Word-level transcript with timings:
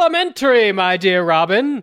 Elementary, 0.00 0.72
my 0.72 0.96
dear 0.96 1.22
Robin. 1.22 1.82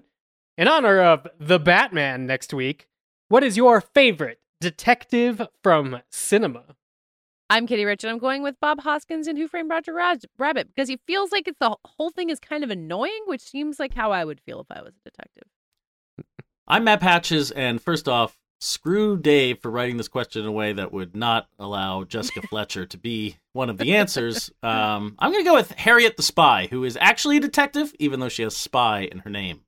In 0.58 0.67
honor 0.67 1.00
of 1.00 1.28
the 1.40 1.60
Batman 1.60 2.25
next 2.25 2.51
week, 2.51 2.88
what 3.29 3.43
is 3.43 3.55
your 3.55 3.79
favorite 3.79 4.40
detective 4.59 5.40
from 5.62 6.02
cinema? 6.10 6.64
I'm 7.52 7.68
Katey 7.68 7.86
Rich, 7.86 8.04
and 8.04 8.10
I'm 8.10 8.18
going 8.18 8.42
with 8.42 8.60
Bob 8.60 8.82
Hoskins 8.82 9.28
in 9.28 9.38
Who 9.38 9.48
Framed 9.48 9.70
Roger 9.70 9.94
Raj- 9.94 10.26
Rabbit 10.40 10.68
because 10.68 10.90
he 10.90 10.98
feels 11.06 11.32
like 11.32 11.48
it's 11.48 11.60
the 11.60 11.78
whole 11.86 12.10
thing 12.10 12.32
is 12.32 12.40
kind 12.40 12.64
of 12.64 12.72
annoying, 12.72 13.22
which 13.28 13.42
seems 13.42 13.79
like 13.79 13.94
how 13.94 14.12
I 14.12 14.26
would 14.26 14.42
feel 14.42 14.62
if 14.62 14.76
I 14.76 14.81
was 14.81 14.94
a 14.96 15.10
detective. 15.12 15.47
I'm 16.68 16.86
Matt 16.86 17.02
Patches, 17.02 17.52
and 17.52 17.80
first 17.80 18.09
off, 18.09 18.36
screw 18.59 19.17
Dave 19.17 19.59
for 19.62 19.70
writing 19.71 19.98
this 19.98 20.08
question 20.08 20.41
in 20.41 20.48
a 20.48 20.52
way 20.52 20.73
that 20.73 20.91
would 20.91 21.16
not 21.16 21.48
allow 21.59 22.03
Jessica 22.03 22.41
Fletcher 22.49 22.85
to 22.88 22.98
be 22.98 23.38
one 23.53 23.70
of 23.70 23.77
the 23.77 23.95
answers. 23.95 24.52
Um, 24.63 25.16
I'm 25.20 25.31
going 25.31 25.44
to 25.44 25.49
go 25.49 25.55
with 25.55 25.72
Harriet 25.73 26.17
the 26.17 26.23
Spy, 26.23 26.67
who 26.72 26.84
is 26.84 26.98
actually 26.99 27.38
a 27.38 27.41
detective, 27.41 27.94
even 27.99 28.20
though 28.20 28.30
she 28.30 28.44
has 28.44 28.55
spy 28.58 29.02
in 29.02 29.20
her 29.20 29.30
name. 29.30 29.62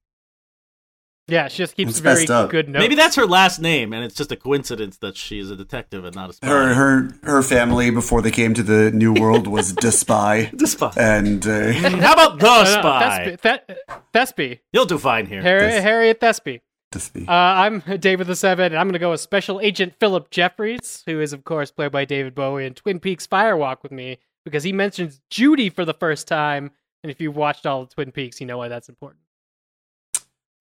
Yeah, 1.28 1.48
she 1.48 1.58
just 1.58 1.76
keeps 1.76 1.92
It's 1.92 2.00
very 2.00 2.28
up. 2.28 2.50
good 2.50 2.68
notes. 2.70 2.82
Maybe 2.82 2.96
that's 2.96 3.16
her 3.16 3.28
last 3.28 3.60
name, 3.62 3.94
and 3.94 4.04
it's 4.04 4.16
just 4.16 4.32
a 4.32 4.36
coincidence 4.36 4.98
that 4.98 5.16
she's 5.16 5.52
a 5.52 5.56
detective 5.56 6.04
and 6.04 6.16
not 6.16 6.32
a 6.32 6.34
spy. 6.34 6.48
Her 6.48 6.74
her 6.74 7.10
her 7.22 7.44
family 7.44 7.92
before 7.92 8.24
they 8.24 8.32
came 8.32 8.56
to 8.56 8.64
the 8.64 8.90
New 8.90 9.14
World 9.14 9.46
was 9.46 9.76
the 9.76 9.92
spy, 10.04 10.50
The 10.54 10.66
spy. 10.66 10.92
and 10.98 11.46
uh, 11.46 11.72
How 11.74 12.14
about 12.14 12.40
the 12.40 12.46
No, 12.48 12.64
no, 12.64 12.66
spy? 12.66 13.38
Thespe, 13.38 13.42
Th- 13.42 13.78
Thespie. 14.12 14.60
You'll 14.74 14.86
do 14.88 14.98
fine 14.98 15.28
here. 15.28 15.44
Harry, 15.44 15.68
This- 15.68 15.84
Harriet 15.84 16.20
Thespie. 16.20 16.62
The 16.92 17.00
spy. 17.00 17.22
Uh, 17.28 17.32
I'm 17.32 18.00
David 18.00 18.28
the 18.28 18.36
Seven, 18.36 18.68
and 18.68 18.78
I'm 18.78 18.88
going 18.88 18.94
to 18.94 19.00
go 19.00 19.12
with 19.12 19.22
Special 19.22 19.60
Agent 19.60 19.94
Philip 20.00 20.30
Jeffries, 20.32 21.04
who 21.06 21.20
is, 21.20 21.34
of 21.34 21.44
course, 21.44 21.72
played 21.72 21.92
by 21.92 22.06
David 22.06 22.36
Bowie 22.36 22.66
in 22.66 22.74
Twin 22.74 23.00
Peaks 23.00 23.28
Firewalk 23.28 23.84
with 23.84 23.92
me, 23.92 24.18
because 24.44 24.64
he 24.64 24.74
mentions 24.74 25.22
Judy 25.30 25.70
for 25.70 25.86
the 25.86 25.94
first 25.94 26.28
time. 26.28 26.72
And 27.04 27.12
if 27.12 27.22
you've 27.22 27.36
watched 27.36 27.66
all 27.66 27.84
of 27.84 27.90
Twin 27.90 28.12
Peaks, 28.12 28.42
you 28.42 28.48
know 28.48 28.58
why 28.58 28.68
that's 28.68 28.90
important. 28.90 29.22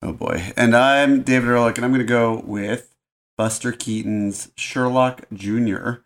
Oh 0.01 0.13
boy. 0.13 0.53
And 0.55 0.75
I'm 0.75 1.23
David 1.23 1.49
Ehrlich, 1.49 1.77
and 1.77 1.85
I'm 1.85 1.91
going 1.91 1.99
to 1.99 2.05
go 2.05 2.41
with 2.45 2.95
Buster 3.37 3.71
Keaton's 3.71 4.51
Sherlock 4.55 5.25
Jr. 5.33 6.03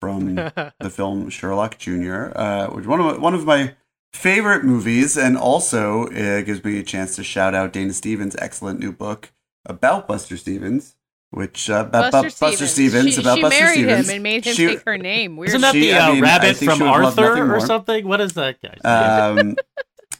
from 0.00 0.34
the 0.80 0.90
film 0.90 1.28
Sherlock 1.28 1.78
Jr., 1.78 2.32
uh, 2.34 2.68
which 2.68 2.86
one 2.86 3.00
of 3.00 3.06
my, 3.06 3.18
one 3.18 3.34
of 3.34 3.44
my 3.44 3.74
favorite 4.14 4.64
movies, 4.64 5.18
and 5.18 5.36
also 5.36 6.06
uh, 6.06 6.40
gives 6.42 6.64
me 6.64 6.78
a 6.78 6.82
chance 6.82 7.16
to 7.16 7.24
shout 7.24 7.54
out 7.54 7.72
Dana 7.72 7.92
Stevens' 7.92 8.36
excellent 8.38 8.80
new 8.80 8.92
book 8.92 9.32
about 9.66 10.06
Buster 10.08 10.36
Stevens, 10.36 10.96
which 11.30 11.68
uh, 11.70 11.84
about 11.88 12.12
Buster, 12.12 12.38
Buster 12.46 12.66
Stevens 12.66 13.14
She, 13.14 13.20
about 13.20 13.36
she 13.36 13.42
Buster 13.42 13.60
married 13.60 13.74
Stevens. 13.78 14.08
him 14.08 14.14
and 14.14 14.22
made 14.22 14.44
him 14.44 14.54
She- 14.54 14.66
take 14.68 14.84
her 14.84 14.98
name. 14.98 15.36
Weird. 15.36 15.48
Isn't 15.50 15.60
that 15.62 15.72
She- 15.72 15.80
the 15.80 15.94
I 15.94 16.08
uh, 16.08 16.12
mean, 16.14 16.22
rabbit 16.22 16.56
from 16.56 16.76
she 16.78 16.82
would 16.82 16.90
love 16.90 17.02
nothing 17.16 17.24
Arthur 17.24 17.42
or 17.42 17.46
more. 17.46 17.60
something? 17.60 18.06
What 18.08 18.20
is 18.20 18.32
that 18.34 18.56
guy? 18.62 18.78
um, 19.38 19.56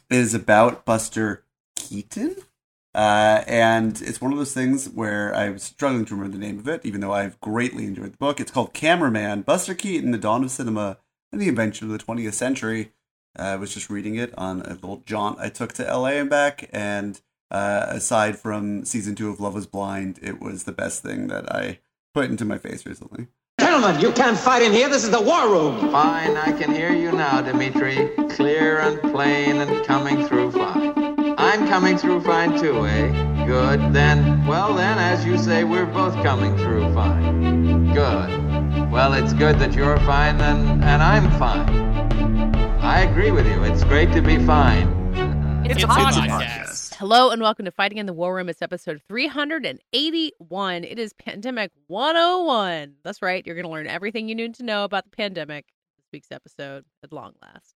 is 0.09 0.33
about 0.33 0.85
Buster 0.85 1.43
Keaton. 1.75 2.35
Uh, 2.93 3.43
and 3.47 4.01
it's 4.03 4.21
one 4.21 4.31
of 4.31 4.37
those 4.37 4.53
things 4.53 4.87
where 4.87 5.35
I 5.35 5.49
was 5.49 5.63
struggling 5.63 6.05
to 6.05 6.15
remember 6.15 6.37
the 6.37 6.45
name 6.45 6.59
of 6.59 6.67
it, 6.69 6.85
even 6.85 7.01
though 7.01 7.11
I've 7.11 7.37
greatly 7.41 7.83
enjoyed 7.85 8.13
the 8.13 8.17
book. 8.17 8.39
It's 8.39 8.51
called 8.51 8.73
Cameraman, 8.73 9.41
Buster 9.41 9.73
Keaton, 9.75 10.11
The 10.11 10.17
Dawn 10.17 10.45
of 10.45 10.51
Cinema, 10.51 10.97
and 11.31 11.41
the 11.41 11.49
Invention 11.49 11.91
of 11.91 11.97
the 11.97 12.03
20th 12.03 12.33
Century. 12.35 12.93
Uh, 13.37 13.41
I 13.43 13.55
was 13.57 13.73
just 13.73 13.89
reading 13.89 14.15
it 14.15 14.33
on 14.37 14.61
a 14.61 14.75
little 14.75 15.03
jaunt 15.05 15.39
I 15.41 15.49
took 15.49 15.73
to 15.73 15.83
LA 15.83 16.11
and 16.11 16.29
back, 16.29 16.69
and 16.71 17.19
uh, 17.55 17.85
aside 17.87 18.37
from 18.37 18.83
season 18.83 19.15
two 19.15 19.29
of 19.29 19.39
Love 19.39 19.55
is 19.55 19.65
Blind, 19.65 20.19
it 20.21 20.41
was 20.41 20.65
the 20.65 20.73
best 20.73 21.01
thing 21.01 21.27
that 21.27 21.49
I 21.49 21.79
put 22.13 22.29
into 22.29 22.43
my 22.43 22.57
face 22.57 22.85
recently. 22.85 23.27
Gentlemen, 23.61 24.01
you 24.01 24.11
can't 24.11 24.37
fight 24.37 24.61
in 24.61 24.73
here. 24.73 24.89
This 24.89 25.05
is 25.05 25.11
the 25.11 25.21
war 25.21 25.47
room. 25.47 25.89
Fine, 25.89 26.35
I 26.35 26.51
can 26.51 26.73
hear 26.73 26.91
you 26.91 27.13
now, 27.13 27.41
Dimitri. 27.41 28.09
Clear 28.31 28.79
and 28.79 28.99
plain 29.13 29.61
and 29.61 29.85
coming 29.85 30.27
through 30.27 30.51
fine. 30.51 31.35
I'm 31.37 31.65
coming 31.69 31.97
through 31.97 32.21
fine 32.23 32.59
too, 32.59 32.85
eh? 32.87 33.45
Good. 33.45 33.93
Then, 33.93 34.45
well 34.45 34.73
then, 34.73 34.97
as 34.97 35.25
you 35.25 35.37
say, 35.37 35.63
we're 35.63 35.85
both 35.85 36.13
coming 36.15 36.57
through 36.57 36.93
fine. 36.93 37.93
Good. 37.93 38.91
Well, 38.91 39.13
it's 39.13 39.31
good 39.31 39.59
that 39.59 39.73
you're 39.73 39.97
fine 39.99 40.41
and, 40.41 40.83
and 40.83 41.01
I'm 41.01 41.31
fine. 41.39 42.53
I 42.81 43.03
agree 43.03 43.31
with 43.31 43.47
you. 43.47 43.63
It's 43.63 43.85
great 43.85 44.11
to 44.11 44.21
be 44.21 44.45
fine. 44.45 44.89
It's, 45.65 45.81
a 45.81 45.85
a 45.85 45.89
podcast. 45.89 46.27
podcast. 46.27 46.84
Hello 46.97 47.29
and 47.29 47.41
welcome 47.41 47.65
to 47.65 47.71
Fighting 47.71 47.97
in 47.97 48.05
the 48.05 48.13
War 48.13 48.33
Room. 48.35 48.47
It's 48.47 48.61
episode 48.61 49.01
381. 49.09 50.83
It 50.85 50.97
is 50.97 51.11
Pandemic 51.13 51.71
101. 51.87 52.93
That's 53.03 53.21
right. 53.21 53.45
You're 53.45 53.55
going 53.55 53.65
to 53.65 53.71
learn 53.71 53.87
everything 53.87 54.29
you 54.29 54.35
need 54.35 54.55
to 54.55 54.63
know 54.63 54.85
about 54.85 55.03
the 55.03 55.09
pandemic 55.09 55.65
this 55.97 56.05
week's 56.13 56.31
episode 56.31 56.85
at 57.03 57.11
long 57.11 57.33
last. 57.41 57.75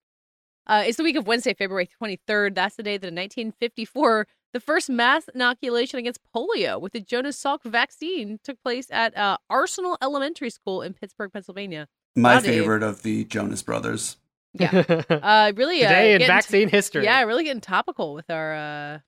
Uh, 0.68 0.84
it's 0.86 0.96
the 0.98 1.04
week 1.04 1.18
of 1.18 1.28
Wednesday, 1.28 1.54
February 1.54 1.90
23rd. 2.02 2.56
That's 2.56 2.76
the 2.78 2.84
day 2.84 2.98
that 2.98 3.08
in 3.08 3.16
1954, 3.16 4.26
the 4.54 4.60
first 4.62 4.90
mass 4.90 5.28
inoculation 5.36 6.00
against 6.00 6.20
polio 6.34 6.80
with 6.80 6.94
the 6.94 7.02
Jonas 7.02 7.42
Salk 7.42 7.64
vaccine 7.66 8.40
took 8.44 8.62
place 8.64 8.88
at 8.90 9.18
uh, 9.18 9.38
Arsenal 9.50 9.98
Elementary 10.02 10.50
School 10.50 10.82
in 10.82 10.94
Pittsburgh, 10.94 11.34
Pennsylvania. 11.34 11.88
My 12.16 12.36
Wow, 12.36 12.40
Dave. 12.42 12.62
favorite 12.62 12.84
of 12.84 13.04
the 13.04 13.26
Jonas 13.26 13.64
Brothers. 13.64 14.16
Yeah. 14.54 15.04
Uh, 15.10 15.52
really, 15.56 15.84
uh, 15.84 15.90
Today 15.90 16.14
in 16.14 16.20
getting- 16.20 16.28
vaccine 16.36 16.70
history. 16.70 17.04
Yeah, 17.04 17.22
really 17.24 17.44
getting 17.44 17.62
topical 17.62 18.14
with 18.14 18.30
our 18.32 18.56
uh 18.56 19.00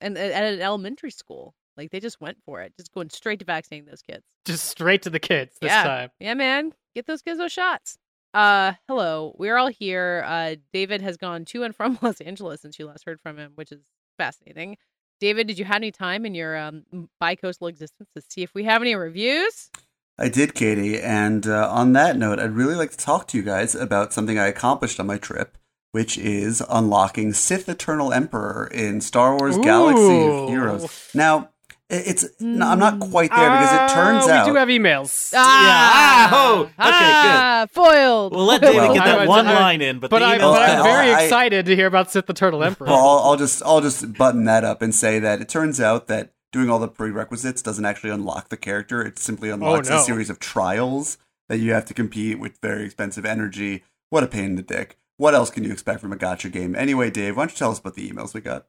and 0.00 0.16
at 0.16 0.52
an 0.54 0.60
elementary 0.60 1.10
school. 1.10 1.54
Like 1.76 1.90
they 1.90 2.00
just 2.00 2.20
went 2.20 2.38
for 2.44 2.60
it, 2.60 2.72
just 2.76 2.92
going 2.92 3.08
straight 3.10 3.38
to 3.38 3.44
vaccinating 3.44 3.86
those 3.88 4.02
kids. 4.02 4.24
Just 4.44 4.64
straight 4.64 5.02
to 5.02 5.10
the 5.10 5.20
kids 5.20 5.56
this 5.60 5.70
yeah. 5.70 5.84
time. 5.84 6.10
Yeah, 6.18 6.34
man. 6.34 6.72
Get 6.94 7.06
those 7.06 7.22
kids 7.22 7.38
those 7.38 7.52
shots. 7.52 7.98
Uh 8.34 8.72
hello. 8.88 9.34
We're 9.38 9.56
all 9.56 9.68
here. 9.68 10.24
Uh 10.26 10.56
David 10.72 11.02
has 11.02 11.16
gone 11.16 11.44
to 11.46 11.62
and 11.62 11.74
from 11.74 11.98
Los 12.02 12.20
Angeles 12.20 12.62
since 12.62 12.78
you 12.78 12.86
last 12.86 13.04
heard 13.04 13.20
from 13.20 13.38
him, 13.38 13.52
which 13.54 13.70
is 13.70 13.80
fascinating. 14.18 14.76
David, 15.20 15.46
did 15.46 15.58
you 15.58 15.64
have 15.64 15.76
any 15.76 15.92
time 15.92 16.26
in 16.26 16.34
your 16.34 16.56
um 16.56 16.84
bi-coastal 17.20 17.68
existence 17.68 18.08
to 18.16 18.22
see 18.28 18.42
if 18.42 18.54
we 18.54 18.64
have 18.64 18.82
any 18.82 18.94
reviews? 18.94 19.70
I 20.18 20.28
did, 20.28 20.54
Katie. 20.54 21.00
And 21.00 21.46
uh, 21.46 21.70
on 21.70 21.92
that 21.92 22.16
note, 22.16 22.40
I'd 22.40 22.56
really 22.56 22.74
like 22.74 22.90
to 22.90 22.96
talk 22.96 23.28
to 23.28 23.36
you 23.38 23.44
guys 23.44 23.76
about 23.76 24.12
something 24.12 24.36
I 24.36 24.48
accomplished 24.48 24.98
on 24.98 25.06
my 25.06 25.16
trip, 25.16 25.56
which 25.92 26.18
is 26.18 26.62
unlocking 26.68 27.32
Sith 27.32 27.68
Eternal 27.68 28.12
Emperor 28.12 28.68
in 28.72 29.00
Star 29.00 29.36
Wars 29.36 29.56
Galaxy 29.58 30.26
of 30.26 30.48
Heroes. 30.48 31.10
Now, 31.14 31.48
i- 31.90 31.94
it's 31.94 32.26
no, 32.40 32.66
I'm 32.68 32.78
not 32.78 33.00
quite 33.00 33.30
there 33.30 33.50
because 33.50 33.72
it 33.72 33.94
turns 33.94 34.24
Ah, 34.28 34.30
out 34.32 34.46
we 34.46 34.52
do 34.52 34.58
have 34.58 34.68
emails. 34.68 35.32
Ah, 35.34 36.30
oh, 36.32 36.60
okay, 36.62 36.70
ah, 36.78 37.66
foiled. 37.72 38.32
We'll 38.34 38.44
let 38.44 38.60
David 38.60 38.76
Well, 38.76 38.94
get 38.94 39.04
that 39.04 39.18
was- 39.20 39.28
one 39.28 39.46
I- 39.46 39.54
line 39.54 39.80
in, 39.80 39.98
but, 39.98 40.10
but 40.10 40.18
the 40.20 40.26
I, 40.26 40.34
email- 40.36 40.52
but 40.52 40.68
I'm 40.70 40.82
very 40.84 41.12
I- 41.12 41.22
excited 41.22 41.66
to 41.66 41.74
hear 41.76 41.86
about 41.86 42.10
Sith 42.10 42.26
the 42.26 42.34
Turtle 42.34 42.62
Emperor. 42.62 42.86
Well, 42.86 42.96
I'll, 42.96 43.18
I'll 43.30 43.36
just 43.36 43.62
I'll 43.64 43.80
just 43.80 44.12
button 44.14 44.44
that 44.44 44.64
up 44.64 44.82
and 44.82 44.94
say 44.94 45.18
that 45.18 45.40
it 45.40 45.48
turns 45.48 45.80
out 45.80 46.06
that 46.08 46.32
doing 46.52 46.70
all 46.70 46.78
the 46.78 46.88
prerequisites 46.88 47.60
doesn't 47.62 47.84
actually 47.84 48.10
unlock 48.10 48.48
the 48.50 48.56
character. 48.56 49.02
It 49.02 49.18
simply 49.18 49.50
unlocks 49.50 49.88
Oh, 49.90 49.94
no. 49.94 50.00
a 50.00 50.04
series 50.04 50.30
of 50.30 50.38
trials 50.38 51.18
that 51.48 51.58
you 51.58 51.72
have 51.72 51.84
to 51.86 51.94
compete 51.94 52.38
with 52.38 52.58
very 52.62 52.84
expensive 52.84 53.24
energy. 53.24 53.84
What 54.10 54.22
a 54.22 54.26
pain 54.26 54.44
in 54.44 54.56
the 54.56 54.62
dick. 54.62 54.96
What 55.18 55.34
else 55.34 55.50
can 55.50 55.64
you 55.64 55.72
expect 55.72 56.00
from 56.00 56.12
a 56.12 56.16
gacha 56.16 56.50
game? 56.50 56.74
Anyway, 56.74 57.10
Dave, 57.10 57.36
why 57.36 57.42
don't 57.42 57.50
you 57.52 57.56
tell 57.56 57.72
us 57.72 57.80
about 57.80 57.94
the 57.94 58.08
emails 58.08 58.32
we 58.32 58.40
got? 58.40 58.66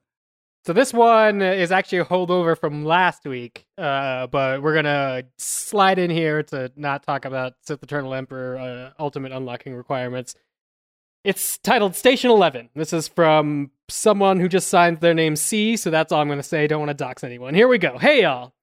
So 0.65 0.73
this 0.73 0.91
one 0.91 1.41
is 1.41 1.71
actually 1.71 1.99
a 1.99 2.05
holdover 2.05 2.57
from 2.59 2.83
last 2.83 3.23
week, 3.23 3.65
uh, 3.77 4.27
but 4.27 4.61
we're 4.61 4.73
gonna 4.75 5.23
slide 5.37 5.99
in 5.99 6.09
here 6.09 6.43
to 6.43 6.71
not 6.75 7.03
talk 7.03 7.23
about 7.23 7.53
Sith 7.61 7.81
Eternal 7.81 8.13
Emperor 8.13 8.57
uh, 8.57 9.01
Ultimate 9.01 9.31
Unlocking 9.31 9.73
requirements. 9.73 10.35
It's 11.23 11.57
titled 11.59 11.95
Station 11.95 12.29
Eleven. 12.29 12.69
This 12.75 12.93
is 12.93 13.07
from 13.07 13.71
someone 13.87 14.39
who 14.39 14.49
just 14.49 14.67
signed 14.67 14.99
their 14.99 15.13
name 15.13 15.35
C, 15.35 15.77
so 15.77 15.89
that's 15.89 16.11
all 16.11 16.21
I'm 16.21 16.27
gonna 16.27 16.43
say. 16.43 16.67
Don't 16.67 16.79
want 16.79 16.89
to 16.89 16.93
dox 16.93 17.23
anyone. 17.23 17.53
Here 17.53 17.67
we 17.67 17.77
go. 17.77 17.97
Hey 17.97 18.23
y'all. 18.23 18.53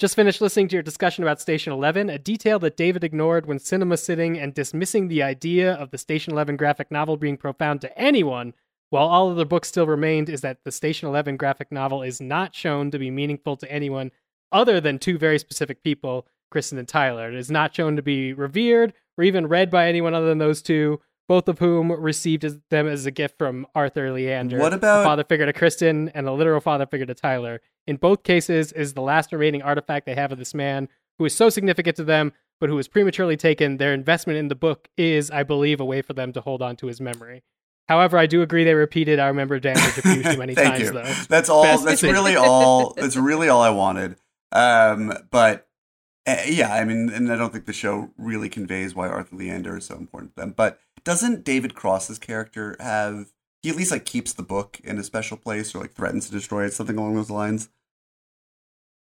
Just 0.00 0.16
finished 0.16 0.40
listening 0.40 0.66
to 0.68 0.74
your 0.74 0.82
discussion 0.82 1.22
about 1.22 1.40
Station 1.40 1.72
11, 1.72 2.10
a 2.10 2.18
detail 2.18 2.58
that 2.58 2.76
David 2.76 3.04
ignored 3.04 3.46
when 3.46 3.60
cinema 3.60 3.96
sitting 3.96 4.36
and 4.36 4.52
dismissing 4.52 5.06
the 5.06 5.22
idea 5.22 5.72
of 5.72 5.92
the 5.92 5.98
Station 5.98 6.32
11 6.32 6.56
graphic 6.56 6.90
novel 6.90 7.16
being 7.16 7.36
profound 7.36 7.80
to 7.80 7.96
anyone, 7.96 8.54
while 8.90 9.06
all 9.06 9.30
other 9.30 9.44
books 9.44 9.68
still 9.68 9.86
remained, 9.86 10.28
is 10.28 10.40
that 10.40 10.58
the 10.64 10.72
Station 10.72 11.08
11 11.08 11.36
graphic 11.36 11.70
novel 11.70 12.02
is 12.02 12.20
not 12.20 12.56
shown 12.56 12.90
to 12.90 12.98
be 12.98 13.08
meaningful 13.08 13.56
to 13.56 13.70
anyone 13.70 14.10
other 14.50 14.80
than 14.80 14.98
two 14.98 15.16
very 15.16 15.38
specific 15.38 15.84
people, 15.84 16.26
Kirsten 16.50 16.76
and 16.78 16.88
Tyler. 16.88 17.28
It 17.28 17.36
is 17.36 17.50
not 17.50 17.72
shown 17.72 17.94
to 17.94 18.02
be 18.02 18.32
revered 18.32 18.94
or 19.16 19.22
even 19.22 19.46
read 19.46 19.70
by 19.70 19.88
anyone 19.88 20.12
other 20.12 20.26
than 20.26 20.38
those 20.38 20.60
two, 20.60 21.00
both 21.28 21.48
of 21.48 21.58
whom 21.58 21.90
received 21.92 22.44
as, 22.44 22.58
them 22.70 22.86
as 22.86 23.06
a 23.06 23.10
gift 23.10 23.38
from 23.38 23.66
Arthur 23.74 24.12
Leander, 24.12 24.58
What 24.58 24.72
about- 24.74 25.02
a 25.02 25.04
father 25.04 25.24
figure 25.24 25.46
to 25.46 25.52
Kirsten 25.52 26.10
and 26.14 26.26
a 26.28 26.32
literal 26.32 26.60
father 26.60 26.86
figure 26.86 27.06
to 27.06 27.14
Tyler. 27.14 27.60
In 27.86 27.96
both 27.96 28.22
cases, 28.22 28.72
is 28.72 28.94
the 28.94 29.02
last 29.02 29.32
remaining 29.32 29.62
artifact 29.62 30.06
they 30.06 30.14
have 30.14 30.32
of 30.32 30.38
this 30.38 30.54
man 30.54 30.88
who 31.18 31.24
is 31.24 31.34
so 31.34 31.48
significant 31.50 31.96
to 31.96 32.04
them, 32.04 32.32
but 32.60 32.68
who 32.68 32.76
was 32.76 32.88
prematurely 32.88 33.36
taken. 33.36 33.76
Their 33.76 33.92
investment 33.94 34.38
in 34.38 34.48
the 34.48 34.54
book 34.54 34.88
is, 34.96 35.30
I 35.30 35.42
believe, 35.42 35.80
a 35.80 35.84
way 35.84 36.00
for 36.02 36.12
them 36.14 36.32
to 36.32 36.40
hold 36.40 36.62
on 36.62 36.76
to 36.76 36.86
his 36.86 37.00
memory. 37.00 37.42
However, 37.88 38.16
I 38.16 38.24
do 38.26 38.40
agree 38.40 38.64
they 38.64 38.72
repeated 38.74 39.18
"I 39.18 39.26
remember 39.28 39.60
damage" 39.60 39.98
a 39.98 40.02
few 40.02 40.22
too 40.22 40.38
many 40.38 40.54
Thank 40.54 40.68
times, 40.76 40.80
you. 40.84 40.90
though. 40.92 41.12
That's 41.28 41.50
all. 41.50 41.62
Best 41.64 41.84
that's 41.84 42.02
really 42.02 42.34
all. 42.36 42.94
That's 42.94 43.16
really 43.16 43.48
all 43.50 43.60
I 43.60 43.68
wanted. 43.70 44.16
Um, 44.52 45.12
but 45.30 45.68
uh, 46.26 46.36
yeah, 46.46 46.72
I 46.72 46.84
mean, 46.86 47.10
and 47.10 47.30
I 47.30 47.36
don't 47.36 47.52
think 47.52 47.66
the 47.66 47.74
show 47.74 48.10
really 48.16 48.48
conveys 48.48 48.94
why 48.94 49.08
Arthur 49.08 49.36
Leander 49.36 49.76
is 49.76 49.84
so 49.84 49.96
important 49.96 50.34
to 50.36 50.40
them. 50.40 50.54
But 50.56 50.78
doesn't 51.04 51.44
David 51.44 51.74
Cross's 51.74 52.18
character 52.18 52.76
have 52.80 53.32
he 53.62 53.70
at 53.70 53.76
least 53.76 53.90
like 53.90 54.04
keeps 54.04 54.32
the 54.32 54.42
book 54.42 54.80
in 54.84 54.98
a 54.98 55.04
special 55.04 55.36
place 55.36 55.74
or 55.74 55.80
like 55.80 55.92
threatens 55.94 56.26
to 56.26 56.32
destroy 56.32 56.64
it, 56.64 56.72
something 56.72 56.96
along 56.98 57.14
those 57.14 57.30
lines. 57.30 57.68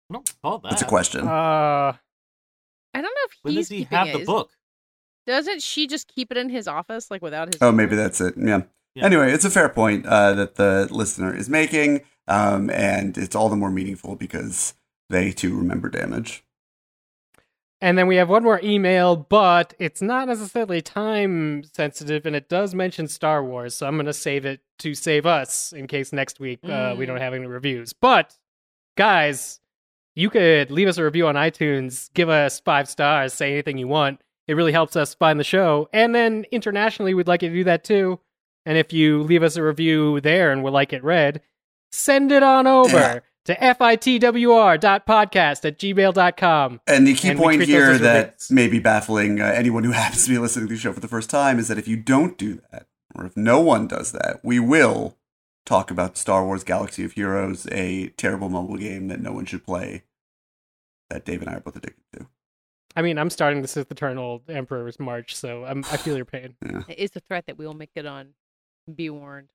I 0.09 0.15
don't 0.15 0.33
call 0.41 0.57
that. 0.59 0.69
That's 0.71 0.81
a 0.81 0.85
question. 0.85 1.21
Uh, 1.27 1.93
I 1.93 1.95
don't 2.95 3.03
know 3.03 3.09
if 3.29 3.37
When 3.41 3.53
he's 3.53 3.67
does 3.67 3.69
he 3.69 3.77
keeping 3.85 3.97
have 3.97 4.07
it. 4.07 4.19
the 4.19 4.25
book? 4.25 4.49
Doesn't 5.27 5.61
she 5.61 5.85
just 5.87 6.07
keep 6.07 6.31
it 6.31 6.37
in 6.37 6.49
his 6.49 6.67
office, 6.67 7.11
like 7.11 7.21
without 7.21 7.53
his? 7.53 7.61
oh, 7.61 7.71
maybe 7.71 7.95
that's 7.95 8.19
it. 8.19 8.33
Yeah. 8.37 8.63
Yeah. 8.95 9.05
Anyway, 9.05 9.31
it's 9.31 9.45
a 9.45 9.51
fair 9.51 9.69
point 9.69 10.05
uh, 10.07 10.33
that 10.33 10.55
the 10.55 10.87
listener 10.89 11.33
is 11.33 11.47
making, 11.47 12.01
um, 12.27 12.69
and 12.71 13.17
it's 13.17 13.35
all 13.35 13.47
the 13.47 13.55
more 13.55 13.69
meaningful 13.69 14.15
because 14.15 14.73
they 15.09 15.31
too 15.31 15.55
remember 15.55 15.89
damage. 15.89 16.43
And 17.81 17.97
then 17.97 18.07
we 18.07 18.17
have 18.17 18.29
one 18.29 18.43
more 18.43 18.59
email, 18.63 19.15
but 19.15 19.73
it's 19.79 20.01
not 20.01 20.27
necessarily 20.27 20.81
time 20.81 21.63
sensitive, 21.73 22.25
and 22.25 22.35
it 22.35 22.49
does 22.49 22.75
mention 22.75 23.07
Star 23.07 23.43
Wars, 23.43 23.73
so 23.75 23.87
I'm 23.87 23.95
going 23.95 24.05
to 24.05 24.13
save 24.13 24.45
it 24.45 24.61
to 24.79 24.93
save 24.93 25.25
us 25.25 25.71
in 25.73 25.87
case 25.87 26.11
next 26.13 26.39
week 26.39 26.59
uh, 26.63 26.95
we 26.97 27.05
Mm. 27.05 27.07
don't 27.07 27.17
have 27.21 27.33
any 27.33 27.45
reviews. 27.45 27.93
But, 27.93 28.37
guys, 28.97 29.59
you 30.15 30.29
could 30.29 30.71
leave 30.71 30.87
us 30.87 30.97
a 30.97 31.03
review 31.03 31.27
on 31.27 31.35
iTunes, 31.35 32.11
give 32.13 32.29
us 32.29 32.59
five 32.59 32.89
stars, 32.89 33.33
say 33.33 33.51
anything 33.53 33.77
you 33.77 33.87
want. 33.87 34.21
It 34.47 34.55
really 34.55 34.71
helps 34.71 34.95
us 34.95 35.13
find 35.13 35.39
the 35.39 35.43
show. 35.43 35.87
And 35.93 36.13
then 36.15 36.45
internationally, 36.51 37.13
we'd 37.13 37.27
like 37.27 37.43
you 37.43 37.49
to 37.49 37.55
do 37.55 37.63
that 37.65 37.83
too. 37.83 38.19
And 38.65 38.77
if 38.77 38.91
you 38.91 39.21
leave 39.23 39.43
us 39.43 39.55
a 39.55 39.63
review 39.63 40.19
there 40.21 40.51
and 40.51 40.63
would 40.63 40.73
like 40.73 40.91
it 40.91 41.03
read, 41.03 41.41
send 41.91 42.31
it 42.31 42.43
on 42.43 42.67
over. 42.67 43.23
to 43.45 43.55
fitwr.podcast 43.55 45.65
at 45.65 45.79
gmail.com. 45.79 46.81
And 46.87 47.07
the 47.07 47.13
key 47.13 47.29
And 47.29 47.39
point 47.39 47.63
here 47.63 47.97
that 47.97 48.25
reviews. 48.25 48.51
may 48.51 48.67
be 48.67 48.79
baffling 48.79 49.41
uh, 49.41 49.45
anyone 49.45 49.83
who 49.83 49.91
happens 49.91 50.25
to 50.25 50.31
be 50.31 50.37
listening 50.37 50.67
to 50.67 50.73
the 50.73 50.79
show 50.79 50.93
for 50.93 50.99
the 50.99 51.07
first 51.07 51.29
time 51.29 51.59
is 51.59 51.67
that 51.67 51.77
if 51.77 51.87
you 51.87 51.97
don't 51.97 52.37
do 52.37 52.61
that, 52.71 52.87
or 53.15 53.25
if 53.25 53.35
no 53.35 53.59
one 53.59 53.87
does 53.87 54.11
that, 54.11 54.39
we 54.43 54.59
will 54.59 55.17
talk 55.65 55.91
about 55.91 56.17
Star 56.17 56.45
Wars 56.45 56.63
Galaxy 56.63 57.03
of 57.03 57.13
Heroes, 57.13 57.67
a 57.71 58.09
terrible 58.17 58.49
mobile 58.49 58.77
game 58.77 59.07
that 59.07 59.21
no 59.21 59.31
one 59.31 59.45
should 59.45 59.65
play, 59.65 60.03
that 61.09 61.25
Dave 61.25 61.41
and 61.41 61.49
I 61.49 61.55
are 61.55 61.59
both 61.59 61.75
addicted 61.75 62.03
to. 62.13 62.27
I 62.95 63.03
mean, 63.03 63.19
I'm 63.19 63.29
starting 63.29 63.61
this 63.61 63.71
as 63.71 63.85
the 63.85 63.89
Sith 63.89 63.91
Eternal 63.91 64.41
Emperor's 64.49 64.99
March, 64.99 65.35
so 65.35 65.65
I'm, 65.65 65.79
I 65.91 65.97
feel 65.97 66.15
your 66.15 66.25
pain. 66.25 66.55
It 66.87 66.99
is 66.99 67.11
a 67.15 67.19
threat 67.19 67.45
that 67.47 67.57
we 67.57 67.67
will 67.67 67.75
make 67.75 67.91
it 67.95 68.05
on. 68.05 68.29
Be 68.93 69.09
warned. 69.09 69.49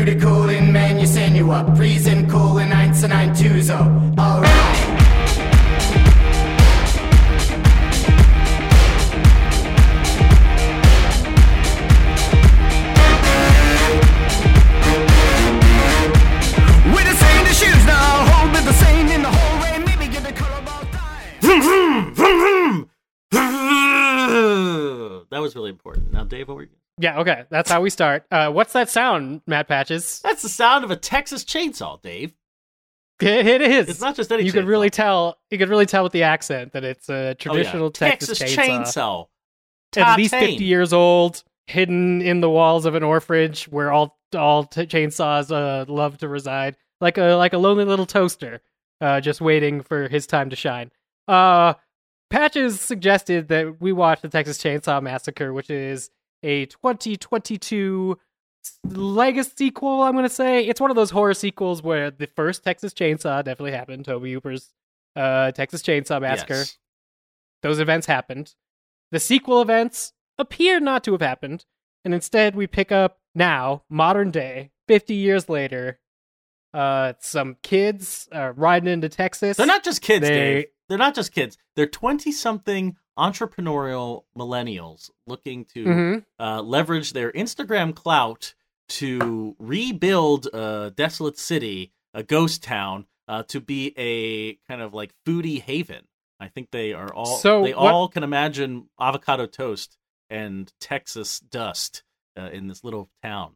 You 0.00 0.06
the 0.06 0.16
coolin' 0.18 0.72
man, 0.72 0.98
you 0.98 1.06
send 1.06 1.36
you 1.36 1.50
up. 1.50 1.76
Prison 1.76 2.26
coolin' 2.26 2.70
1992 2.70 3.62
so 3.64 3.74
alright. 3.74 4.48
We're 16.86 17.04
the 17.04 17.14
same 17.14 17.44
the 17.44 17.52
shoes 17.52 17.84
now, 17.84 18.24
hold 18.32 18.54
the 18.54 18.72
same 18.72 19.08
in 19.08 19.20
the 19.20 19.28
whole 19.28 19.84
maybe 19.84 20.10
get 20.10 20.22
the 20.22 20.32
color 20.32 20.62
ball 20.62 20.82
time. 20.92 21.44
that 25.30 25.40
was 25.42 25.54
really 25.54 25.68
important. 25.68 26.10
Now, 26.10 26.24
Dave, 26.24 26.48
what 26.48 26.56
were 26.56 26.62
you? 26.62 26.70
Yeah, 27.00 27.20
okay, 27.20 27.44
that's 27.50 27.70
how 27.70 27.80
we 27.80 27.88
start. 27.90 28.26
Uh, 28.30 28.50
what's 28.50 28.74
that 28.74 28.90
sound, 28.90 29.40
Matt 29.46 29.68
Patches? 29.68 30.20
That's 30.22 30.42
the 30.42 30.48
sound 30.50 30.84
of 30.84 30.90
a 30.90 30.96
Texas 30.96 31.44
chainsaw, 31.44 32.00
Dave. 32.02 32.34
It, 33.20 33.46
it 33.46 33.62
is. 33.62 33.88
It's 33.88 34.00
not 34.00 34.16
just 34.16 34.30
any. 34.32 34.44
You 34.44 34.52
could 34.52 34.66
really 34.66 34.90
tell. 34.90 35.38
You 35.50 35.58
could 35.58 35.68
really 35.68 35.86
tell 35.86 36.02
with 36.02 36.12
the 36.12 36.22
accent 36.24 36.72
that 36.72 36.84
it's 36.84 37.08
a 37.08 37.14
Oh, 37.14 37.26
yeah. 37.28 37.34
traditional 37.34 37.90
Texas, 37.90 38.38
chainsaw. 38.38 39.26
chainsaw. 39.94 40.02
At 40.02 40.16
least 40.18 40.34
fifty 40.34 40.64
years 40.64 40.92
old, 40.92 41.42
hidden 41.66 42.22
in 42.22 42.40
the 42.40 42.50
walls 42.50 42.84
of 42.86 42.94
an 42.94 43.02
orphanage 43.02 43.64
where 43.64 43.90
all 43.92 44.18
all 44.36 44.64
t- 44.64 44.86
chainsaws 44.86 45.50
uh, 45.50 45.90
love 45.90 46.18
to 46.18 46.28
reside, 46.28 46.76
like 47.00 47.18
a 47.18 47.34
like 47.34 47.52
a 47.52 47.58
lonely 47.58 47.84
little 47.84 48.06
toaster, 48.06 48.60
uh, 49.00 49.20
just 49.20 49.40
waiting 49.40 49.82
for 49.82 50.08
his 50.08 50.26
time 50.26 50.50
to 50.50 50.56
shine. 50.56 50.90
Uh, 51.28 51.74
Patches 52.30 52.80
suggested 52.80 53.48
that 53.48 53.80
we 53.80 53.92
watch 53.92 54.20
the 54.22 54.28
Texas 54.28 54.58
Chainsaw 54.58 55.02
Massacre, 55.02 55.52
which 55.52 55.68
is 55.70 56.10
a 56.42 56.66
2022 56.66 58.18
legacy 58.84 59.50
sequel. 59.56 60.02
I'm 60.02 60.14
gonna 60.14 60.28
say 60.28 60.66
it's 60.66 60.80
one 60.80 60.90
of 60.90 60.96
those 60.96 61.10
horror 61.10 61.34
sequels 61.34 61.82
where 61.82 62.10
the 62.10 62.26
first 62.26 62.62
Texas 62.64 62.92
Chainsaw 62.92 63.44
definitely 63.44 63.72
happened. 63.72 64.04
Tobe 64.04 64.24
Hooper's 64.24 64.72
uh, 65.16 65.52
Texas 65.52 65.82
Chainsaw 65.82 66.20
Massacre. 66.20 66.54
Yes. 66.54 66.78
Those 67.62 67.78
events 67.80 68.06
happened. 68.06 68.54
The 69.12 69.20
sequel 69.20 69.60
events 69.60 70.12
appear 70.38 70.80
not 70.80 71.04
to 71.04 71.12
have 71.12 71.20
happened, 71.20 71.64
and 72.04 72.14
instead 72.14 72.54
we 72.54 72.66
pick 72.66 72.90
up 72.92 73.18
now, 73.34 73.82
modern 73.88 74.30
day, 74.30 74.70
50 74.88 75.14
years 75.14 75.48
later. 75.48 75.98
Uh, 76.72 77.14
some 77.18 77.56
kids 77.64 78.28
uh, 78.32 78.52
riding 78.54 78.88
into 78.88 79.08
Texas. 79.08 79.56
They're 79.56 79.66
not 79.66 79.82
just 79.82 80.02
kids, 80.02 80.28
They- 80.28 80.34
Dave. 80.34 80.64
They're 80.88 80.98
not 80.98 81.16
just 81.16 81.32
kids. 81.32 81.56
They're 81.76 81.86
twenty-something 81.86 82.96
entrepreneurial 83.18 84.24
millennials 84.36 85.10
looking 85.26 85.64
to 85.66 85.84
Mhm. 85.84 86.24
uh, 86.38 86.62
leverage 86.62 87.12
their 87.12 87.32
Instagram 87.32 87.94
clout 87.94 88.54
to 88.88 89.54
rebuild 89.58 90.46
a 90.52 90.92
desolate 90.94 91.38
city, 91.38 91.92
a 92.14 92.22
ghost 92.22 92.62
town, 92.62 93.06
uh, 93.28 93.42
to 93.44 93.60
be 93.60 93.94
a 93.96 94.54
kind 94.68 94.82
of 94.82 94.92
like 94.94 95.14
foodie 95.26 95.60
haven. 95.60 96.06
I 96.40 96.48
think 96.48 96.70
they 96.70 96.92
are 96.92 97.12
all. 97.12 97.36
So 97.38 97.62
they 97.62 97.74
what- 97.74 97.92
all 97.92 98.08
can 98.08 98.22
imagine 98.24 98.88
avocado 98.98 99.46
toast 99.46 99.98
and 100.28 100.72
Texas 100.80 101.38
dust 101.40 102.02
uh, 102.38 102.48
in 102.52 102.66
this 102.68 102.82
little 102.82 103.10
town. 103.22 103.54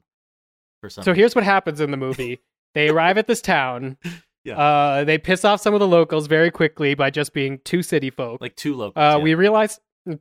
For 0.80 0.90
some. 0.90 1.04
So 1.04 1.14
here's 1.14 1.34
what 1.34 1.44
happens 1.44 1.80
in 1.80 1.90
the 1.90 1.96
movie. 1.96 2.40
They 2.74 2.88
arrive 2.88 3.16
at 3.18 3.26
this 3.26 3.40
town. 3.40 3.96
Yeah. 4.44 4.58
Uh, 4.58 5.04
they 5.04 5.18
piss 5.18 5.44
off 5.44 5.60
some 5.60 5.74
of 5.74 5.80
the 5.80 5.88
locals 5.88 6.26
very 6.26 6.50
quickly 6.50 6.94
by 6.94 7.10
just 7.10 7.32
being 7.32 7.60
two 7.64 7.82
city 7.82 8.10
folk. 8.10 8.40
like 8.40 8.56
two 8.56 8.74
locals. 8.74 9.02
Uh, 9.02 9.16
yeah. 9.16 9.22
We 9.22 9.34
realize 9.34 9.80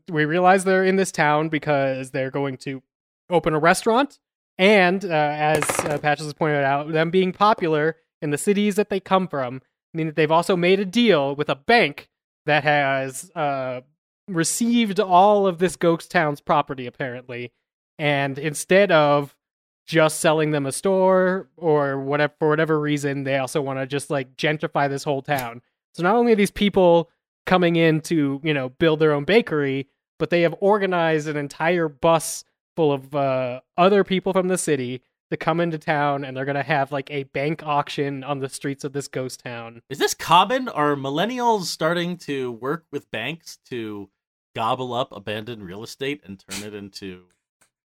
we 0.10 0.24
realize 0.26 0.64
they're 0.64 0.86
in 0.86 0.96
this 0.96 1.12
town 1.12 1.50
because 1.50 2.12
they're 2.12 2.32
going 2.32 2.56
to 2.58 2.82
open 3.30 3.54
a 3.54 3.60
restaurant, 3.60 4.20
and 4.58 5.04
uh, 5.04 5.08
as 5.10 5.64
uh, 5.82 5.98
Patches 5.98 6.26
has 6.26 6.34
pointed 6.34 6.64
out, 6.64 6.92
them 6.92 7.12
being 7.12 7.34
popular 7.34 7.98
in 8.22 8.30
the 8.30 8.38
cities 8.38 8.76
that 8.76 8.90
they 8.90 9.02
come 9.02 9.28
from 9.28 9.62
mean 9.94 10.08
that 10.08 10.16
they've 10.16 10.32
also 10.32 10.56
made 10.56 10.80
a 10.80 10.86
deal 10.86 11.36
with 11.36 11.50
a 11.50 11.56
bank 11.56 12.10
that 12.46 12.64
has 12.64 13.30
uh, 13.36 13.82
received 14.30 15.00
all 15.00 15.46
of 15.46 15.60
this 15.60 15.76
ghost 15.76 16.10
town's 16.10 16.40
property 16.40 16.88
apparently, 16.88 17.52
and 18.00 18.40
instead 18.40 18.90
of 18.90 19.36
just 19.86 20.20
selling 20.20 20.52
them 20.52 20.66
a 20.66 20.72
store 20.72 21.50
or 21.58 22.00
whatever 22.00 22.34
for 22.40 22.50
whatever 22.50 22.80
reason, 22.80 23.24
they 23.24 23.38
also 23.38 23.62
want 23.62 23.80
to 23.80 23.86
just 23.86 24.10
like 24.10 24.36
gentrify 24.38 24.90
this 24.90 25.04
whole 25.04 25.22
town. 25.22 25.62
So 25.94 26.04
not 26.04 26.16
only 26.16 26.34
are 26.34 26.38
these 26.38 26.52
people 26.52 27.10
coming 27.46 27.76
in 27.76 28.02
to 28.02 28.40
you 28.44 28.54
know 28.54 28.70
build 28.70 29.00
their 29.00 29.14
own 29.14 29.26
bakery 29.26 29.88
but 30.20 30.30
they 30.30 30.42
have 30.42 30.56
organized 30.60 31.28
an 31.28 31.36
entire 31.36 31.90
bus 31.90 32.46
full 32.76 32.92
of 32.92 33.14
uh, 33.14 33.60
other 33.78 34.04
people 34.04 34.32
from 34.32 34.48
the 34.48 34.58
city 34.58 35.02
to 35.30 35.38
come 35.38 35.60
into 35.60 35.78
town 35.78 36.24
and 36.24 36.38
they're 36.38 36.46
going 36.46 36.56
to 36.56 36.64
have 36.64 36.92
like 36.92 37.10
a 37.12 37.24
bank 37.24 37.64
auction 37.64 38.24
on 38.24 38.40
the 38.40 38.50
streets 38.50 38.84
of 38.84 38.94
this 38.94 39.08
ghost 39.08 39.44
town 39.44 39.82
Is 39.90 39.98
this 39.98 40.14
common? 40.14 40.70
Are 40.70 40.96
millennials 40.96 41.64
starting 41.64 42.18
to 42.20 42.52
work 42.52 42.86
with 42.92 43.10
banks 43.12 43.58
to 43.70 44.10
gobble 44.56 44.94
up 44.94 45.12
abandoned 45.12 45.66
real 45.66 45.84
estate 45.84 46.22
and 46.24 46.42
turn 46.50 46.64
it 46.64 46.74
into 46.74 47.26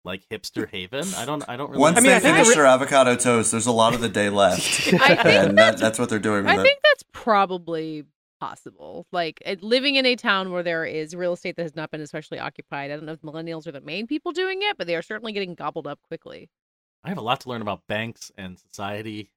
like 0.03 0.27
hipster 0.29 0.69
haven? 0.69 1.05
I 1.15 1.25
don't. 1.25 1.43
I 1.47 1.57
don't 1.57 1.69
really. 1.69 1.81
Once 1.81 1.97
I 1.97 2.01
mean, 2.01 2.11
I 2.11 2.15
they 2.15 2.19
think 2.21 2.35
finish 2.37 2.49
re- 2.49 2.55
their 2.55 2.65
avocado 2.65 3.15
toast, 3.15 3.51
there's 3.51 3.67
a 3.67 3.71
lot 3.71 3.93
of 3.93 4.01
the 4.01 4.09
day 4.09 4.29
left. 4.31 4.91
And 4.91 5.57
that, 5.57 5.77
that's 5.77 5.99
what 5.99 6.09
they're 6.09 6.19
doing 6.19 6.43
with 6.43 6.51
I 6.53 6.59
it. 6.59 6.63
think 6.63 6.79
that's 6.83 7.03
probably 7.11 8.05
possible. 8.39 9.05
Like 9.11 9.41
living 9.61 9.95
in 9.95 10.05
a 10.05 10.15
town 10.15 10.51
where 10.51 10.63
there 10.63 10.83
is 10.83 11.15
real 11.15 11.33
estate 11.33 11.55
that 11.57 11.63
has 11.63 11.75
not 11.75 11.91
been 11.91 12.01
especially 12.01 12.39
occupied. 12.39 12.91
I 12.91 12.95
don't 12.95 13.05
know 13.05 13.13
if 13.13 13.21
millennials 13.21 13.67
are 13.67 13.71
the 13.71 13.81
main 13.81 14.07
people 14.07 14.31
doing 14.31 14.59
it, 14.61 14.77
but 14.77 14.87
they 14.87 14.95
are 14.95 15.01
certainly 15.01 15.31
getting 15.31 15.53
gobbled 15.55 15.87
up 15.87 15.99
quickly. 16.01 16.49
I 17.03 17.09
have 17.09 17.17
a 17.17 17.21
lot 17.21 17.41
to 17.41 17.49
learn 17.49 17.61
about 17.61 17.87
banks 17.87 18.31
and 18.37 18.59
society. 18.59 19.31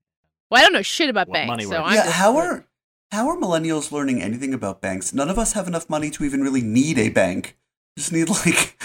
Well, 0.51 0.61
I 0.61 0.65
don't 0.65 0.73
know 0.73 0.83
shit 0.83 1.11
about 1.11 1.31
banks, 1.31 1.49
money 1.49 1.65
so. 1.65 1.83
I'm 1.83 1.95
yeah, 1.95 2.11
how 2.11 2.37
are 2.37 2.67
how 3.13 3.29
are 3.29 3.37
millennials 3.37 3.93
learning 3.93 4.23
anything 4.23 4.53
about 4.55 4.81
banks? 4.81 5.13
None 5.13 5.29
of 5.31 5.39
us 5.39 5.53
have 5.53 5.69
enough 5.69 5.89
money 5.89 6.11
to 6.11 6.25
even 6.25 6.43
really 6.43 6.63
need 6.63 6.99
a 6.99 7.11
bank. 7.11 7.57
Just 7.97 8.13
need 8.13 8.29
like 8.47 8.79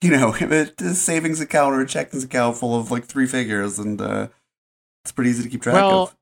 you 0.00 0.10
know 0.10 0.34
a 0.40 0.94
savings 0.94 1.40
account 1.40 1.74
or 1.74 1.80
a 1.80 1.86
checking 1.86 2.22
account 2.22 2.56
full 2.56 2.78
of 2.78 2.90
like 2.90 3.04
three 3.04 3.26
figures, 3.26 3.78
and 3.78 4.00
uh, 4.00 4.28
it's 5.04 5.12
pretty 5.12 5.30
easy 5.30 5.42
to 5.42 5.48
keep 5.48 5.62
track 5.62 5.74
well 5.74 6.02
of. 6.04 6.16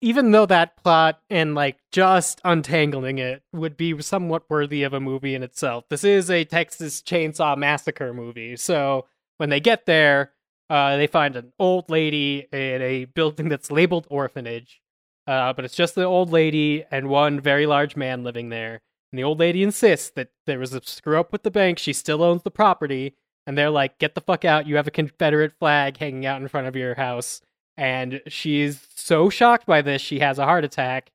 even 0.00 0.30
though 0.32 0.46
that 0.46 0.76
plot 0.82 1.20
and 1.30 1.54
like 1.54 1.78
just 1.92 2.40
untangling 2.44 3.18
it 3.18 3.42
would 3.52 3.76
be 3.76 4.00
somewhat 4.02 4.42
worthy 4.48 4.82
of 4.82 4.92
a 4.92 5.00
movie 5.00 5.34
in 5.34 5.42
itself. 5.42 5.84
This 5.88 6.04
is 6.04 6.30
a 6.30 6.44
texas 6.44 7.00
chainsaw 7.00 7.56
massacre 7.56 8.12
movie 8.12 8.56
so 8.56 9.06
when 9.36 9.50
they 9.50 9.60
get 9.60 9.86
there 9.86 10.32
uh, 10.70 10.96
they 10.96 11.06
find 11.06 11.36
an 11.36 11.52
old 11.58 11.90
lady 11.90 12.46
in 12.52 12.82
a 12.82 13.04
building 13.04 13.48
that's 13.48 13.70
labeled 13.70 14.06
orphanage. 14.10 14.80
Uh, 15.26 15.52
but 15.52 15.64
it's 15.64 15.76
just 15.76 15.94
the 15.94 16.04
old 16.04 16.30
lady 16.30 16.84
and 16.90 17.08
one 17.08 17.40
very 17.40 17.66
large 17.66 17.96
man 17.96 18.24
living 18.24 18.48
there 18.48 18.80
and 19.14 19.18
the 19.20 19.22
old 19.22 19.38
lady 19.38 19.62
insists 19.62 20.10
that 20.16 20.30
there 20.44 20.58
was 20.58 20.74
a 20.74 20.82
screw 20.82 21.20
up 21.20 21.30
with 21.30 21.44
the 21.44 21.50
bank 21.52 21.78
she 21.78 21.92
still 21.92 22.20
owns 22.20 22.42
the 22.42 22.50
property 22.50 23.14
and 23.46 23.56
they're 23.56 23.70
like, 23.70 24.00
"Get 24.00 24.16
the 24.16 24.20
fuck 24.20 24.44
out! 24.44 24.66
You 24.66 24.74
have 24.74 24.88
a 24.88 24.90
Confederate 24.90 25.52
flag 25.52 25.98
hanging 25.98 26.26
out 26.26 26.42
in 26.42 26.48
front 26.48 26.66
of 26.66 26.74
your 26.74 26.96
house." 26.96 27.40
And 27.76 28.22
she's 28.26 28.88
so 28.96 29.30
shocked 29.30 29.66
by 29.66 29.82
this, 29.82 30.02
she 30.02 30.18
has 30.18 30.40
a 30.40 30.44
heart 30.44 30.64
attack 30.64 31.12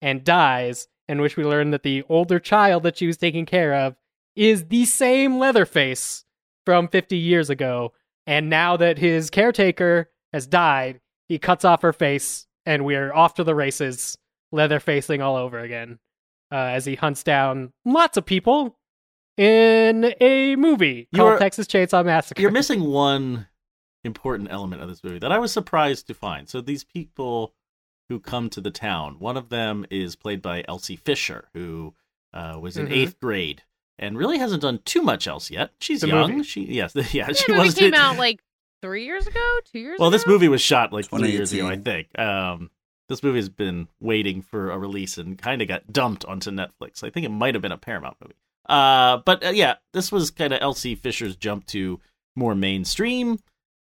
and 0.00 0.24
dies. 0.24 0.88
In 1.10 1.20
which 1.20 1.36
we 1.36 1.44
learn 1.44 1.72
that 1.72 1.82
the 1.82 2.04
older 2.08 2.40
child 2.40 2.84
that 2.84 2.96
she 2.96 3.06
was 3.06 3.18
taking 3.18 3.44
care 3.44 3.74
of 3.74 3.96
is 4.34 4.68
the 4.68 4.86
same 4.86 5.38
Leatherface 5.38 6.24
from 6.64 6.88
50 6.88 7.18
years 7.18 7.50
ago. 7.50 7.92
And 8.26 8.48
now 8.48 8.78
that 8.78 8.96
his 8.96 9.28
caretaker 9.28 10.10
has 10.32 10.46
died, 10.46 11.02
he 11.28 11.38
cuts 11.38 11.66
off 11.66 11.82
her 11.82 11.92
face, 11.92 12.46
and 12.64 12.86
we're 12.86 13.12
off 13.12 13.34
to 13.34 13.44
the 13.44 13.54
races, 13.54 14.16
Leatherfacing 14.54 15.22
all 15.22 15.36
over 15.36 15.58
again 15.58 15.98
uh, 16.52 16.56
as 16.56 16.84
he 16.84 16.94
hunts 16.94 17.22
down 17.22 17.72
lots 17.86 18.16
of 18.16 18.26
people 18.26 18.76
in 19.38 20.14
a 20.20 20.56
movie 20.56 21.08
called 21.14 21.28
You're- 21.30 21.38
Texas 21.38 21.66
Chainsaw 21.66 22.04
Massacre. 22.04 22.40
You're 22.42 22.50
missing 22.50 22.84
one 22.84 23.48
important 24.04 24.50
element 24.50 24.82
of 24.82 24.88
this 24.88 25.02
movie 25.02 25.18
that 25.20 25.32
I 25.32 25.38
was 25.38 25.52
surprised 25.52 26.06
to 26.08 26.14
find. 26.14 26.48
So 26.48 26.60
these 26.60 26.84
people 26.84 27.54
who 28.08 28.18
come 28.20 28.50
to 28.50 28.60
the 28.60 28.70
town, 28.70 29.16
one 29.20 29.36
of 29.36 29.48
them 29.48 29.86
is 29.90 30.16
played 30.16 30.42
by 30.42 30.64
Elsie 30.68 30.96
Fisher, 30.96 31.48
who 31.54 31.94
uh, 32.34 32.58
was 32.60 32.76
in 32.76 32.86
Mhm. 32.88 32.92
eighth 32.92 33.18
grade 33.20 33.62
and 33.98 34.16
really 34.18 34.38
hasn't 34.38 34.62
done 34.62 34.80
too 34.84 35.02
much 35.02 35.26
else 35.28 35.50
yet. 35.50 35.70
She's 35.80 36.00
The 36.00 36.08
young. 36.08 36.30
movie. 36.32 36.42
She 36.44 36.62
yes, 36.64 36.94
yeah, 36.96 37.02
Yeah, 37.12 37.32
she 37.32 37.44
the 37.46 37.52
movie 37.54 37.66
was. 37.68 37.74
came 37.74 37.94
out 37.94 38.16
like 38.18 38.40
three 38.82 39.04
years 39.04 39.26
ago, 39.26 39.58
two 39.70 39.78
years 39.78 39.98
well, 39.98 40.08
ago. 40.08 40.16
this 40.16 40.26
movie 40.26 40.48
was 40.48 40.60
shot 40.60 40.92
like 40.92 41.06
three 41.06 41.30
years 41.30 41.52
ago, 41.52 41.68
I 41.68 41.76
think. 41.76 42.08
Um, 42.18 42.70
this 43.12 43.22
movie 43.22 43.38
has 43.38 43.50
been 43.50 43.88
waiting 44.00 44.40
for 44.40 44.70
a 44.70 44.78
release 44.78 45.18
and 45.18 45.36
kind 45.36 45.60
of 45.60 45.68
got 45.68 45.92
dumped 45.92 46.24
onto 46.24 46.50
Netflix. 46.50 47.04
I 47.04 47.10
think 47.10 47.26
it 47.26 47.30
might 47.30 47.54
have 47.54 47.60
been 47.60 47.70
a 47.70 47.76
Paramount 47.78 48.16
movie. 48.22 48.34
Uh, 48.66 49.18
but 49.18 49.44
uh, 49.44 49.50
yeah, 49.50 49.74
this 49.92 50.10
was 50.10 50.30
kind 50.30 50.52
of 50.52 50.62
Elsie 50.62 50.94
Fisher's 50.94 51.36
jump 51.36 51.66
to 51.66 52.00
more 52.34 52.54
mainstream 52.54 53.38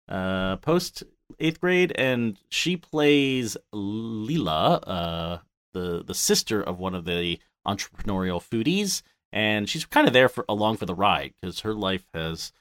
uh, 0.09 0.57
post 0.57 1.03
eighth 1.39 1.61
grade, 1.61 1.93
and 1.95 2.37
she 2.49 2.75
plays 2.75 3.55
Lila, 3.71 4.75
uh, 4.79 5.37
the 5.73 6.03
the 6.03 6.13
sister 6.13 6.61
of 6.61 6.77
one 6.77 6.93
of 6.93 7.05
the 7.05 7.39
entrepreneurial 7.65 8.43
foodies, 8.43 9.01
and 9.31 9.69
she's 9.69 9.85
kind 9.85 10.07
of 10.07 10.13
there 10.13 10.27
for 10.27 10.43
along 10.49 10.75
for 10.75 10.85
the 10.85 10.95
ride 10.95 11.33
because 11.39 11.61
her 11.61 11.73
life 11.73 12.05
has 12.13 12.51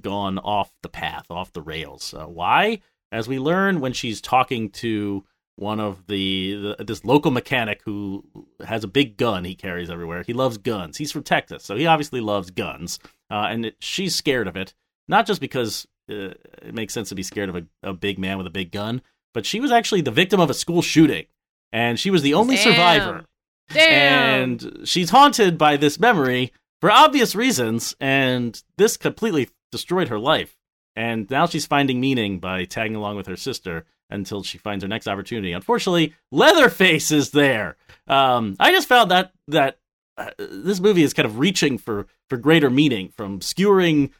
gone 0.00 0.38
off 0.38 0.70
the 0.82 0.90
path, 0.90 1.30
off 1.30 1.52
the 1.52 1.62
rails. 1.62 2.12
Uh, 2.12 2.26
why? 2.26 2.80
As 3.10 3.26
we 3.26 3.38
learn 3.38 3.80
when 3.80 3.94
she's 3.94 4.20
talking 4.20 4.68
to 4.70 5.24
one 5.58 5.80
of 5.80 6.06
the, 6.06 6.74
the 6.78 6.84
this 6.84 7.04
local 7.04 7.30
mechanic 7.30 7.82
who 7.84 8.24
has 8.64 8.84
a 8.84 8.88
big 8.88 9.16
gun 9.16 9.44
he 9.44 9.54
carries 9.54 9.90
everywhere. 9.90 10.22
He 10.22 10.32
loves 10.32 10.58
guns. 10.58 10.98
He's 10.98 11.12
from 11.12 11.24
Texas, 11.24 11.64
so 11.64 11.76
he 11.76 11.86
obviously 11.86 12.20
loves 12.20 12.50
guns. 12.50 12.98
Uh, 13.30 13.46
and 13.50 13.66
it, 13.66 13.76
she's 13.80 14.14
scared 14.14 14.46
of 14.48 14.56
it, 14.56 14.74
not 15.08 15.26
just 15.26 15.40
because 15.40 15.86
uh, 16.10 16.34
it 16.62 16.74
makes 16.74 16.94
sense 16.94 17.08
to 17.08 17.14
be 17.14 17.22
scared 17.22 17.48
of 17.48 17.56
a, 17.56 17.64
a 17.82 17.92
big 17.92 18.18
man 18.18 18.38
with 18.38 18.46
a 18.46 18.50
big 18.50 18.70
gun, 18.70 19.02
but 19.34 19.44
she 19.44 19.60
was 19.60 19.72
actually 19.72 20.00
the 20.00 20.10
victim 20.10 20.40
of 20.40 20.48
a 20.48 20.54
school 20.54 20.80
shooting, 20.80 21.26
and 21.72 21.98
she 21.98 22.10
was 22.10 22.22
the 22.22 22.34
only 22.34 22.56
Damn. 22.56 22.64
survivor 22.64 23.24
Damn. 23.72 24.42
and 24.42 24.88
she's 24.88 25.10
haunted 25.10 25.58
by 25.58 25.76
this 25.76 25.98
memory 26.00 26.52
for 26.80 26.90
obvious 26.90 27.34
reasons 27.34 27.94
and 28.00 28.62
this 28.76 28.96
completely 28.96 29.48
destroyed 29.70 30.08
her 30.08 30.18
life 30.18 30.56
and 30.96 31.28
now 31.30 31.46
she's 31.46 31.66
finding 31.66 32.00
meaning 32.00 32.38
by 32.38 32.64
tagging 32.64 32.96
along 32.96 33.16
with 33.16 33.26
her 33.26 33.36
sister 33.36 33.84
until 34.10 34.42
she 34.42 34.58
finds 34.58 34.82
her 34.82 34.88
next 34.88 35.08
opportunity. 35.08 35.52
Unfortunately 35.52 36.14
leatherface 36.30 37.10
is 37.10 37.30
there. 37.30 37.76
Um, 38.06 38.56
i 38.58 38.70
just 38.70 38.88
found 38.88 39.10
that 39.10 39.32
that 39.48 39.78
uh, 40.16 40.30
this 40.38 40.80
movie 40.80 41.02
is 41.02 41.12
kind 41.12 41.26
of 41.26 41.38
reaching 41.38 41.78
for 41.78 42.06
for 42.28 42.36
greater 42.36 42.70
meaning 42.70 43.10
from 43.16 43.40
skewering 43.40 44.10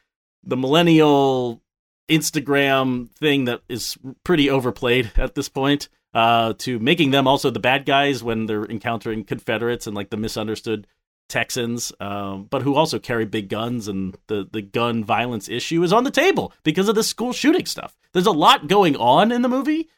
the 0.45 0.57
millennial 0.57 1.61
instagram 2.09 3.11
thing 3.13 3.47
that 3.47 3.63
is 3.69 3.97
pretty 4.25 4.49
overplayed 4.49 5.11
at 5.17 5.35
this 5.35 5.49
point 5.49 5.89
uh, 6.15 6.55
to 6.59 6.79
making 6.79 7.11
them 7.11 7.27
also 7.27 7.51
the 7.51 7.61
bad 7.61 7.85
guys 7.85 8.23
when 8.23 8.47
they're 8.47 8.65
encountering 8.65 9.25
Confederates 9.25 9.87
and 9.87 9.95
like 9.95 10.11
the 10.11 10.17
misunderstood 10.17 10.87
Texans, 11.29 11.93
um, 12.01 12.45
but 12.45 12.63
who 12.63 12.75
also 12.75 12.99
carry 12.99 13.25
big 13.25 13.49
guns, 13.49 13.89
and 13.89 14.17
the 14.29 14.49
the 14.51 14.63
gun 14.63 15.05
violence 15.05 15.49
issue 15.49 15.83
is 15.83 15.93
on 15.93 16.05
the 16.05 16.11
table 16.11 16.53
because 16.63 16.89
of 16.89 16.95
the 16.95 17.03
school 17.03 17.33
shooting 17.33 17.67
stuff. 17.67 17.97
There's 18.13 18.27
a 18.27 18.33
lot 18.33 18.67
going 18.67 18.97
on 18.97 19.31
in 19.31 19.43
the 19.43 19.49
movie. 19.49 19.89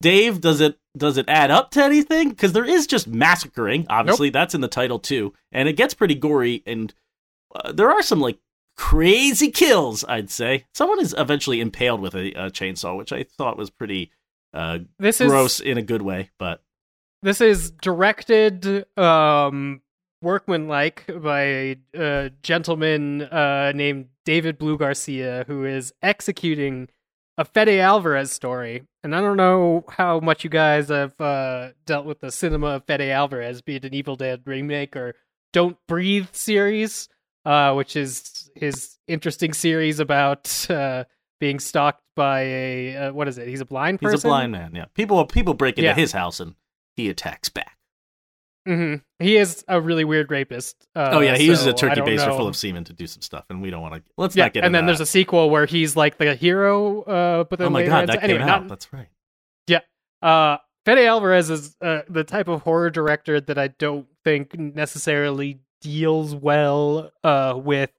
Dave, 0.00 0.40
does 0.40 0.60
it 0.60 0.78
does 0.96 1.16
it 1.16 1.28
add 1.28 1.50
up 1.50 1.70
to 1.72 1.82
anything? 1.82 2.30
Because 2.30 2.52
there 2.52 2.64
is 2.64 2.86
just 2.86 3.06
massacring. 3.06 3.86
Obviously, 3.88 4.30
that's 4.30 4.54
in 4.54 4.60
the 4.60 4.68
title 4.68 4.98
too, 4.98 5.32
and 5.52 5.68
it 5.68 5.76
gets 5.76 5.94
pretty 5.94 6.14
gory. 6.14 6.62
And 6.66 6.92
uh, 7.54 7.72
there 7.72 7.90
are 7.90 8.02
some 8.02 8.20
like 8.20 8.38
crazy 8.76 9.50
kills. 9.50 10.04
I'd 10.04 10.30
say 10.30 10.66
someone 10.74 11.00
is 11.00 11.14
eventually 11.16 11.60
impaled 11.60 12.00
with 12.00 12.14
a, 12.14 12.32
a 12.32 12.50
chainsaw, 12.50 12.96
which 12.96 13.12
I 13.12 13.22
thought 13.22 13.56
was 13.56 13.70
pretty 13.70 14.10
uh, 14.52 14.80
this 14.98 15.20
is 15.20 15.30
gross 15.30 15.60
in 15.60 15.78
a 15.78 15.82
good 15.82 16.02
way. 16.02 16.30
But 16.38 16.62
this 17.22 17.40
is 17.40 17.70
directed 17.70 18.86
um 18.98 19.80
workmanlike 20.26 21.08
by 21.22 21.40
a 21.42 21.76
uh, 21.96 22.28
gentleman 22.42 23.22
uh, 23.22 23.70
named 23.74 24.06
David 24.24 24.58
Blue 24.58 24.76
Garcia, 24.76 25.44
who 25.46 25.64
is 25.64 25.92
executing 26.02 26.88
a 27.38 27.44
Fede 27.44 27.78
Alvarez 27.80 28.32
story. 28.32 28.82
And 29.04 29.14
I 29.14 29.20
don't 29.20 29.36
know 29.36 29.84
how 29.88 30.18
much 30.18 30.42
you 30.42 30.50
guys 30.50 30.88
have 30.88 31.18
uh, 31.20 31.68
dealt 31.86 32.06
with 32.06 32.20
the 32.20 32.32
cinema 32.32 32.66
of 32.76 32.84
Fede 32.86 33.02
Alvarez, 33.02 33.62
be 33.62 33.76
it 33.76 33.84
an 33.84 33.94
Evil 33.94 34.16
Dead 34.16 34.42
remake 34.46 34.96
or 34.96 35.14
Don't 35.52 35.76
Breathe 35.86 36.28
series, 36.32 37.08
uh, 37.44 37.72
which 37.74 37.94
is 37.94 38.50
his 38.56 38.98
interesting 39.06 39.52
series 39.52 40.00
about 40.00 40.66
uh, 40.68 41.04
being 41.38 41.60
stalked 41.60 42.02
by 42.16 42.40
a 42.40 42.96
uh, 42.96 43.12
what 43.12 43.28
is 43.28 43.38
it? 43.38 43.46
He's 43.46 43.60
a 43.60 43.66
blind 43.66 44.00
person. 44.00 44.16
he's 44.16 44.24
a 44.24 44.28
blind 44.28 44.50
man. 44.50 44.72
Yeah, 44.74 44.86
people 44.94 45.24
people 45.26 45.54
break 45.54 45.78
into 45.78 45.86
Yeah. 45.86 45.94
his 45.94 46.10
house 46.12 46.40
and 46.40 46.56
he 46.96 47.08
attacks 47.08 47.48
back. 47.48 47.75
Hmm 48.66 48.94
He 49.18 49.36
is 49.36 49.64
a 49.68 49.80
really 49.80 50.04
weird 50.04 50.30
rapist. 50.30 50.86
Uh, 50.94 51.10
oh 51.12 51.20
yeah, 51.20 51.36
he 51.36 51.46
uses 51.46 51.66
a 51.66 51.72
turkey 51.72 52.00
baser 52.00 52.26
know. 52.26 52.36
full 52.36 52.48
of 52.48 52.56
semen 52.56 52.84
to 52.84 52.92
do 52.92 53.06
some 53.06 53.22
stuff, 53.22 53.44
and 53.48 53.62
we 53.62 53.70
don't 53.70 53.80
want 53.80 53.94
to. 53.94 54.02
Let's 54.16 54.36
yeah, 54.36 54.44
not 54.44 54.52
get. 54.52 54.64
It. 54.64 54.66
And 54.66 54.74
then 54.74 54.86
there's 54.86 55.00
a 55.00 55.06
sequel 55.06 55.48
where 55.48 55.66
he's 55.66 55.96
like 55.96 56.18
the 56.18 56.34
hero. 56.34 57.02
Uh, 57.02 57.44
but 57.44 57.58
then 57.58 57.68
oh 57.68 57.70
my 57.70 57.84
god, 57.84 58.02
ends- 58.02 58.14
that 58.14 58.24
anyway, 58.24 58.38
came 58.40 58.46
not, 58.46 58.62
out. 58.62 58.68
That's 58.68 58.92
right. 58.92 59.08
Yeah, 59.68 59.80
uh, 60.20 60.58
Fede 60.84 61.06
Alvarez 61.06 61.50
is 61.50 61.76
uh, 61.80 62.02
the 62.08 62.24
type 62.24 62.48
of 62.48 62.62
horror 62.62 62.90
director 62.90 63.40
that 63.40 63.58
I 63.58 63.68
don't 63.68 64.06
think 64.24 64.58
necessarily 64.58 65.60
deals 65.80 66.34
well 66.34 67.10
uh, 67.24 67.54
with 67.56 67.90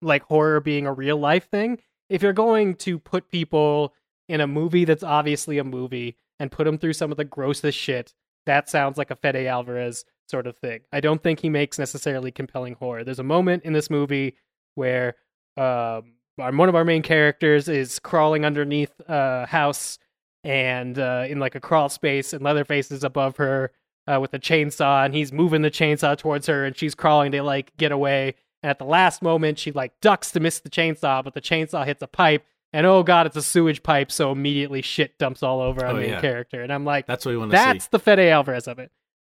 like 0.00 0.22
horror 0.24 0.60
being 0.60 0.86
a 0.86 0.92
real 0.92 1.16
life 1.16 1.50
thing. 1.50 1.80
If 2.08 2.22
you're 2.22 2.32
going 2.32 2.76
to 2.76 2.98
put 2.98 3.30
people 3.30 3.94
in 4.28 4.40
a 4.40 4.46
movie 4.46 4.84
that's 4.84 5.02
obviously 5.02 5.58
a 5.58 5.64
movie 5.64 6.16
and 6.38 6.52
put 6.52 6.64
them 6.64 6.78
through 6.78 6.92
some 6.92 7.10
of 7.10 7.16
the 7.16 7.24
grossest 7.24 7.76
shit, 7.76 8.14
that 8.48 8.68
sounds 8.68 8.98
like 8.98 9.10
a 9.10 9.16
Fede 9.16 9.46
Alvarez 9.46 10.04
sort 10.28 10.46
of 10.46 10.56
thing. 10.56 10.80
I 10.92 11.00
don't 11.00 11.22
think 11.22 11.40
he 11.40 11.50
makes 11.50 11.78
necessarily 11.78 12.30
compelling 12.30 12.74
horror. 12.74 13.04
There's 13.04 13.18
a 13.18 13.24
moment 13.24 13.64
in 13.64 13.72
this 13.72 13.90
movie 13.90 14.36
where 14.74 15.16
um, 15.56 16.14
our, 16.38 16.52
one 16.52 16.68
of 16.68 16.74
our 16.74 16.84
main 16.84 17.02
characters 17.02 17.68
is 17.68 17.98
crawling 17.98 18.44
underneath 18.44 18.92
a 19.06 19.46
house 19.46 19.98
and 20.44 20.98
uh, 20.98 21.24
in 21.28 21.38
like 21.38 21.54
a 21.54 21.60
crawl 21.60 21.88
space, 21.88 22.32
and 22.32 22.42
Leatherface 22.42 22.90
is 22.90 23.04
above 23.04 23.36
her 23.36 23.72
uh, 24.06 24.18
with 24.20 24.32
a 24.32 24.38
chainsaw, 24.38 25.04
and 25.04 25.14
he's 25.14 25.32
moving 25.32 25.62
the 25.62 25.70
chainsaw 25.70 26.16
towards 26.16 26.46
her, 26.46 26.64
and 26.64 26.76
she's 26.76 26.94
crawling 26.94 27.32
to 27.32 27.42
like 27.42 27.76
get 27.76 27.92
away. 27.92 28.34
And 28.62 28.70
at 28.70 28.78
the 28.78 28.84
last 28.84 29.20
moment, 29.20 29.58
she 29.58 29.72
like 29.72 29.92
ducks 30.00 30.30
to 30.32 30.40
miss 30.40 30.60
the 30.60 30.70
chainsaw, 30.70 31.22
but 31.22 31.34
the 31.34 31.40
chainsaw 31.40 31.84
hits 31.84 32.02
a 32.02 32.06
pipe, 32.06 32.44
and 32.72 32.86
oh 32.86 33.02
god, 33.02 33.26
it's 33.26 33.36
a 33.36 33.42
sewage 33.42 33.82
pipe, 33.82 34.10
so 34.12 34.30
immediately 34.32 34.82
shit 34.82 35.18
dumps 35.18 35.42
all 35.42 35.60
over 35.60 35.84
our 35.84 35.92
Oh, 35.92 35.96
main 35.96 36.10
yeah. 36.10 36.20
character, 36.20 36.62
and 36.62 36.72
I'm 36.72 36.84
like, 36.84 37.06
That's 37.06 37.24
what 37.24 37.32
we 37.32 37.38
want 37.38 37.50
to 37.52 37.56
see. 37.56 37.62
that's 37.64 37.88
the 37.88 37.98
Fede 37.98 38.18
Alvarez 38.20 38.66
of 38.68 38.78
it. 38.78 38.90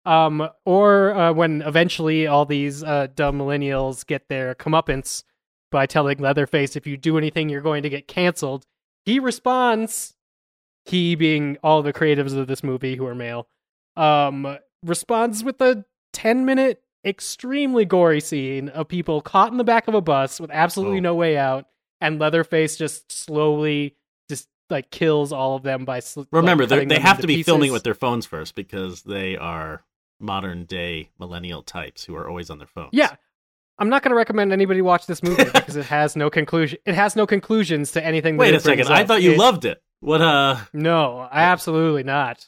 Um, 0.07 0.49
or 0.65 1.15
uh, 1.15 1.33
when 1.33 1.61
eventually 1.63 2.27
all 2.27 2.47
these 2.47 2.83
uh, 2.83 3.09
dumb 3.15 3.39
millennials 3.39 4.07
get 4.07 4.29
their 4.29 4.55
comeuppance 4.55 5.25
by 5.71 5.85
telling 5.87 6.19
Leatherface, 6.19 6.75
if 6.75 6.87
you 6.87 6.97
do 6.97 7.19
anything, 7.19 7.49
you're 7.51 7.61
going 7.61 7.83
to 7.83 7.91
get 7.91 8.09
canceled. 8.09 8.65
He 9.05 9.21
responds, 9.21 10.15
he 10.87 11.15
being 11.17 11.59
all 11.63 11.83
the 11.83 11.93
creatives 11.93 12.35
of 12.37 12.47
this 12.47 12.65
movie 12.65 12.97
who 12.97 13.07
are 13.07 13.15
male, 13.15 13.47
um, 13.97 14.57
responds 14.83 15.45
with 15.45 15.61
a 15.61 15.85
10 16.15 16.45
minute, 16.47 16.83
extremely 17.05 17.85
gory 17.85 18.21
scene 18.21 18.69
of 18.71 18.89
people 18.89 19.21
caught 19.21 19.53
in 19.53 19.59
the 19.59 19.65
back 19.65 19.87
of 19.87 19.95
a 19.95 20.01
bus 20.01 20.41
with 20.41 20.51
absolutely 20.51 20.99
Oh. 20.99 21.03
no 21.03 21.15
way 21.15 21.37
out, 21.37 21.67
and 22.01 22.19
Leatherface 22.19 22.77
just 22.77 23.11
slowly 23.13 23.97
just 24.29 24.49
like 24.69 24.91
kills 24.91 25.33
all 25.33 25.57
of 25.57 25.63
them 25.63 25.85
by 25.85 26.01
sl- 26.01 26.21
like, 26.21 26.29
Remember, 26.33 26.67
they 26.67 26.85
they 26.85 26.99
have 27.01 27.21
to 27.21 27.27
be 27.27 27.43
filming 27.43 27.73
with 27.73 27.83
their 27.83 27.95
phones 27.95 28.27
first 28.27 28.55
because 28.55 29.03
they 29.03 29.37
are 29.37 29.83
modern 30.21 30.65
day 30.65 31.11
millennial 31.19 31.63
types 31.63 32.05
who 32.05 32.15
are 32.15 32.29
always 32.29 32.51
on 32.51 32.59
their 32.59 32.67
phones. 32.67 32.91
Yeah. 32.93 33.15
I'm 33.79 33.89
not 33.89 34.03
going 34.03 34.11
to 34.11 34.17
recommend 34.17 34.53
anybody 34.53 34.83
watch 34.83 35.07
this 35.07 35.23
movie 35.23 35.45
because 35.55 35.75
it 35.77 35.87
has 35.87 36.15
no 36.15 36.29
conclusion. 36.29 36.79
It 36.85 36.95
has 36.95 37.17
no 37.17 37.27
conclusions 37.27 37.93
to 37.93 38.05
anything. 38.05 38.37
Wait 38.37 38.53
it 38.53 38.59
a 38.59 38.61
second. 38.61 38.87
brings 38.87 38.91
I 38.91 39.05
thought 39.05 39.23
you 39.23 39.33
It- 39.33 39.39
loved 39.39 39.65
it. 39.65 39.83
What? 40.01 40.21
Uh. 40.23 40.57
No, 40.73 41.19
I 41.31 41.43
absolutely 41.45 42.03
not. 42.03 42.47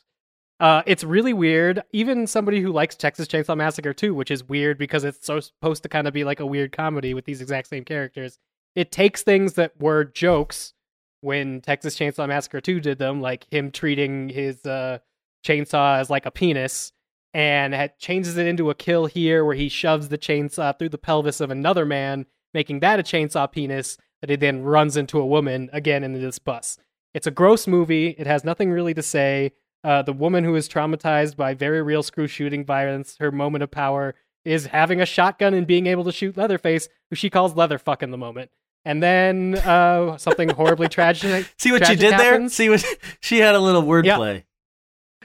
Uh, 0.60 0.82
it's 0.86 1.02
really 1.04 1.32
weird. 1.32 1.82
Even 1.92 2.26
somebody 2.26 2.60
who 2.60 2.70
likes 2.70 2.94
Texas 2.96 3.26
Chainsaw 3.26 3.56
Massacre 3.56 3.92
2, 3.92 4.14
which 4.14 4.30
is 4.30 4.44
weird 4.44 4.78
because 4.78 5.04
it's 5.04 5.26
so 5.26 5.40
supposed 5.40 5.82
to 5.82 5.88
kind 5.88 6.06
of 6.06 6.14
be 6.14 6.22
like 6.24 6.38
a 6.40 6.46
weird 6.46 6.70
comedy 6.72 7.14
with 7.14 7.24
these 7.24 7.40
exact 7.40 7.68
same 7.68 7.84
characters, 7.84 8.38
it 8.74 8.92
takes 8.92 9.22
things 9.22 9.54
that 9.54 9.78
were 9.80 10.04
jokes 10.04 10.74
when 11.20 11.60
Texas 11.60 11.96
Chainsaw 11.96 12.26
Massacre 12.26 12.60
2 12.60 12.80
did 12.80 12.98
them, 12.98 13.20
like 13.20 13.46
him 13.50 13.70
treating 13.70 14.28
his 14.28 14.64
uh, 14.66 14.98
chainsaw 15.46 15.98
as 15.98 16.10
like 16.10 16.26
a 16.26 16.30
penis, 16.30 16.92
and 17.32 17.74
it 17.74 17.98
changes 17.98 18.36
it 18.36 18.46
into 18.46 18.70
a 18.70 18.74
kill 18.74 19.06
here 19.06 19.44
where 19.44 19.54
he 19.54 19.68
shoves 19.68 20.08
the 20.08 20.18
chainsaw 20.18 20.76
through 20.76 20.88
the 20.88 20.98
pelvis 20.98 21.40
of 21.40 21.50
another 21.50 21.86
man, 21.86 22.26
making 22.52 22.80
that 22.80 23.00
a 23.00 23.02
chainsaw 23.02 23.50
penis 23.50 23.96
that 24.20 24.30
he 24.30 24.36
then 24.36 24.62
runs 24.62 24.96
into 24.96 25.18
a 25.18 25.26
woman 25.26 25.70
again 25.72 26.04
into 26.04 26.18
this 26.18 26.38
bus. 26.38 26.78
It's 27.14 27.26
a 27.26 27.32
gross 27.32 27.66
movie. 27.66 28.08
It 28.18 28.26
has 28.26 28.44
nothing 28.44 28.70
really 28.70 28.94
to 28.94 29.02
say. 29.02 29.52
Uh, 29.84 30.02
the 30.02 30.12
woman 30.12 30.44
who 30.44 30.54
is 30.54 30.68
traumatized 30.68 31.36
by 31.36 31.54
very 31.54 31.82
real 31.82 32.02
screw 32.02 32.28
shooting 32.28 32.64
violence, 32.64 33.16
her 33.18 33.32
moment 33.32 33.64
of 33.64 33.70
power 33.70 34.14
is 34.44 34.66
having 34.66 35.00
a 35.00 35.06
shotgun 35.06 35.54
and 35.54 35.66
being 35.66 35.86
able 35.86 36.04
to 36.04 36.12
shoot 36.12 36.36
Leatherface, 36.36 36.88
who 37.10 37.16
she 37.16 37.30
calls 37.30 37.54
Leatherfuck 37.54 38.02
in 38.02 38.10
the 38.10 38.18
moment. 38.18 38.50
And 38.84 39.02
then 39.02 39.54
uh, 39.58 40.16
something 40.16 40.48
horribly 40.48 40.88
tragic. 40.88 41.46
See 41.58 41.70
what 41.70 41.80
you 41.82 41.86
tragic 41.86 42.00
did 42.00 42.18
there? 42.18 42.48
See 42.48 42.68
what 42.68 42.84
she 43.20 43.38
had 43.38 43.54
a 43.54 43.60
little 43.60 43.82
wordplay. 43.82 44.44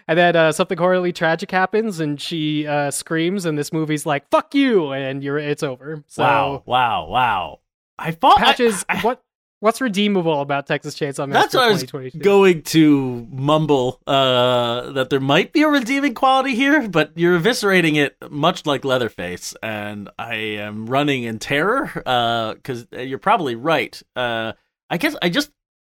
And 0.10 0.18
then 0.18 0.36
uh, 0.38 0.52
something 0.54 0.78
horribly 0.78 1.12
tragic 1.12 1.52
happens, 1.52 2.00
and 2.00 2.22
she 2.22 2.66
uh, 2.66 2.92
screams, 2.92 3.46
and 3.46 3.58
this 3.58 3.74
movie's 3.74 4.06
like 4.06 4.30
"fuck 4.30 4.56
you," 4.56 4.92
and 4.92 5.22
you're 5.22 5.38
it's 5.38 5.64
over. 5.64 6.02
So, 6.08 6.24
wow, 6.24 6.64
wow, 6.66 7.08
wow. 7.10 7.60
I 8.00 8.12
thought 8.12 8.40
I- 8.40 8.44
patches. 8.46 8.86
I- 8.88 9.02
what 9.02 9.22
what's 9.60 9.82
redeemable 9.82 10.42
about 10.42 10.68
Texas 10.68 10.96
Chainsaw 10.96 11.28
Massacre? 11.28 11.32
That's 11.32 11.54
what 11.94 12.00
I 12.00 12.04
was 12.04 12.14
going 12.16 12.62
to 12.64 13.28
mumble 13.32 14.02
uh, 14.08 14.92
that 14.92 15.10
there 15.10 15.20
might 15.20 15.54
be 15.54 15.64
a 15.64 15.68
redeeming 15.68 16.14
quality 16.14 16.56
here, 16.56 16.88
but 16.88 17.12
you're 17.16 17.40
eviscerating 17.40 17.96
it 17.96 18.16
much 18.30 18.66
like 18.66 18.86
Leatherface, 18.86 19.56
and 19.62 20.10
I 20.18 20.36
am 20.36 20.88
running 20.88 21.24
in 21.24 21.40
terror 21.40 21.90
because 21.94 22.88
you're 22.92 23.18
probably 23.18 23.56
right. 23.56 24.02
Uh, 24.16 24.54
I 24.90 24.98
guess 24.98 25.16
I 25.22 25.30
just 25.30 25.52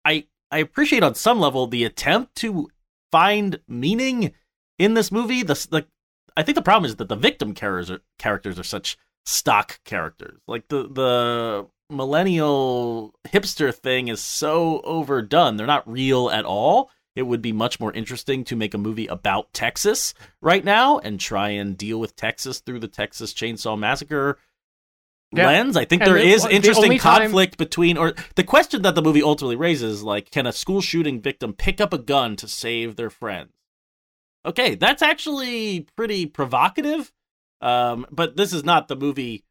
I 0.04 0.26
I 0.50 0.58
appreciate 0.58 1.02
on 1.02 1.14
some 1.14 1.40
level 1.40 1.66
the 1.66 1.84
attempt 1.84 2.36
to 2.36 2.68
find 3.10 3.60
meaning 3.68 4.32
in 4.78 4.94
this 4.94 5.12
movie. 5.12 5.42
The 5.42 5.54
the 5.70 5.86
I 6.36 6.42
think 6.42 6.54
the 6.54 6.62
problem 6.62 6.88
is 6.88 6.96
that 6.96 7.08
the 7.08 7.16
victim 7.16 7.52
characters 7.52 7.90
are, 7.90 8.00
characters 8.18 8.58
are 8.58 8.64
such 8.64 8.96
stock 9.28 9.80
characters. 9.84 10.40
Like 10.48 10.68
the 10.68 10.88
the 10.88 11.66
millennial 11.90 13.14
hipster 13.28 13.74
thing 13.74 14.08
is 14.08 14.20
so 14.22 14.80
overdone. 14.82 15.56
They're 15.56 15.66
not 15.66 15.90
real 15.90 16.30
at 16.30 16.44
all. 16.44 16.90
It 17.14 17.22
would 17.22 17.42
be 17.42 17.52
much 17.52 17.80
more 17.80 17.92
interesting 17.92 18.44
to 18.44 18.56
make 18.56 18.74
a 18.74 18.78
movie 18.78 19.06
about 19.06 19.52
Texas 19.52 20.14
right 20.40 20.64
now 20.64 20.98
and 20.98 21.18
try 21.18 21.50
and 21.50 21.76
deal 21.76 21.98
with 21.98 22.14
Texas 22.16 22.60
through 22.60 22.78
the 22.80 22.88
Texas 22.88 23.32
Chainsaw 23.34 23.78
Massacre 23.78 24.38
Yeah. 25.34 25.46
lens. 25.46 25.76
I 25.76 25.84
think 25.84 26.02
And 26.02 26.10
there 26.12 26.18
the- 26.18 26.28
is 26.28 26.44
the 26.44 26.54
interesting 26.54 26.92
time- 26.98 27.22
conflict 27.22 27.58
between 27.58 27.98
or 27.98 28.14
the 28.36 28.44
question 28.44 28.82
that 28.82 28.94
the 28.94 29.02
movie 29.02 29.22
ultimately 29.22 29.56
raises 29.56 30.02
like 30.02 30.30
can 30.30 30.46
a 30.46 30.52
school 30.52 30.80
shooting 30.80 31.20
victim 31.20 31.52
pick 31.52 31.80
up 31.80 31.92
a 31.92 31.98
gun 31.98 32.36
to 32.36 32.48
save 32.48 32.96
their 32.96 33.10
friends? 33.10 33.52
Okay, 34.46 34.74
that's 34.76 35.02
actually 35.02 35.86
pretty 35.96 36.24
provocative. 36.24 37.12
Um, 37.60 38.06
but 38.10 38.36
this 38.36 38.52
is 38.52 38.64
not 38.64 38.88
the 38.88 38.96
movie 38.96 39.44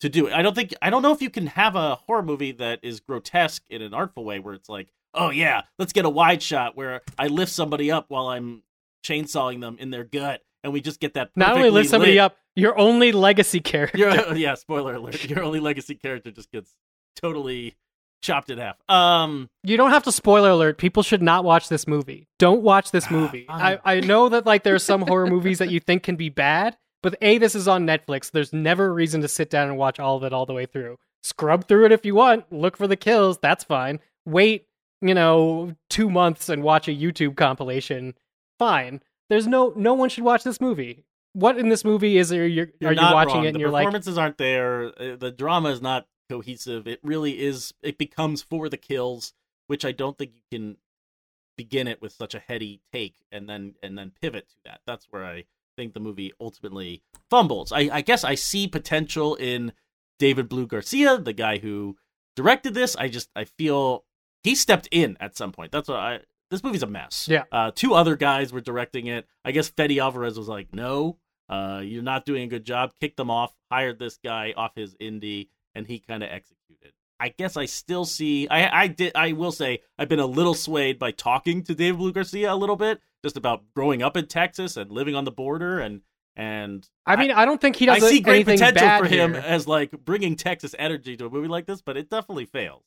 to 0.00 0.08
do 0.08 0.26
it. 0.26 0.32
I 0.32 0.42
don't 0.42 0.54
think 0.54 0.74
I 0.82 0.90
don't 0.90 1.02
know 1.02 1.12
if 1.12 1.22
you 1.22 1.30
can 1.30 1.46
have 1.48 1.74
a 1.76 1.96
horror 1.96 2.22
movie 2.22 2.52
that 2.52 2.80
is 2.82 3.00
grotesque 3.00 3.62
in 3.70 3.82
an 3.82 3.94
artful 3.94 4.24
way 4.24 4.38
where 4.38 4.54
it's 4.54 4.68
like, 4.68 4.88
oh 5.14 5.30
yeah, 5.30 5.62
let's 5.78 5.92
get 5.92 6.04
a 6.04 6.10
wide 6.10 6.42
shot 6.42 6.76
where 6.76 7.00
I 7.18 7.28
lift 7.28 7.52
somebody 7.52 7.90
up 7.90 8.06
while 8.08 8.28
I'm 8.28 8.62
chainsawing 9.04 9.60
them 9.60 9.76
in 9.80 9.90
their 9.90 10.04
gut, 10.04 10.42
and 10.62 10.72
we 10.72 10.80
just 10.80 11.00
get 11.00 11.14
that. 11.14 11.30
Not 11.36 11.56
only 11.56 11.70
lift 11.70 11.90
somebody 11.90 12.12
lit- 12.12 12.20
up, 12.20 12.36
your 12.54 12.78
only 12.78 13.12
legacy 13.12 13.60
character. 13.60 13.98
Your, 13.98 14.34
yeah, 14.36 14.54
spoiler 14.54 14.94
alert. 14.94 15.24
Your 15.28 15.42
only 15.42 15.60
legacy 15.60 15.94
character 15.94 16.30
just 16.30 16.50
gets 16.52 16.74
totally 17.16 17.76
chopped 18.22 18.50
in 18.50 18.58
half. 18.58 18.76
Um, 18.88 19.48
You 19.62 19.76
don't 19.76 19.90
have 19.90 20.02
to 20.04 20.12
spoiler 20.12 20.50
alert. 20.50 20.78
People 20.78 21.02
should 21.02 21.22
not 21.22 21.44
watch 21.44 21.68
this 21.68 21.86
movie. 21.86 22.26
Don't 22.38 22.62
watch 22.62 22.90
this 22.90 23.10
movie. 23.10 23.44
fine. 23.46 23.78
I, 23.84 23.96
I 23.96 24.00
know 24.00 24.28
that 24.30 24.44
like 24.46 24.64
there 24.64 24.74
are 24.74 24.80
some 24.80 25.02
horror 25.02 25.26
movies 25.26 25.58
that 25.58 25.70
you 25.70 25.80
think 25.80 26.02
can 26.02 26.16
be 26.16 26.28
bad, 26.28 26.76
but 27.10 27.18
A, 27.22 27.38
this 27.38 27.54
is 27.54 27.68
on 27.68 27.86
Netflix. 27.86 28.30
There's 28.30 28.52
never 28.52 28.86
a 28.86 28.92
reason 28.92 29.20
to 29.22 29.28
sit 29.28 29.50
down 29.50 29.68
and 29.68 29.78
watch 29.78 29.98
all 29.98 30.16
of 30.16 30.24
it 30.24 30.32
all 30.32 30.46
the 30.46 30.52
way 30.54 30.66
through. 30.66 30.98
Scrub 31.22 31.66
through 31.66 31.86
it 31.86 31.92
if 31.92 32.04
you 32.06 32.14
want. 32.14 32.50
Look 32.52 32.76
for 32.76 32.86
the 32.86 32.96
kills. 32.96 33.38
That's 33.38 33.64
fine. 33.64 34.00
Wait, 34.26 34.66
you 35.00 35.14
know, 35.14 35.74
two 35.90 36.10
months 36.10 36.48
and 36.48 36.62
watch 36.62 36.88
a 36.88 36.92
YouTube 36.92 37.36
compilation. 37.36 38.14
Fine. 38.58 39.00
There's 39.28 39.46
no 39.46 39.72
no 39.76 39.94
one 39.94 40.08
should 40.08 40.24
watch 40.24 40.42
this 40.44 40.60
movie. 40.60 41.04
What 41.34 41.58
in 41.58 41.68
this 41.68 41.84
movie 41.84 42.18
is 42.18 42.30
there? 42.30 42.46
You're, 42.46 42.68
you're 42.80 42.90
are 42.90 42.94
you 42.94 43.00
watching 43.00 43.34
wrong. 43.36 43.44
it 43.44 43.48
and 43.48 43.56
the 43.56 43.60
you're 43.60 43.70
like, 43.70 43.84
performances 43.84 44.18
aren't 44.18 44.38
there. 44.38 44.86
Uh, 44.98 45.16
The 45.16 45.30
drama 45.30 45.70
is 45.70 45.82
not 45.82 46.06
cohesive. 46.30 46.86
It 46.86 47.00
really 47.02 47.40
is. 47.40 47.74
It 47.82 47.98
becomes 47.98 48.42
for 48.42 48.68
the 48.68 48.76
kills, 48.76 49.32
which 49.66 49.84
I 49.84 49.92
don't 49.92 50.16
think 50.16 50.32
you 50.34 50.58
can 50.58 50.76
begin 51.56 51.88
it 51.88 52.00
with 52.00 52.12
such 52.12 52.34
a 52.34 52.38
heady 52.38 52.80
take 52.92 53.16
and 53.32 53.48
then 53.48 53.74
and 53.82 53.98
then 53.98 54.12
pivot 54.22 54.48
to 54.48 54.54
that. 54.64 54.80
That's 54.86 55.06
where 55.10 55.24
I 55.24 55.44
think 55.78 55.94
the 55.94 56.00
movie 56.00 56.32
ultimately 56.40 57.02
fumbles. 57.30 57.72
I, 57.72 57.88
I 57.92 58.00
guess 58.00 58.24
I 58.24 58.34
see 58.34 58.66
potential 58.66 59.36
in 59.36 59.72
David 60.18 60.48
Blue 60.48 60.66
Garcia, 60.66 61.18
the 61.18 61.32
guy 61.32 61.58
who 61.58 61.96
directed 62.36 62.74
this. 62.74 62.96
I 62.96 63.08
just 63.08 63.30
I 63.36 63.44
feel 63.44 64.04
he 64.42 64.54
stepped 64.54 64.88
in 64.90 65.16
at 65.20 65.36
some 65.36 65.52
point. 65.52 65.72
That's 65.72 65.88
what 65.88 65.98
I. 65.98 66.20
This 66.50 66.64
movie's 66.64 66.82
a 66.82 66.86
mess. 66.86 67.28
Yeah. 67.30 67.44
Uh, 67.52 67.70
two 67.74 67.94
other 67.94 68.16
guys 68.16 68.52
were 68.52 68.60
directing 68.60 69.06
it. 69.06 69.26
I 69.44 69.52
guess 69.52 69.68
Fede 69.68 69.98
Alvarez 69.98 70.36
was 70.36 70.48
like, 70.48 70.74
"No, 70.74 71.18
uh, 71.48 71.82
you're 71.84 72.02
not 72.02 72.26
doing 72.26 72.42
a 72.42 72.48
good 72.48 72.64
job." 72.64 72.92
Kicked 73.00 73.16
them 73.16 73.30
off. 73.30 73.54
Hired 73.70 73.98
this 73.98 74.18
guy 74.22 74.54
off 74.56 74.72
his 74.74 74.96
indie, 74.96 75.48
and 75.74 75.86
he 75.86 76.00
kind 76.00 76.22
of 76.22 76.30
executed. 76.30 76.92
I 77.20 77.30
guess 77.30 77.56
I 77.56 77.66
still 77.66 78.04
see. 78.04 78.48
I 78.48 78.82
I 78.82 78.86
did. 78.88 79.12
I 79.14 79.32
will 79.32 79.52
say 79.52 79.80
I've 79.98 80.08
been 80.08 80.20
a 80.20 80.26
little 80.26 80.54
swayed 80.54 80.98
by 80.98 81.10
talking 81.10 81.62
to 81.64 81.74
David 81.74 81.98
Blue 81.98 82.12
Garcia 82.12 82.52
a 82.52 82.56
little 82.56 82.76
bit, 82.76 83.00
just 83.24 83.36
about 83.36 83.62
growing 83.74 84.02
up 84.02 84.16
in 84.16 84.26
Texas 84.26 84.76
and 84.76 84.90
living 84.90 85.14
on 85.14 85.24
the 85.24 85.30
border, 85.32 85.80
and 85.80 86.02
and 86.36 86.88
I 87.04 87.16
mean, 87.16 87.32
I, 87.32 87.44
don't 87.44 87.60
think 87.60 87.76
he 87.76 87.86
does. 87.86 88.02
I 88.02 88.10
see 88.10 88.20
great 88.20 88.46
potential 88.46 88.88
for 88.98 89.06
him 89.06 89.32
here. 89.34 89.42
as 89.44 89.66
like 89.66 89.90
bringing 90.04 90.36
Texas 90.36 90.74
energy 90.78 91.16
to 91.16 91.26
a 91.26 91.30
movie 91.30 91.48
like 91.48 91.66
this, 91.66 91.82
but 91.82 91.96
it 91.96 92.08
definitely 92.08 92.46
fails. 92.46 92.84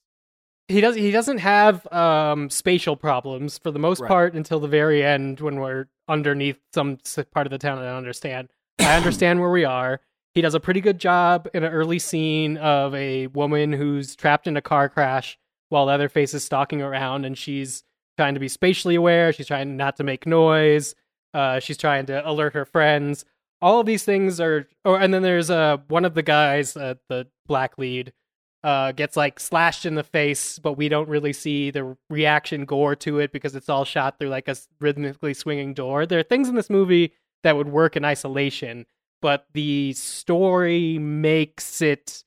he 0.69 0.79
does 0.79 0.95
he 0.95 1.11
doesn't 1.11 1.39
have 1.39 1.85
um 1.91 2.49
spatial 2.49 2.95
problems 2.95 3.57
for 3.57 3.71
the 3.71 3.79
most 3.79 3.99
Right. 3.99 4.07
part 4.07 4.35
until 4.35 4.59
the 4.61 4.69
very 4.69 5.03
end 5.03 5.41
when 5.41 5.59
we're 5.59 5.87
underneath 6.07 6.59
some 6.73 6.97
part 7.33 7.45
of 7.45 7.51
the 7.51 7.57
town 7.57 7.77
I 7.79 7.85
don't 7.87 7.95
understand. 7.97 8.49
I 8.79 8.95
understand 9.01 9.41
where 9.41 9.51
we 9.51 9.65
are. 9.65 9.99
He 10.33 10.39
does 10.39 10.55
a 10.55 10.61
pretty 10.61 10.79
good 10.79 10.97
job 10.97 11.49
in 11.53 11.65
an 11.65 11.73
early 11.73 11.99
scene 11.99 12.55
of 12.57 12.95
a 12.95 13.27
woman 13.27 13.73
who's 13.73 14.15
trapped 14.15 14.47
in 14.47 14.55
a 14.55 14.61
car 14.61 14.87
crash 14.87 15.37
while 15.67 15.85
Leatherface 15.85 16.33
is 16.33 16.45
stalking 16.45 16.81
around 16.81 17.25
and 17.25 17.37
she's 17.37 17.83
trying 18.21 18.35
to 18.35 18.39
be 18.39 18.47
spatially 18.47 18.95
aware, 18.95 19.33
she's 19.33 19.47
trying 19.47 19.77
not 19.77 19.97
to 19.97 20.03
make 20.03 20.25
noise, 20.25 20.95
uh 21.33 21.59
she's 21.59 21.77
trying 21.77 22.05
to 22.05 22.15
alert 22.29 22.53
her 22.53 22.65
friends. 22.65 23.25
All 23.61 23.79
of 23.79 23.85
these 23.85 24.03
things 24.03 24.39
are 24.39 24.67
or 24.85 24.99
and 24.99 25.13
then 25.13 25.23
there's 25.23 25.49
uh 25.49 25.77
one 25.87 26.05
of 26.05 26.13
the 26.13 26.23
guys, 26.23 26.77
uh, 26.77 26.95
the 27.09 27.27
black 27.47 27.77
lead 27.77 28.13
uh, 28.63 28.91
gets 28.91 29.17
like 29.17 29.39
slashed 29.39 29.85
in 29.85 29.95
the 29.95 30.03
face, 30.03 30.59
but 30.59 30.73
we 30.73 30.87
don't 30.89 31.09
really 31.09 31.33
see 31.33 31.71
the 31.71 31.97
reaction 32.09 32.65
gore 32.65 32.95
to 32.95 33.19
it 33.19 33.31
because 33.31 33.55
it's 33.55 33.69
all 33.69 33.85
shot 33.85 34.19
through 34.19 34.29
like 34.29 34.47
a 34.47 34.55
rhythmically 34.79 35.33
swinging 35.33 35.73
door. 35.73 36.05
There 36.05 36.19
are 36.19 36.23
things 36.23 36.47
in 36.47 36.55
this 36.55 36.69
movie 36.69 37.13
that 37.43 37.57
would 37.57 37.69
work 37.69 37.95
in 37.95 38.05
isolation, 38.05 38.85
but 39.21 39.47
the 39.53 39.93
story 39.93 40.99
makes 40.99 41.81
it, 41.81 42.23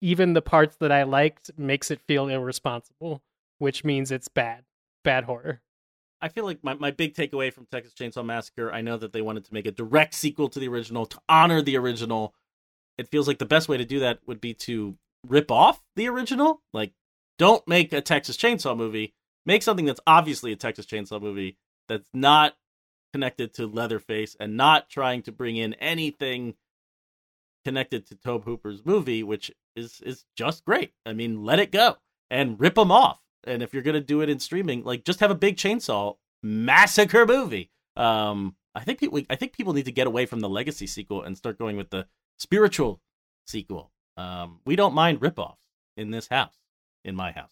even 0.00 0.32
the 0.32 0.42
parts 0.42 0.76
that 0.80 0.90
I 0.90 1.04
liked, 1.04 1.50
makes 1.56 1.90
it 1.90 2.00
feel 2.08 2.28
irresponsible, 2.28 3.22
which 3.58 3.84
means 3.84 4.10
it's 4.10 4.28
bad. 4.28 4.64
Bad 5.06 5.22
horror. 5.22 5.62
I 6.20 6.28
feel 6.28 6.44
like 6.44 6.64
my, 6.64 6.74
my 6.74 6.90
big 6.90 7.14
takeaway 7.14 7.52
from 7.52 7.66
Texas 7.66 7.94
Chainsaw 7.94 8.24
Massacre, 8.24 8.72
I 8.72 8.80
know 8.80 8.96
that 8.96 9.12
they 9.12 9.22
wanted 9.22 9.44
to 9.44 9.54
make 9.54 9.64
a 9.64 9.70
direct 9.70 10.14
sequel 10.14 10.48
to 10.48 10.58
the 10.58 10.66
original 10.66 11.06
to 11.06 11.20
honor 11.28 11.62
the 11.62 11.76
original. 11.76 12.34
It 12.98 13.06
feels 13.06 13.28
like 13.28 13.38
the 13.38 13.46
best 13.46 13.68
way 13.68 13.76
to 13.76 13.84
do 13.84 14.00
that 14.00 14.18
would 14.26 14.40
be 14.40 14.52
to 14.54 14.96
rip 15.24 15.52
off 15.52 15.80
the 15.94 16.08
original. 16.08 16.60
Like, 16.72 16.92
don't 17.38 17.66
make 17.68 17.92
a 17.92 18.00
Texas 18.00 18.36
Chainsaw 18.36 18.76
movie. 18.76 19.14
Make 19.44 19.62
something 19.62 19.84
that's 19.84 20.00
obviously 20.08 20.50
a 20.50 20.56
Texas 20.56 20.86
Chainsaw 20.86 21.22
movie 21.22 21.56
that's 21.88 22.10
not 22.12 22.56
connected 23.12 23.54
to 23.54 23.68
Leatherface 23.68 24.36
and 24.40 24.56
not 24.56 24.90
trying 24.90 25.22
to 25.22 25.30
bring 25.30 25.56
in 25.56 25.74
anything 25.74 26.54
connected 27.64 28.08
to 28.08 28.16
Tobe 28.16 28.44
Hooper's 28.44 28.84
movie, 28.84 29.22
which 29.22 29.52
is 29.76 30.00
is 30.04 30.24
just 30.36 30.64
great. 30.64 30.94
I 31.04 31.12
mean, 31.12 31.44
let 31.44 31.60
it 31.60 31.70
go 31.70 31.96
and 32.28 32.58
rip 32.58 32.74
them 32.74 32.90
off. 32.90 33.20
And 33.46 33.62
if 33.62 33.72
you're 33.72 33.82
gonna 33.82 34.00
do 34.00 34.20
it 34.20 34.28
in 34.28 34.38
streaming, 34.38 34.84
like 34.84 35.04
just 35.04 35.20
have 35.20 35.30
a 35.30 35.34
big 35.34 35.56
chainsaw 35.56 36.16
massacre 36.42 37.26
movie. 37.26 37.70
Um, 37.96 38.56
I 38.74 38.84
think 38.84 38.98
people, 38.98 39.20
I 39.30 39.36
think 39.36 39.52
people 39.54 39.72
need 39.72 39.86
to 39.86 39.92
get 39.92 40.06
away 40.06 40.26
from 40.26 40.40
the 40.40 40.48
legacy 40.48 40.86
sequel 40.86 41.22
and 41.22 41.36
start 41.36 41.58
going 41.58 41.76
with 41.76 41.90
the 41.90 42.06
spiritual 42.38 43.00
sequel. 43.46 43.90
Um, 44.16 44.60
we 44.66 44.76
don't 44.76 44.94
mind 44.94 45.20
ripoffs 45.20 45.56
in 45.96 46.10
this 46.10 46.28
house, 46.28 46.56
in 47.04 47.16
my 47.16 47.32
house. 47.32 47.50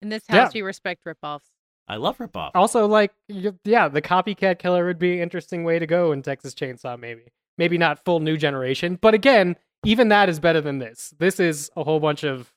In 0.00 0.08
this 0.08 0.24
Yeah. 0.28 0.44
house, 0.44 0.54
we 0.54 0.62
respect 0.62 1.04
ripoffs. 1.04 1.50
I 1.88 1.96
love 1.96 2.18
ripoffs. 2.18 2.52
Also, 2.54 2.86
like, 2.86 3.12
yeah, 3.28 3.88
the 3.88 4.02
copycat 4.02 4.58
killer 4.58 4.86
would 4.86 4.98
be 4.98 5.14
an 5.14 5.18
interesting 5.20 5.64
way 5.64 5.78
to 5.78 5.86
go 5.86 6.12
in 6.12 6.22
Texas 6.22 6.54
Chainsaw, 6.54 6.98
maybe. 6.98 7.22
Maybe 7.58 7.76
not 7.76 8.04
full 8.04 8.20
new 8.20 8.36
generation, 8.36 8.98
but 9.00 9.14
again, 9.14 9.56
even 9.84 10.08
that 10.08 10.28
is 10.28 10.40
better 10.40 10.60
than 10.60 10.78
this. 10.78 11.12
This 11.18 11.38
is 11.38 11.70
a 11.76 11.84
whole 11.84 12.00
bunch 12.00 12.24
of 12.24 12.52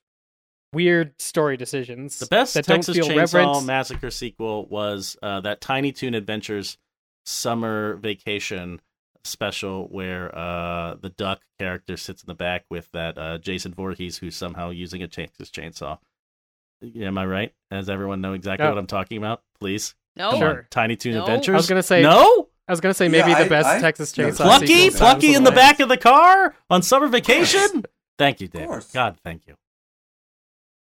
weird 0.75 1.19
story 1.21 1.57
decisions. 1.57 2.19
The 2.19 2.25
best 2.27 2.53
that 2.53 2.65
Texas 2.65 2.95
don't 2.97 3.07
feel 3.07 3.15
Chainsaw 3.17 3.33
reverent. 3.33 3.65
Massacre 3.65 4.11
sequel 4.11 4.65
was 4.67 5.17
uh, 5.23 5.41
that 5.41 5.61
Tiny 5.61 5.91
Toon 5.91 6.13
Adventures 6.13 6.77
summer 7.25 7.95
vacation 7.95 8.79
special 9.23 9.87
where 9.87 10.35
uh, 10.37 10.95
the 11.01 11.09
duck 11.09 11.41
character 11.57 11.97
sits 11.97 12.21
in 12.21 12.27
the 12.27 12.35
back 12.35 12.63
with 12.69 12.87
that 12.93 13.17
uh, 13.17 13.37
Jason 13.39 13.73
Voorhees 13.73 14.17
who's 14.19 14.35
somehow 14.35 14.69
using 14.69 15.01
a 15.01 15.07
Texas 15.07 15.49
chainsaw. 15.49 15.97
Am 16.99 17.17
I 17.17 17.25
right? 17.25 17.53
Does 17.71 17.89
everyone 17.89 18.21
know 18.21 18.33
exactly 18.33 18.67
Oh. 18.67 18.69
what 18.69 18.77
I'm 18.77 18.85
talking 18.85 19.17
about? 19.17 19.41
Please. 19.59 19.95
No. 20.15 20.31
Come 20.31 20.39
Sure. 20.39 20.67
Tiny 20.69 20.95
Toon 20.95 21.15
No. 21.15 21.21
Adventures. 21.21 21.53
I 21.53 21.57
was 21.57 21.67
gonna 21.67 21.81
say 21.83 22.03
no. 22.03 22.49
I 22.67 22.71
was 22.71 22.81
gonna 22.81 22.93
say 22.93 23.07
maybe 23.07 23.31
Yeah, 23.31 23.39
the 23.39 23.45
I- 23.45 23.49
best 23.49 23.67
I- 23.67 23.79
Texas 23.79 24.11
Chainsaw. 24.11 24.37
Plucky, 24.37 24.89
sequel 24.91 24.97
Plucky 24.99 25.33
in 25.33 25.43
the 25.43 25.49
Silence 25.49 25.55
back 25.55 25.79
of 25.79 25.89
the 25.89 25.97
car 25.97 26.53
on 26.69 26.81
summer 26.83 27.07
vacation. 27.07 27.83
Thank 28.19 28.41
you, 28.41 28.47
Dave. 28.47 28.67
God, 28.93 29.17
thank 29.23 29.47
you. 29.47 29.55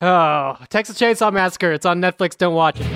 Oh, 0.06 0.58
Texas 0.70 1.00
Chainsaw 1.00 1.32
Massacre. 1.32 1.72
It's 1.72 1.86
on 1.86 2.02
Netflix. 2.02 2.38
Don't 2.38 2.54
watch 2.54 2.76
it. 2.78 2.88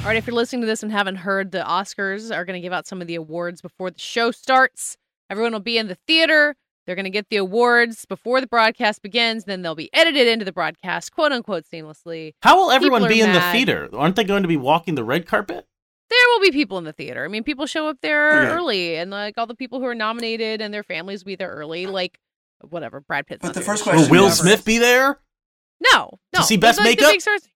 All 0.00 0.14
right, 0.14 0.16
if 0.16 0.26
you're 0.26 0.34
listening 0.34 0.62
to 0.62 0.66
this 0.66 0.82
and 0.82 0.90
haven't 0.90 1.16
heard, 1.16 1.52
the 1.52 1.58
Oscars 1.58 2.34
are 2.34 2.46
going 2.46 2.54
to 2.54 2.62
give 2.62 2.72
out 2.72 2.86
some 2.86 3.02
of 3.02 3.08
the 3.08 3.16
awards 3.16 3.60
before 3.60 3.90
the 3.90 3.98
show 3.98 4.30
starts. 4.30 4.96
Everyone 5.28 5.52
will 5.52 5.60
be 5.60 5.76
in 5.76 5.88
the 5.88 5.98
theater. 6.06 6.56
They're 6.88 6.96
going 6.96 7.04
to 7.04 7.10
get 7.10 7.28
the 7.28 7.36
awards 7.36 8.06
before 8.06 8.40
the 8.40 8.46
broadcast 8.46 9.02
begins. 9.02 9.44
Then 9.44 9.60
they'll 9.60 9.74
be 9.74 9.90
edited 9.92 10.26
into 10.26 10.46
the 10.46 10.52
broadcast, 10.52 11.12
quote 11.12 11.32
unquote, 11.32 11.64
seamlessly. 11.70 12.32
How 12.40 12.56
will 12.56 12.70
everyone 12.70 13.02
People 13.02 13.14
be 13.14 13.20
in 13.20 13.34
the 13.34 13.42
theater? 13.52 13.90
Aren't 13.92 14.16
they 14.16 14.24
going 14.24 14.40
to 14.40 14.48
be 14.48 14.56
walking 14.56 14.94
the 14.94 15.04
red 15.04 15.26
carpet? 15.26 15.66
There 16.08 16.18
will 16.30 16.40
be 16.40 16.50
people 16.50 16.78
in 16.78 16.84
the 16.84 16.94
theater. 16.94 17.26
I 17.26 17.28
mean, 17.28 17.44
people 17.44 17.66
show 17.66 17.88
up 17.88 17.98
there 18.00 18.30
Okay. 18.40 18.50
early, 18.52 18.96
and 18.96 19.10
like 19.10 19.36
all 19.36 19.46
the 19.46 19.54
people 19.54 19.80
who 19.80 19.84
are 19.84 19.94
nominated 19.94 20.62
and 20.62 20.72
their 20.72 20.82
families 20.82 21.22
will 21.22 21.32
be 21.32 21.36
there 21.36 21.50
early. 21.50 21.84
Like, 21.86 22.18
whatever, 22.70 23.00
Brad 23.02 23.26
Pitt's 23.26 23.42
But 23.42 23.48
not 23.48 23.54
the 23.56 23.60
first 23.60 23.84
Sure. 23.84 23.92
Will 23.92 23.98
question 24.06 24.16
Will 24.16 24.26
is- 24.28 24.38
Smith 24.38 24.64
be 24.64 24.78
there? 24.78 25.18
No, 25.92 26.18
no. 26.34 26.40
see 26.40 26.56
But, 26.56 26.68
Best 26.68 26.78
like, 26.78 26.84
the 26.86 26.90
Makeup? 27.02 27.12
big 27.12 27.20
stars- 27.20 27.48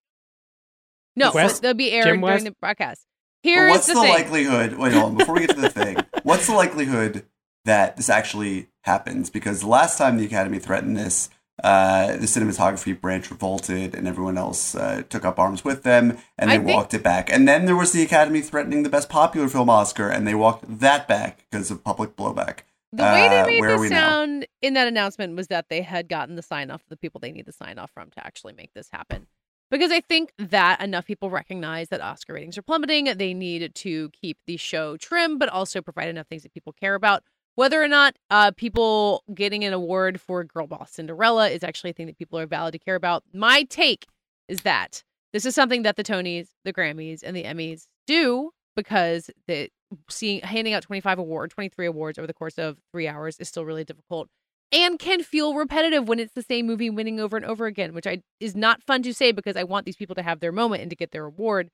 No, 1.17 1.33
West? 1.33 1.63
they'll 1.63 1.73
be 1.73 1.91
aired 1.93 2.05
during 2.05 2.45
the 2.45 2.55
broadcast. 2.61 3.07
But 3.43 3.49
Here's 3.49 3.71
what's 3.71 3.87
the, 3.87 3.95
the, 3.95 4.01
thing. 4.03 4.13
likelihood? 4.13 4.75
Wait, 4.75 4.93
hold 4.93 5.05
on. 5.13 5.17
Before 5.17 5.35
we 5.37 5.41
get 5.47 5.57
to 5.57 5.61
the 5.63 5.71
thing, 5.71 5.97
what's 6.23 6.47
the 6.47 6.53
likelihood 6.53 7.25
that 7.65 7.97
this 7.97 8.11
actually 8.11 8.69
happens? 8.83 9.31
Because 9.31 9.61
the 9.61 9.69
last 9.69 9.99
time 9.99 10.17
the 10.17 10.25
Academy 10.27 10.59
threatened 10.59 10.97
this, 10.97 11.31
uh, 11.63 12.13
the 12.13 12.27
cinematography 12.27 12.99
branch 12.99 13.31
revolted, 13.31 13.95
and 13.95 14.09
everyone 14.09 14.39
else 14.39 14.75
uh, 14.75 15.03
took 15.09 15.25
up 15.25 15.39
arms 15.39 15.65
with 15.65 15.83
them, 15.83 16.19
and 16.39 16.51
I 16.51 16.57
they 16.59 16.65
think- 16.65 16.77
walked 16.77 16.95
it 16.95 17.03
back. 17.03 17.31
And 17.33 17.47
then 17.47 17.67
there 17.67 17.77
was 17.77 17.93
the 17.93 18.03
Academy 18.03 18.41
threatening 18.41 18.83
the 18.83 18.89
Best 18.89 19.09
Popular 19.09 19.49
Film 19.49 19.69
Oscar, 19.71 20.09
and 20.09 20.27
they 20.27 20.35
walked 20.35 20.65
that 20.81 21.07
back 21.07 21.45
because 21.51 21.71
of 21.71 21.85
public 21.85 22.17
blowback. 22.17 22.61
The 22.95 23.05
way 23.05 23.29
they 23.29 23.41
Uh, 23.41 23.47
made 23.47 23.63
are 23.63 23.69
this 23.69 23.81
we 23.81 23.89
now? 23.89 24.09
sound 24.11 24.47
in 24.61 24.75
that 24.75 24.87
announcement 24.87 25.35
was 25.37 25.47
that 25.49 25.69
they 25.71 25.81
had 25.83 26.09
gotten 26.09 26.37
the 26.37 26.43
sign 26.43 26.71
off 26.71 26.83
of 26.83 26.89
the 26.91 26.97
people 26.97 27.21
they 27.21 27.33
need 27.33 27.47
the 27.47 27.53
sign 27.53 27.79
off 27.79 27.91
from 27.91 28.11
to 28.11 28.27
actually 28.27 28.53
make 28.53 28.75
this 28.75 28.89
happen. 28.93 29.29
Because 29.71 29.91
I 29.91 30.01
think 30.03 30.33
that 30.37 30.83
enough 30.83 31.07
people 31.07 31.31
recognize 31.31 31.89
that 31.89 32.03
Oscar 32.03 32.35
ratings 32.35 32.59
are 32.59 32.63
plummeting. 32.63 33.07
They 33.17 33.33
need 33.33 33.75
to 33.75 34.11
keep 34.11 34.37
the 34.47 34.59
show 34.59 34.99
trim, 34.99 35.39
but 35.39 35.49
also 35.49 35.81
provide 35.81 36.09
enough 36.11 36.27
things 36.27 36.43
that 36.43 36.53
people 36.53 36.75
care 36.75 36.95
about. 36.95 37.23
Whether 37.55 37.83
or 37.83 37.89
not 37.89 38.17
uh, 38.31 38.53
people 38.53 39.25
getting 39.35 39.63
an 39.65 39.73
award 39.73 40.21
for 40.21 40.43
Girl 40.45 40.67
Boss 40.67 40.93
Cinderella 40.93 41.51
is 41.51 41.63
actually 41.63 41.91
a 41.91 41.93
thing 41.93 42.07
that 42.07 42.19
people 42.19 42.39
are 42.39 42.47
valid 42.47 42.73
to 42.73 42.79
care 42.79 42.95
about. 42.95 43.25
My 43.35 43.65
take 43.65 44.07
is 44.49 44.63
that 44.63 45.03
this 45.33 45.45
is 45.45 45.55
something 45.55 45.83
that 45.83 45.97
the 45.97 46.05
Tonys, 46.05 46.49
the 46.65 46.73
Grammys, 46.73 47.23
and 47.23 47.37
the 47.37 47.45
Emmys 47.45 47.87
do 48.07 48.53
because 48.75 49.31
the 49.47 49.69
seeing 50.09 50.41
handing 50.41 50.73
out 50.73 50.83
25 50.83 51.19
award 51.19 51.51
23 51.51 51.87
awards 51.87 52.19
over 52.19 52.27
the 52.27 52.33
course 52.33 52.59
of 52.59 52.79
three 52.93 53.07
hours 53.07 53.37
is 53.39 53.49
still 53.49 53.65
really 53.65 53.85
difficult 53.85 54.29
and 54.73 54.99
can 54.99 55.23
feel 55.23 55.55
repetitive 55.55 56.09
when 56.09 56.19
it's 56.19 56.33
the 56.33 56.43
same 56.43 56.67
movie 56.67 56.89
winning 56.89 57.21
over 57.21 57.37
and 57.37 57.45
over 57.45 57.67
again 57.67 57.93
which 57.93 58.07
i 58.07 58.23
is 58.41 58.57
not 58.57 58.83
fun 58.83 59.03
to 59.03 59.13
say 59.13 59.33
because 59.33 59.57
i 59.57 59.63
want 59.63 59.85
these 59.85 59.97
people 59.97 60.15
to 60.15 60.23
have 60.23 60.41
their 60.41 60.53
moment 60.53 60.81
and 60.81 60.89
to 60.89 60.97
get 60.97 61.11
their 61.11 61.27
award 61.27 61.69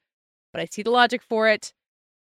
but 0.53 0.61
i 0.61 0.67
see 0.69 0.83
the 0.83 0.91
logic 0.91 1.23
for 1.23 1.49
it 1.49 1.73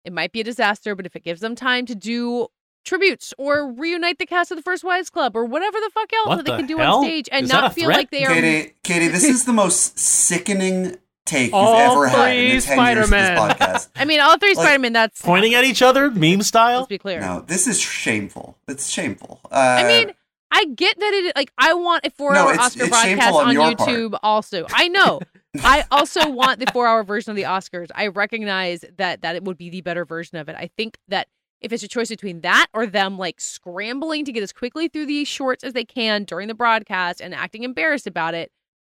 it 0.03 0.11
might 0.11 0.31
be 0.31 0.41
a 0.41 0.43
disaster 0.43 0.95
but 0.95 1.05
if 1.05 1.15
it 1.15 1.23
gives 1.23 1.39
them 1.39 1.55
time 1.55 1.85
to 1.85 1.95
do 1.95 2.47
tributes 2.85 3.33
or 3.37 3.71
reunite 3.73 4.19
the 4.19 4.25
cast 4.25 4.51
of 4.51 4.57
the 4.57 4.61
first 4.63 4.83
wives 4.83 5.09
club 5.09 5.35
or 5.35 5.43
whatever 5.45 5.77
the 5.79 5.89
fuck 5.93 6.13
else 6.13 6.27
What 6.27 6.35
that 6.37 6.45
they 6.45 6.51
the 6.51 6.57
can 6.57 6.67
do 6.67 6.77
hell? 6.77 6.97
on 6.99 7.03
stage 7.03 7.27
and 7.31 7.43
Is 7.45 7.51
not 7.51 7.73
feel 7.73 7.85
threat? 7.85 7.97
like 7.97 8.11
they 8.11 8.23
are 8.25 8.33
Katie, 8.33 8.73
Katie, 8.83 9.07
this 9.09 9.23
is 9.23 9.45
the 9.45 9.53
most 9.53 9.97
sickening 9.99 10.95
take 11.25 11.47
you've 11.47 11.53
All 11.55 11.75
ever 11.77 12.07
had 12.07 12.29
in 12.35 12.51
three 12.51 12.59
the 12.59 12.65
10 12.65 12.95
years 12.95 13.03
of 13.05 13.09
this 13.09 13.19
Spider-Man. 13.19 13.37
podcast. 13.37 13.87
i 13.95 14.05
mean 14.05 14.19
all 14.19 14.37
three 14.37 14.53
Like, 14.53 14.65
spider-man 14.65 14.93
that's 14.93 15.21
Pointing 15.21 15.53
at 15.55 15.63
each 15.63 15.81
other, 15.81 16.11
meme 16.11 16.41
style. 16.43 16.77
let's 16.79 16.87
be 16.89 16.97
clear 16.99 17.19
No, 17.19 17.41
this 17.41 17.67
is 17.67 17.79
shameful. 17.81 18.57
It's 18.67 18.87
shameful. 18.89 19.39
Uh, 19.51 19.55
I 19.79 19.83
mean, 19.87 20.11
I 20.51 20.65
get 20.65 20.97
that 20.99 21.13
it 21.13 21.35
like 21.35 21.51
I 21.57 21.73
want 21.73 22.05
a 22.05 22.11
four 22.11 22.33
No, 22.33 22.43
hour 22.45 22.53
it's- 22.53 22.65
Oscar 22.67 22.81
it's 22.83 22.89
broadcast 22.91 23.33
on 23.35 23.47
on, 23.47 23.53
your 23.53 23.75
part. 23.75 23.89
YouTube 23.89 24.17
also. 24.21 24.65
I 24.71 24.87
know. 24.87 25.19
I 25.63 25.85
also 25.89 26.29
want 26.29 26.59
the 26.59 26.67
four 26.71 26.85
hour 26.85 27.03
version 27.03 27.31
of 27.31 27.35
the 27.37 27.43
Oscars. 27.43 27.87
I 27.95 28.07
recognize 28.07 28.85
that 28.97 29.21
that 29.23 29.35
it 29.35 29.43
would 29.43 29.57
be 29.57 29.69
the 29.69 29.81
better 29.81 30.05
version 30.05 30.37
of 30.37 30.47
it. 30.49 30.55
I 30.57 30.69
think 30.77 30.97
that 31.07 31.27
if 31.61 31.71
it's 31.71 31.83
a 31.83 31.87
choice 31.87 32.09
between 32.09 32.41
that 32.41 32.67
or 32.73 32.85
them 32.85 33.17
like 33.17 33.39
scrambling 33.39 34.25
to 34.25 34.31
get 34.31 34.43
as 34.43 34.53
quickly 34.53 34.87
through 34.87 35.05
these 35.05 35.27
shorts 35.27 35.63
as 35.63 35.73
they 35.73 35.85
can 35.85 36.23
during 36.23 36.47
the 36.47 36.53
broadcast 36.53 37.21
and 37.21 37.33
acting 37.33 37.63
embarrassed 37.63 38.07
about 38.07 38.33
it, 38.33 38.51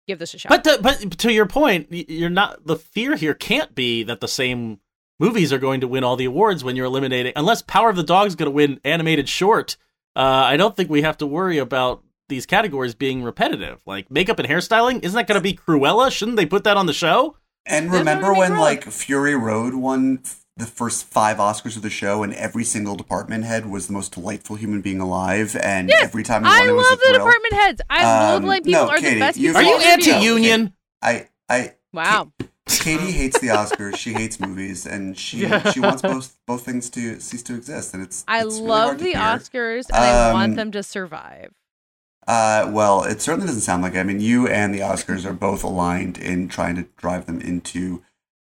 give 0.07 0.19
this 0.19 0.33
a 0.33 0.37
shot. 0.37 0.49
But 0.49 0.63
to, 0.63 0.79
but 0.81 1.17
to 1.19 1.31
your 1.31 1.45
point, 1.45 1.87
you're 1.91 2.29
not 2.29 2.65
the 2.65 2.75
fear 2.75 3.15
here 3.15 3.33
can't 3.33 3.73
be 3.75 4.03
that 4.03 4.21
the 4.21 4.27
same 4.27 4.79
movies 5.19 5.51
are 5.51 5.59
going 5.59 5.81
to 5.81 5.87
win 5.87 6.03
all 6.03 6.15
the 6.15 6.25
awards 6.25 6.63
when 6.63 6.75
you're 6.75 6.85
eliminating 6.85 7.33
unless 7.35 7.61
Power 7.61 7.89
of 7.89 7.95
the 7.95 8.03
Dog 8.03 8.27
is 8.27 8.35
going 8.35 8.47
to 8.47 8.55
win 8.55 8.79
animated 8.83 9.29
short. 9.29 9.77
Uh, 10.15 10.19
I 10.21 10.57
don't 10.57 10.75
think 10.75 10.89
we 10.89 11.03
have 11.03 11.17
to 11.17 11.27
worry 11.27 11.57
about 11.57 12.03
these 12.29 12.45
categories 12.45 12.95
being 12.95 13.23
repetitive. 13.23 13.81
Like 13.85 14.11
makeup 14.11 14.39
and 14.39 14.47
hairstyling, 14.47 15.03
isn't 15.03 15.15
that 15.15 15.27
going 15.27 15.39
to 15.39 15.41
be 15.41 15.53
Cruella? 15.53 16.11
Shouldn't 16.11 16.37
they 16.37 16.45
put 16.45 16.63
that 16.65 16.77
on 16.77 16.85
the 16.85 16.93
show? 16.93 17.37
And 17.65 17.91
remember 17.91 18.33
when 18.33 18.53
wrong. 18.53 18.61
like 18.61 18.85
Fury 18.85 19.35
Road 19.35 19.73
won 19.73 20.21
f- 20.23 20.45
the 20.57 20.65
first 20.65 21.05
five 21.05 21.37
Oscars 21.37 21.75
of 21.75 21.81
the 21.83 21.89
show, 21.89 22.23
and 22.23 22.33
every 22.33 22.63
single 22.63 22.95
department 22.95 23.43
head 23.45 23.67
was 23.69 23.87
the 23.87 23.93
most 23.93 24.13
delightful 24.13 24.55
human 24.55 24.81
being 24.81 24.99
alive, 24.99 25.55
and 25.61 25.87
Yes, 25.89 26.03
every 26.03 26.23
time 26.23 26.45
I 26.45 26.59
won, 26.59 26.69
it 26.69 26.71
was 26.73 26.85
love 26.89 26.93
a 26.93 26.95
the 26.97 27.03
thrill. 27.13 27.25
department 27.25 27.53
heads. 27.53 27.81
I 27.89 28.03
love 28.03 28.41
Um, 28.43 28.47
like 28.47 28.63
people 28.63 28.85
no, 28.85 28.89
are 28.89 28.97
Katie, 28.97 29.13
the 29.15 29.19
best 29.19 29.37
you've 29.37 29.55
people. 29.55 29.71
Are 29.71 29.77
you 29.79 29.85
anti-union? 29.85 30.73
I, 31.01 31.27
I, 31.49 31.73
Wow. 31.93 32.31
Katie 32.67 33.11
hates 33.11 33.39
the 33.39 33.47
Oscars. 33.47 33.95
She 33.95 34.13
hates 34.13 34.39
movies, 34.39 34.85
and 34.85 35.17
she 35.17 35.37
Yeah. 35.47 35.71
she 35.71 35.79
wants 35.79 36.01
both 36.01 36.35
both 36.45 36.65
things 36.65 36.89
to 36.91 37.19
cease 37.21 37.41
to 37.43 37.55
exist. 37.55 37.93
And 37.93 38.03
it's 38.03 38.25
I 38.27 38.41
it's 38.43 38.55
really 38.55 38.67
love 38.67 38.85
hard 38.87 38.97
to 38.99 39.03
the 39.05 39.09
hear. 39.11 39.19
Oscars 39.19 39.85
and 39.89 39.97
I 40.03 40.27
Um, 40.27 40.33
want 40.33 40.55
them 40.57 40.71
to 40.71 40.83
survive. 40.83 41.53
Uh, 42.27 42.69
well, 42.73 43.03
it 43.03 43.21
certainly 43.21 43.47
doesn't 43.47 43.61
sound 43.61 43.83
like 43.83 43.93
it. 43.93 43.99
I 43.99 44.03
mean, 44.03 44.19
you 44.19 44.47
and 44.49 44.73
the 44.73 44.79
Oscars 44.79 45.25
are 45.25 45.31
both 45.33 45.63
aligned 45.63 46.17
in 46.17 46.49
trying 46.49 46.75
to 46.75 46.83
drive 46.97 47.25
them 47.25 47.39
into 47.39 48.03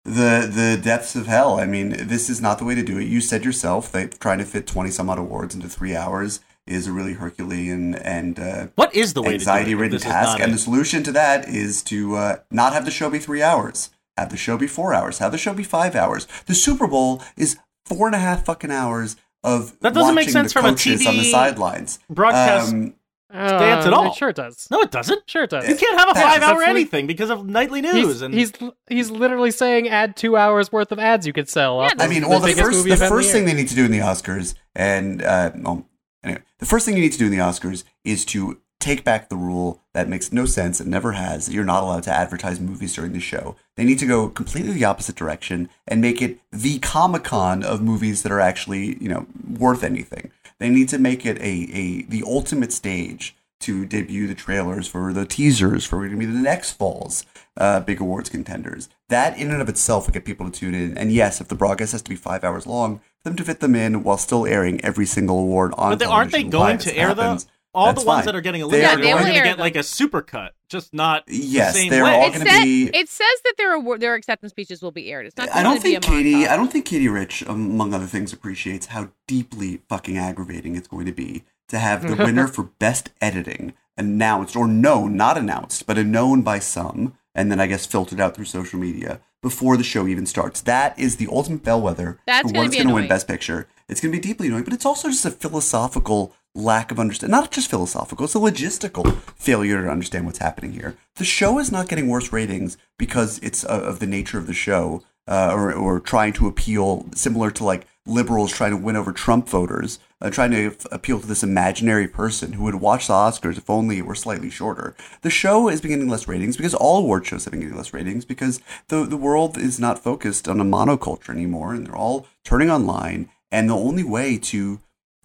the 0.10 0.50
the 0.52 0.80
depths 0.82 1.16
of 1.16 1.28
hell. 1.28 1.60
I 1.60 1.66
mean, 1.66 2.08
this 2.08 2.30
is 2.30 2.42
not 2.42 2.58
the 2.60 2.66
way 2.66 2.76
to 2.76 2.84
do 2.84 2.98
it. 2.98 3.06
You 3.06 3.22
said 3.22 3.46
yourself 3.46 3.92
that 3.92 4.20
trying 4.20 4.40
to 4.40 4.46
fit 4.46 4.68
twenty 4.68 4.92
some 4.92 5.10
odd 5.10 5.20
awards 5.20 5.56
into 5.56 5.70
three 5.70 5.96
hours 5.96 6.40
is 6.68 6.88
a 6.88 6.92
really 6.92 7.14
Herculean 7.14 7.96
and 7.96 8.40
uh, 8.40 8.68
What 8.76 8.94
is 8.94 9.14
the 9.14 9.24
way 9.24 9.34
anxiety 9.34 9.72
to 9.72 9.78
do 9.78 9.84
it? 9.84 9.88
if 9.88 9.92
ridden 9.94 10.12
task. 10.12 10.40
And 10.40 10.50
it? 10.50 10.54
the 10.54 10.60
solution 10.60 11.02
to 11.04 11.12
that 11.14 11.50
is 11.50 11.82
to 11.84 12.16
uh, 12.16 12.36
not 12.52 12.74
have 12.74 12.86
the 12.86 12.92
show 12.92 13.10
be 13.10 13.18
three 13.20 13.42
hours. 13.42 13.90
Have 14.18 14.30
the 14.30 14.38
show 14.38 14.58
be 14.58 14.68
four 14.68 14.94
hours. 14.94 15.18
Have 15.20 15.32
the 15.32 15.38
show 15.38 15.54
be 15.54 15.64
five 15.64 15.96
hours. 15.96 16.28
The 16.46 16.54
Super 16.54 16.88
Bowl 16.88 17.24
is 17.38 17.58
four 17.86 18.06
and 18.06 18.16
a 18.16 18.20
half 18.20 18.46
fucking 18.46 18.70
hours 18.72 19.16
of 19.44 19.80
That 19.80 19.94
doesn't 19.94 20.14
make 20.16 20.30
sense 20.30 20.54
the 20.54 20.60
from 20.60 20.66
a 20.66 20.70
coaches 20.72 21.08
on 21.08 21.18
the 21.18 21.24
sidelines. 21.32 22.00
broadcast 22.10 22.74
Um, 22.74 22.94
Stance 23.32 23.86
at 23.86 23.94
Uh, 23.94 23.96
all. 23.96 24.12
It 24.12 24.16
sure 24.16 24.34
does. 24.34 24.68
No, 24.72 24.82
it 24.82 24.90
doesn't. 24.92 25.30
Sure 25.30 25.44
it 25.44 25.52
does. 25.52 25.68
You 25.70 25.76
can't 25.76 26.00
have 26.00 26.10
a 26.10 26.16
five 26.16 26.42
hour 26.42 26.64
anything 26.64 27.06
because 27.06 27.30
of 27.30 27.46
nightly 27.46 27.82
news. 27.82 27.94
He's, 27.94 28.22
and 28.24 28.34
he's 28.34 28.52
he's 28.88 29.12
literally 29.12 29.52
saying 29.52 29.88
add 29.88 30.16
two 30.16 30.36
hours 30.36 30.72
worth 30.72 30.92
of 30.92 30.98
ads 31.00 31.28
you 31.28 31.34
could 31.34 31.48
sell. 31.48 31.80
Yeah, 31.82 31.88
off 31.88 31.94
I 32.00 32.08
mean, 32.08 32.28
well, 32.28 32.40
the 32.40 32.48
biggest 32.48 32.64
first 32.66 32.84
the 32.84 32.92
event 32.94 33.02
in 33.04 33.10
first 33.10 33.32
thing 33.32 33.44
year. 33.46 33.56
they 33.56 33.62
need 33.62 33.70
to 33.70 33.76
do 33.76 33.86
in 33.86 33.92
the 33.92 34.00
Oscars, 34.00 34.56
and 34.76 35.22
uh, 35.22 35.52
well, 35.58 35.86
anyway, 36.24 36.42
the 36.58 36.66
first 36.66 36.86
thing 36.86 36.96
you 36.96 37.02
need 37.04 37.12
to 37.14 37.20
do 37.20 37.26
in 37.26 37.32
the 37.32 37.38
Oscars 37.38 37.84
is 38.04 38.26
to 38.26 38.60
take 38.80 39.04
back 39.04 39.28
the 39.28 39.36
rule 39.36 39.82
that 39.94 40.08
makes 40.08 40.32
no 40.32 40.46
sense 40.46 40.80
and 40.80 40.90
never 40.90 41.12
has. 41.12 41.46
That 41.46 41.54
you're 41.54 41.66
not 41.66 41.84
allowed 41.84 42.04
to 42.04 42.12
advertise 42.12 42.60
movies 42.62 42.96
during 42.96 43.12
the 43.12 43.20
show. 43.20 43.58
They 43.76 43.84
need 43.84 44.00
to 44.00 44.06
go 44.06 44.30
completely 44.30 44.72
the 44.72 44.86
opposite 44.86 45.16
direction 45.18 45.70
and 45.86 46.00
make 46.02 46.22
it 46.22 46.40
the 46.52 46.80
Comic 46.80 47.26
Con 47.26 47.62
of 47.62 47.82
movies 47.82 48.24
that 48.24 48.32
are 48.32 48.40
actually 48.40 48.98
you 49.02 49.10
know 49.10 49.28
worth 49.60 49.84
anything. 49.84 50.32
They 50.60 50.70
need 50.70 50.90
to 50.90 50.98
make 50.98 51.26
it 51.26 51.38
a, 51.40 51.42
a 51.42 52.04
the 52.04 52.24
ultimate 52.26 52.74
stage 52.74 53.36
to 53.62 53.86
debut 53.86 54.28
the 54.28 54.36
trailers 54.36 54.88
for 54.88 55.12
the 55.12 55.26
teasers 55.26 55.86
for 55.86 55.98
going 55.98 56.12
to 56.12 56.18
be 56.18 56.26
the 56.26 56.34
next 56.34 56.72
fall's 56.74 57.26
uh, 57.58 57.82
big 57.82 58.00
awards 58.00 58.30
contenders. 58.30 58.88
That 59.10 59.38
in 59.38 59.52
and 59.52 59.62
of 59.62 59.68
itself 59.68 60.06
will 60.06 60.14
get 60.14 60.24
people 60.24 60.50
to 60.50 60.60
tune 60.60 60.74
in. 60.74 60.98
And 60.98 61.12
yes, 61.12 61.42
if 61.42 61.50
the 61.50 61.56
broadcast 61.56 61.92
has 61.92 62.02
to 62.02 62.10
be 62.10 62.16
five 62.16 62.44
hours 62.44 62.66
long, 62.66 63.00
for 63.18 63.30
them 63.30 63.36
to 63.36 63.44
fit 63.44 63.60
them 63.60 63.76
in 63.76 64.04
while 64.04 64.18
still 64.18 64.46
airing 64.46 64.84
every 64.84 65.06
single 65.06 65.40
award 65.40 65.74
on. 65.78 65.92
but 65.92 66.00
they, 66.00 66.06
aren't 66.06 66.32
they 66.32 66.44
going 66.44 66.78
to 66.80 66.96
air 66.96 67.10
happens, 67.10 67.46
the 67.46 67.52
all 67.74 67.94
the 67.94 68.02
ones 68.02 68.20
fine. 68.20 68.26
that 68.26 68.36
are 68.36 68.42
getting 68.42 68.60
They 68.62 68.84
eliminated 68.84 68.90
are 68.90 69.00
are 69.00 69.02
going 69.02 69.14
going 69.24 69.26
to 69.28 69.32
to 69.34 69.38
air 69.38 69.44
get 69.44 69.60
like 69.60 69.76
a 69.76 69.84
super 69.84 70.22
cut 70.22 70.54
just 70.70 70.94
not 70.94 71.26
the 71.28 71.38
Yes, 71.38 71.74
same 71.76 71.90
they're 71.90 72.04
way. 72.04 72.14
all 72.16 72.28
It, 72.28 72.34
gonna 72.34 72.46
said, 72.50 72.64
be- 72.64 72.90
it 72.94 73.10
says 73.10 73.28
that 73.44 73.54
their 73.58 73.74
award, 73.74 74.00
their 74.02 74.16
acceptance 74.16 74.52
speeches 74.52 74.82
will 74.82 74.92
be 74.92 75.12
aired. 75.12 75.26
It's 75.28 75.38
not. 75.38 75.50
I 75.50 75.64
don't 75.64 75.74
going 75.74 75.82
be 75.84 75.92
think 75.94 76.06
a 76.06 76.08
Katie. 76.08 76.34
montage. 76.34 76.48
I 76.48 76.56
don't 76.58 76.72
think 76.72 76.88
Katey 76.88 77.12
Rich, 77.14 77.42
among 77.44 77.94
other 77.94 78.06
things, 78.06 78.32
appreciates 78.34 78.88
how 78.88 79.10
deeply 79.28 79.82
fucking 79.90 80.18
aggravating 80.18 80.76
it's 80.76 80.88
going 80.88 81.06
to 81.06 81.12
be 81.12 81.44
to 81.70 81.80
have 81.80 82.08
the 82.08 82.16
winner 82.24 82.48
for 82.48 82.64
best 82.64 83.12
editing 83.22 83.74
announced 83.98 84.56
or 84.56 84.68
known, 84.68 85.16
not 85.18 85.38
announced, 85.38 85.86
but 85.86 85.98
known 85.98 86.42
by 86.42 86.58
some, 86.60 87.16
and 87.36 87.52
then 87.52 87.60
I 87.60 87.68
guess 87.68 87.86
filtered 87.86 88.20
out 88.20 88.36
through 88.36 88.46
social 88.46 88.80
media 88.80 89.20
before 89.42 89.78
the 89.78 89.84
show 89.84 90.06
even 90.08 90.26
starts. 90.26 90.62
That 90.62 90.98
is 91.00 91.16
the 91.18 91.28
ultimate 91.32 91.64
bellwether 91.64 92.20
That's 92.28 92.48
for 92.48 92.54
gonna 92.54 92.66
what's 92.66 92.76
be 92.76 92.84
going 92.84 92.90
to 92.90 92.94
win. 92.94 93.08
Best 93.08 93.28
Picture. 93.28 93.68
It's 93.88 94.02
going 94.02 94.12
to 94.12 94.18
be 94.18 94.22
deeply 94.22 94.48
annoying, 94.48 94.66
but 94.66 94.74
it's 94.74 94.86
also 94.86 95.08
just 95.10 95.26
a 95.26 95.32
philosophical 95.32 96.34
lack 96.56 96.92
of 96.92 97.00
understanding. 97.00 97.32
Not 97.32 97.52
just 97.52 97.70
philosophical; 97.70 98.26
it's 98.26 98.36
a 98.36 98.40
logistical 98.40 99.18
failure 99.36 99.84
to 99.84 99.90
understand 99.90 100.26
what's 100.26 100.40
happening 100.40 100.74
here. 100.74 100.98
The 101.16 101.26
show 101.26 101.60
is 101.60 101.72
not 101.72 101.88
getting 101.88 102.08
worse 102.08 102.32
ratings 102.32 102.78
because 102.98 103.40
it's 103.40 103.64
uh, 103.64 103.82
of 103.84 104.00
the 104.00 104.08
nature 104.08 104.38
of 104.38 104.48
the 104.48 104.54
show, 104.54 105.04
uh, 105.28 105.52
or 105.54 105.74
or 105.74 106.00
trying 106.00 106.34
to 106.34 106.48
appeal 106.48 107.06
similar 107.14 107.52
to 107.52 107.64
like 107.64 107.88
liberals 108.10 108.52
trying 108.52 108.72
to 108.72 108.78
win 108.78 108.96
over 108.96 109.12
Trump 109.12 109.48
voters, 109.48 110.00
uh, 110.22 110.30
trying 110.30 110.52
to 110.52 110.68
f- 110.68 110.88
appeal 110.92 111.20
to 111.20 111.28
this 111.28 111.44
imaginary 111.44 112.08
person 112.08 112.54
who 112.54 112.64
would 112.64 112.76
watch 112.76 113.08
the 113.08 113.14
Oscars 113.14 113.58
if 113.58 113.70
only 113.70 114.00
it 114.00 114.06
were 114.06 114.16
slightly 114.16 114.50
shorter. 114.50 114.96
The 115.22 115.30
show 115.30 115.70
is 115.70 115.82
getting 115.82 116.10
less 116.10 116.28
ratings 116.28 116.58
because 116.58 116.74
all 116.74 116.98
award 116.98 117.26
shows 117.26 117.46
have 117.46 117.52
been 117.52 117.62
getting 117.62 117.78
less 117.78 117.94
ratings 117.94 118.26
because 118.26 118.60
the 118.88 119.06
the 119.06 119.18
world 119.18 119.58
is 119.58 119.80
not 119.80 120.04
focused 120.04 120.48
on 120.48 120.60
a 120.60 120.66
monoculture 120.66 121.30
anymore, 121.30 121.74
and 121.74 121.86
they're 121.86 121.96
all 121.96 122.26
turning 122.44 122.72
online. 122.72 123.30
And 123.52 123.70
the 123.70 123.76
only 123.76 124.04
way 124.04 124.38
to 124.38 124.80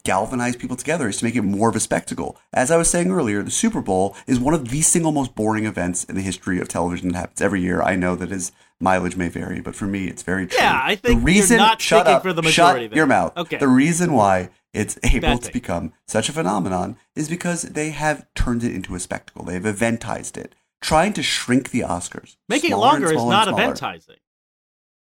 galvanize 0.05 0.55
people 0.55 0.77
together 0.77 1.09
is 1.09 1.17
to 1.17 1.25
make 1.25 1.35
it 1.35 1.41
more 1.41 1.67
of 1.67 1.75
a 1.75 1.79
spectacle. 1.81 2.37
As 2.53 2.71
I 2.71 2.77
was 2.77 2.89
saying 2.89 3.11
earlier, 3.11 3.43
the 3.43 3.51
Super 3.51 3.81
Bowl 3.81 4.15
is 4.27 4.39
one 4.39 4.53
of 4.53 4.69
the 4.69 4.81
single 4.81 5.11
most 5.11 5.35
boring 5.35 5.65
events 5.65 6.05
in 6.05 6.15
the 6.15 6.21
history 6.21 6.59
of 6.61 6.69
television 6.69 7.09
that 7.09 7.17
happens 7.17 7.41
every 7.41 7.61
year. 7.61 7.81
I 7.81 7.95
know 7.97 8.15
that 8.15 8.29
his 8.29 8.53
mileage 8.79 9.17
may 9.17 9.27
vary, 9.27 9.59
but 9.59 9.75
for 9.75 9.85
me, 9.85 10.07
it's 10.07 10.23
very 10.23 10.47
true. 10.47 10.59
Yeah, 10.59 10.79
I 10.81 10.95
think 10.95 11.19
the 11.19 11.25
reason, 11.25 11.57
not 11.57 11.81
shut 11.81 12.07
up, 12.07 12.21
for 12.21 12.31
the 12.31 12.41
shut 12.43 12.67
majority 12.67 12.87
then. 12.87 12.95
your 12.95 13.07
mouth. 13.07 13.35
Okay. 13.35 13.57
The 13.57 13.67
reason 13.67 14.13
why 14.13 14.49
it's 14.73 14.97
able 15.03 15.37
to 15.39 15.51
become 15.51 15.91
such 16.07 16.29
a 16.29 16.33
phenomenon 16.33 16.97
is 17.15 17.27
because 17.27 17.63
they 17.63 17.89
have 17.89 18.25
turned 18.35 18.63
it 18.63 18.73
into 18.73 18.95
a 18.95 18.99
spectacle. 18.99 19.43
They've 19.43 19.61
eventized 19.61 20.37
it, 20.37 20.53
trying 20.81 21.13
to 21.13 21.23
shrink 21.23 21.71
the 21.71 21.81
Oscars. 21.81 22.37
Making 22.47 22.71
it 22.71 22.77
longer 22.77 23.11
is 23.11 23.23
not 23.23 23.47
eventizing. 23.47 24.17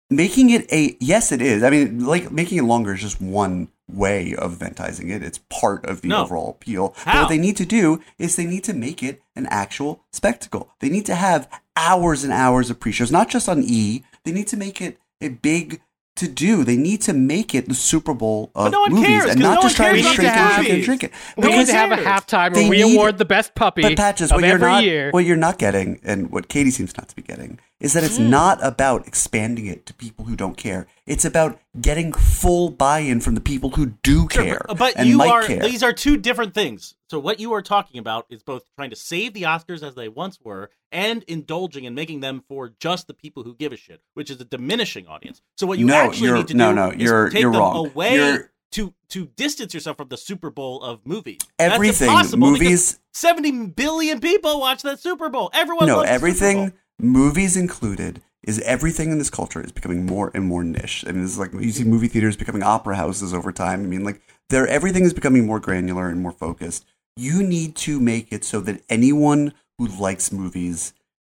making 0.09 0.51
it 0.51 0.71
a 0.71 0.95
yes 0.99 1.31
it 1.31 1.41
is 1.41 1.63
i 1.63 1.69
mean 1.71 2.05
like 2.05 2.31
making 2.31 2.59
it 2.59 2.63
longer 2.63 2.93
is 2.93 3.01
just 3.01 3.19
one 3.19 3.67
way 3.91 4.33
of 4.35 4.57
eventizing 4.59 5.11
it. 5.11 5.21
It's 5.23 5.39
part 5.49 5.85
of 5.85 6.01
the 6.01 6.07
No. 6.09 6.23
overall 6.23 6.49
appeal. 6.51 6.95
But 7.05 7.15
what 7.15 7.29
they 7.29 7.37
need 7.37 7.57
to 7.57 7.65
do 7.65 8.01
is 8.17 8.35
they 8.35 8.45
need 8.45 8.63
to 8.65 8.73
make 8.73 9.03
it 9.03 9.21
an 9.35 9.47
actual 9.51 10.03
spectacle. 10.11 10.69
They 10.79 10.89
need 10.89 11.05
to 11.05 11.15
have 11.15 11.47
hours 11.75 12.23
and 12.23 12.33
hours 12.33 12.69
of 12.69 12.79
pre-shows 12.79 13.11
not 13.11 13.29
just 13.29 13.47
on 13.49 13.61
e. 13.63 14.03
They 14.23 14.31
need 14.31 14.47
to 14.47 14.57
make 14.57 14.81
it 14.81 14.97
a 15.21 15.29
big 15.29 15.81
to 16.15 16.29
do 16.29 16.63
they 16.63 16.77
need 16.77 17.01
to 17.01 17.11
make 17.11 17.53
it 17.53 17.67
the 17.67 17.75
super 17.75 18.13
bowl 18.13 18.49
of 18.55 18.71
no 18.71 18.87
movies 18.87 19.05
cares, 19.05 19.23
and 19.25 19.33
'cause 19.33 19.39
not 19.41 19.55
no 19.55 19.61
just 19.63 19.77
one 19.77 19.89
try 19.89 19.95
to 19.97 20.01
cares 20.01 20.15
shrink 20.15 20.31
about 20.31 20.51
it, 20.51 20.53
shrink 20.55 20.67
it, 20.69 20.71
movies. 20.71 20.85
shrink 20.85 21.03
it. 21.03 21.11
We 21.35 21.43
No 21.49 21.57
need 21.57 21.67
to 21.67 21.73
have 21.73 21.91
a 21.91 21.97
halftime 21.97 22.53
They 22.53 22.61
where 22.61 22.69
we 22.69 22.83
need- 22.83 22.95
award 22.95 23.17
the 23.17 23.25
best 23.25 23.53
puppy 23.53 23.81
but 23.81 23.97
Patches, 23.97 24.31
of 24.31 24.35
what 24.35 24.45
you're 24.45 24.53
every 24.53 24.65
not, 24.69 24.83
year. 24.85 25.11
what 25.11 25.25
you're 25.25 25.35
not 25.35 25.57
getting, 25.57 25.99
and 26.05 26.31
what 26.31 26.47
Katie 26.47 26.71
seems 26.71 26.95
not 26.95 27.09
to 27.09 27.15
be 27.17 27.21
getting, 27.21 27.59
is 27.79 27.93
that 27.93 28.03
it's 28.03 28.17
hmm. 28.17 28.29
not 28.29 28.63
about 28.63 29.05
expanding 29.05 29.65
it 29.65 29.85
to 29.85 29.93
people 29.93 30.25
who 30.25 30.35
don't 30.35 30.55
care. 30.55 30.87
It's 31.05 31.25
about 31.25 31.59
getting 31.79 32.13
full 32.13 32.69
buy-in 32.69 33.19
from 33.19 33.35
the 33.35 33.41
people 33.41 33.71
who 33.71 33.87
do 34.01 34.27
Sure, 34.31 34.43
care 34.43 34.65
but, 34.67 34.77
but 34.77 34.93
and 34.95 35.09
you 35.09 35.17
might 35.17 35.29
are 35.29 35.43
care. 35.43 35.59
these 35.59 35.83
are 35.83 35.91
two 35.93 36.17
different 36.17 36.53
things. 36.53 36.95
So 37.09 37.19
what 37.19 37.39
you 37.39 37.53
are 37.53 37.61
talking 37.61 37.99
about 37.99 38.25
is 38.29 38.43
both 38.43 38.63
trying 38.75 38.89
to 38.91 38.95
save 38.95 39.33
the 39.33 39.43
Oscars 39.43 39.83
as 39.83 39.95
they 39.95 40.07
once 40.07 40.39
were 40.41 40.69
and 40.91 41.23
indulging 41.23 41.85
and 41.85 41.95
making 41.95 42.21
them 42.21 42.43
for 42.47 42.73
just 42.79 43.07
the 43.07 43.13
people 43.13 43.43
who 43.43 43.53
give 43.53 43.73
a 43.73 43.77
shit, 43.77 44.01
which 44.13 44.29
is 44.29 44.39
a 44.39 44.45
diminishing 44.45 45.07
audience. 45.07 45.41
So 45.57 45.67
what 45.67 45.77
you 45.77 45.85
No, 45.85 45.95
actually 45.95 46.27
you're- 46.27 46.39
need 46.39 46.47
to 46.47 46.53
no, 46.55 46.69
do 46.69 46.75
no, 46.75 46.89
is 46.91 47.01
you're- 47.01 47.29
take 47.29 47.41
you're 47.41 47.51
them 47.51 47.59
wrong. 47.59 47.87
away 47.87 48.15
You're- 48.15 48.43
to 48.71 48.93
to 49.09 49.27
distance 49.37 49.73
yourself 49.73 49.95
from 49.95 50.09
the 50.09 50.17
Super 50.17 50.49
Bowl 50.49 50.81
of 50.81 51.05
movies. 51.05 51.39
Everything, 51.59 52.09
movies- 52.37 52.99
70 53.13 53.67
billion 53.67 54.19
people 54.19 54.59
watch 54.59 54.81
that 54.81 54.99
Super 54.99 55.29
Bowl. 55.29 55.49
Everyone 55.53 55.87
no, 55.87 55.97
loves 55.97 56.09
the 56.09 56.13
Super 56.13 56.15
everything. 56.15 56.73
Movies 56.99 57.57
included, 57.57 58.21
is 58.45 58.59
everything 58.61 59.11
in 59.11 59.17
this 59.17 59.29
culture 59.29 59.61
is 59.61 59.71
becoming 59.71 60.05
more 60.05 60.31
and 60.33 60.45
more 60.45 60.63
niche. 60.63 61.03
I 61.07 61.11
mean, 61.11 61.23
this 61.23 61.31
is 61.31 61.39
like 61.39 61.51
you 61.53 61.71
see 61.71 61.83
movie 61.83 62.07
theaters 62.07 62.37
becoming 62.37 62.63
opera 62.63 62.95
houses 62.95 63.33
over 63.33 63.51
time. 63.51 63.83
I 63.83 63.87
mean, 63.87 64.03
like 64.03 64.21
they're 64.49 64.67
everything 64.67 65.03
is 65.03 65.13
becoming 65.13 65.45
more 65.45 65.59
granular 65.59 66.07
and 66.07 66.21
more 66.21 66.31
focused. 66.31 66.85
You 67.17 67.41
need 67.41 67.75
to 67.77 67.99
make 67.99 68.31
it 68.31 68.45
so 68.45 68.61
that 68.61 68.83
anyone 68.87 69.53
who 69.77 69.87
likes 69.87 70.31
movies 70.31 70.93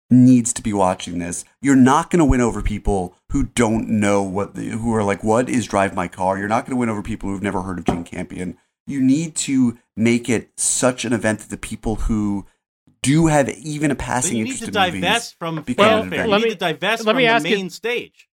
needs 0.10 0.54
to 0.54 0.62
be 0.62 0.74
watching 0.74 1.20
this. 1.20 1.46
You're 1.62 1.76
not 1.76 2.10
going 2.10 2.20
to 2.20 2.26
win 2.26 2.42
over 2.42 2.62
people 2.62 3.16
who 3.32 3.44
don't 3.44 3.90
know 3.90 4.24
what 4.24 4.56
the, 4.56 4.70
who 4.70 4.94
are 4.94 5.04
like 5.04 5.24
what 5.24 5.50
is 5.50 5.66
Drive 5.66 5.96
My 5.96 6.08
Car. 6.08 6.38
You're 6.38 6.48
not 6.48 6.66
going 6.66 6.76
to 6.76 6.80
win 6.80 6.90
over 6.90 7.02
people 7.02 7.30
who've 7.30 7.42
never 7.42 7.64
heard 7.64 7.80
of 7.80 7.86
Jane 7.86 8.04
Campion. 8.04 8.58
You 8.88 9.02
need 9.02 9.36
to 9.38 9.78
make 9.96 10.30
it 10.30 10.52
such 10.58 11.06
an 11.06 11.14
event 11.14 11.40
that 11.40 11.50
the 11.50 11.58
people 11.58 11.96
who 11.96 12.46
do 13.06 13.12
you 13.12 13.28
have 13.28 13.50
even 13.50 13.92
a 13.92 13.96
Then 13.96 13.98
passing 14.06 14.38
you 14.38 14.44
need 14.44 14.52
interest 14.52 14.74
to 14.74 14.80
in 14.80 14.86
movies 14.94 15.02
divest 15.02 15.36
from 15.40 15.62
become 15.62 15.86
an 15.86 16.02
fanfare. 16.10 16.20
event. 16.26 16.30
Let 16.32 16.42
me- 16.42 16.56
divest 16.56 17.06
let 17.06 17.12
from 17.12 17.18
me 17.18 17.24
the 17.24 17.30
ask 17.30 17.48
you- 17.48 17.56
main 17.56 17.70
stage. 17.70 18.28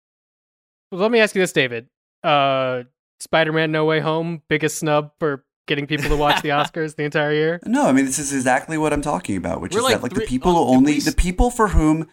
Well, 0.90 1.00
let 1.02 1.10
me 1.10 1.20
ask 1.20 1.34
you 1.34 1.40
this, 1.40 1.52
David. 1.52 1.88
Uh, 2.24 2.82
Spider-Man: 3.20 3.70
No 3.70 3.84
Way 3.84 4.00
Home, 4.00 4.42
biggest 4.48 4.78
snub 4.78 5.12
for 5.18 5.44
getting 5.66 5.86
people 5.86 6.08
to 6.08 6.16
watch 6.16 6.42
the 6.42 6.48
Oscars 6.60 6.96
the 6.96 7.04
entire 7.04 7.32
year. 7.32 7.60
No, 7.64 7.86
I 7.86 7.92
mean 7.92 8.04
this 8.06 8.18
is 8.18 8.32
exactly 8.32 8.76
what 8.78 8.92
I'm 8.92 9.02
talking 9.02 9.36
about, 9.36 9.60
which 9.60 9.72
We're 9.72 9.78
is 9.80 9.84
like 9.84 9.94
that 9.96 10.02
like 10.02 10.12
three- 10.14 10.24
the 10.24 10.28
people 10.28 10.56
oh, 10.56 10.68
only 10.74 10.94
we 10.94 11.00
the 11.00 11.12
people 11.12 11.50
for 11.50 11.68
whom 11.68 12.08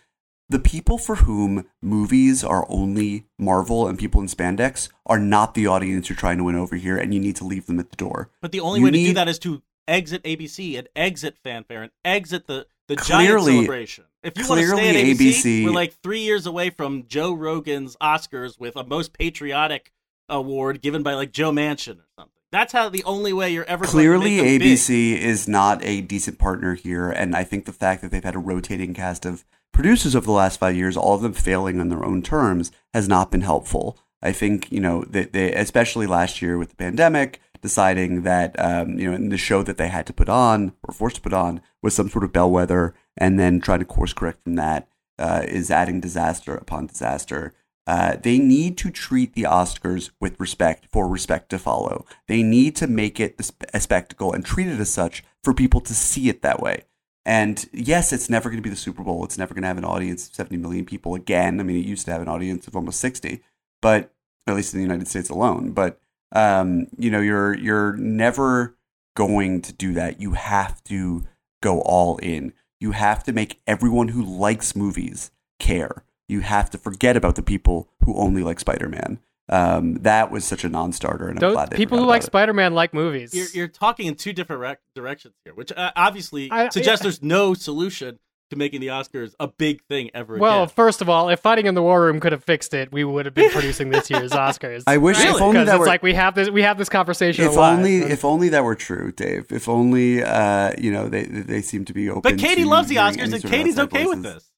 the 0.49 0.59
people 0.59 0.97
for 0.97 1.15
whom 1.15 1.65
movies 1.81 2.41
are 2.43 2.65
only 2.69 3.25
Marvel 3.37 3.87
and 3.87 3.97
people 3.99 4.21
in 4.21 4.27
spandex 4.27 4.87
are 5.05 5.19
not 5.19 5.55
the 5.55 5.67
audience 5.67 6.07
you're 6.07 6.15
trying 6.15 6.37
to 6.37 6.43
win 6.45 6.55
over 6.55 6.75
here, 6.77 6.97
and 6.97 7.13
you 7.13 7.19
need 7.19 7.35
to 7.37 7.43
leave 7.45 7.65
them 7.65 7.79
at 7.79 7.89
the 7.89 7.97
door. 7.97 8.29
But 8.41 8.51
the 8.53 8.59
only 8.61 8.79
You 8.79 8.85
way 8.85 8.91
to 8.91 8.97
do 8.97 9.13
that 9.15 9.27
is 9.27 9.39
to 9.39 9.61
exit 9.87 10.23
ABC 10.23 10.77
and 10.77 10.87
exit 10.95 11.37
fanfare 11.43 11.83
and 11.83 11.91
exit 12.03 12.47
the 12.47 12.67
the 12.87 12.95
Clearly- 12.95 13.27
giant 13.27 13.43
celebration. 13.45 14.05
If 14.23 14.37
you 14.37 14.47
want 14.47 14.61
to 14.61 14.67
stay 14.67 14.89
at 14.89 14.93
clearly 14.93 15.13
ABC, 15.15 15.29
ABC 15.31 15.65
we're 15.65 15.71
like 15.71 15.93
three 16.01 16.21
years 16.21 16.45
away 16.45 16.69
from 16.69 17.05
Joe 17.07 17.33
Rogan's 17.33 17.95
Oscars 18.01 18.59
with 18.59 18.75
a 18.75 18.83
most 18.83 19.13
patriotic 19.13 19.91
award 20.29 20.81
given 20.81 21.03
by 21.03 21.13
like 21.13 21.31
Joe 21.31 21.51
Manchin 21.51 21.99
or 21.99 22.05
something. 22.17 22.31
That's 22.51 22.71
how 22.71 22.87
the 22.89 23.03
only 23.03 23.33
way 23.33 23.51
you're 23.51 23.65
ever 23.65 23.85
Clearly, 23.85 24.37
going 24.37 24.37
to 24.37 24.43
make 24.43 24.59
them 24.61 24.67
big. 24.69 24.77
ABC 24.77 25.17
is 25.17 25.47
not 25.49 25.83
a 25.83 25.99
decent 26.01 26.39
partner 26.39 26.75
here, 26.75 27.09
and 27.09 27.35
I 27.35 27.43
think 27.43 27.65
the 27.65 27.73
fact 27.73 28.01
that 28.01 28.11
they've 28.11 28.23
had 28.23 28.35
a 28.35 28.39
rotating 28.39 28.93
cast 28.93 29.25
of 29.25 29.43
producers 29.73 30.15
over 30.15 30.25
the 30.25 30.31
last 30.31 30.57
five 30.57 30.75
years, 30.75 30.95
all 30.95 31.15
of 31.15 31.21
them 31.21 31.33
failing 31.33 31.79
on 31.81 31.89
their 31.89 32.05
own 32.05 32.21
terms, 32.21 32.71
has 32.93 33.07
not 33.09 33.31
been 33.31 33.41
helpful. 33.41 33.99
I 34.21 34.31
think 34.31 34.71
you 34.71 34.79
know 34.79 35.03
they, 35.03 35.25
they 35.25 35.53
especially 35.53 36.07
last 36.07 36.41
year 36.41 36.57
with 36.57 36.69
the 36.69 36.75
pandemic, 36.77 37.39
deciding 37.61 38.23
that 38.23 38.55
um, 38.59 38.97
you 38.99 39.11
know 39.11 39.29
the 39.29 39.37
show 39.37 39.63
that 39.63 39.77
they 39.77 39.87
had 39.87 40.05
to 40.07 40.13
put 40.13 40.29
on 40.29 40.73
or 40.83 40.93
forced 40.93 41.17
to 41.17 41.21
put 41.21 41.33
on 41.33 41.61
was 41.81 41.95
some 41.95 42.09
sort 42.09 42.23
of 42.23 42.33
bellwether, 42.33 42.93
and 43.17 43.39
then 43.39 43.59
trying 43.59 43.79
to 43.79 43.85
course 43.85 44.13
correct 44.13 44.43
from 44.43 44.55
that 44.55 44.87
uh, 45.19 45.43
is 45.47 45.71
adding 45.71 45.99
disaster 45.99 46.55
upon 46.55 46.87
disaster. 46.87 47.53
Uh, 47.85 48.17
they 48.21 48.37
need 48.37 48.77
to 48.77 48.91
treat 48.91 49.33
the 49.33 49.43
Oscars 49.43 50.11
with 50.19 50.37
respect 50.39 50.87
for 50.91 51.07
respect 51.07 51.49
to 51.49 51.57
follow. 51.57 52.05
They 52.27 52.43
need 52.43 52.75
to 52.77 52.87
make 52.87 53.19
it 53.19 53.35
a 53.39 53.77
a 53.77 53.79
spectacle 53.79 54.33
and 54.33 54.45
treat 54.45 54.67
it 54.67 54.79
as 54.79 54.91
such 54.91 55.23
for 55.43 55.53
people 55.53 55.81
to 55.81 55.93
see 55.93 56.29
it 56.29 56.41
that 56.41 56.61
way. 56.61 56.83
And 57.27 57.69
yes, 57.73 58.13
it's 58.13 58.29
never 58.29 58.49
going 58.49 58.61
to 58.61 58.63
be 58.63 58.69
the 58.69 58.77
Super 58.77 59.03
Bowl. 59.03 59.25
It's 59.25 59.37
never 59.37 59.53
going 59.53 59.63
to 59.63 59.67
have 59.67 59.77
an 59.77 59.83
audience 59.83 60.29
of 60.29 60.35
70 60.35 60.55
million 60.55 60.85
people 60.85 61.13
again. 61.13 61.59
I 61.59 61.63
mean, 61.63 61.75
it 61.75 61.85
used 61.85 62.05
to 62.05 62.11
have 62.13 62.21
an 62.21 62.29
audience 62.29 62.67
of 62.67 62.75
almost 62.75 63.01
60, 63.01 63.41
but 63.81 64.13
at 64.47 64.55
least 64.55 64.73
in 64.73 64.79
the 64.79 64.85
United 64.85 65.09
States 65.09 65.29
alone. 65.29 65.71
But 65.71 65.99
um, 66.31 66.87
you 66.97 67.09
know, 67.11 67.19
you're 67.21 67.53
you're 67.55 67.95
never 67.95 68.75
going 69.15 69.61
to 69.61 69.73
do 69.73 69.93
that. 69.93 70.21
You 70.21 70.33
have 70.33 70.83
to 70.85 71.25
go 71.61 71.81
all 71.81 72.17
in. 72.17 72.53
You 72.79 72.91
have 72.91 73.23
to 73.23 73.33
make 73.33 73.59
everyone 73.65 74.09
who 74.09 74.21
likes 74.23 74.75
movies 74.75 75.31
care. 75.59 76.03
You 76.27 76.41
have 76.41 76.69
to 76.71 76.77
forget 76.77 77.17
about 77.17 77.35
the 77.35 77.41
people 77.41 77.89
who 78.03 78.15
only 78.15 78.43
like 78.43 78.59
Spider-Man. 78.59 79.19
Um, 79.49 79.95
that 80.01 80.29
was 80.29 80.43
such 80.43 80.65
a 80.65 80.69
non-starter, 80.69 81.29
and 81.29 81.41
I'm 81.41 81.53
glad 81.53 81.69
they 81.69 81.77
people 81.77 81.97
who 81.97 82.05
like 82.05 82.21
it. 82.23 82.25
Spider-Man 82.25 82.73
like 82.73 82.93
movies. 82.93 83.33
You're, 83.33 83.47
you're 83.53 83.67
talking 83.69 84.07
in 84.07 84.15
two 84.15 84.33
different 84.33 84.61
rec- 84.61 84.81
directions 84.93 85.35
here, 85.45 85.53
which 85.53 85.71
uh, 85.71 85.91
obviously 85.95 86.51
I- 86.51 86.67
suggests 86.67 87.01
I- 87.01 87.05
there's 87.05 87.23
no 87.23 87.53
solution 87.53 88.19
to 88.49 88.55
making 88.55 88.81
the 88.81 88.87
Oscars 88.87 89.33
a 89.39 89.47
big 89.47 89.81
thing 89.83 90.09
ever 90.13 90.37
well, 90.37 90.63
again. 90.63 90.73
first 90.75 91.01
of 91.01 91.09
all, 91.09 91.29
if 91.29 91.39
Fighting 91.39 91.65
in 91.65 91.75
the 91.75 91.81
War 91.83 92.01
Room 92.03 92.19
could 92.19 92.31
have 92.31 92.43
fixed 92.43 92.73
it, 92.73 92.91
we 92.91 93.03
would 93.03 93.25
have 93.25 93.33
been 93.33 93.51
producing 93.51 93.89
this 93.89 94.09
year's 94.09 94.31
Oscars. 94.47 94.83
I 94.87 94.97
wish 94.97 95.17
Really? 95.19 95.35
if 95.35 95.41
only 95.41 95.63
that 95.65 95.73
it's 95.73 95.79
were 95.79 95.85
like 95.85 96.03
we 96.03 96.13
have 96.13 96.35
this 96.35 96.49
we 96.49 96.61
have 96.61 96.77
this 96.77 96.89
conversation. 96.89 97.45
if 97.45 97.51
a 97.51 97.59
lot. 97.59 97.73
only 97.77 97.97
if 97.97 98.23
only 98.25 98.49
that 98.49 98.63
were 98.63 98.75
true, 98.75 99.11
Dave. 99.11 99.51
If 99.51 99.67
only 99.67 100.23
uh, 100.23 100.71
you 100.77 100.91
know 100.91 101.07
they 101.09 101.23
they 101.25 101.61
seem 101.61 101.85
to 101.85 101.93
be 101.93 102.09
open. 102.09 102.21
But 102.21 102.37
Katie 102.37 102.63
to 102.63 102.69
loves 102.69 102.87
the 102.89 102.95
Oscars, 102.97 103.33
and 103.33 103.43
Katie's 103.43 103.77
outside 103.77 103.97
okay 103.97 104.05
with 104.05 104.23
this. 104.23 104.49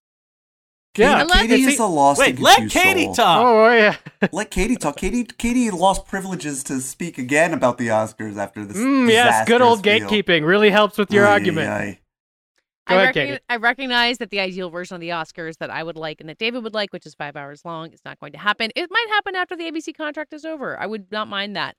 yeah, 0.97 1.17
I 1.17 1.23
like 1.23 1.47
Katie 1.49 1.63
is 1.63 1.79
a 1.79 1.85
lost 1.85 2.19
Wait, 2.19 2.39
let 2.39 2.69
Katie 2.69 3.05
soul. 3.05 3.13
talk. 3.15 3.45
oh 3.45 3.71
yeah, 3.71 3.95
Let 4.31 4.51
Katie 4.51 4.75
talk. 4.75 4.97
Katie 4.97 5.23
Katie 5.23 5.69
lost 5.71 6.05
privileges 6.07 6.63
to 6.65 6.79
speak 6.81 7.17
again 7.17 7.53
about 7.53 7.77
the 7.77 7.87
Oscars 7.87 8.37
after 8.37 8.65
this. 8.65 8.75
mm, 8.77 9.09
yes, 9.09 9.47
good 9.47 9.61
old 9.61 9.81
disastrous 9.81 10.09
field. 10.11 10.25
gatekeeping 10.25 10.45
really 10.45 10.69
helps 10.71 10.97
with 10.97 11.11
your 11.11 11.25
Ay, 11.25 11.31
argument. 11.31 11.69
ay, 11.69 11.85
Go 11.91 11.98
I, 12.89 12.95
ahead, 12.95 13.15
recogni- 13.15 13.27
Katie. 13.27 13.39
I 13.49 13.55
recognize 13.57 14.17
that 14.17 14.29
the 14.29 14.39
ideal 14.39 14.69
version 14.69 14.95
of 14.95 15.01
the 15.01 15.09
Oscars 15.09 15.57
that 15.57 15.69
I 15.69 15.83
would 15.83 15.95
like 15.95 16.19
and 16.19 16.29
that 16.29 16.37
David 16.37 16.63
would 16.63 16.73
like, 16.73 16.91
which 16.91 17.05
is 17.05 17.15
five 17.15 17.35
hours 17.35 17.63
long, 17.63 17.91
is 17.91 18.01
not 18.03 18.19
going 18.19 18.31
to 18.33 18.39
happen. 18.39 18.71
It 18.75 18.89
might 18.91 19.07
happen 19.09 19.35
after 19.35 19.55
the 19.55 19.71
ABC 19.71 19.95
contract 19.95 20.33
is 20.33 20.45
over. 20.45 20.79
I 20.79 20.85
would 20.85 21.11
not 21.11 21.27
mind 21.27 21.55
that. 21.55 21.75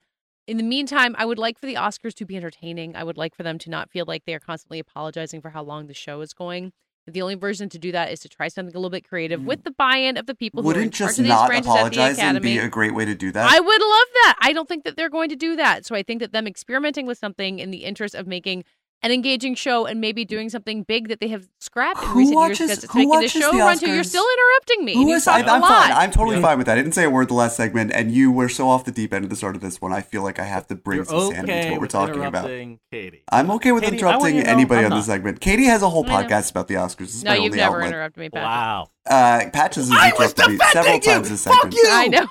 In 0.47 0.57
the 0.57 0.63
meantime, 0.63 1.15
I 1.17 1.25
would 1.25 1.37
like 1.37 1.59
for 1.59 1.65
the 1.65 1.75
Oscars 1.75 2.13
to 2.15 2.25
be 2.25 2.35
entertaining. 2.35 2.95
I 2.95 3.03
would 3.03 3.17
like 3.17 3.35
for 3.35 3.43
them 3.43 3.57
to 3.59 3.69
not 3.69 3.91
feel 3.91 4.05
like 4.07 4.25
they 4.25 4.33
are 4.33 4.39
constantly 4.39 4.79
apologizing 4.79 5.41
for 5.41 5.49
how 5.49 5.63
long 5.63 5.87
the 5.87 5.93
show 5.93 6.21
is 6.21 6.33
going. 6.33 6.73
The 7.07 7.21
only 7.21 7.35
version 7.35 7.67
to 7.69 7.79
do 7.79 7.91
that 7.91 8.11
is 8.11 8.19
to 8.21 8.29
try 8.29 8.47
something 8.47 8.75
a 8.75 8.77
little 8.77 8.91
bit 8.91 9.07
creative 9.07 9.39
mm. 9.39 9.45
with 9.45 9.63
the 9.63 9.71
buy-in 9.71 10.17
of 10.17 10.27
the 10.27 10.35
people 10.35 10.61
who 10.61 10.69
are 10.69 10.73
in 10.73 10.77
Wouldn't 10.77 10.93
charge 10.93 11.09
just 11.09 11.19
of 11.19 11.23
these 11.23 11.29
not 11.29 11.47
branches 11.47 11.67
at 11.67 11.91
the 11.91 11.99
apologizing 11.99 12.41
be 12.41 12.59
a 12.59 12.69
great 12.69 12.93
way 12.93 13.05
to 13.05 13.15
do 13.15 13.31
that? 13.31 13.51
I 13.51 13.59
would 13.59 13.81
love 13.81 14.07
that. 14.13 14.35
I 14.41 14.53
don't 14.53 14.67
think 14.69 14.83
that 14.83 14.97
they're 14.97 15.09
going 15.09 15.29
to 15.29 15.35
do 15.35 15.55
that. 15.55 15.85
So 15.85 15.95
I 15.95 16.03
think 16.03 16.19
that 16.19 16.31
them 16.31 16.45
experimenting 16.45 17.07
with 17.07 17.17
something 17.17 17.57
in 17.57 17.71
the 17.71 17.85
interest 17.85 18.13
of 18.13 18.27
making 18.27 18.65
an 19.03 19.11
engaging 19.11 19.55
show 19.55 19.87
and 19.87 19.99
maybe 19.99 20.23
doing 20.23 20.47
something 20.49 20.83
big 20.83 21.07
that 21.07 21.19
they 21.19 21.27
have 21.29 21.47
scrapped 21.59 22.03
in 22.03 22.09
Who 22.09 22.19
recent 22.19 22.35
watches- 22.35 22.59
years 22.59 22.69
because 22.69 22.83
it's 22.83 22.93
who 22.93 22.99
making 22.99 23.09
the 23.09 23.15
watches 23.15 23.31
show 23.31 23.51
the 23.51 23.57
run 23.57 23.77
too. 23.79 23.87
You're 23.93 24.03
still 24.03 24.25
interrupting 24.37 24.85
me. 24.85 24.93
Who 24.93 24.99
and 25.01 25.09
you 25.09 25.15
is? 25.15 25.25
talk 25.25 25.39
I'm, 25.41 25.47
a 25.47 25.51
I'm 25.53 25.61
lot. 25.61 25.87
fine. 25.87 25.91
I'm 25.97 26.11
totally 26.11 26.35
Yeah. 26.35 26.41
fine 26.43 26.57
with 26.59 26.67
that. 26.67 26.77
I 26.77 26.81
didn't 26.83 26.93
say 26.93 27.03
a 27.05 27.09
word 27.09 27.29
the 27.29 27.33
last 27.33 27.57
segment, 27.57 27.91
and 27.95 28.11
you 28.11 28.31
were 28.31 28.47
so 28.47 28.69
off 28.69 28.85
the 28.85 28.91
deep 28.91 29.11
end 29.11 29.23
at 29.25 29.31
the 29.31 29.35
start 29.35 29.55
of 29.55 29.61
this 29.63 29.81
one. 29.81 29.91
I 29.91 30.01
feel 30.01 30.21
like 30.21 30.37
I 30.37 30.43
have 30.43 30.67
to 30.67 30.75
bring 30.75 30.97
You're 30.97 31.05
some 31.05 31.31
sanity 31.31 31.63
to 31.67 31.71
what 31.71 31.81
we're 31.81 31.87
talking 31.87 32.23
about. 32.23 32.45
Katey. 32.47 33.21
I'm 33.31 33.49
okay 33.51 33.71
with 33.71 33.83
Katey, 33.83 33.87
I 33.87 33.91
interrupting 33.93 34.19
want 34.21 34.35
you 34.35 34.41
to 34.41 34.47
know 34.47 34.53
anybody 34.53 34.85
I'm 34.85 34.91
on 34.91 34.99
this 34.99 35.07
not. 35.07 35.13
segment. 35.13 35.39
Katey 35.39 35.65
has 35.65 35.81
a 35.81 35.89
whole 35.89 36.05
podcast 36.05 36.51
about 36.51 36.67
the 36.67 36.75
Oscars. 36.75 36.97
This 36.97 37.23
no, 37.23 37.33
you've 37.33 37.55
never 37.55 37.77
outlet. 37.77 37.87
interrupted 37.87 38.19
me, 38.21 38.29
Patrick. 38.29 38.45
Wow. 38.47 38.87
Uh, 39.09 39.49
Patches 39.51 39.89
has 39.89 39.97
I 39.97 40.11
was 40.11 40.31
interrupted 40.33 40.59
me 40.59 40.65
several 40.71 40.93
you! 40.95 41.01
times 41.01 41.29
this 41.29 41.43
Fuck 41.43 41.55
segment. 41.55 41.73
you! 41.73 41.89
I 41.91 42.07
know. 42.07 42.27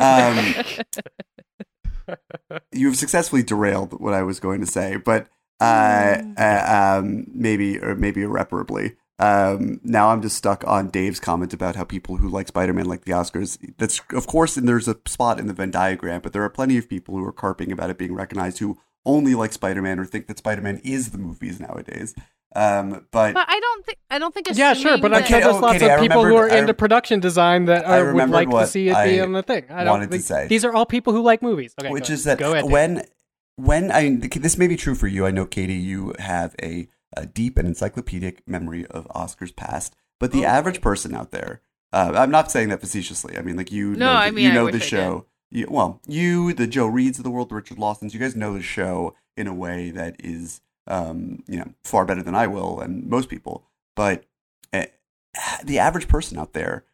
Um, 0.00 0.54
you've 2.72 2.96
successfully 2.96 3.42
derailed 3.42 4.00
what 4.00 4.14
I 4.14 4.22
was 4.22 4.40
going 4.40 4.60
to 4.60 4.66
say, 4.66 4.96
but 4.96 5.26
uh, 5.60 6.22
uh, 6.36 6.98
um, 7.00 7.26
maybe 7.32 7.78
or 7.78 7.94
maybe 7.94 8.22
irreparably. 8.22 8.96
Um, 9.20 9.80
now 9.82 10.10
I'm 10.10 10.22
just 10.22 10.36
stuck 10.36 10.62
on 10.66 10.90
Dave's 10.90 11.18
comment 11.18 11.52
about 11.52 11.74
how 11.74 11.82
people 11.82 12.18
who 12.18 12.28
like 12.28 12.46
Spider-Man 12.46 12.86
like 12.86 13.04
the 13.04 13.10
Oscars. 13.12 13.58
That's 13.76 14.00
of 14.12 14.26
course, 14.28 14.56
and 14.56 14.68
there's 14.68 14.86
a 14.86 14.96
spot 15.06 15.40
in 15.40 15.48
the 15.48 15.52
Venn 15.52 15.72
diagram, 15.72 16.20
but 16.20 16.32
there 16.32 16.44
are 16.44 16.50
plenty 16.50 16.78
of 16.78 16.88
people 16.88 17.16
who 17.16 17.24
are 17.24 17.32
carping 17.32 17.72
about 17.72 17.90
it 17.90 17.98
being 17.98 18.14
recognized 18.14 18.58
who 18.58 18.78
only 19.04 19.34
like 19.34 19.52
Spider-Man 19.52 19.98
or 19.98 20.04
think 20.04 20.28
that 20.28 20.38
Spider-Man 20.38 20.80
is 20.84 21.10
the 21.10 21.18
movies 21.18 21.58
nowadays. 21.58 22.14
Um, 22.54 23.06
but 23.10 23.34
But 23.34 23.46
I 23.48 23.58
don't 23.60 23.84
think 23.84 23.98
I 24.10 24.18
don't 24.20 24.32
think. 24.32 24.46
Yeah, 24.54 24.72
sure, 24.74 24.96
but 24.98 25.12
I'm 25.12 25.22
assuming 25.24 25.28
sure 25.28 25.40
there's 25.52 25.56
oh, 25.56 25.66
lots 25.66 25.78
Katey, 25.82 25.94
of 25.96 26.00
people 26.00 26.22
who 26.24 26.28
remembered- 26.28 26.52
are 26.52 26.56
I- 26.56 26.58
into 26.60 26.74
production 26.74 27.20
design 27.20 27.64
that 27.66 27.86
I 27.88 27.98
are, 27.98 28.14
would 28.14 28.30
like 28.30 28.48
to 28.50 28.66
see 28.68 28.88
it 28.88 29.04
be 29.04 29.20
on 29.20 29.32
the 29.32 29.42
thing. 29.42 29.64
I 29.68 29.82
don't 29.84 29.90
wanted 29.94 30.06
to 30.06 30.10
think- 30.12 30.22
say. 30.24 30.46
These 30.46 30.64
are 30.64 30.72
all 30.72 30.86
people 30.86 31.12
who 31.12 31.22
like 31.22 31.42
movies. 31.42 31.74
Okay, 31.80 31.90
which 31.90 32.06
go 32.08 32.14
is 32.14 32.24
ahead. 32.26 32.38
that 32.38 32.42
Go 32.44 32.52
ahead, 32.52 32.64
when 32.70 33.04
when 33.58 33.90
I 33.90 34.16
this 34.16 34.56
may 34.56 34.68
be 34.68 34.76
true 34.76 34.94
for 34.94 35.08
you. 35.08 35.26
I 35.26 35.30
know 35.30 35.44
Katey, 35.46 35.80
you 35.82 36.14
have 36.18 36.54
a, 36.62 36.88
a 37.16 37.26
deep 37.26 37.58
and 37.58 37.66
encyclopedic 37.68 38.46
memory 38.46 38.86
of 38.86 39.06
Oscars 39.08 39.54
past, 39.54 39.94
but 40.20 40.32
the 40.32 40.44
Oh, 40.44 40.48
average 40.48 40.80
person 40.80 41.14
out 41.14 41.30
there, 41.32 41.60
uh, 41.92 42.12
I'm 42.14 42.30
not 42.30 42.50
saying 42.50 42.68
that 42.68 42.80
facetiously. 42.80 43.36
I 43.36 43.42
mean, 43.42 43.56
like 43.56 43.72
you 43.72 43.90
No, 43.90 44.06
know, 44.06 44.12
I 44.12 44.30
the, 44.30 44.36
mean, 44.36 44.44
you 44.46 44.52
know 44.52 44.70
the 44.70 44.80
show. 44.80 45.26
You, 45.50 45.66
well, 45.70 46.00
you, 46.06 46.52
the 46.52 46.66
Joe 46.66 46.86
Reeds 46.86 47.18
of 47.18 47.24
the 47.24 47.30
world, 47.30 47.48
the 47.48 47.54
Richard 47.54 47.78
Lawsons, 47.78 48.12
you 48.14 48.20
guys 48.20 48.36
know 48.36 48.54
the 48.54 48.62
show 48.62 49.14
in 49.36 49.46
a 49.46 49.54
way 49.54 49.90
that 49.90 50.16
is, 50.18 50.60
um, 50.86 51.42
you 51.48 51.56
know, 51.58 51.72
far 51.84 52.04
better 52.04 52.22
than 52.22 52.34
I 52.34 52.46
will 52.46 52.80
and 52.80 53.06
most 53.06 53.28
people. 53.28 53.64
But 53.96 54.24
uh, 54.72 54.84
the 55.64 55.78
average 55.78 56.06
person 56.06 56.38
out 56.38 56.52
there, 56.52 56.84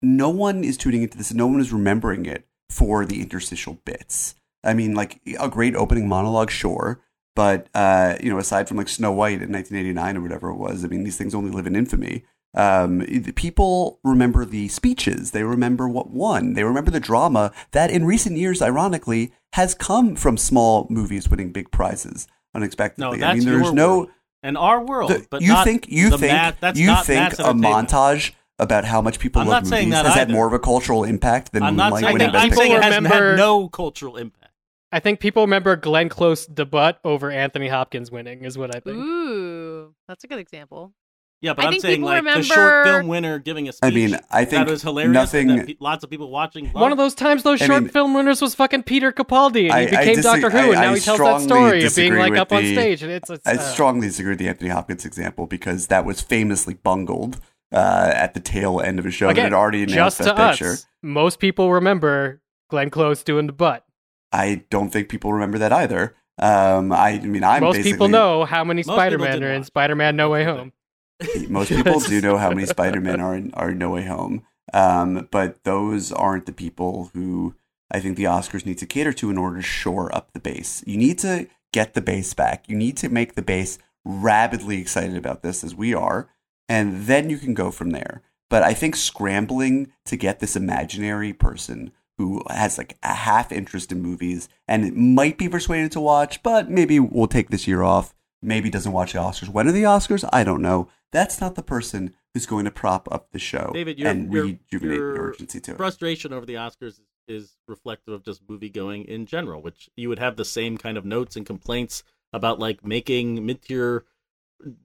no 0.00 0.30
one 0.30 0.62
is 0.62 0.76
tuning 0.76 1.02
into 1.02 1.18
this. 1.18 1.34
No 1.34 1.48
one 1.48 1.60
is 1.60 1.72
remembering 1.72 2.24
it 2.24 2.46
for 2.70 3.04
the 3.04 3.20
interstitial 3.20 3.78
bits. 3.84 4.36
I 4.64 4.74
mean, 4.74 4.94
like 4.94 5.20
a 5.38 5.48
great 5.48 5.74
opening 5.76 6.08
monologue, 6.08 6.50
sure, 6.50 7.00
but 7.36 7.68
uh, 7.74 8.16
you 8.22 8.30
know, 8.30 8.38
aside 8.38 8.68
from 8.68 8.76
like 8.76 8.88
Snow 8.88 9.12
White 9.12 9.40
in 9.42 9.52
1989 9.52 10.16
or 10.16 10.20
whatever 10.20 10.48
it 10.50 10.56
was, 10.56 10.84
I 10.84 10.88
mean, 10.88 11.04
these 11.04 11.16
things 11.16 11.34
only 11.34 11.50
live 11.50 11.66
in 11.66 11.76
infamy. 11.76 12.24
Um, 12.54 13.00
the 13.00 13.32
people 13.32 14.00
remember 14.02 14.44
the 14.44 14.68
speeches. 14.68 15.30
They 15.32 15.42
remember 15.44 15.88
what 15.88 16.10
won. 16.10 16.54
They 16.54 16.64
remember 16.64 16.90
the 16.90 16.98
drama 16.98 17.52
that, 17.72 17.90
in 17.90 18.04
recent 18.04 18.36
years, 18.38 18.60
ironically, 18.62 19.32
has 19.52 19.74
come 19.74 20.16
from 20.16 20.36
small 20.36 20.86
movies 20.90 21.28
winning 21.28 21.52
big 21.52 21.70
prizes 21.70 22.26
No, 22.54 22.60
unexpectedly. 22.60 23.18
that's 23.18 23.30
I 23.30 23.34
mean, 23.34 23.44
there's 23.46 23.62
your 23.66 23.72
no. 23.74 23.96
world. 23.98 24.08
and 24.42 24.56
our 24.58 24.82
world. 24.84 25.10
The- 25.10 25.26
but 25.30 25.42
you 25.42 25.48
not 25.48 25.64
think 25.64 25.86
you 25.88 26.10
the 26.10 26.18
think 26.18 26.32
mass- 26.32 26.54
that's 26.58 26.78
you 26.78 26.86
not 26.86 27.04
think 27.06 27.34
a 27.34 27.52
montage 27.52 28.32
about 28.58 28.84
how 28.84 29.00
much 29.02 29.20
people 29.20 29.42
I'm 29.42 29.46
love 29.48 29.64
not 29.64 29.70
movies 29.70 29.90
that 29.90 30.06
has 30.06 30.14
had 30.14 30.30
more 30.30 30.46
of 30.48 30.52
a 30.52 30.58
cultural 30.58 31.04
impact 31.04 31.52
than 31.52 31.62
I'm 31.62 31.76
not 31.76 31.90
Moonlight 31.92 32.02
saying 32.02 32.12
winning 32.14 32.26
that. 32.28 32.32
Best 32.32 32.42
I'm 32.44 32.50
people 32.50 32.62
saying 32.62 32.72
it 32.72 32.74
Picture? 32.76 32.86
has 32.92 32.96
remember- 32.96 33.28
had 33.30 33.36
no 33.36 33.68
cultural 33.68 34.16
impact. 34.16 34.47
I 34.90 35.00
think 35.00 35.20
people 35.20 35.42
remember 35.42 35.76
Glenn 35.76 36.08
Close 36.08 36.46
debut 36.46 36.92
over 37.04 37.30
Anthony 37.30 37.68
Hopkins 37.68 38.10
winning, 38.10 38.44
is 38.44 38.56
what 38.56 38.74
I 38.74 38.80
think. 38.80 38.96
Ooh, 38.96 39.94
that's 40.06 40.24
a 40.24 40.26
good 40.26 40.38
example. 40.38 40.94
Yeah, 41.40 41.54
but 41.54 41.66
I 41.66 41.68
I'm 41.68 41.78
saying 41.78 41.96
people 42.02 42.08
like 42.08 42.24
the 42.24 42.42
short 42.42 42.58
remember- 42.58 42.84
film 42.98 43.06
winner 43.08 43.38
giving 43.38 43.68
a 43.68 43.72
speech. 43.72 43.86
I 43.88 43.94
mean, 43.94 44.18
I 44.28 44.44
think 44.44 44.66
that 44.66 44.72
was 44.72 44.82
hilarious. 44.82 45.12
nothing- 45.14 45.46
that 45.48 45.66
pe- 45.68 45.76
lots 45.78 46.02
of 46.02 46.10
people 46.10 46.30
watching. 46.30 46.66
One 46.70 46.90
of 46.90 46.98
those 46.98 47.14
times, 47.14 47.44
those 47.44 47.62
I 47.62 47.66
short 47.66 47.82
mean- 47.84 47.92
film 47.92 48.12
winners 48.14 48.42
was 48.42 48.56
fucking 48.56 48.82
Peter 48.84 49.12
Capaldi, 49.12 49.64
and 49.64 49.72
I- 49.72 49.80
he 49.84 49.86
became 49.90 50.16
disagree- 50.16 50.40
Doctor 50.40 50.50
Who, 50.58 50.58
I- 50.58 50.72
and 50.72 50.72
now 50.80 50.90
I 50.90 50.94
he 50.94 51.00
tells 51.00 51.18
that 51.20 51.40
story 51.42 51.84
of 51.84 51.94
being 51.94 52.16
like 52.16 52.30
with 52.30 52.40
up 52.40 52.50
on 52.52 52.62
the- 52.64 52.74
stage, 52.74 53.02
and 53.04 53.12
it's, 53.12 53.30
it's 53.30 53.46
I 53.46 53.52
uh, 53.52 53.58
strongly 53.58 54.08
disagree 54.08 54.32
with 54.32 54.40
the 54.40 54.48
Anthony 54.48 54.70
Hopkins 54.70 55.04
example 55.04 55.46
because 55.46 55.86
that 55.88 56.04
was 56.04 56.20
famously 56.20 56.74
bungled 56.74 57.38
uh, 57.72 58.10
at 58.14 58.34
the 58.34 58.40
tail 58.40 58.80
end 58.80 58.98
of 58.98 59.06
a 59.06 59.10
show 59.12 59.26
that 59.26 59.32
again, 59.32 59.44
had 59.44 59.52
already 59.52 59.82
announced 59.84 60.18
just 60.18 60.28
to 60.28 60.34
Picture. 60.34 60.72
us. 60.72 60.86
Most 61.02 61.38
people 61.38 61.70
remember 61.70 62.40
Glenn 62.70 62.90
Close 62.90 63.22
doing 63.22 63.46
the 63.46 63.52
butt. 63.52 63.84
I 64.32 64.64
don't 64.70 64.90
think 64.90 65.08
people 65.08 65.32
remember 65.32 65.58
that 65.58 65.72
either. 65.72 66.14
Um, 66.38 66.92
I, 66.92 67.10
I 67.10 67.20
mean, 67.20 67.42
I'm 67.42 67.62
Most 67.62 67.76
basically, 67.76 67.92
people 67.92 68.08
know 68.08 68.44
how 68.44 68.64
many 68.64 68.82
people 68.82 68.96
Spider-Man 68.96 69.42
are 69.42 69.52
in 69.52 69.60
watch. 69.60 69.66
Spider-Man 69.66 70.16
No 70.16 70.30
Way 70.30 70.44
Home. 70.44 70.72
Most 71.48 71.70
people 71.70 71.98
do 71.98 72.20
know 72.20 72.36
how 72.36 72.50
many 72.50 72.66
Spider-Men 72.66 73.20
are 73.20 73.34
in, 73.34 73.52
are 73.54 73.70
in 73.70 73.78
No 73.78 73.90
Way 73.90 74.04
Home, 74.04 74.44
um, 74.72 75.28
but 75.32 75.64
those 75.64 76.12
aren't 76.12 76.46
the 76.46 76.52
people 76.52 77.10
who 77.12 77.54
I 77.90 78.00
think 78.00 78.16
the 78.16 78.24
Oscars 78.24 78.64
need 78.64 78.78
to 78.78 78.86
cater 78.86 79.12
to 79.14 79.30
in 79.30 79.38
order 79.38 79.56
to 79.56 79.62
shore 79.62 80.14
up 80.14 80.32
the 80.32 80.40
base. 80.40 80.84
You 80.86 80.96
need 80.96 81.18
to 81.20 81.48
get 81.72 81.94
the 81.94 82.00
base 82.00 82.34
back. 82.34 82.68
You 82.68 82.76
need 82.76 82.96
to 82.98 83.08
make 83.08 83.34
the 83.34 83.42
base 83.42 83.78
rabidly 84.04 84.80
excited 84.80 85.16
about 85.16 85.42
this 85.42 85.64
as 85.64 85.74
we 85.74 85.92
are, 85.92 86.28
and 86.68 87.06
then 87.06 87.30
you 87.30 87.38
can 87.38 87.54
go 87.54 87.70
from 87.70 87.90
there. 87.90 88.22
But 88.48 88.62
I 88.62 88.74
think 88.74 88.94
scrambling 88.96 89.92
to 90.06 90.16
get 90.16 90.40
this 90.40 90.56
imaginary 90.56 91.32
person 91.32 91.92
who 92.18 92.42
has 92.50 92.76
like 92.76 92.98
a 93.02 93.14
half 93.14 93.50
interest 93.50 93.92
in 93.92 94.02
movies 94.02 94.48
and 94.66 94.84
it 94.84 94.96
might 94.96 95.38
be 95.38 95.48
persuaded 95.48 95.92
to 95.92 96.00
watch, 96.00 96.42
but 96.42 96.68
maybe 96.68 97.00
we'll 97.00 97.28
take 97.28 97.48
this 97.48 97.66
year 97.66 97.82
off. 97.82 98.14
Maybe 98.42 98.70
doesn't 98.70 98.92
watch 98.92 99.14
the 99.14 99.18
Oscars. 99.18 99.48
When 99.48 99.66
are 99.66 99.72
the 99.72 99.84
Oscars? 99.84 100.28
I 100.32 100.44
don't 100.44 100.62
know. 100.62 100.88
That's 101.10 101.40
not 101.40 101.54
the 101.54 101.62
person 101.62 102.14
who's 102.34 102.46
going 102.46 102.66
to 102.66 102.70
prop 102.70 103.08
up 103.10 103.30
the 103.32 103.38
show 103.38 103.70
David, 103.72 103.98
your, 103.98 104.08
and 104.08 104.32
rejuvenate 104.32 104.98
your 104.98 105.14
the 105.14 105.20
urgency 105.20 105.60
to 105.60 105.72
it. 105.72 105.76
frustration 105.76 106.32
over 106.32 106.44
the 106.44 106.54
Oscars 106.54 107.00
is 107.26 107.56
reflective 107.66 108.14
of 108.14 108.24
just 108.24 108.42
movie 108.48 108.68
going 108.68 109.04
in 109.04 109.26
general, 109.26 109.62
which 109.62 109.88
you 109.96 110.08
would 110.08 110.18
have 110.18 110.36
the 110.36 110.44
same 110.44 110.78
kind 110.78 110.96
of 110.96 111.04
notes 111.04 111.36
and 111.36 111.46
complaints 111.46 112.02
about 112.32 112.58
like 112.58 112.84
making 112.84 113.44
mid-tier 113.44 114.04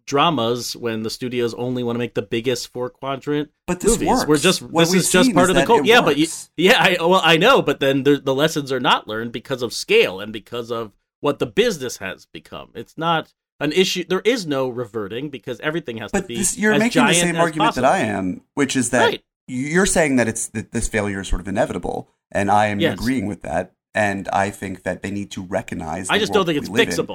dramas 0.05 0.75
when 0.75 1.03
the 1.03 1.09
studios 1.09 1.53
only 1.55 1.83
want 1.83 1.95
to 1.95 1.99
make 1.99 2.13
the 2.13 2.21
biggest 2.21 2.71
four 2.71 2.89
quadrant 2.89 3.49
But 3.67 3.79
this 3.79 3.93
movies. 3.93 4.07
works. 4.07 4.27
We're 4.27 4.37
just 4.37 4.61
What 4.61 4.85
this 4.85 4.93
is 4.93 5.11
just 5.11 5.33
part 5.33 5.45
is 5.45 5.49
of 5.49 5.55
the 5.55 5.65
cult. 5.65 5.85
Yeah, 5.85 6.01
but 6.01 6.17
you, 6.17 6.27
yeah, 6.57 6.75
I 6.77 6.97
well 6.99 7.21
I 7.23 7.37
know, 7.37 7.61
but 7.61 7.79
then 7.79 8.03
the, 8.03 8.17
the 8.17 8.35
lessons 8.35 8.71
are 8.71 8.79
not 8.79 9.07
learned 9.07 9.31
because 9.31 9.61
of 9.61 9.73
scale 9.73 10.19
and 10.19 10.31
because 10.33 10.71
of 10.71 10.91
what 11.21 11.39
the 11.39 11.45
business 11.45 11.97
has 11.97 12.25
become. 12.27 12.69
It's 12.75 12.97
not 12.97 13.33
an 13.59 13.71
issue. 13.71 14.03
There 14.07 14.21
is 14.25 14.45
no 14.45 14.67
reverting 14.69 15.29
because 15.29 15.59
everything 15.61 15.97
has 15.97 16.11
to 16.11 16.19
But 16.19 16.27
be. 16.27 16.37
this, 16.37 16.57
you're 16.57 16.73
as 16.73 16.79
making 16.79 17.05
the 17.05 17.13
same 17.13 17.35
argument 17.35 17.75
that. 17.75 17.85
I 17.85 17.99
am, 17.99 18.41
which 18.55 18.75
is 18.75 18.89
that 18.91 19.05
Right. 19.05 19.23
you're 19.47 19.85
saying 19.85 20.17
that 20.17 20.27
it's 20.27 20.47
that 20.49 20.71
this 20.71 20.87
failure 20.87 21.21
is 21.21 21.27
sort 21.27 21.41
of 21.41 21.47
inevitable, 21.47 22.09
and 22.31 22.51
I 22.51 22.67
am 22.67 22.79
Yes. 22.79 22.93
agreeing 22.93 23.25
with 23.25 23.41
that. 23.43 23.73
And 23.95 24.27
I 24.29 24.49
think 24.49 24.81
that 24.83 25.03
they 25.03 25.11
need 25.11 25.29
to 25.31 25.43
recognize. 25.43 26.09
I 26.09 26.17
just 26.17 26.33
don't 26.33 26.47
think 26.47 26.57
it's 26.57 26.67
live 26.67 26.89
in. 26.89 27.07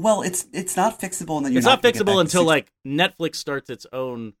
Fixable. 0.00 0.02
Well, 0.02 0.22
it's 0.22 0.46
it's 0.52 0.76
not 0.76 0.98
fixable, 1.00 1.36
and 1.38 1.46
then 1.46 1.52
you're 1.52 1.58
it's 1.58 1.66
not 1.66 1.82
gonna 1.82 1.92
fixable 1.94 2.20
until 2.20 2.42
60 2.42 2.44
like 2.46 2.72
Netflix 2.86 3.36
starts 3.36 3.70
its 3.70 3.86
own 3.92 4.32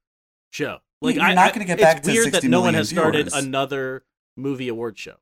show. 0.50 0.78
Like 1.02 1.16
You're 1.16 1.24
I, 1.24 1.34
not 1.34 1.52
gonna 1.54 1.64
get 1.64 1.78
it's 1.78 1.82
back 1.84 2.02
to 2.02 2.08
this. 2.08 2.16
It's 2.16 2.24
weird 2.26 2.34
that 2.34 2.44
no 2.48 2.60
one 2.60 2.74
has 2.74 2.88
started 2.90 3.32
another 3.32 4.04
movie 4.36 4.68
award 4.68 4.98
show, 4.98 5.16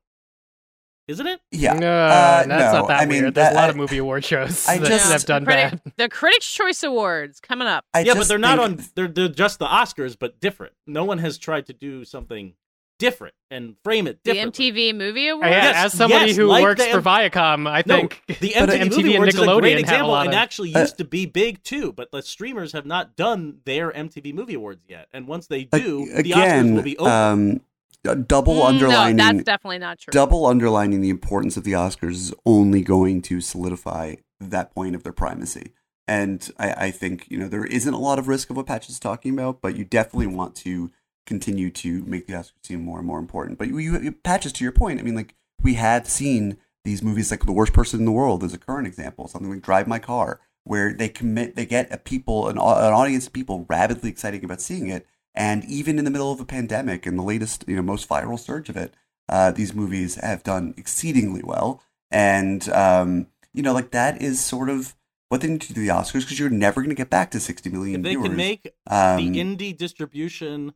isn't 1.07 1.25
it? 1.25 1.39
Yeah, 1.51 1.73
No, 1.73 1.87
uh, 1.89 2.43
that's 2.45 2.47
no. 2.47 2.79
not 2.79 2.87
that 2.89 2.99
I 3.01 3.05
mean, 3.05 3.21
weird. 3.23 3.35
There's 3.35 3.47
that- 3.47 3.53
a 3.53 3.55
lot 3.55 3.65
I- 3.65 3.69
of 3.69 3.75
movie 3.77 3.97
award 3.97 4.25
shows 4.25 4.67
I 4.67 4.77
that 4.77 4.87
just- 4.87 5.11
have 5.11 5.25
done 5.25 5.45
Critic- 5.45 5.83
bad. 5.83 5.93
The 5.97 6.09
Critics' 6.09 6.51
Choice 6.53 6.83
Awards 6.83 7.39
coming 7.39 7.67
up. 7.67 7.85
I 7.93 8.01
yeah, 8.01 8.13
but 8.13 8.27
they're 8.27 8.37
not 8.37 8.59
on. 8.59 8.83
They're 8.95 9.07
they're 9.07 9.27
just 9.29 9.59
the 9.59 9.67
Oscars, 9.67 10.17
but 10.19 10.39
different. 10.41 10.73
No 10.85 11.05
one 11.05 11.17
has 11.19 11.37
tried 11.37 11.65
to 11.67 11.73
do 11.73 12.03
something 12.05 12.53
different 12.99 13.33
and 13.49 13.75
frame 13.83 14.05
it 14.05 14.19
The. 14.23 14.33
MTV 14.33 14.93
Movie 14.95 15.29
Awards. 15.29 15.49
Yes, 15.49 15.85
as 15.85 15.93
somebody 15.93 16.27
yes, 16.27 16.37
who 16.37 16.45
like 16.45 16.61
works 16.61 16.85
the 16.85 16.91
for 16.91 17.01
Viacom, 17.01 17.67
I 17.67 17.81
No, 17.87 17.95
think 17.97 18.21
the 18.39 18.49
MTV, 18.55 18.67
MTV 18.67 18.89
Movie 18.91 19.07
and 19.07 19.15
Awards 19.15 19.33
is 19.35 19.41
a 19.41 19.45
Nickelodeon 19.45 19.59
great 19.61 19.71
have 19.71 19.77
a 19.77 19.81
example 19.81 20.09
lot 20.11 20.25
and 20.27 20.35
of- 20.35 20.39
actually 20.39 20.75
Uh, 20.75 20.81
used 20.81 20.97
to 20.99 21.05
be 21.05 21.25
big 21.25 21.63
too. 21.63 21.91
But 21.91 22.11
the 22.11 22.21
streamers 22.21 22.73
have 22.73 22.85
not 22.85 23.15
done 23.15 23.59
their 23.65 23.91
MTV 23.91 24.33
Movie 24.33 24.53
Awards 24.53 24.85
yet, 24.87 25.07
and 25.11 25.27
once 25.27 25.47
they 25.47 25.61
Ag- 25.61 25.81
do, 25.81 26.05
the 26.05 26.31
Oscars 26.31 26.43
again, 26.43 26.75
will 26.75 26.81
be 26.83 26.97
over. 26.99 27.09
um, 27.09 27.61
uh, 28.07 28.13
double 28.13 28.55
Mm, 28.57 28.67
underlining. 28.69 29.15
No, 29.17 29.23
that's 29.33 29.43
definitely 29.43 29.79
not 29.79 29.97
true. 29.99 30.11
double 30.11 30.45
underlining 30.45 31.01
the 31.01 31.09
importance 31.09 31.57
of 31.57 31.63
the 31.63 31.71
Oscars 31.73 32.11
is 32.13 32.33
only 32.45 32.81
going 32.81 33.21
to 33.23 33.41
solidify 33.41 34.15
that 34.39 34.73
point 34.73 34.95
of 34.95 35.03
their 35.03 35.11
primacy. 35.13 35.73
and 36.07 36.49
I, 36.57 36.85
I 36.87 36.91
think 36.91 37.27
you 37.29 37.37
know 37.37 37.47
there 37.47 37.65
isn't 37.65 37.93
a 37.93 37.97
lot 37.99 38.17
of 38.19 38.27
risk 38.27 38.49
of 38.49 38.57
what 38.57 38.65
Patch 38.65 38.89
is 38.89 38.99
talking 38.99 39.33
about, 39.33 39.61
but 39.61 39.75
you 39.75 39.83
definitely 39.85 40.27
want 40.27 40.55
to 40.57 40.89
continue 41.29 41.69
to 41.69 42.03
make 42.03 42.27
the 42.27 42.33
Oscars 42.33 42.51
seem 42.63 42.81
more 42.83 42.97
and 42.97 43.07
more 43.07 43.19
important. 43.19 43.57
But 43.57 43.69
you, 43.69 43.77
you 43.77 44.11
Patches 44.11 44.51
to 44.53 44.63
your 44.65 44.73
point. 44.73 44.99
I 44.99 45.03
mean, 45.03 45.15
like 45.15 45.35
we 45.61 45.75
have 45.75 46.09
seen 46.09 46.57
these 46.83 47.01
movies 47.01 47.31
like 47.31 47.45
The 47.45 47.51
Worst 47.53 47.71
Person 47.71 47.99
in 47.99 48.05
the 48.05 48.11
World 48.11 48.43
is 48.43 48.53
a 48.53 48.57
current 48.57 48.87
example, 48.87 49.27
something 49.27 49.49
like 49.49 49.61
Drive 49.61 49.87
My 49.87 49.99
Car, 49.99 50.41
where 50.63 50.93
they 50.93 51.07
commit, 51.07 51.55
they 51.55 51.65
get 51.65 51.93
a 51.93 51.97
people, 51.97 52.49
an, 52.49 52.57
an 52.57 52.93
audience 52.93 53.27
of 53.27 53.33
people 53.33 53.65
rabidly 53.69 54.09
excited 54.09 54.43
about 54.43 54.61
seeing 54.61 54.87
it, 54.87 55.05
and 55.35 55.63
even 55.65 55.99
in 55.99 56.05
the 56.05 56.11
middle 56.11 56.31
of 56.31 56.39
a 56.39 56.45
pandemic 56.45 57.05
and 57.05 57.17
the 57.17 57.23
latest, 57.23 57.63
you 57.67 57.75
know, 57.75 57.81
most 57.81 58.09
viral 58.09 58.39
surge 58.39 58.69
of 58.69 58.75
it, 58.75 58.93
uh, 59.29 59.51
these 59.51 59.73
movies 59.73 60.15
have 60.15 60.43
done 60.43 60.73
exceedingly 60.77 61.43
well, 61.43 61.81
and 62.09 62.67
um, 62.69 63.27
you 63.53 63.61
know, 63.61 63.73
like 63.73 63.91
that 63.91 64.21
is 64.21 64.43
sort 64.43 64.69
of 64.69 64.95
what 65.29 65.41
they 65.41 65.47
need 65.47 65.61
to 65.61 65.73
do 65.73 65.81
the 65.81 65.89
Oscars 65.89 66.21
because 66.21 66.39
you're 66.39 66.49
never 66.49 66.81
going 66.81 66.89
to 66.89 66.95
get 66.95 67.09
back 67.09 67.29
to 67.31 67.39
60 67.39 67.69
million 67.69 68.01
If 68.01 68.03
they 68.03 68.09
viewers. 68.09 68.27
can 68.29 68.37
make 68.37 68.73
um, 68.87 69.17
the 69.17 69.39
indie 69.39 69.77
distribution 69.77 70.73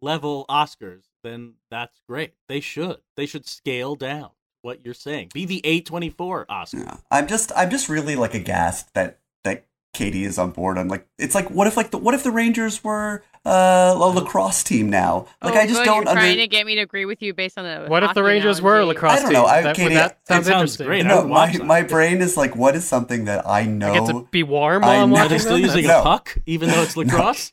level 0.00 0.44
Oscars, 0.48 1.04
then 1.22 1.54
that's 1.70 2.00
great. 2.08 2.34
They 2.48 2.60
should. 2.60 2.98
They 3.16 3.26
should 3.26 3.46
scale 3.46 3.94
down 3.94 4.30
what 4.62 4.84
you're 4.84 4.94
saying. 4.94 5.30
Be 5.34 5.44
the 5.44 5.60
A24 5.64 6.46
Oscar. 6.48 6.78
Yeah. 6.78 6.96
I'm 7.10 7.26
just 7.26 7.52
I'm 7.54 7.70
just 7.70 7.88
really 7.88 8.16
like 8.16 8.34
aghast 8.34 8.92
that 8.94 9.18
that 9.44 9.66
Katey 9.94 10.22
is 10.24 10.38
on 10.38 10.50
board. 10.50 10.78
I'm 10.78 10.88
like 10.88 11.06
it's 11.18 11.34
like 11.34 11.50
what 11.50 11.66
if 11.66 11.76
like 11.76 11.90
the 11.90 11.98
what 11.98 12.14
if 12.14 12.22
the 12.24 12.30
Rangers 12.30 12.82
were 12.82 13.22
uh, 13.46 13.92
a 13.94 14.08
lacrosse 14.08 14.64
team 14.64 14.88
now? 14.88 15.26
Like 15.42 15.54
oh, 15.54 15.58
I 15.58 15.66
just 15.66 15.80
good, 15.80 15.84
don't 15.84 16.04
You're 16.04 16.14
trying 16.14 16.38
to 16.38 16.48
get 16.48 16.64
me 16.66 16.74
to 16.76 16.80
agree 16.80 17.04
with 17.04 17.20
you 17.22 17.34
based 17.34 17.58
on 17.58 17.64
the. 17.64 17.86
What 17.88 18.02
if 18.02 18.14
the 18.14 18.20
hockey 18.20 18.32
Rangers 18.32 18.62
were 18.62 18.72
a 18.72 18.76
analogy. 18.78 18.94
lacrosse 18.96 19.18
I 19.18 19.22
don't 19.22 19.32
know. 19.32 19.44
I- 19.44 19.62
that, 19.62 19.76
Katey, 19.76 19.94
that 19.94 20.10
it 20.12 20.18
sounds 20.26 20.46
sounds 20.46 20.48
interesting. 20.48 20.86
great. 20.86 21.04
No, 21.06 21.28
my 21.28 21.52
that. 21.52 21.64
my 21.64 21.82
brain 21.82 22.22
is 22.22 22.36
like 22.36 22.56
what 22.56 22.74
is 22.74 22.86
something 22.86 23.26
that 23.26 23.46
I 23.46 23.60
I 23.60 23.66
know 23.66 23.92
get 23.92 24.06
to 24.12 24.28
be 24.30 24.42
warm 24.42 24.82
while 24.82 25.02
I'm 25.02 25.10
know. 25.10 25.16
Are 25.16 25.18
watching 25.24 25.30
they 25.30 25.38
still 25.38 25.58
using 25.58 25.86
No. 25.86 26.00
a 26.00 26.02
puck, 26.02 26.36
even 26.46 26.70
though 26.70 26.82
it's 26.82 26.96
lacrosse? 26.96 27.52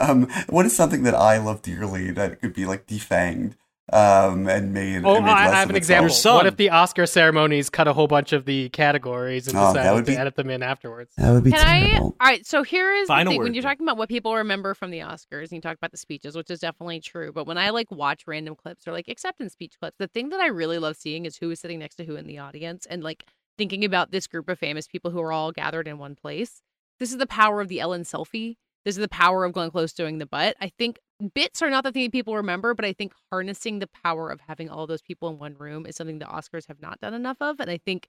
Um, 0.00 0.28
what 0.48 0.66
is 0.66 0.74
something 0.76 1.02
that 1.04 1.14
I 1.14 1.38
love 1.38 1.62
dearly 1.62 2.10
that 2.12 2.40
could 2.40 2.52
be 2.54 2.64
like 2.66 2.86
defanged 2.86 3.54
um, 3.92 4.48
and 4.48 4.72
made. 4.72 5.04
Oh, 5.04 5.16
and 5.16 5.24
made 5.24 5.32
I 5.32 5.46
less 5.46 5.54
I 5.54 5.56
have 5.58 5.64
of 5.66 5.70
an 5.70 5.76
example. 5.76 6.14
Your. 6.24 6.34
What 6.34 6.46
if 6.46 6.56
the 6.56 6.70
Oscar 6.70 7.06
ceremonies 7.06 7.70
cut 7.70 7.88
a 7.88 7.92
whole 7.92 8.06
bunch 8.06 8.32
of 8.32 8.44
the 8.44 8.68
categories 8.68 9.48
and 9.48 9.56
Oh, 9.56 9.72
decided 9.72 9.94
would 9.94 10.04
to 10.06 10.12
be- 10.12 10.16
edit 10.16 10.36
them 10.36 10.48
in 10.48 10.62
afterwards? 10.62 11.12
That 11.16 11.32
would 11.32 11.42
be 11.42 11.50
Can 11.50 11.66
I? 11.66 11.80
terrible. 11.88 12.16
All 12.20 12.26
right. 12.28 12.46
So 12.46 12.62
here 12.62 12.94
is 12.94 13.08
Final 13.08 13.24
the 13.24 13.30
thing. 13.34 13.38
word 13.38 13.44
When 13.46 13.54
you're 13.54 13.64
talking 13.64 13.84
about 13.84 13.96
what 13.96 14.08
people 14.08 14.36
remember 14.36 14.74
from 14.74 14.92
the 14.92 15.00
Oscars, 15.00 15.42
and 15.44 15.52
you 15.52 15.60
talk 15.60 15.76
about 15.76 15.90
the 15.90 15.96
speeches, 15.96 16.36
which 16.36 16.50
is 16.50 16.60
definitely 16.60 17.00
true. 17.00 17.32
But 17.32 17.46
when 17.48 17.58
I 17.58 17.70
like 17.70 17.90
watch 17.90 18.22
random 18.28 18.54
clips 18.54 18.86
or 18.86 18.92
like 18.92 19.08
acceptance 19.08 19.54
speech 19.54 19.74
clips, 19.80 19.96
the 19.98 20.06
thing 20.08 20.28
that 20.28 20.38
I 20.40 20.46
really 20.46 20.78
love 20.78 20.96
seeing 20.96 21.26
is 21.26 21.36
who 21.38 21.50
is 21.50 21.58
sitting 21.58 21.80
next 21.80 21.96
to 21.96 22.04
who 22.04 22.14
in 22.14 22.28
the 22.28 22.38
audience, 22.38 22.86
and 22.86 23.02
like 23.02 23.24
thinking 23.58 23.84
about 23.84 24.12
this 24.12 24.28
group 24.28 24.48
of 24.48 24.58
famous 24.58 24.86
people 24.86 25.10
who 25.10 25.20
are 25.20 25.32
all 25.32 25.50
gathered 25.50 25.88
in 25.88 25.98
one 25.98 26.14
place. 26.14 26.62
This 27.00 27.10
is 27.10 27.18
the 27.18 27.26
power 27.26 27.60
of 27.60 27.66
the 27.68 27.80
Ellen 27.80 28.02
selfie. 28.04 28.56
This 28.84 28.96
is 28.96 29.00
the 29.02 29.08
power 29.08 29.44
of 29.44 29.52
Glenn 29.52 29.70
Close 29.70 29.92
doing 29.92 30.18
the 30.18 30.26
butt. 30.26 30.56
I 30.60 30.70
think 30.78 30.98
bits 31.34 31.60
are 31.60 31.68
not 31.70 31.84
the 31.84 31.92
thing 31.92 32.04
that 32.04 32.12
people 32.12 32.34
remember, 32.36 32.72
but 32.74 32.84
I 32.84 32.92
think 32.92 33.12
harnessing 33.30 33.78
the 33.78 33.88
power 34.02 34.30
of 34.30 34.40
having 34.48 34.70
all 34.70 34.86
those 34.86 35.02
people 35.02 35.28
in 35.28 35.38
one 35.38 35.54
room 35.58 35.84
is 35.86 35.96
something 35.96 36.18
the 36.18 36.24
Oscars 36.24 36.66
have 36.68 36.80
not 36.80 36.98
done 37.00 37.12
enough 37.12 37.36
of. 37.40 37.60
And 37.60 37.70
I 37.70 37.76
think 37.78 38.08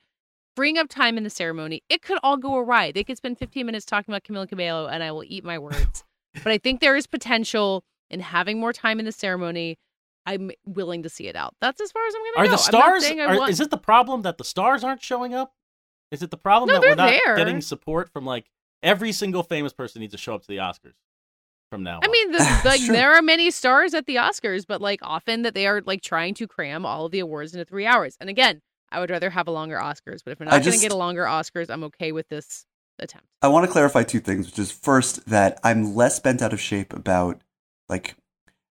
freeing 0.56 0.78
up 0.78 0.88
time 0.88 1.18
in 1.18 1.24
the 1.24 1.30
ceremony, 1.30 1.84
it 1.90 2.02
could 2.02 2.20
all 2.24 2.38
go 2.38 2.58
awry. 2.58 2.92
They 2.92 3.04
could 3.04 3.18
spend 3.18 3.38
15 3.38 3.66
minutes 3.66 3.86
talking 3.86 4.14
about 4.14 4.24
Camila 4.24 4.48
Cabello, 4.48 4.88
and 4.88 5.04
I 5.04 5.12
will 5.12 5.26
eat 5.26 5.44
my 5.44 5.60
words. 5.60 6.04
but 6.44 6.48
I 6.54 6.58
think 6.58 6.80
there 6.80 6.96
is 6.96 7.06
potential 7.06 7.84
in 8.10 8.22
having 8.22 8.60
more 8.60 8.72
time 8.72 9.00
in 9.00 9.06
the 9.06 9.12
ceremony. 9.12 9.78
I'm 10.26 10.52
willing 10.66 11.04
to 11.04 11.10
see 11.10 11.28
it 11.28 11.36
out. 11.36 11.56
That's 11.60 11.82
as 11.82 11.92
far 11.92 12.06
as 12.08 12.14
I'm 12.16 12.22
going 12.22 12.32
to 12.34 12.38
go. 12.38 12.44
Are 12.44 12.48
the 12.48 12.58
stars? 12.58 13.06
Are, 13.10 13.38
want- 13.38 13.52
is 13.52 13.60
it 13.60 13.72
the 13.72 13.78
problem 13.78 14.22
that 14.22 14.38
the 14.38 14.44
stars 14.44 14.84
aren't 14.84 15.02
showing 15.04 15.34
up? 15.34 15.54
Is 16.12 16.22
it 16.22 16.30
the 16.30 16.38
problem 16.38 16.68
No, 16.68 16.76
that 16.76 16.82
we're 16.82 16.96
not 16.96 17.10
there. 17.26 17.36
getting 17.38 17.62
support 17.62 18.10
from 18.14 18.26
like 18.26 18.46
every 18.84 19.12
single 19.12 19.44
famous 19.44 19.74
person 19.74 20.02
needs 20.02 20.12
to 20.14 20.18
show 20.18 20.36
up 20.36 20.42
to 20.42 20.48
the 20.48 20.58
Oscars 20.58 20.94
from 21.70 21.84
now? 21.84 21.98
On. 21.98 22.04
I 22.04 22.08
on? 22.08 22.12
mean, 22.12 22.32
the, 22.32 22.62
like 22.66 22.82
Sure. 22.82 22.96
there 22.96 23.14
are 23.14 23.22
many 23.22 23.52
stars 23.52 23.94
at 23.94 24.06
the 24.06 24.16
Oscars, 24.16 24.66
but 24.68 24.82
like 24.82 25.00
often 25.04 25.44
that 25.44 25.54
they 25.54 25.68
are 25.68 25.82
like 25.86 26.02
trying 26.02 26.34
to 26.36 26.48
cram 26.48 26.86
all 26.86 27.06
of 27.06 27.12
the 27.12 27.20
awards 27.20 27.54
into 27.54 27.66
three 27.66 27.86
hours. 27.86 28.16
And 28.20 28.30
again, 28.30 28.62
I 28.92 29.00
would 29.00 29.10
rather 29.10 29.30
have 29.30 29.48
a 29.48 29.52
longer 29.52 29.78
Oscars, 29.78 30.20
but 30.24 30.32
if 30.32 30.40
we're 30.40 30.46
not 30.46 30.54
I 30.56 30.60
going 30.60 30.74
to 30.74 30.80
get 30.80 30.92
a 30.92 30.98
longer 30.98 31.24
Oscars, 31.24 31.70
I'm 31.70 31.84
okay 31.86 32.12
with 32.12 32.28
this 32.30 32.66
attempt. 33.00 33.28
I 33.42 33.48
want 33.48 33.66
to 33.66 33.72
clarify 33.72 34.04
two 34.04 34.20
things, 34.20 34.48
which 34.48 34.60
is 34.60 34.72
first 34.72 35.26
that 35.28 35.60
I'm 35.64 35.96
less 35.96 36.20
bent 36.20 36.42
out 36.42 36.52
of 36.54 36.60
shape 36.60 36.94
about 36.94 37.42
like 37.88 38.16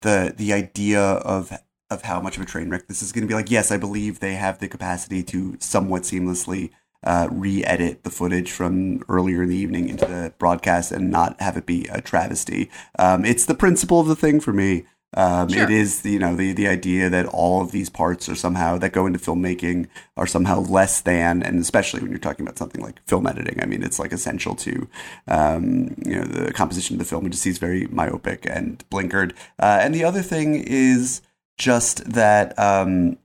the 0.02 0.34
the 0.36 0.52
idea 0.52 1.00
of 1.00 1.52
of 1.90 2.02
how 2.02 2.20
much 2.20 2.36
of 2.36 2.42
a 2.42 2.46
train 2.46 2.68
wreck 2.70 2.86
this 2.88 3.02
is 3.02 3.12
going 3.12 3.22
to 3.22 3.28
be. 3.28 3.34
Like, 3.34 3.50
yes, 3.50 3.70
I 3.70 3.76
believe 3.76 4.20
they 4.20 4.34
have 4.34 4.58
the 4.58 4.68
capacity 4.68 5.22
to 5.24 5.56
somewhat 5.60 6.02
seamlessly 6.02 6.70
uh, 7.04 7.28
re-edit 7.30 8.04
the 8.04 8.10
footage 8.10 8.50
from 8.50 9.02
earlier 9.08 9.42
in 9.42 9.48
the 9.48 9.56
evening 9.56 9.88
into 9.88 10.06
the 10.06 10.32
broadcast 10.38 10.92
and 10.92 11.10
not 11.10 11.40
have 11.40 11.56
it 11.56 11.66
be 11.66 11.86
a 11.88 12.00
travesty. 12.00 12.70
Um, 12.98 13.24
it's 13.24 13.46
the 13.46 13.54
principle 13.54 14.00
of 14.00 14.06
the 14.06 14.16
thing 14.16 14.40
for 14.40 14.52
me. 14.52 14.84
Um, 15.14 15.50
Sure. 15.50 15.64
It 15.64 15.70
is, 15.70 16.04
you 16.06 16.18
know, 16.18 16.34
the 16.34 16.52
the 16.52 16.66
idea 16.66 17.10
that 17.10 17.26
all 17.26 17.60
of 17.60 17.70
these 17.70 17.90
parts 17.90 18.30
are 18.30 18.34
somehow 18.34 18.78
that 18.78 18.92
go 18.92 19.06
into 19.06 19.18
filmmaking 19.18 19.88
are 20.16 20.26
somehow 20.26 20.60
less 20.60 21.02
than, 21.02 21.42
and 21.42 21.60
especially 21.60 22.00
when 22.00 22.10
you're 22.10 22.18
talking 22.18 22.46
about 22.46 22.56
something 22.56 22.80
like 22.80 22.98
film 23.06 23.26
editing. 23.26 23.62
I 23.62 23.66
mean, 23.66 23.82
it's 23.82 23.98
like 23.98 24.12
essential 24.12 24.54
to, 24.56 24.88
um, 25.28 25.94
you 26.06 26.14
know, 26.14 26.24
the 26.24 26.52
composition 26.54 26.94
of 26.94 26.98
the 26.98 27.04
film. 27.04 27.26
It 27.26 27.30
just 27.30 27.42
seems 27.42 27.58
very 27.58 27.86
myopic 27.88 28.46
and 28.48 28.82
blinkered. 28.90 29.32
Uh, 29.58 29.80
and 29.82 29.94
the 29.94 30.04
other 30.04 30.22
thing 30.22 30.54
is 30.54 31.20
just 31.58 32.10
that 32.10 32.58
um, 32.58 33.18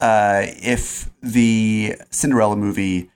uh, 0.00 0.42
if 0.62 1.10
the 1.22 1.96
Cinderella 2.10 2.56
movie 2.56 3.10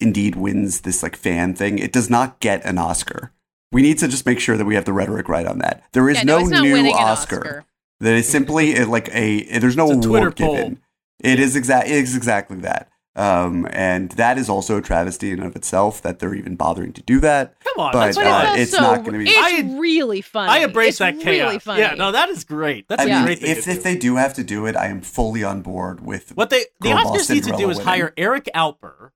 indeed 0.00 0.36
wins 0.36 0.82
this 0.82 1.02
like 1.02 1.16
fan 1.16 1.54
thing, 1.54 1.78
it 1.78 1.92
does 1.92 2.10
not 2.10 2.40
get 2.40 2.64
an 2.64 2.78
Oscar. 2.78 3.32
We 3.72 3.82
need 3.82 3.98
to 3.98 4.08
just 4.08 4.24
make 4.26 4.38
sure 4.40 4.56
that 4.56 4.64
we 4.64 4.74
have 4.76 4.84
the 4.84 4.92
rhetoric 4.92 5.28
right 5.28 5.46
on 5.46 5.58
that. 5.58 5.84
There 5.92 6.08
is 6.08 6.18
Yeah, 6.18 6.22
no, 6.24 6.38
it's 6.38 6.50
not 6.50 6.62
new 6.62 6.76
Oscar. 6.92 7.38
Oscar. 7.38 7.64
That 8.00 8.14
is 8.14 8.28
simply 8.28 8.84
like 8.84 9.08
a 9.12 9.58
there's 9.58 9.76
no 9.76 9.86
a 9.86 9.90
award 9.90 10.02
Twitter 10.04 10.30
poll. 10.30 10.54
given. 10.56 10.80
It 11.20 11.40
is 11.40 11.56
exact 11.56 11.88
it 11.88 11.94
is 11.94 12.16
exactly 12.16 12.58
that. 12.58 12.88
Um, 13.16 13.68
and 13.70 14.10
that 14.12 14.38
is 14.38 14.48
also 14.48 14.76
a 14.78 14.82
travesty 14.82 15.30
in 15.30 15.38
and 15.38 15.46
of 15.46 15.54
itself 15.54 16.02
that 16.02 16.18
they're 16.18 16.34
even 16.34 16.56
bothering 16.56 16.92
to 16.94 17.02
do 17.02 17.20
that. 17.20 17.54
Come 17.60 17.84
on, 17.86 17.92
but 17.92 18.06
that's 18.06 18.18
uh, 18.18 18.54
it's, 18.56 18.72
it's 18.72 18.80
not 18.80 19.04
going 19.04 19.12
to 19.12 19.18
be. 19.24 19.30
It's 19.30 19.38
I- 19.38 19.78
really 19.78 20.20
funny. 20.20 20.50
I 20.50 20.58
embrace 20.64 20.88
It's 20.88 20.98
that 20.98 21.20
chaos. 21.20 21.46
Really 21.46 21.58
funny. 21.60 21.80
Yeah, 21.82 21.94
no, 21.94 22.10
that 22.10 22.28
is 22.30 22.42
great. 22.42 22.88
That's 22.88 23.02
I 23.02 23.04
a 23.04 23.08
mean, 23.14 23.24
great 23.24 23.38
thing. 23.38 23.50
if 23.50 23.64
to 23.64 23.70
if 23.70 23.76
do. 23.76 23.82
they 23.82 23.96
do 23.96 24.16
have 24.16 24.34
to 24.34 24.42
do 24.44 24.66
it, 24.66 24.74
I 24.74 24.86
am 24.86 25.00
fully 25.00 25.44
on 25.44 25.62
board 25.62 26.04
with 26.04 26.36
What 26.36 26.50
they 26.50 26.64
the 26.80 26.88
Girl 26.88 26.96
Oscars 26.98 27.30
need 27.30 27.44
to 27.44 27.56
do 27.56 27.70
is 27.70 27.78
winning. 27.78 27.86
hire 27.86 28.12
Eric 28.16 28.48
Alper 28.54 29.10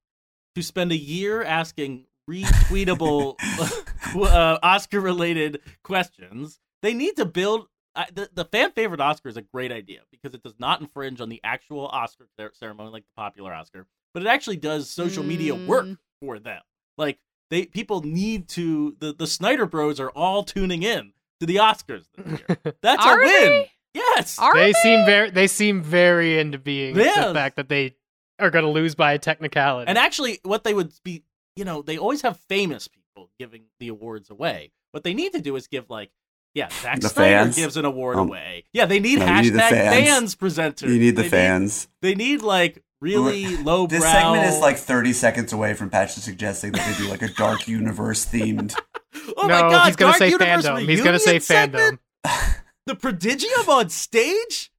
to 0.54 0.62
spend 0.62 0.92
a 0.92 0.96
year 0.96 1.42
asking 1.42 2.04
retweetable 2.30 3.34
uh, 4.16 4.58
Oscar 4.62 5.00
related 5.00 5.60
questions. 5.82 6.60
They 6.82 6.94
need 6.94 7.16
to 7.16 7.24
build 7.24 7.66
the 8.12 8.28
the 8.32 8.44
fan 8.44 8.72
favorite 8.72 9.00
Oscar 9.00 9.28
is 9.28 9.36
a 9.36 9.42
great 9.42 9.72
idea 9.72 10.00
because 10.10 10.34
it 10.34 10.42
does 10.42 10.54
not 10.58 10.80
infringe 10.80 11.20
on 11.20 11.28
the 11.28 11.40
actual 11.44 11.86
Oscar 11.88 12.26
ceremony 12.54 12.90
like 12.90 13.04
the 13.04 13.12
popular 13.16 13.52
Oscar, 13.52 13.86
but 14.14 14.22
it 14.22 14.26
actually 14.28 14.56
does 14.56 14.88
social 14.90 15.22
media 15.24 15.54
work 15.54 15.86
Mm. 15.86 15.98
for 16.20 16.38
them. 16.38 16.62
Like 16.96 17.18
they 17.50 17.66
people 17.66 18.02
need 18.02 18.48
to 18.50 18.96
the 18.98 19.12
the 19.12 19.26
Snyder 19.26 19.66
Bros 19.66 19.98
are 20.00 20.10
all 20.10 20.42
tuning 20.44 20.82
in 20.82 21.12
to 21.40 21.46
the 21.46 21.56
Oscars 21.56 22.04
this 22.16 22.40
year. 22.48 22.58
That's 22.82 23.04
Are 23.04 23.20
a 23.20 23.24
win. 23.24 23.30
they? 23.32 23.70
Yes. 23.94 24.38
Are 24.38 24.54
they 24.54 24.66
they? 24.66 24.72
seem 24.74 25.04
very 25.06 25.30
they 25.30 25.46
seem 25.46 25.82
very 25.82 26.38
into 26.38 26.58
being 26.58 26.96
Yes. 26.96 27.26
the 27.28 27.34
fact 27.34 27.56
that 27.56 27.68
they 27.68 27.96
are 28.38 28.50
going 28.50 28.64
to 28.64 28.70
lose 28.70 28.94
by 28.94 29.14
a 29.14 29.18
technicality. 29.18 29.88
And 29.88 29.98
actually, 29.98 30.38
what 30.44 30.62
they 30.62 30.72
would 30.74 30.92
be, 31.02 31.24
you 31.56 31.64
know, 31.64 31.82
they 31.82 31.98
always 31.98 32.22
have 32.22 32.38
famous 32.48 32.86
people 32.86 33.30
giving 33.38 33.64
the 33.80 33.88
awards 33.88 34.30
away. 34.30 34.70
What 34.92 35.02
they 35.02 35.12
need 35.14 35.32
to 35.32 35.40
do 35.40 35.56
is 35.56 35.66
give 35.66 35.90
like, 35.90 36.10
yeah, 36.54 36.68
Zack 36.82 37.00
The 37.00 37.08
Snyder 37.08 37.44
fans? 37.44 37.56
gives 37.56 37.76
an 37.76 37.84
award 37.84 38.16
Um, 38.16 38.28
away. 38.28 38.64
Yeah, 38.72 38.86
they 38.86 39.00
need 39.00 39.18
no, 39.20 39.26
hashtag 39.26 39.42
need 39.42 39.52
the 39.54 39.58
fans. 39.58 40.06
fans. 40.08 40.36
presenters. 40.36 40.88
you 40.88 40.98
need 40.98 41.16
the 41.16 41.22
They 41.22 41.28
fans. 41.28 41.88
they 42.02 42.14
need 42.14 42.42
like 42.42 42.82
really 43.00 43.56
low 43.58 43.86
This 43.86 44.02
segment 44.02 44.44
is 44.46 44.58
like 44.58 44.76
30 44.76 45.12
seconds 45.12 45.52
away 45.52 45.74
from 45.74 45.88
Patch 45.90 46.12
suggesting 46.14 46.72
that 46.72 46.84
they 46.96 47.04
do 47.04 47.08
like 47.10 47.22
a 47.22 47.28
dark 47.34 47.68
universe 47.68 48.26
themed. 48.26 48.74
oh 49.36 49.46
no, 49.46 49.48
my 49.48 49.60
god, 49.60 49.86
he's 49.86 49.96
going 49.96 50.10
Dark 50.10 50.18
to 50.18 50.24
say 50.24 50.30
Universe 50.30 50.64
fandom. 50.66 50.88
He's 50.88 51.00
going 51.02 51.12
to 51.12 51.20
say 51.20 51.38
segment? 51.38 52.00
fandom. 52.26 52.54
The 52.86 52.94
prodigium 52.94 53.68
on 53.68 53.90
stage. 53.90 54.72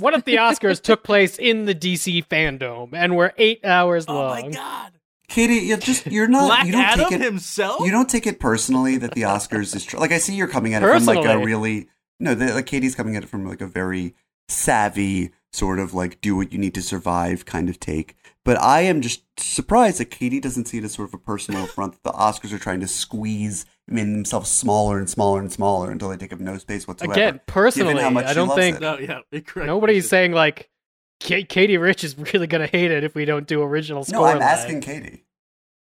What 0.00 0.14
if 0.14 0.24
the 0.24 0.36
Oscars 0.36 0.80
took 0.80 1.04
place 1.04 1.38
in 1.38 1.66
the 1.66 1.74
DC 1.74 2.26
fandom 2.26 2.94
and 2.94 3.16
were 3.16 3.34
eight 3.36 3.62
hours 3.66 4.08
long? 4.08 4.38
Oh 4.38 4.42
my 4.46 4.50
god, 4.50 4.92
Katey, 5.28 5.62
you 5.62 5.76
just 5.76 6.06
you're 6.06 6.28
not 6.28 6.46
Black 6.46 6.66
you 6.66 6.72
don't 6.72 6.82
Adam 6.82 7.08
take 7.08 7.20
it 7.20 7.24
himself. 7.24 7.80
you 7.84 7.90
don't 7.90 8.08
take 8.08 8.26
it 8.26 8.38
personally 8.38 8.96
that 8.98 9.12
the 9.14 9.22
Oscars 9.22 9.74
is 9.74 9.84
tr- 9.84 9.98
like 9.98 10.12
I 10.12 10.18
see 10.18 10.34
you're 10.34 10.48
coming 10.48 10.74
at 10.74 10.82
it 10.82 10.86
from 10.86 11.04
like 11.04 11.24
a 11.24 11.38
really 11.38 11.88
no, 12.20 12.34
the, 12.34 12.54
like 12.54 12.66
Katey's 12.66 12.94
coming 12.94 13.16
at 13.16 13.24
it 13.24 13.28
from 13.28 13.46
like 13.46 13.60
a 13.60 13.66
very 13.66 14.14
savvy 14.48 15.32
sort 15.52 15.78
of 15.78 15.94
like 15.94 16.20
do 16.20 16.36
what 16.36 16.52
you 16.52 16.58
need 16.58 16.74
to 16.74 16.82
survive 16.82 17.44
kind 17.44 17.68
of 17.68 17.80
take. 17.80 18.16
But 18.44 18.60
I 18.60 18.82
am 18.82 19.00
just 19.00 19.22
surprised 19.38 19.98
that 19.98 20.10
Katey 20.10 20.40
doesn't 20.40 20.66
see 20.66 20.78
it 20.78 20.84
as 20.84 20.92
sort 20.92 21.08
of 21.08 21.14
a 21.14 21.18
personal 21.18 21.64
affront 21.64 21.94
that 21.94 22.02
the 22.02 22.12
Oscars 22.12 22.52
are 22.52 22.58
trying 22.58 22.80
to 22.80 22.88
squeeze 22.88 23.64
in 23.88 24.12
themselves 24.12 24.50
smaller 24.50 24.98
and 24.98 25.08
smaller 25.08 25.40
and 25.40 25.52
smaller 25.52 25.90
until 25.90 26.08
they 26.10 26.16
take 26.16 26.32
up 26.32 26.40
no 26.40 26.58
space 26.58 26.86
whatsoever. 26.86 27.12
Again, 27.12 27.40
personally, 27.46 28.02
how 28.02 28.10
much 28.10 28.26
I 28.26 28.34
don't 28.34 28.54
think 28.54 28.76
it. 28.76 28.80
no, 28.80 28.98
yeah, 28.98 29.20
correct. 29.40 29.66
nobody's 29.66 30.08
saying 30.08 30.32
like 30.32 30.70
Ka- 31.20 31.46
Katey 31.46 31.80
Rich 31.80 32.04
is 32.04 32.16
really 32.34 32.46
going 32.46 32.60
to 32.60 32.66
hate 32.66 32.90
it 32.90 33.04
if 33.04 33.14
we 33.14 33.24
don't 33.24 33.46
do 33.46 33.62
original 33.62 34.04
score. 34.04 34.20
No, 34.20 34.24
I'm 34.26 34.38
line. 34.38 34.48
asking 34.48 34.80
Katey. 34.82 35.22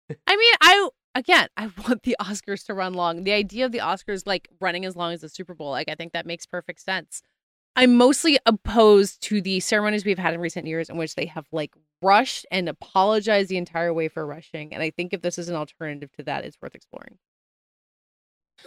I 0.26 0.36
mean, 0.36 0.54
I 0.60 0.88
again, 1.14 1.48
I 1.56 1.70
want 1.86 2.02
the 2.02 2.16
Oscars 2.20 2.64
to 2.66 2.74
run 2.74 2.94
long. 2.94 3.24
The 3.24 3.32
idea 3.32 3.66
of 3.66 3.72
the 3.72 3.78
Oscars 3.78 4.26
like 4.26 4.48
running 4.60 4.84
as 4.84 4.96
long 4.96 5.12
as 5.12 5.20
the 5.20 5.28
Super 5.28 5.54
Bowl, 5.54 5.70
like 5.70 5.88
I 5.88 5.94
think 5.94 6.12
that 6.12 6.26
makes 6.26 6.46
perfect 6.46 6.80
sense. 6.80 7.22
I'm 7.76 7.96
mostly 7.96 8.38
opposed 8.46 9.20
to 9.24 9.40
the 9.40 9.58
ceremonies 9.58 10.04
we've 10.04 10.18
had 10.18 10.34
in 10.34 10.40
recent 10.40 10.66
years 10.66 10.88
in 10.88 10.96
which 10.96 11.16
they 11.16 11.26
have 11.26 11.46
like 11.50 11.74
rushed 12.02 12.46
and 12.50 12.68
apologized 12.68 13.48
the 13.48 13.56
entire 13.56 13.92
way 13.92 14.08
for 14.08 14.24
rushing. 14.24 14.72
And 14.72 14.82
I 14.82 14.90
think 14.90 15.12
if 15.12 15.22
this 15.22 15.38
is 15.38 15.48
an 15.48 15.56
alternative 15.56 16.12
to 16.12 16.22
that, 16.24 16.44
it's 16.44 16.56
worth 16.62 16.76
exploring. 16.76 17.18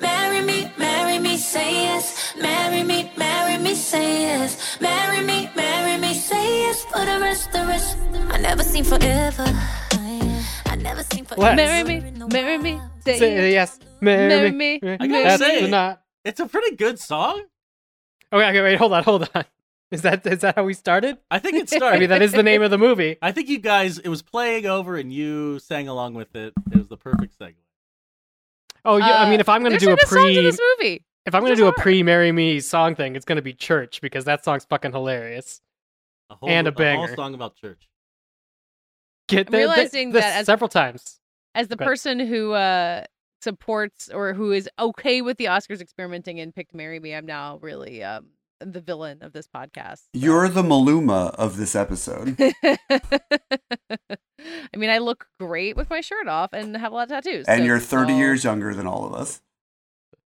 Marry 0.02 0.42
me, 0.46 0.72
marry 0.78 1.18
me, 1.20 1.38
say 1.38 1.72
yes. 1.86 2.34
Marry 2.40 2.84
me, 2.84 3.12
marry 3.18 3.58
me, 3.58 3.74
say 3.74 4.22
yes. 4.22 4.80
Marry 4.80 5.24
me, 5.26 5.50
marry 5.56 6.00
me, 6.00 6.14
say 6.14 6.62
yes. 6.64 6.84
For 6.86 7.00
the 7.06 7.20
rest, 7.20 7.48
of 7.48 7.54
the 7.54 7.66
rest. 7.66 7.98
I 8.32 8.38
never 8.38 8.64
seen 8.64 8.84
forever. 8.84 9.46
I 10.66 10.76
never 10.80 11.02
seen 11.04 11.26
forever. 11.26 11.42
Let's. 11.42 11.56
Marry 11.58 11.84
me, 11.84 12.12
marry 12.32 12.58
me, 12.60 12.80
say, 13.04 13.18
Say 13.18 13.52
yes. 13.52 13.80
yes. 13.80 13.88
Marry, 14.02 14.28
Marry 14.28 14.52
me. 14.52 14.80
me. 14.82 14.98
I 15.00 15.08
gotta 15.08 15.24
That's 15.24 15.44
say- 15.44 15.70
not. 15.70 16.02
It's 16.24 16.40
a 16.40 16.46
pretty 16.46 16.76
good 16.76 17.00
song. 17.00 17.42
Okay, 18.32 18.50
okay, 18.50 18.62
wait, 18.62 18.76
hold 18.78 18.94
on, 18.94 19.04
hold 19.04 19.30
on. 19.34 19.46
Is 19.90 20.02
that 20.02 20.28
is 20.28 20.40
that 20.42 20.56
how 20.58 20.66
we 20.66 20.74
started? 20.74 21.18
I 21.32 21.40
think 21.40 21.56
it 21.56 21.70
started. 21.78 21.96
I 21.96 22.00
mean, 22.02 22.10
that 22.10 22.22
is 22.22 22.34
the 22.34 22.44
name 22.44 22.62
of 22.62 22.72
the 22.72 22.78
movie. 22.78 23.16
I 23.22 23.32
think 23.32 23.48
you 23.48 23.58
guys, 23.58 23.98
it 24.00 24.10
was 24.10 24.22
playing 24.22 24.66
over 24.66 24.98
and 24.98 25.14
you 25.14 25.60
sang 25.60 25.88
along 25.88 26.14
with 26.16 26.36
it. 26.36 26.52
It 26.74 26.78
was 26.78 26.90
the 26.90 26.98
perfect 26.98 27.40
segue. 27.40 27.54
Oh, 28.88 28.98
yeah. 28.98 29.22
I 29.22 29.30
mean, 29.30 29.40
if 29.40 29.50
I'm 29.50 29.62
going 29.62 29.72
to 29.72 29.76
Uh, 29.78 29.80
do 29.80 29.86
a 29.94 29.98
some 29.98 29.98
good 29.98 30.08
songs 30.24 30.38
in 30.38 30.44
this 30.46 30.60
movie, 30.80 31.06
if 31.26 31.36
I'm 31.36 31.44
gonna 31.44 31.56
do 31.58 31.68
a 31.68 31.74
pre 31.74 32.02
"Marry 32.04 32.32
Me" 32.32 32.60
song 32.62 32.96
thing, 32.96 33.16
it's 33.18 33.26
going 33.26 33.36
to 33.36 33.42
be 33.42 33.54
"Church" 33.54 34.00
because 34.02 34.24
that 34.26 34.44
song's 34.46 34.64
fucking 34.66 34.94
hilarious. 34.94 35.62
A 36.30 36.36
whole, 36.36 36.50
And 36.50 36.68
a 36.68 36.72
whole 36.72 36.78
banger. 36.78 37.16
song 37.16 37.34
about 37.34 37.56
church. 37.58 37.88
Get 39.28 39.48
I'm 39.48 39.52
the- 39.52 39.52
the- 39.52 39.58
realizing 39.58 40.12
the- 40.12 40.20
that 40.22 40.38
as- 40.40 40.46
several 40.46 40.70
times. 40.70 41.20
As 41.54 41.68
the 41.68 41.76
person 41.78 42.20
who 42.20 42.54
uh 42.54 43.04
supports 43.42 44.10
or 44.10 44.34
who 44.34 44.52
is 44.52 44.70
okay 44.80 45.22
with 45.22 45.38
the 45.38 45.46
Oscars 45.46 45.82
experimenting 45.82 46.40
and 46.40 46.56
picked 46.56 46.74
"Marry 46.74 47.00
Me," 47.00 47.14
I'm 47.14 47.26
now 47.26 47.58
really 47.62 48.04
um 48.04 48.28
the 48.60 48.82
villain 48.82 49.20
of 49.22 49.34
this 49.34 49.48
podcast. 49.48 49.98
so. 49.98 50.04
You're 50.14 50.50
the 50.50 50.64
Maluma 50.64 51.34
of 51.36 51.58
this 51.58 51.76
episode. 51.76 52.36
I 54.70 54.78
mean, 54.78 54.90
I 54.90 55.00
look 55.00 55.28
great 55.40 55.76
with 55.76 55.90
my 55.90 56.02
shirt 56.02 56.28
off 56.28 56.52
and 56.54 56.76
have 56.78 56.92
a 56.92 56.96
lot 56.96 57.04
of 57.04 57.10
tattoos. 57.10 57.46
And 57.48 57.60
so 57.62 57.66
you're 57.66 57.80
30 57.80 58.14
all- 58.14 58.20
years 58.20 58.44
younger 58.44 58.74
than 58.74 58.88
all 58.88 59.06
of 59.06 59.14
us. 59.14 59.42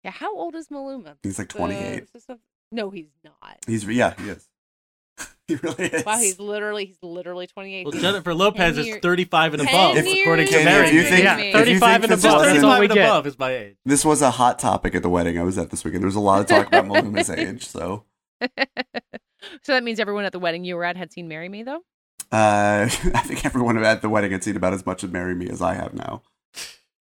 Yeah, 0.05 0.13
how 0.13 0.35
old 0.37 0.55
is 0.55 0.69
Maluma? 0.69 1.17
He's 1.23 1.39
like 1.39 1.55
Uh, 1.55 1.59
28. 1.59 2.03
is 2.05 2.11
this 2.13 2.25
a- 2.29 2.39
no, 2.73 2.91
he's 2.91 3.09
not. 3.25 3.59
He's 3.67 3.85
yeah, 3.85 4.15
he 4.21 4.31
is. 4.31 4.49
he 5.49 5.57
really 5.57 5.87
is. 5.87 6.05
Wow, 6.05 6.19
he's 6.19 6.39
literally 6.39 6.85
he's 6.87 6.99
literally 7.03 7.47
28. 7.47 7.87
Well, 7.87 7.93
Jennifer 8.01 8.33
Lopez 8.35 8.77
Ten 8.77 8.85
is 8.87 8.97
35 9.03 9.55
and 9.55 9.63
above, 9.63 9.97
If- 9.97 10.07
according 10.07 10.47
to 10.47 10.53
years 10.53 10.65
Mary. 10.65 10.91
you 10.91 11.03
think- 11.03 11.25
Yeah, 11.25 11.37
me. 11.37 11.43
if 11.49 11.55
you 11.69 11.79
35 11.81 11.81
think 12.01 12.13
and 12.13 12.13
above. 12.21 12.33
wasn't- 12.39 12.55
That's 12.55 12.65
all 12.65 12.71
35 12.77 12.83
and 12.83 12.93
get. 12.95 13.05
above 13.05 13.27
is 13.27 13.39
my 13.39 13.51
age. 13.55 13.77
This 13.85 14.05
was 14.05 14.23
a 14.23 14.31
hot 14.33 14.59
topic 14.59 14.95
at 14.95 15.03
the 15.03 15.11
wedding 15.11 15.39
I 15.39 15.43
was 15.43 15.59
at 15.59 15.71
this 15.71 15.85
weekend. 15.85 16.03
There 16.03 16.09
was 16.09 16.17
a 16.17 16.21
lot 16.21 16.41
of 16.41 16.47
talk 16.47 16.67
about 16.69 16.85
Maluma's 16.87 17.31
age, 17.31 17.67
so 17.67 18.05
so 19.63 19.73
that 19.73 19.83
means 19.85 20.01
everyone 20.01 20.25
at 20.25 20.33
the 20.33 20.39
wedding 20.39 20.65
you 20.65 20.77
were 20.77 20.85
at 20.85 20.97
had 20.97 21.13
seen 21.13 21.29
"Marry 21.29 21.49
Me," 21.49 21.63
though. 21.63 21.83
uh, 22.33 22.89
I 23.15 23.23
think 23.25 23.45
everyone 23.47 23.83
at 23.85 24.03
the 24.03 24.09
wedding 24.09 24.33
had 24.33 24.45
seen 24.45 24.57
about 24.57 24.75
as 24.75 24.85
much 24.87 25.03
of 25.03 25.13
"Marry 25.13 25.35
Me" 25.35 25.49
as 25.49 25.63
I 25.63 25.75
have 25.75 25.95
now. 25.95 26.23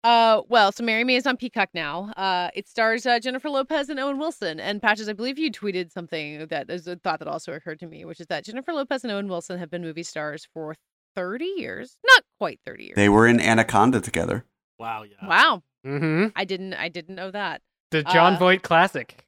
Uh, 0.03 0.41
well, 0.49 0.71
so 0.71 0.83
"Marry 0.83 1.03
Me" 1.03 1.15
is 1.15 1.25
on 1.25 1.35
Peacock 1.35 1.69
now. 1.73 2.11
Uh, 2.15 2.49
it 2.53 2.67
stars 2.67 3.05
uh, 3.07 3.19
Jennifer 3.19 3.49
Lopez 3.49 3.89
and 3.89 3.99
Owen 3.99 4.19
Wilson. 4.19 4.59
And 4.59 4.81
Patches, 4.81 5.09
I 5.09 5.13
believe 5.13 5.39
you 5.39 5.51
tweeted 5.51 5.91
something 5.91 6.45
that 6.47 6.69
is 6.69 6.87
a 6.87 6.95
thought 6.97 7.19
that 7.19 7.27
also 7.27 7.53
occurred 7.53 7.79
to 7.79 7.87
me, 7.87 8.05
which 8.05 8.19
is 8.19 8.27
that 8.27 8.45
Jennifer 8.45 8.71
Lopez 8.73 9.03
and 9.03 9.11
Owen 9.11 9.27
Wilson 9.27 9.57
have 9.57 9.71
been 9.71 9.81
movie 9.81 10.03
stars 10.03 10.47
for 10.53 10.75
30 11.15 11.45
years, 11.57 11.97
not 12.05 12.23
quite 12.37 12.59
30 12.65 12.83
years. 12.83 12.95
They 12.95 13.09
were 13.09 13.25
in 13.25 13.39
Anaconda 13.39 13.99
together. 13.99 14.45
Wow, 14.77 15.03
yeah. 15.03 15.27
Wow, 15.27 15.63
Mm-hmm. 15.87 16.27
I 16.35 16.45
didn't, 16.45 16.73
I 16.73 16.89
didn't 16.89 17.15
know 17.15 17.31
that. 17.31 17.61
The 17.91 18.03
Jon 18.03 18.33
Uh, 18.33 18.39
Voight 18.39 18.61
classic. 18.63 19.25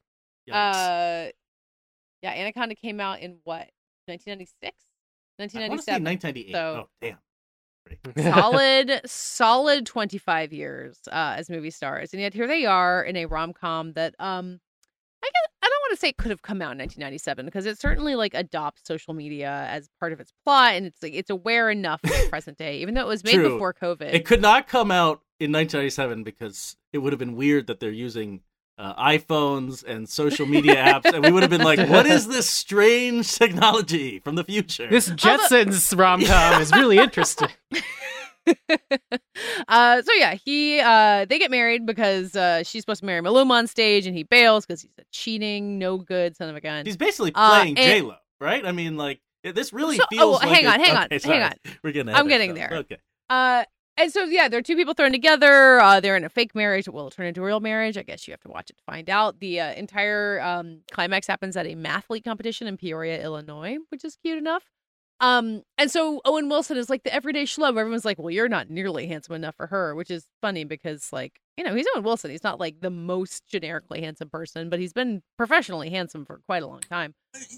Yikes. 0.48 0.54
Uh, 1.28 1.30
yeah, 2.22 2.32
Anaconda 2.32 2.74
came 2.74 3.00
out 3.00 3.20
in 3.20 3.38
what 3.44 3.70
1996, 4.06 4.74
I 5.38 5.42
want 5.42 5.50
to 5.50 5.82
say 5.82 5.92
1997. 5.92 6.04
1998. 6.04 6.52
so- 6.52 6.84
oh, 6.84 6.88
damn. 7.00 7.18
solid, 8.34 9.00
solid 9.06 9.86
25 9.86 10.52
years 10.52 10.98
uh, 11.10 11.36
as 11.38 11.48
movie 11.48 11.70
stars, 11.70 12.12
and 12.12 12.20
yet 12.20 12.34
here 12.34 12.46
they 12.46 12.66
are 12.66 13.02
in 13.02 13.16
a 13.16 13.24
rom 13.24 13.54
com 13.54 13.92
that 13.94 14.14
um, 14.18 14.60
I 15.22 15.26
guess 15.26 15.52
I 15.62 15.66
don't 15.66 15.80
want 15.82 15.90
to 15.92 15.96
say 15.96 16.08
it 16.08 16.16
could 16.16 16.30
have 16.30 16.42
come 16.42 16.60
out 16.60 16.72
in 16.72 16.78
1997 16.78 17.46
because 17.46 17.66
it 17.66 17.80
certainly 17.80 18.14
like 18.14 18.34
adopts 18.34 18.82
social 18.84 19.14
media 19.14 19.66
as 19.70 19.88
part 19.98 20.12
of 20.12 20.20
its 20.20 20.32
plot, 20.44 20.74
and 20.74 20.86
it's 20.86 21.02
like 21.02 21.14
it's 21.14 21.30
aware 21.30 21.70
enough 21.70 22.00
of 22.04 22.10
the 22.10 22.26
present 22.30 22.58
day, 22.58 22.78
even 22.78 22.94
though 22.94 23.00
it 23.00 23.08
was 23.08 23.24
made 23.24 23.34
True. 23.34 23.54
before 23.54 23.74
COVID. 23.74 24.12
It 24.12 24.24
could 24.26 24.42
not 24.42 24.68
come 24.68 24.90
out 24.90 25.22
in 25.40 25.50
1997 25.52 26.24
because 26.24 26.76
it 26.92 26.98
would 26.98 27.12
have 27.12 27.18
been 27.18 27.36
weird 27.36 27.68
that 27.68 27.80
they're 27.80 27.90
using 27.90 28.40
uh, 28.78 28.94
iPhones 29.02 29.82
and 29.84 30.08
social 30.08 30.46
media 30.46 30.76
apps, 30.76 31.12
and 31.12 31.24
we 31.24 31.32
would 31.32 31.42
have 31.42 31.50
been 31.50 31.62
like, 31.64 31.80
"What 31.88 32.06
is 32.06 32.28
this 32.28 32.48
strange 32.48 33.32
technology 33.34 34.20
from 34.20 34.36
the 34.36 34.44
future?" 34.44 34.88
This 34.88 35.08
Jetsons 35.10 35.98
rom 35.98 36.24
com 36.24 36.62
is 36.62 36.70
really 36.72 36.98
interesting. 37.06 37.48
uh, 39.68 40.02
so 40.02 40.12
yeah, 40.14 40.34
he 40.34 40.80
uh, 40.80 41.24
they 41.26 41.38
get 41.38 41.50
married 41.50 41.86
because 41.86 42.34
uh, 42.36 42.62
she's 42.62 42.82
supposed 42.82 43.00
to 43.00 43.06
marry 43.06 43.20
Maluma 43.20 43.50
on 43.52 43.66
stage, 43.66 44.06
and 44.06 44.16
he 44.16 44.22
bails 44.22 44.64
because 44.66 44.82
he's 44.82 44.90
a 44.98 45.04
cheating, 45.12 45.78
no 45.78 45.98
good 45.98 46.36
son 46.36 46.48
of 46.48 46.56
a 46.56 46.60
gun. 46.60 46.86
He's 46.86 46.96
basically 46.96 47.32
Uh, 47.34 47.50
playing 47.60 47.78
and- 47.78 47.86
J 47.86 48.00
Lo, 48.02 48.16
right? 48.40 48.64
I 48.64 48.72
mean, 48.72 48.96
like 48.96 49.20
this 49.44 49.72
really 49.72 49.96
So- 49.96 50.04
oh, 50.04 50.16
feels. 50.16 50.40
well, 50.40 50.48
like 50.50 50.56
hang 50.56 50.66
a- 50.66 50.68
on, 50.70 50.80
hang 50.80 50.96
on, 50.96 51.04
okay, 51.12 51.28
hang 51.28 51.42
on. 51.42 51.52
We're 51.82 51.92
getting. 51.92 52.14
I'm 52.14 52.28
getting 52.28 52.50
ourselves. 52.52 52.70
there. 52.70 52.78
Okay. 52.80 52.96
Uh, 53.30 53.64
and 53.98 54.12
so 54.12 54.24
yeah, 54.24 54.48
there 54.48 54.58
are 54.58 54.62
two 54.62 54.76
people 54.76 54.94
thrown 54.94 55.12
together. 55.12 55.80
Uh, 55.80 56.00
they're 56.00 56.16
in 56.16 56.24
a 56.24 56.28
fake 56.28 56.54
marriage. 56.54 56.86
It 56.86 56.94
will 56.94 57.10
turn 57.10 57.26
into 57.26 57.42
a 57.42 57.44
real 57.44 57.60
marriage. 57.60 57.96
I 57.98 58.02
guess 58.02 58.26
you 58.26 58.32
have 58.32 58.40
to 58.42 58.48
watch 58.48 58.70
it 58.70 58.76
to 58.78 58.82
find 58.84 59.10
out. 59.10 59.40
The 59.40 59.60
uh, 59.60 59.72
entire 59.74 60.40
um, 60.40 60.80
climax 60.92 61.26
happens 61.26 61.56
at 61.56 61.66
a 61.66 61.74
mathlete 61.74 62.24
competition 62.24 62.66
in 62.66 62.76
Peoria, 62.76 63.22
Illinois, 63.22 63.76
which 63.90 64.04
is 64.04 64.16
cute 64.22 64.38
enough. 64.38 64.64
Um, 65.20 65.62
and 65.76 65.90
so 65.90 66.20
Owen 66.24 66.48
Wilson 66.48 66.76
is 66.76 66.88
like 66.88 67.02
the 67.02 67.12
everyday 67.12 67.42
schlub. 67.42 67.76
Everyone's 67.76 68.04
like, 68.04 68.18
"Well, 68.20 68.30
you're 68.30 68.48
not 68.48 68.70
nearly 68.70 69.08
handsome 69.08 69.34
enough 69.34 69.56
for 69.56 69.66
her," 69.66 69.94
which 69.96 70.10
is 70.12 70.24
funny 70.40 70.62
because, 70.62 71.12
like, 71.12 71.40
you 71.56 71.64
know, 71.64 71.74
he's 71.74 71.86
Owen 71.94 72.04
Wilson. 72.04 72.30
He's 72.30 72.44
not 72.44 72.60
like 72.60 72.80
the 72.80 72.90
most 72.90 73.44
generically 73.48 74.00
handsome 74.00 74.30
person, 74.30 74.70
but 74.70 74.78
he's 74.78 74.92
been 74.92 75.22
professionally 75.36 75.90
handsome 75.90 76.24
for 76.24 76.40
quite 76.46 76.62
a 76.62 76.68
long 76.68 76.80
time. 76.80 77.14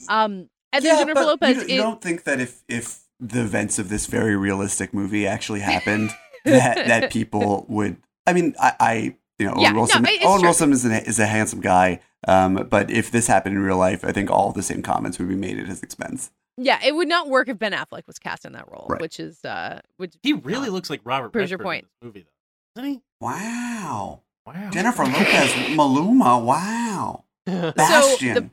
Um, 0.09 0.49
and 0.73 0.83
then 0.85 0.97
Jennifer 0.99 1.15
but 1.15 1.27
Lopez. 1.27 1.57
You, 1.57 1.63
is- 1.65 1.69
you 1.69 1.77
don't 1.77 2.01
think 2.01 2.25
that 2.25 2.41
if 2.41 2.63
if 2.67 3.01
the 3.19 3.43
events 3.43 3.79
of 3.79 3.91
this 3.91 4.07
very 4.07 4.37
realistic 4.37 4.95
movie 4.95 5.27
actually 5.27 5.61
happened, 5.61 6.11
that 6.45 6.87
that 6.87 7.13
people 7.13 7.67
would? 7.69 7.97
I 8.27 8.33
mean, 8.33 8.55
I, 8.61 8.73
I 8.81 8.95
you 9.39 9.47
know, 9.47 9.53
Owen 9.53 9.61
Yeah, 9.63 9.71
no, 9.73 9.77
Wilson. 9.79 10.05
it's 10.07 10.25
Owen 10.25 10.41
true. 10.41 10.49
Wilson 10.49 10.73
is 10.73 10.85
a, 10.85 11.03
is 11.09 11.19
a 11.19 11.27
handsome 11.27 11.61
guy. 11.61 12.01
Um, 12.29 12.67
but 12.71 12.91
if 12.91 13.11
this 13.11 13.27
happened 13.27 13.57
in 13.57 13.63
real 13.63 13.79
life, 13.79 14.05
I 14.05 14.13
think 14.13 14.31
all 14.31 14.53
the 14.53 14.63
same 14.63 14.83
comments 14.83 15.19
would 15.19 15.29
be 15.29 15.35
made 15.37 15.59
at 15.59 15.67
his 15.67 15.83
expense. 15.83 16.31
Yeah, 16.59 16.79
it 16.85 16.95
would 16.95 17.09
not 17.09 17.29
work 17.29 17.49
if 17.49 17.59
Ben 17.59 17.73
Affleck 17.73 18.07
was 18.07 18.19
cast 18.19 18.45
in 18.45 18.53
that 18.53 18.71
role, 18.71 18.85
Right. 18.91 19.01
which 19.01 19.19
is 19.19 19.43
uh 19.45 19.81
which 19.97 20.15
He 20.23 20.35
really 20.35 20.69
looks 20.69 20.91
like 20.91 21.01
Robert 21.05 21.31
Proves 21.33 21.51
your 21.51 21.59
point. 21.59 21.85
in 21.85 21.89
this 21.89 22.07
movie, 22.07 22.27
though, 22.75 22.83
doesn't 22.83 22.95
he? 22.97 23.03
Wow, 23.21 24.21
Wow. 24.47 24.71
Jennifer 24.71 25.05
Lopez, 25.05 25.53
Maluma. 25.77 26.43
Wow, 26.45 27.25
Bastian. 27.47 28.35
the 28.35 28.51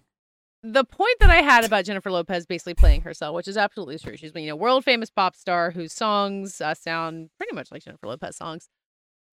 point 0.63 1.17
that 1.19 1.29
I 1.29 1.41
had 1.41 1.63
about 1.63 1.85
Jennifer 1.85 2.11
Lopez 2.11 2.45
basically 2.45 2.73
playing 2.73 3.01
herself, 3.01 3.35
which 3.35 3.47
is 3.47 3.57
absolutely 3.57 3.99
true. 3.99 4.17
She's 4.17 4.31
been, 4.31 4.43
you 4.43 4.49
know, 4.49 4.55
world 4.55 4.83
famous 4.83 5.09
pop 5.09 5.35
star 5.35 5.71
whose 5.71 5.93
songs 5.93 6.61
uh, 6.61 6.73
sound 6.73 7.29
pretty 7.37 7.55
much 7.55 7.71
like 7.71 7.83
Jennifer 7.83 8.07
Lopez 8.07 8.35
songs. 8.35 8.69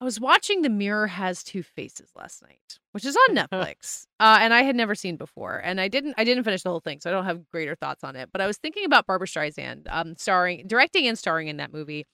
I 0.01 0.05
was 0.05 0.20
watching 0.20 0.62
The 0.62 0.68
Mirror 0.68 1.07
Has 1.07 1.43
Two 1.43 1.62
Faces 1.62 2.11
last 2.16 2.43
night, 2.43 2.79
which 2.93 3.05
is 3.05 3.16
on 3.29 3.37
Netflix, 3.37 4.07
uh, 4.20 4.39
and 4.41 4.53
I 4.53 4.62
had 4.62 4.77
never 4.77 4.95
seen 4.95 5.16
before. 5.16 5.59
And 5.64 5.81
I 5.81 5.89
didn't, 5.89 6.14
I 6.18 6.25
didn't 6.25 6.45
finish 6.45 6.62
the 6.62 6.70
whole 6.70 6.81
thing, 6.81 7.01
so 7.01 7.11
I 7.11 7.12
don't 7.12 7.25
have 7.25 7.49
greater 7.51 7.75
thoughts 7.75 8.05
on 8.05 8.16
it. 8.16 8.29
But 8.33 8.41
I 8.41 8.47
was 8.47 8.59
thinking 8.59 8.85
about 8.85 9.07
Barbra 9.07 9.27
Streisand, 9.27 9.87
um, 9.89 10.16
starring, 10.16 10.66
directing, 10.66 11.07
and 11.07 11.18
starring 11.18 11.49
in 11.49 11.59
that 11.59 11.72
movie, 11.72 12.07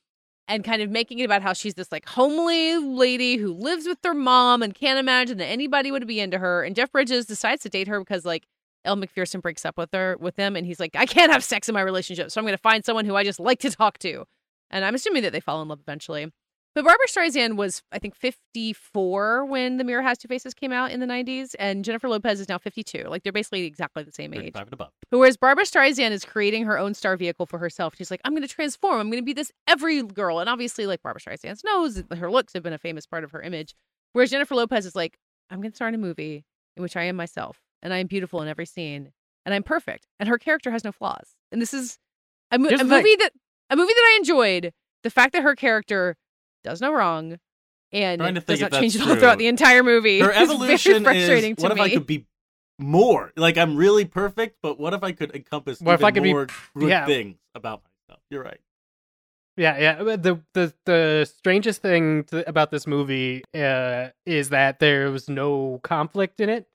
and 0.47 0.63
kind 0.63 0.83
of 0.83 0.91
making 0.91 1.21
it 1.21 1.25
about 1.25 1.43
how 1.43 1.53
she's 1.53 1.75
this 1.75 1.91
like 1.91 2.09
homely 2.09 2.77
lady 2.77 3.37
who 3.37 3.53
lives 3.53 3.87
with 3.87 3.99
her 4.05 4.15
mom 4.15 4.63
and 4.63 4.75
can't 4.75 4.99
imagine 4.99 5.39
that 5.39 5.47
anybody 5.47 5.91
would 5.91 6.07
be 6.07 6.21
into 6.21 6.39
her. 6.39 6.63
And 6.63 6.77
Jeff 6.77 6.93
Bridges 6.93 7.27
decides 7.27 7.63
to 7.63 7.69
date 7.69 7.89
her 7.89 7.99
because 7.99 8.25
like 8.25 8.47
Elle 8.85 8.97
Macpherson 8.97 9.41
breaks 9.41 9.65
up 9.65 9.77
with 9.77 9.91
her 9.93 10.17
with 10.21 10.37
him, 10.37 10.57
and 10.57 10.67
he's 10.67 10.81
like, 10.81 10.97
I 10.97 11.07
can't 11.07 11.33
have 11.33 11.45
sex 11.45 11.69
in 11.69 11.75
my 11.75 11.81
relationship, 11.81 12.31
so 12.31 12.41
I'm 12.41 12.45
going 12.45 12.57
to 12.57 12.63
find 12.63 12.85
someone 12.85 13.05
who 13.05 13.17
I 13.17 13.25
just 13.25 13.41
like 13.41 13.61
to 13.61 13.71
talk 13.71 13.99
to. 13.99 14.25
And 14.71 14.85
I'm 14.85 14.95
assuming 14.95 15.23
that 15.23 15.33
they 15.33 15.41
fall 15.41 15.61
in 15.63 15.69
love 15.69 15.81
eventually. 15.81 16.31
But 16.73 16.85
Barbra 16.85 17.07
Streisand 17.09 17.57
was, 17.57 17.83
I 17.91 17.99
think, 17.99 18.15
54 18.15 19.45
when 19.45 19.77
The 19.79 19.83
Mirror 19.83 20.03
Has 20.03 20.19
Two 20.19 20.29
Faces 20.29 20.55
came 20.55 20.71
out 20.71 20.93
in 20.93 21.01
the 21.01 21.07
90s, 21.07 21.57
and 21.59 21.85
Jennifer 21.85 22.09
Lopez 22.09 22.39
is 22.39 22.49
now 22.49 22.59
52. 22.59 23.07
Like 23.09 23.25
they're 23.25 23.33
basically 23.33 23.65
exactly 23.65 24.05
the 24.05 24.13
same 24.13 24.33
age. 24.33 24.39
35 24.39 24.63
and 24.63 24.73
above. 24.73 24.93
Whereas 25.11 25.37
Barbra 25.37 25.65
Streisand 25.65 26.13
is 26.13 26.25
creating 26.25 26.67
her 26.67 26.79
own 26.79 26.95
star 26.95 27.17
vehicle 27.17 27.47
for 27.47 27.59
herself, 27.59 27.97
she's 27.97 28.11
like, 28.11 28.21
I'm 28.25 28.33
going 28.33 28.47
to 28.47 28.49
transform. 28.49 29.01
I'm 29.01 29.11
going 29.11 29.21
to 29.21 29.27
be 29.27 29.33
this 29.33 29.51
every 29.67 30.03
girl. 30.05 30.39
And 30.39 30.49
obviously, 30.49 30.87
like 30.87 31.03
Barbra 31.03 31.21
Streisand's 31.21 31.65
nose, 31.65 32.05
her 32.17 32.31
looks 32.31 32.53
have 32.53 32.63
been 32.63 32.73
a 32.73 32.79
famous 32.79 33.05
part 33.05 33.25
of 33.25 33.33
her 33.33 33.43
image. 33.43 33.75
Whereas 34.13 34.31
Jennifer 34.31 34.55
Lopez 34.55 34.87
is 34.87 34.95
like, 34.95 35.19
I'm 35.51 35.61
going 35.61 35.73
to 35.73 35.77
star 35.77 35.89
in 35.89 35.95
a 35.97 35.99
movie 35.99 36.45
in 36.77 36.85
which 36.85 36.97
I 36.97 37.03
am 37.05 37.17
myself, 37.17 37.59
and 37.83 37.93
I 37.93 37.99
am 37.99 38.07
beautiful 38.07 38.43
in 38.43 38.49
every 38.49 38.67
scene, 38.67 39.13
and 39.45 39.55
I'm 39.55 39.63
perfect, 39.63 40.07
and 40.19 40.29
her 40.29 40.39
character 40.39 40.71
has 40.71 40.85
no 40.85 40.93
flaws. 40.93 41.35
And 41.53 41.61
this 41.61 41.75
is 41.75 41.99
a, 42.51 42.59
mo- 42.59 42.69
a 42.69 42.85
movie 42.85 43.17
that 43.17 43.31
a 43.71 43.77
movie 43.77 43.93
that 43.93 44.11
I 44.13 44.17
enjoyed. 44.19 44.73
The 45.03 45.11
fact 45.11 45.33
that 45.33 45.43
her 45.43 45.55
character 45.57 46.17
does 46.63 46.81
no 46.81 46.93
wrong, 46.93 47.39
and 47.93 48.21
Trying 48.21 48.35
does 48.35 48.49
not 48.49 48.55
if 48.55 48.61
that's 48.61 48.81
change 48.81 48.97
at 48.97 49.09
all 49.09 49.17
throughout 49.17 49.39
the 49.39 49.47
entire 49.49 49.83
movie. 49.83 50.21
Her 50.21 50.31
It's 50.35 50.39
very 50.39 50.45
evolution 50.51 51.05
frustrating 51.05 51.51
is 51.53 51.57
to 51.59 51.63
what 51.63 51.75
me. 51.75 51.81
if 51.81 51.87
I 51.87 51.91
could 51.95 52.07
be 52.07 52.27
more? 52.79 53.33
Like 53.37 53.57
I'm 53.57 53.77
really 53.77 54.05
perfect, 54.05 54.59
but 54.63 54.79
what 54.79 54.93
if 54.95 55.03
I 55.03 55.13
could 55.13 55.35
encompass 55.35 55.81
What 55.81 55.95
if 55.95 56.05
I 56.05 56.11
could 56.11 56.23
be- 56.23 56.33
more 56.33 56.47
good 56.77 56.89
yeah. 56.91 57.07
things 57.07 57.37
about 57.55 57.83
myself? 58.09 58.23
You're 58.31 58.43
right. 58.43 58.61
Yeah, 59.57 59.79
yeah. 59.79 60.17
The 60.17 60.41
the 60.55 60.75
the 60.87 61.31
strangest 61.37 61.83
thing 61.83 62.25
to, 62.25 62.49
about 62.49 62.71
this 62.71 62.87
movie 62.87 63.43
uh, 63.55 64.09
is 64.25 64.51
that 64.51 64.79
there 64.79 65.11
was 65.11 65.29
no 65.29 65.81
conflict 65.83 66.41
in 66.41 66.49
it. 66.49 66.67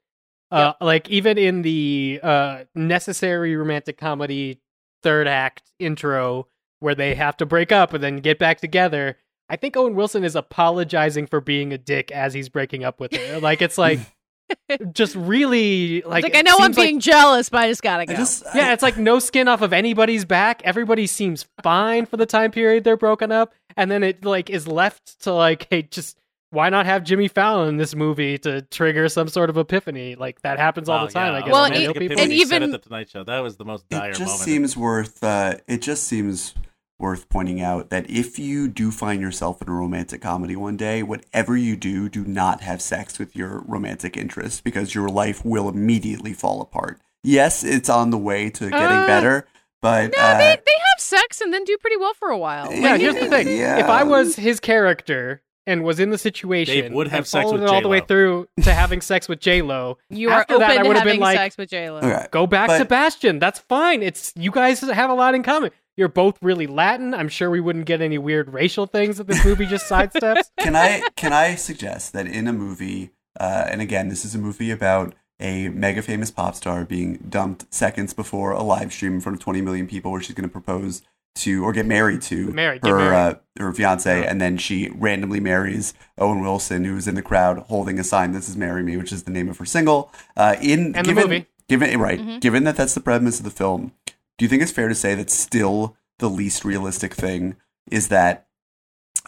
Uh, 0.51 0.73
Like 0.81 1.09
even 1.09 1.37
in 1.37 1.61
the 1.63 2.19
uh, 2.23 2.63
necessary 2.75 3.55
romantic 3.55 3.97
comedy 3.97 4.59
third 5.03 5.27
act 5.27 5.63
intro, 5.79 6.47
where 6.79 6.95
they 6.95 7.15
have 7.15 7.37
to 7.37 7.45
break 7.45 7.71
up 7.71 7.93
and 7.93 8.03
then 8.03 8.17
get 8.17 8.37
back 8.39 8.59
together, 8.59 9.17
I 9.49 9.55
think 9.55 9.75
Owen 9.77 9.95
Wilson 9.95 10.23
is 10.23 10.35
apologizing 10.35 11.27
for 11.27 11.39
being 11.41 11.71
a 11.73 11.77
dick 11.77 12.11
as 12.11 12.33
he's 12.33 12.49
breaking 12.49 12.83
up 12.83 12.99
with 12.99 13.13
her. 13.15 13.39
Like 13.39 13.61
it's 13.61 13.77
like 13.77 13.99
just 14.91 15.15
really 15.15 16.01
Like, 16.03 16.23
like 16.23 16.35
I 16.35 16.41
know 16.41 16.55
I'm 16.57 16.65
seems 16.73 16.77
like- 16.77 16.87
being 16.87 16.99
jealous, 16.99 17.49
but 17.49 17.61
I 17.61 17.67
just 17.69 17.81
gotta 17.83 18.03
I 18.03 18.05
go. 18.05 18.15
just 18.15 18.43
yeah, 18.53 18.73
it's 18.73 18.83
like 18.83 18.97
no 18.97 19.19
skin 19.19 19.47
off 19.47 19.61
of 19.61 19.73
anybody's 19.73 20.25
back. 20.25 20.61
Everybody 20.63 21.07
seems 21.07 21.45
fine 21.63 22.05
for 22.05 22.17
the 22.17 22.25
time 22.25 22.51
period 22.51 22.83
they're 22.83 22.97
broken 22.97 23.31
up, 23.31 23.53
and 23.77 23.89
then 23.89 24.03
it 24.03 24.23
like 24.25 24.49
is 24.49 24.67
left 24.67 25.21
to 25.23 25.33
like, 25.33 25.67
hey, 25.71 25.83
just 25.83 26.17
why 26.55 26.69
not 26.69 26.85
have 26.87 27.03
Jimmy 27.03 27.27
Fallon 27.27 27.69
in 27.69 27.77
this 27.77 27.93
movie 27.93 28.37
to 28.39 28.61
trigger 28.63 29.07
some 29.09 29.27
sort 29.27 29.49
of 29.51 29.57
epiphany? 29.57 30.15
Like 30.15 30.41
that 30.41 30.57
happens 30.57 30.89
all 30.89 30.99
Wow, 31.01 31.05
the 31.07 31.11
time. 31.13 31.33
yeah. 31.33 31.37
I 31.37 31.41
guess. 31.41 31.51
Well, 31.51 31.63
with 31.63 31.71
and 31.73 31.81
male 31.83 31.93
people. 31.93 32.01
and 32.03 32.11
Epiphany 32.31 32.45
said 32.45 32.55
even- 32.63 32.63
at 32.73 32.81
the 32.81 32.87
Tonight 32.87 33.09
Show, 33.09 33.23
that 33.25 33.39
was 33.41 33.57
the 33.57 33.65
most 33.65 33.87
dire 33.89 34.09
it 34.09 34.13
just 34.15 34.21
moment. 34.21 34.39
seems 34.41 34.77
worth 34.77 35.23
uh, 35.23 35.55
it 35.67 35.81
just 35.83 36.05
seems 36.05 36.55
worth 36.97 37.27
pointing 37.27 37.61
out 37.61 37.89
that 37.89 38.09
if 38.09 38.39
you 38.39 38.69
do 38.69 38.89
find 38.89 39.21
yourself 39.21 39.61
in 39.61 39.67
a 39.67 39.71
romantic 39.73 40.21
comedy 40.21 40.55
one 40.55 40.77
day 40.77 41.03
whatever 41.03 41.57
you 41.57 41.75
do 41.75 42.07
do 42.07 42.23
not 42.23 42.61
have 42.61 42.81
sex 42.81 43.19
with 43.19 43.35
your 43.35 43.59
romantic 43.67 44.15
interest 44.15 44.63
because 44.63 44.95
your 44.95 45.09
life 45.09 45.43
will 45.43 45.67
immediately 45.67 46.31
fall 46.31 46.61
apart 46.61 47.01
yes 47.21 47.65
it's 47.65 47.89
on 47.89 48.11
the 48.11 48.17
way 48.17 48.49
to 48.49 48.69
getting 48.69 48.97
Uh, 48.99 49.05
better 49.07 49.45
but 49.81 50.13
no, 50.15 50.23
uh, 50.23 50.37
they 50.37 50.45
they 50.55 50.79
have 50.91 50.99
sex 50.99 51.41
and 51.41 51.53
then 51.53 51.65
do 51.65 51.77
pretty 51.77 51.97
well 51.97 52.13
for 52.13 52.29
a 52.29 52.37
while. 52.37 52.73
yeah, 52.73 52.91
Like, 52.93 53.01
here's 53.01 53.15
the 53.15 53.27
thing: 53.27 53.49
Yeah. 53.49 53.77
if 53.77 53.87
I 53.87 54.03
was 54.03 54.37
his 54.37 54.61
character 54.61 55.41
and 55.67 55.83
was 55.83 55.99
in 55.99 56.09
the 56.09 56.17
situation, 56.17 56.81
Dave 56.81 56.91
would 56.93 57.07
have 57.07 57.19
and 57.19 57.27
sex 57.27 57.43
followed 57.43 57.61
with 57.61 57.63
it 57.63 57.69
all 57.73 57.81
the 57.81 57.87
way 57.87 58.01
through 58.01 58.47
to 58.63 58.73
having 58.73 59.01
sex 59.01 59.27
with 59.27 59.39
J 59.39 59.61
Lo. 59.61 59.97
you 60.09 60.29
are 60.29 60.41
After 60.41 60.55
open 60.55 60.67
that, 60.67 60.77
I 60.79 60.81
to 60.83 60.87
would 60.87 60.97
have 60.97 61.03
having 61.07 61.13
been 61.15 61.21
like, 61.21 61.37
sex 61.37 61.57
with 61.57 61.69
J 61.69 61.89
Lo. 61.89 61.97
okay. 61.97 62.27
Go 62.31 62.47
back 62.47 62.67
But- 62.67 62.77
to 62.79 62.85
Bastian. 62.85 63.39
That's 63.39 63.59
fine. 63.59 64.01
It's 64.03 64.33
you 64.35 64.51
guys 64.51 64.81
have 64.81 65.09
a 65.09 65.13
lot 65.13 65.35
in 65.35 65.43
common. 65.43 65.71
You're 65.97 66.09
both 66.09 66.37
really 66.41 66.67
Latin. 66.67 67.13
I'm 67.13 67.29
sure 67.29 67.49
we 67.49 67.61
wouldn't 67.61 67.85
get 67.85 68.01
any 68.01 68.17
weird 68.17 68.51
racial 68.53 68.85
things 68.85 69.17
that 69.17 69.27
this 69.27 69.45
movie 69.45 69.65
just 69.65 69.89
sidesteps. 69.89 70.43
can 70.59 70.75
I 70.75 71.01
can 71.15 71.31
I 71.31 71.55
suggest 71.55 72.11
that 72.13 72.27
in 72.27 72.47
a 72.47 72.53
movie, 72.53 73.11
uh, 73.39 73.65
and 73.69 73.81
again, 73.81 74.09
this 74.09 74.25
is 74.25 74.35
a 74.35 74.37
movie 74.37 74.71
about 74.71 75.15
a 75.39 75.69
mega 75.69 76.01
famous 76.01 76.31
pop 76.31 76.55
star 76.55 76.83
being 76.85 77.17
dumped 77.29 77.73
seconds 77.73 78.13
before 78.13 78.51
a 78.51 78.61
live 78.63 78.91
stream 78.93 79.13
in 79.15 79.21
front 79.21 79.37
of 79.37 79.41
20 79.43 79.61
million 79.61 79.87
people, 79.87 80.11
where 80.11 80.21
she's 80.21 80.35
going 80.35 80.47
to 80.47 80.51
propose 80.51 81.01
to 81.35 81.63
or 81.63 81.71
get 81.73 81.85
married 81.85 82.21
to 82.23 82.51
Married, 82.51 82.81
her 82.85 82.97
married. 82.97 83.15
uh, 83.15 83.35
her 83.59 83.73
fiance, 83.73 84.25
and 84.25 84.39
then 84.41 84.57
she 84.57 84.89
randomly 84.95 85.39
marries 85.39 85.93
Owen 86.17 86.39
Wilson, 86.41 86.85
who's 86.85 87.07
in 87.07 87.15
the 87.15 87.21
crowd 87.21 87.59
holding 87.67 87.99
a 87.99 88.03
sign 88.03 88.31
"This 88.31 88.49
is 88.49 88.57
Marry 88.57 88.83
Me," 88.83 88.97
which 88.97 89.11
is 89.11 89.23
the 89.23 89.31
name 89.31 89.49
of 89.49 89.57
her 89.57 89.65
single. 89.65 90.11
Uh, 90.37 90.55
in 90.61 90.95
And 90.95 91.05
the 91.05 91.13
movie. 91.13 91.45
given 91.67 91.99
right, 91.99 92.19
Mhm. 92.19 92.39
given 92.41 92.63
that 92.63 92.75
that's 92.77 92.93
the 92.93 93.01
premise 93.01 93.39
of 93.39 93.45
the 93.45 93.51
film, 93.51 93.91
do 94.37 94.45
you 94.45 94.49
think 94.49 94.61
it's 94.61 94.71
fair 94.71 94.87
to 94.89 94.95
say 94.95 95.13
that 95.15 95.29
still 95.29 95.95
the 96.19 96.29
least 96.29 96.63
realistic 96.65 97.13
thing 97.13 97.55
is 97.91 98.07
that 98.07 98.47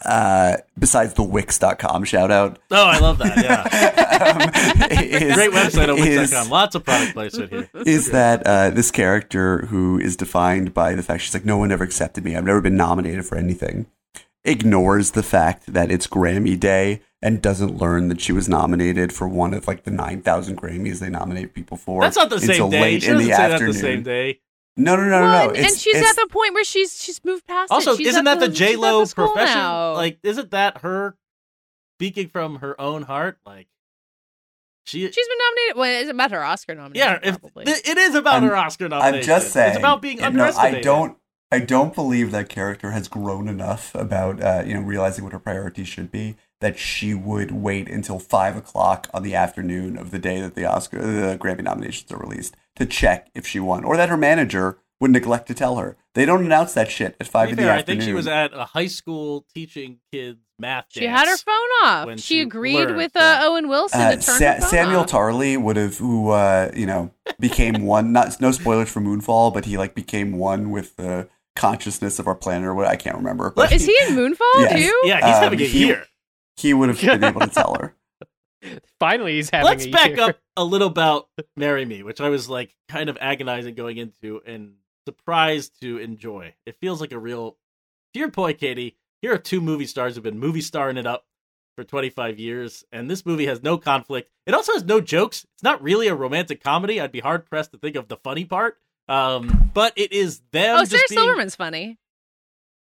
uh, 0.04 0.56
besides 0.78 1.14
the 1.14 1.22
Wix.com 1.22 2.04
shout 2.04 2.30
out. 2.30 2.58
Oh, 2.70 2.84
I 2.84 2.98
love 2.98 3.18
that. 3.18 3.36
Yeah. 3.38 3.62
um, 4.88 4.90
is- 4.90 5.34
Great 5.34 5.50
website 5.52 5.92
on 5.92 5.98
is- 5.98 6.18
Wix.com. 6.30 6.48
Lots 6.50 6.74
of 6.74 6.84
product 6.84 7.12
placement 7.14 7.50
here. 7.50 7.68
is 7.86 8.10
that 8.10 8.46
uh, 8.46 8.70
this 8.70 8.90
character 8.90 9.66
who 9.66 9.98
is 9.98 10.16
defined 10.16 10.74
by 10.74 10.94
the 10.94 11.02
fact 11.02 11.22
she's 11.22 11.34
like, 11.34 11.44
no 11.44 11.56
one 11.58 11.72
ever 11.72 11.84
accepted 11.84 12.24
me. 12.24 12.36
I've 12.36 12.44
never 12.44 12.60
been 12.60 12.76
nominated 12.76 13.26
for 13.26 13.36
anything. 13.36 13.86
Ignores 14.44 15.10
the 15.10 15.22
fact 15.22 15.72
that 15.72 15.90
it's 15.90 16.06
Grammy 16.06 16.58
Day 16.58 17.02
and 17.20 17.42
doesn't 17.42 17.76
learn 17.76 18.08
that 18.08 18.20
she 18.20 18.32
was 18.32 18.48
nominated 18.48 19.12
for 19.12 19.26
one 19.28 19.52
of 19.52 19.66
like 19.66 19.82
the 19.82 19.90
nine 19.90 20.22
thousand 20.22 20.56
Grammys 20.60 21.00
they 21.00 21.10
nominate 21.10 21.52
people 21.54 21.76
for. 21.76 22.00
That's 22.02 22.16
not 22.16 22.30
the 22.30 22.38
same 22.40 22.70
day. 22.70 22.80
late 22.80 23.02
She 23.02 23.10
in 23.10 23.18
the 23.18 23.32
afternoon. 23.32 23.72
the 23.72 23.78
same 23.78 24.02
day. 24.04 24.40
No, 24.80 24.94
no, 24.96 25.02
no, 25.04 25.08
no, 25.08 25.20
Well, 25.22 25.44
no. 25.44 25.48
and, 25.48 25.56
It's- 25.58 25.72
and 25.72 25.80
she's 25.80 25.96
it's- 25.96 26.10
at 26.10 26.16
the 26.16 26.28
point 26.32 26.54
where 26.54 26.64
she's 26.64 27.02
she's 27.02 27.22
moved 27.24 27.46
past 27.46 27.70
Also, 27.72 27.92
it. 27.92 27.96
She's 27.98 28.06
isn't 28.08 28.24
that 28.24 28.38
the 28.40 28.46
she's 28.46 28.60
at 28.62 28.68
J 28.68 28.76
Lo 28.76 29.04
profession? 29.06 29.54
now. 29.58 29.92
Like, 29.94 30.18
isn't 30.22 30.50
that 30.52 30.78
her 30.78 31.16
speaking 31.96 32.28
from 32.28 32.56
her 32.56 32.80
own 32.80 33.02
heart? 33.02 33.38
Like, 33.44 33.66
she. 34.86 35.00
she's 35.10 35.14
been 35.28 35.38
nominated. 35.38 35.76
Well, 35.78 36.00
it's 36.02 36.10
about 36.10 36.30
her 36.30 36.44
Oscar 36.44 36.74
nomination. 36.74 37.08
yeah, 37.22 37.28
if, 37.28 37.40
probably. 37.40 37.64
th- 37.66 37.88
it 37.88 37.98
is 37.98 38.14
about 38.14 38.34
I'm- 38.34 38.44
her 38.44 38.56
Oscar 38.56 38.88
nomination. 38.88 39.18
I'm 39.18 39.24
just 39.40 39.52
saying. 39.52 39.68
it's 39.70 39.78
about 39.78 40.00
being 40.00 40.18
no, 40.18 40.26
underestimated. 40.26 40.78
I 40.78 40.82
don't. 40.82 41.16
I 41.50 41.60
don't 41.60 41.94
believe 41.94 42.30
that 42.32 42.50
character 42.50 42.90
has 42.90 43.08
grown 43.08 43.48
enough 43.48 43.94
about 43.94 44.42
uh, 44.42 44.62
you 44.66 44.74
know 44.74 44.80
realizing 44.82 45.24
what 45.24 45.32
her 45.32 45.38
priorities 45.38 45.88
should 45.88 46.10
be 46.12 46.36
that 46.60 46.78
she 46.78 47.14
would 47.14 47.50
wait 47.52 47.88
until 47.88 48.18
five 48.18 48.54
o'clock 48.54 49.08
on 49.14 49.22
the 49.22 49.34
afternoon 49.34 49.96
of 49.96 50.10
the 50.10 50.18
day 50.18 50.42
that 50.42 50.54
the 50.54 50.66
Oscar 50.66 50.98
the 51.00 51.38
Grammy 51.38 51.62
nominations 51.62 52.12
are 52.12 52.18
released 52.18 52.54
to 52.78 52.86
check 52.86 53.28
if 53.34 53.46
she 53.46 53.60
won, 53.60 53.84
or 53.84 53.96
that 53.96 54.08
her 54.08 54.16
manager 54.16 54.78
would 55.00 55.10
neglect 55.12 55.46
to 55.48 55.54
tell 55.54 55.76
her. 55.76 55.96
They 56.14 56.24
don't 56.24 56.44
announce 56.44 56.74
that 56.74 56.90
shit 56.90 57.14
at 57.20 57.28
five 57.28 57.48
be 57.48 57.52
in 57.52 57.56
fair, 57.58 57.66
the 57.66 57.74
I 57.74 57.82
think 57.82 58.02
she 58.02 58.12
was 58.12 58.26
at 58.26 58.52
a 58.52 58.64
high 58.64 58.88
school 58.88 59.46
teaching 59.54 59.98
kids 60.10 60.40
math. 60.58 60.86
she 60.88 61.00
dance. 61.00 61.20
had 61.20 61.28
her 61.28 61.36
phone 61.36 61.54
off. 61.84 62.10
She 62.18 62.22
she 62.22 62.40
agreed 62.40 62.96
with 62.96 63.14
uh, 63.14 63.40
Owen 63.44 63.68
Wilson 63.68 64.00
Uh, 64.00 64.10
to 64.10 64.16
turn 64.16 64.38
Sa- 64.38 64.52
her 64.54 64.60
phone 64.60 64.70
Samwell 64.70 65.00
off. 65.02 65.06
Tarly 65.10 65.56
would 65.62 65.76
have, 65.76 65.96
who 65.98 66.30
uh, 66.30 66.72
you 66.74 66.86
know, 66.86 67.12
became 67.38 67.82
one. 67.86 68.12
Not 68.12 68.40
no 68.40 68.50
spoilers 68.50 68.88
for 68.90 69.00
Moonfall, 69.00 69.54
but 69.54 69.66
he 69.66 69.78
like 69.78 69.94
became 69.94 70.32
one 70.38 70.70
with 70.72 70.96
the 70.96 71.28
consciousness 71.54 72.18
of 72.18 72.26
our 72.26 72.34
planet. 72.34 72.66
Or 72.66 72.74
what 72.74 72.86
I 72.88 72.96
can't 72.96 73.16
remember. 73.16 73.52
But 73.54 73.70
Is 73.72 73.86
he 73.86 73.96
in 74.08 74.14
Moonfall 74.16 74.40
Yes. 74.56 74.72
too? 74.72 75.00
Yeah, 75.04 75.16
he's 75.24 75.36
Um, 75.36 75.42
having 75.44 75.60
a 75.60 75.64
he- 75.64 75.86
year. 75.86 76.04
he 76.56 76.74
would 76.74 76.88
have 76.88 77.00
been 77.00 77.22
able 77.22 77.42
to 77.42 77.46
tell 77.48 77.76
her. 77.80 77.94
Finally, 78.98 79.34
he's 79.36 79.50
having. 79.50 79.66
Let's 79.66 79.86
a 79.86 79.90
back 79.90 80.10
year. 80.16 80.20
up 80.20 80.38
a 80.56 80.64
little 80.64 80.88
about 80.88 81.28
"Marry 81.56 81.84
Me," 81.84 82.02
which 82.02 82.20
I 82.20 82.28
was 82.28 82.48
like 82.48 82.74
kind 82.88 83.08
of 83.08 83.16
agonizing 83.20 83.74
going 83.74 83.96
into 83.98 84.40
and 84.46 84.74
surprised 85.06 85.80
to 85.80 85.98
enjoy. 85.98 86.54
It 86.66 86.76
feels 86.80 87.00
like 87.00 87.12
a 87.12 87.18
real. 87.18 87.56
To 88.14 88.20
your 88.20 88.30
point, 88.30 88.58
Katey, 88.58 88.94
here 89.22 89.32
are 89.34 89.38
two 89.38 89.60
movie 89.60 89.86
stars 89.86 90.14
who've 90.14 90.24
been 90.24 90.38
movie 90.38 90.60
starring 90.62 90.96
it 90.96 91.06
up 91.06 91.26
for 91.76 91.84
25 91.84 92.38
years, 92.38 92.84
and 92.90 93.08
this 93.10 93.24
movie 93.24 93.46
has 93.46 93.62
no 93.62 93.78
conflict. 93.78 94.30
It 94.46 94.54
also 94.54 94.72
has 94.72 94.84
no 94.84 95.00
jokes. 95.00 95.44
It's 95.54 95.62
not 95.62 95.82
really 95.82 96.08
a 96.08 96.14
romantic 96.14 96.62
comedy. 96.62 97.00
I'd 97.00 97.12
be 97.12 97.20
hard 97.20 97.46
pressed 97.46 97.72
to 97.72 97.78
think 97.78 97.94
of 97.96 98.08
the 98.08 98.16
funny 98.16 98.44
part. 98.44 98.78
Um, 99.08 99.70
but 99.74 99.92
it 99.96 100.12
is 100.12 100.40
them. 100.52 100.80
Oh, 100.80 100.84
Sarah 100.84 101.02
being- 101.08 101.18
Silverman's 101.20 101.54
funny. 101.54 101.98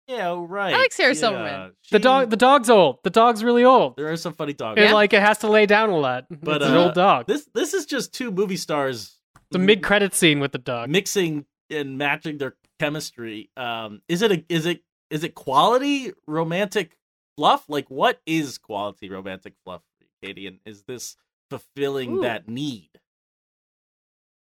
Yeah, 0.10 0.44
right. 0.48 0.74
I 0.74 0.78
like 0.78 0.92
Sarah 0.92 1.14
Yeah, 1.14 1.20
Silverman. 1.20 1.72
The 1.92 2.00
dog. 2.00 2.32
The 2.32 2.36
dog's 2.36 2.68
old. 2.68 2.98
The 3.04 3.12
dog's 3.12 3.44
really 3.44 3.64
old. 3.64 3.96
There 3.96 4.12
are 4.12 4.18
some 4.18 4.34
funny 4.34 4.54
dogs. 4.54 4.82
Yeah. 4.82 4.92
like 4.94 5.14
it 5.14 5.22
has 5.22 5.38
to 5.40 5.48
lay 5.48 5.68
down 5.68 5.90
a 5.90 5.98
lot. 5.98 6.26
But, 6.32 6.64
it's 6.64 6.66
an 6.66 6.76
uh, 6.76 6.84
old 6.86 6.96
dog. 6.96 7.28
This 7.28 7.48
this 7.54 7.76
is 7.76 7.86
just 7.86 8.12
two 8.12 8.32
movie 8.32 8.58
stars. 8.58 9.20
The 9.52 9.60
mid-credit 9.60 10.16
scene 10.16 10.40
with 10.40 10.52
the 10.52 10.58
dog. 10.58 10.90
mixing 10.90 11.46
and 11.70 11.98
matching 12.00 12.40
their 12.40 12.56
chemistry. 12.80 13.52
Um, 13.56 14.02
is 14.08 14.24
it 14.24 14.32
a 14.32 14.44
is 14.50 14.66
it 14.66 14.84
is 15.12 15.24
it 15.24 15.36
quality 15.36 16.12
romantic 16.26 16.98
fluff? 17.38 17.66
Like, 17.70 17.90
what 17.90 18.20
is 18.26 18.58
quality 18.58 19.12
romantic 19.12 19.54
fluff, 19.64 19.82
Katey? 20.24 20.48
And 20.48 20.58
is 20.66 20.84
this 20.84 21.18
fulfilling 21.52 22.18
Ooh. 22.18 22.22
that 22.22 22.48
need? 22.48 22.90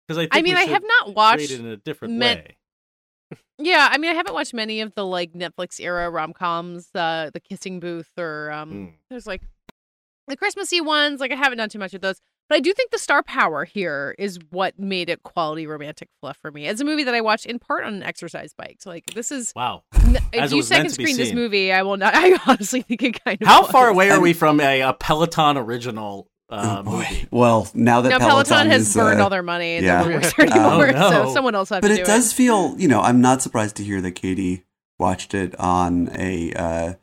Because 0.05 0.17
I 0.17 0.21
think 0.23 0.35
I 0.35 0.41
mean, 0.41 0.55
I 0.57 0.65
have 0.65 0.83
not 0.83 1.15
watched. 1.15 1.49
it 1.49 1.59
in 1.61 1.65
a 1.65 1.77
different 1.77 2.15
men- 2.15 2.37
way. 2.39 2.57
Yeah, 3.57 3.87
I 3.91 3.97
mean, 3.97 4.11
I 4.11 4.13
haven't 4.15 4.33
watched 4.33 4.53
many 4.53 4.81
of 4.81 4.93
the 4.95 5.05
like 5.05 5.33
Netflix 5.33 5.79
era 5.79 6.09
rom 6.09 6.33
coms, 6.33 6.89
uh, 6.93 7.29
the 7.33 7.39
Kissing 7.39 7.79
Booth, 7.79 8.11
or 8.17 8.51
um, 8.51 8.71
Mm. 8.71 8.93
there's 9.09 9.25
like 9.27 9.41
the 10.27 10.35
Christmassy 10.35 10.81
ones. 10.81 11.19
Like, 11.19 11.31
I 11.31 11.35
haven't 11.35 11.57
done 11.59 11.69
too 11.69 11.79
much 11.79 11.93
of 11.93 12.01
those, 12.01 12.19
but 12.49 12.55
I 12.55 12.59
do 12.59 12.73
think 12.73 12.91
the 12.91 12.97
star 12.97 13.23
power 13.23 13.63
here 13.63 14.13
is 14.19 14.39
what 14.49 14.77
made 14.79 15.09
it 15.09 15.23
quality 15.23 15.67
romantic 15.67 16.09
fluff 16.19 16.35
for 16.41 16.51
me. 16.51 16.67
It's 16.67 16.81
a 16.81 16.85
movie 16.85 17.03
that 17.05 17.13
I 17.13 17.21
watched 17.21 17.45
in 17.45 17.59
part 17.59 17.85
on 17.85 17.93
an 17.93 18.03
exercise 18.03 18.53
bike. 18.57 18.77
So, 18.81 18.89
like, 18.89 19.05
this 19.13 19.31
is 19.31 19.53
Wow. 19.55 19.83
n- 19.93 20.17
As 20.33 20.51
if 20.51 20.55
you 20.57 20.61
second 20.63 20.89
screen 20.89 21.15
this 21.15 21.31
movie, 21.31 21.71
I 21.71 21.83
will 21.83 21.97
not. 21.97 22.13
I 22.15 22.37
honestly 22.47 22.81
think 22.81 23.03
it 23.03 23.23
kind 23.23 23.41
of. 23.41 23.47
How 23.47 23.61
was. 23.61 23.71
far 23.71 23.87
away 23.87 24.09
are 24.09 24.19
we 24.19 24.33
from 24.33 24.59
a, 24.59 24.81
a 24.81 24.93
Peloton 24.93 25.57
original 25.57 26.27
Oh, 26.49 26.55
uh, 26.57 26.81
boy. 26.83 26.91
movie? 26.91 27.27
Well, 27.31 27.67
now 27.73 28.01
that 28.01 28.09
No, 28.09 28.19
Peloton, 28.19 28.45
Peloton, 28.45 28.69
has 28.71 28.81
is, 28.89 28.93
burned 28.93 29.19
uh, 29.19 29.23
all 29.23 29.29
their 29.29 29.41
money 29.43 29.77
and 29.77 29.85
yeah. 29.85 30.03
doesn't 30.03 30.37
work 30.37 30.47
there 30.47 30.63
Oh, 30.63 30.91
no. 30.91 31.09
So 31.25 31.33
someone 31.33 31.55
else 31.55 31.69
had 31.69 31.81
but 31.81 31.87
to 31.87 31.93
it 31.95 31.97
do 31.97 32.03
does 32.05 32.31
it. 32.31 32.35
feel, 32.35 32.75
you 32.77 32.87
know, 32.87 33.01
I'm 33.01 33.19
not 33.21 33.41
surprised 33.41 33.75
to 33.77 33.83
hear 33.83 33.99
that 34.01 34.11
Katey 34.15 34.63
watched 34.99 35.33
it 35.33 35.55
on 35.59 36.09
a. 36.15 36.53
Uh, 36.53 36.93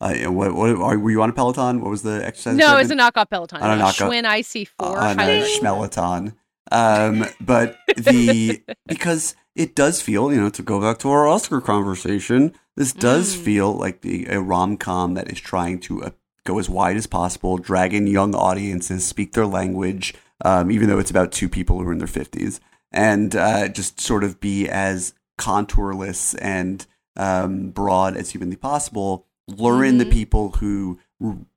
uh, 0.00 0.14
what, 0.32 0.54
what 0.54 0.70
are, 0.70 0.98
were 0.98 1.10
you 1.10 1.22
on 1.22 1.30
a 1.30 1.32
Peloton? 1.32 1.80
What 1.80 1.90
was 1.90 2.02
the 2.02 2.24
exercise? 2.24 2.56
No, 2.56 2.76
equipment? 2.76 2.92
it's 2.92 3.00
a 3.16 3.20
knockoff 3.20 3.30
Peloton. 3.30 3.60
On 3.62 3.80
a 3.80 3.88
It's 3.88 3.98
knockoff- 3.98 4.08
Schwinn 4.10 4.24
IC4. 4.24 4.68
on 4.80 5.16
highly 5.18 5.38
a 5.38 5.42
recommend. 5.42 5.62
Schmelaton. 5.92 6.34
Um, 6.72 7.26
but 7.40 7.76
the 7.96 8.62
because 8.86 9.34
it 9.54 9.74
does 9.74 10.00
feel, 10.00 10.32
you 10.32 10.40
know, 10.40 10.48
to 10.50 10.62
go 10.62 10.80
back 10.80 10.98
to 11.00 11.10
our 11.10 11.26
Oscar 11.28 11.60
conversation, 11.60 12.52
this 12.76 12.92
does 12.92 13.36
Mm. 13.36 13.44
feel 13.44 13.72
like 13.74 14.00
the 14.00 14.26
a 14.26 14.40
rom 14.40 14.76
com 14.76 15.14
that 15.14 15.30
is 15.30 15.38
trying 15.40 15.78
to 15.80 16.04
uh, 16.04 16.10
go 16.44 16.58
as 16.58 16.68
wide 16.68 16.96
as 16.96 17.06
possible, 17.06 17.58
drag 17.58 17.94
in 17.94 18.06
young 18.06 18.34
audiences, 18.34 19.04
speak 19.04 19.32
their 19.32 19.46
language, 19.46 20.14
um, 20.44 20.70
even 20.70 20.88
though 20.88 20.98
it's 20.98 21.10
about 21.10 21.32
two 21.32 21.48
people 21.48 21.78
who 21.78 21.88
are 21.88 21.92
in 21.92 21.98
their 21.98 22.06
fifties, 22.06 22.60
and 22.90 23.34
uh, 23.36 23.68
just 23.68 24.00
sort 24.00 24.24
of 24.24 24.40
be 24.40 24.68
as 24.68 25.14
contourless 25.38 26.34
and 26.34 26.86
um, 27.16 27.70
broad 27.70 28.16
as 28.16 28.30
humanly 28.30 28.56
possible. 28.56 29.26
Lure 29.48 29.84
in 29.84 29.98
the 29.98 30.06
people 30.06 30.50
who 30.52 30.98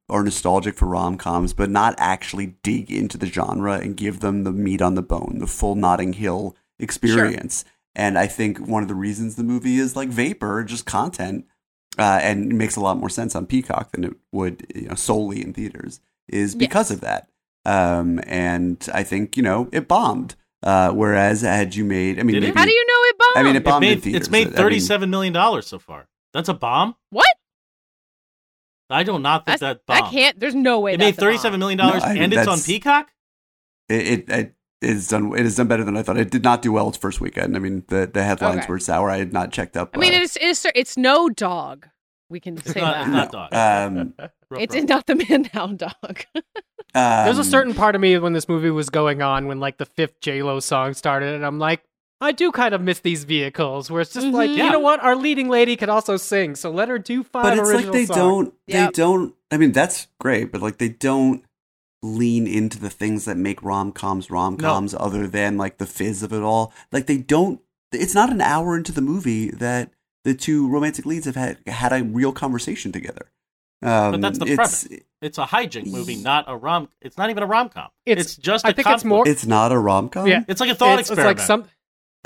are 0.10 0.24
nostalgic 0.24 0.76
for 0.76 0.88
rom 0.88 1.18
coms, 1.18 1.54
but 1.54 1.70
not 1.70 1.96
actually 1.98 2.56
dig 2.64 2.92
into 2.92 3.18
the 3.18 3.28
genre 3.28 3.80
and 3.80 3.98
give 3.98 4.20
them 4.20 4.44
the 4.44 4.52
meat 4.52 4.82
on 4.82 4.96
the 4.96 5.02
bone, 5.02 5.38
the 5.40 5.48
full 5.48 5.76
Notting 5.76 6.14
Hill 6.14 6.56
experience. 6.80 7.66
And 7.96 8.18
I 8.18 8.28
think 8.28 8.60
one 8.60 8.84
of 8.84 8.90
the 8.90 8.96
reasons 8.96 9.36
the 9.36 9.44
movie 9.44 9.78
is 9.78 9.96
like 9.96 10.10
vapor, 10.10 10.64
just 10.64 10.86
content, 10.86 11.46
uh, 11.98 12.20
and 12.22 12.52
it 12.52 12.56
makes 12.56 12.76
a 12.76 12.82
lot 12.82 12.98
more 12.98 13.10
sense 13.10 13.36
on 13.36 13.46
Peacock 13.46 13.92
than 13.92 14.04
it 14.04 14.14
would 14.32 14.66
you 14.76 14.88
know, 14.90 14.96
solely 14.96 15.42
in 15.42 15.54
theaters, 15.54 16.00
is 16.28 16.56
because 16.56 16.90
Yes. 16.90 16.98
of 16.98 17.02
that. 17.02 17.30
Um, 17.66 18.20
and 18.28 18.88
I 18.94 19.04
think 19.04 19.36
you 19.38 19.44
know 19.44 19.70
it 19.72 19.88
bombed. 19.88 20.36
Uh, 20.64 20.92
whereas 20.92 21.42
had 21.42 21.76
you 21.76 21.86
made, 21.86 22.20
I 22.20 22.24
mean, 22.24 22.40
maybe, 22.40 22.52
How 22.56 22.66
do 22.66 22.72
you 22.72 22.86
know 22.88 22.94
it 23.10 23.18
bombed? 23.20 23.38
I 23.38 23.44
mean, 23.44 23.56
it 23.56 23.60
It 23.60 23.64
bombed 23.66 23.86
in 23.86 24.02
theaters. 24.02 24.22
it's 24.22 24.30
made 24.32 24.48
I 24.48 24.50
mean- 24.50 24.58
thirty-seven 24.58 25.10
million 25.10 25.34
dollars 25.34 25.68
so 25.68 25.78
far. 25.80 26.08
That's 26.34 26.50
a 26.50 26.54
bomb. 26.54 26.96
what? 27.12 27.28
I 28.90 29.04
do 29.04 29.18
not 29.18 29.46
think 29.46 29.60
That's, 29.60 29.80
that 29.80 29.86
bomb. 29.88 29.98
that 30.04 30.12
can't. 30.12 30.40
There's 30.40 30.54
no 30.56 30.80
way. 30.80 30.94
It 30.94 31.00
made 31.00 31.08
that's 31.08 31.18
a 31.18 31.22
bomb. 31.22 31.28
thirty-seven 31.30 31.60
million 31.60 31.78
dollars, 31.78 32.04
No, 32.04 32.10
I 32.10 32.14
mean, 32.14 32.24
and 32.24 32.34
it's 32.34 32.48
on 32.48 32.60
Peacock. 32.60 33.10
it, 33.90 34.08
it, 34.08 34.30
it 34.30 34.56
is 34.86 35.08
done. 35.08 35.34
It 35.38 35.46
is 35.46 35.56
done 35.56 35.68
better 35.68 35.84
than 35.84 35.98
I 35.98 36.04
thought. 36.04 36.18
It 36.18 36.32
did 36.32 36.44
not 36.44 36.62
do 36.62 36.72
well 36.72 36.88
its 36.90 36.98
first 36.98 37.20
weekend. 37.22 37.56
I 37.56 37.60
mean, 37.60 37.84
the 37.88 38.10
the 38.12 38.24
headlines 38.24 38.60
Okay. 38.62 38.68
were 38.70 38.80
sour. 38.80 39.10
I 39.10 39.18
had 39.18 39.34
not 39.34 39.52
checked 39.52 39.76
up. 39.78 39.92
I 39.94 39.98
mean, 39.98 40.14
uh, 40.14 40.18
it's 40.22 40.38
it's 40.40 40.66
it's 40.76 40.98
no 40.98 41.30
dog. 41.30 41.88
We 42.30 42.40
can 42.40 42.58
It's 42.58 42.74
say 42.74 42.82
not, 42.82 42.94
that. 42.96 43.02
it's 43.02 43.12
not 43.12 43.32
dog. 43.32 43.54
um, 43.54 44.14
Ruff, 44.50 44.62
It's 44.62 44.76
ruff. 44.76 44.84
not 44.90 45.06
the 45.06 45.16
man 45.16 45.44
down 45.54 45.78
dog. 45.78 46.26
There's 46.94 47.38
a 47.38 47.42
um, 47.42 47.44
certain 47.44 47.74
part 47.74 47.94
of 47.96 48.02
me 48.02 48.18
when 48.18 48.34
this 48.34 48.48
movie 48.50 48.72
was 48.72 48.90
going 48.90 49.22
on, 49.22 49.48
when 49.48 49.60
like 49.60 49.78
the 49.78 49.86
fifth 49.86 50.22
J 50.22 50.42
Lo 50.42 50.60
song 50.60 50.94
started, 50.96 51.36
and 51.36 51.46
I'm 51.46 51.60
like, 51.60 51.84
I 52.22 52.32
do 52.32 52.52
kind 52.52 52.74
of 52.74 52.82
miss 52.82 53.00
these 53.02 53.26
vehicles 53.26 53.92
where 53.92 54.02
it's 54.02 54.14
just 54.14 54.26
like, 54.28 54.50
Mhm. 54.50 54.56
you 54.58 54.64
Yeah. 54.64 54.70
know 54.72 54.80
what, 54.80 55.02
our 55.04 55.16
leading 55.16 55.50
lady 55.50 55.76
could 55.76 55.90
also 55.90 56.18
sing, 56.18 56.56
so 56.56 56.72
let 56.72 56.90
her 56.90 56.98
do 56.98 57.22
five 57.24 57.44
but 57.44 57.54
it's 57.60 57.68
like 57.68 57.76
original 57.76 57.94
they 57.94 58.06
songs. 58.06 58.18
don't. 58.18 58.54
They 58.68 58.74
Yep. 58.80 58.94
don't. 58.94 59.36
I 59.52 59.58
mean, 59.58 59.72
that's 59.74 60.08
great, 60.20 60.52
but 60.52 60.62
like 60.62 60.78
they 60.80 60.90
don't 60.90 61.44
lean 62.06 62.48
into 62.48 62.80
the 62.80 62.90
things 62.90 63.26
that 63.26 63.38
make 63.38 63.62
rom 63.64 63.92
coms 63.92 64.30
rom 64.30 64.58
coms, 64.58 64.94
other 64.94 65.28
than 65.28 65.58
like 65.58 65.78
the 65.78 65.86
fizz 65.86 66.24
of 66.24 66.32
it 66.34 66.42
all. 66.42 66.72
Like 66.92 67.08
they 67.08 67.18
don't. 67.18 67.60
It's 67.92 68.16
not 68.16 68.32
an 68.32 68.42
hour 68.42 68.78
into 68.78 68.92
the 68.92 69.02
movie 69.02 69.50
that 69.52 69.92
the 70.24 70.34
two 70.34 70.68
romantic 70.68 71.06
leads 71.06 71.26
have 71.26 71.36
had 71.36 71.58
had 71.68 71.94
a 71.94 72.04
real 72.04 72.32
conversation 72.34 72.92
together. 72.92 73.32
Um, 73.82 74.12
But 74.14 74.22
that's 74.22 74.40
the 74.40 74.46
it's, 74.48 74.88
It's 75.22 75.38
a 75.38 75.46
hijink 75.46 75.88
movie, 75.92 76.16
not 76.16 76.46
a 76.48 76.56
rom. 76.58 76.90
It's 77.02 77.18
not 77.18 77.30
even 77.30 77.44
a 77.44 77.46
rom 77.46 77.70
com. 77.70 77.90
It's- 78.06 78.26
It's, 78.26 78.36
just. 78.38 78.66
I 78.66 78.70
a 78.70 78.74
think 78.74 78.88
it's 78.88 79.04
more- 79.06 79.28
It's 79.28 79.46
not 79.46 79.72
a 79.72 79.78
rom 79.78 80.10
com. 80.10 80.28
Yeah. 80.28 80.44
It's 80.48 80.60
like 80.62 80.70
a 80.72 80.76
thought 80.76 81.00
it's, 81.00 81.10
it's 81.10 81.20
experiment. 81.20 81.40
like 81.40 81.46
some. 81.46 81.66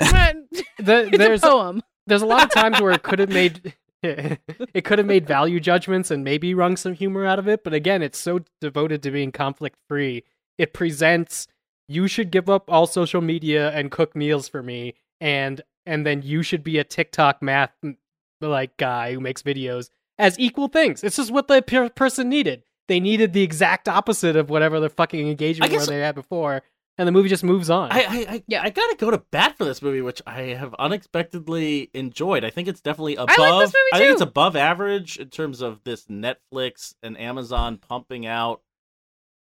it's 0.00 0.62
The, 0.78 1.34
a 1.34 1.38
poem. 1.38 1.82
there's 2.06 2.22
a 2.22 2.26
lot 2.26 2.44
of 2.44 2.50
times 2.50 2.80
where 2.80 2.92
it 2.92 3.02
could 3.02 3.18
have 3.18 3.28
made 3.28 3.74
it 4.74 4.84
could 4.84 4.98
have 4.98 5.06
made 5.06 5.26
value 5.26 5.60
judgments 5.60 6.10
and 6.10 6.24
maybe 6.24 6.54
wrung 6.54 6.76
some 6.76 6.94
humor 6.94 7.26
out 7.26 7.38
of 7.38 7.46
it 7.46 7.62
but 7.62 7.74
again 7.74 8.02
it's 8.02 8.18
so 8.18 8.40
devoted 8.60 9.02
to 9.02 9.10
being 9.10 9.30
conflict 9.30 9.76
free 9.88 10.24
it 10.58 10.72
presents 10.72 11.46
you 11.88 12.06
should 12.08 12.30
give 12.30 12.48
up 12.48 12.64
all 12.68 12.86
social 12.86 13.20
media 13.20 13.70
and 13.72 13.90
cook 13.90 14.16
meals 14.16 14.48
for 14.48 14.62
me 14.62 14.94
and 15.20 15.60
and 15.84 16.06
then 16.06 16.22
you 16.22 16.42
should 16.42 16.64
be 16.64 16.78
a 16.78 16.84
tiktok 16.84 17.42
math 17.42 17.72
like 18.40 18.76
guy 18.76 19.12
who 19.12 19.20
makes 19.20 19.42
videos 19.42 19.90
as 20.20 20.38
equal 20.38 20.68
things. 20.68 21.02
It's 21.02 21.16
just 21.16 21.30
what 21.30 21.48
the 21.48 21.62
per- 21.62 21.88
person 21.88 22.28
needed. 22.28 22.62
They 22.88 23.00
needed 23.00 23.32
the 23.32 23.42
exact 23.42 23.88
opposite 23.88 24.36
of 24.36 24.50
whatever 24.50 24.78
the 24.80 24.90
fucking 24.90 25.28
engagement 25.28 25.72
guess- 25.72 25.86
they 25.86 26.00
had 26.00 26.14
before 26.14 26.62
and 27.00 27.08
the 27.08 27.12
movie 27.12 27.30
just 27.30 27.42
moves 27.42 27.70
on 27.70 27.90
I, 27.90 28.00
I, 28.00 28.26
I, 28.28 28.42
Yeah. 28.46 28.62
I 28.62 28.68
gotta 28.70 28.94
go 28.96 29.10
to 29.10 29.18
bat 29.30 29.56
for 29.56 29.64
this 29.64 29.80
movie, 29.80 30.02
which 30.02 30.20
I 30.26 30.42
have 30.42 30.74
unexpectedly 30.78 31.90
enjoyed. 31.94 32.44
I 32.44 32.50
think 32.50 32.68
it's 32.68 32.80
definitely 32.82 33.16
above. 33.16 33.34
I, 33.38 33.50
like 33.50 33.64
this 33.66 33.74
movie 33.74 33.90
too. 33.90 33.96
I 33.96 33.98
think 33.98 34.12
it's 34.12 34.20
above 34.20 34.54
average 34.54 35.16
in 35.16 35.30
terms 35.30 35.62
of 35.62 35.82
this 35.84 36.04
Netflix 36.04 36.94
and 37.02 37.18
Amazon 37.18 37.78
pumping 37.78 38.26
out 38.26 38.60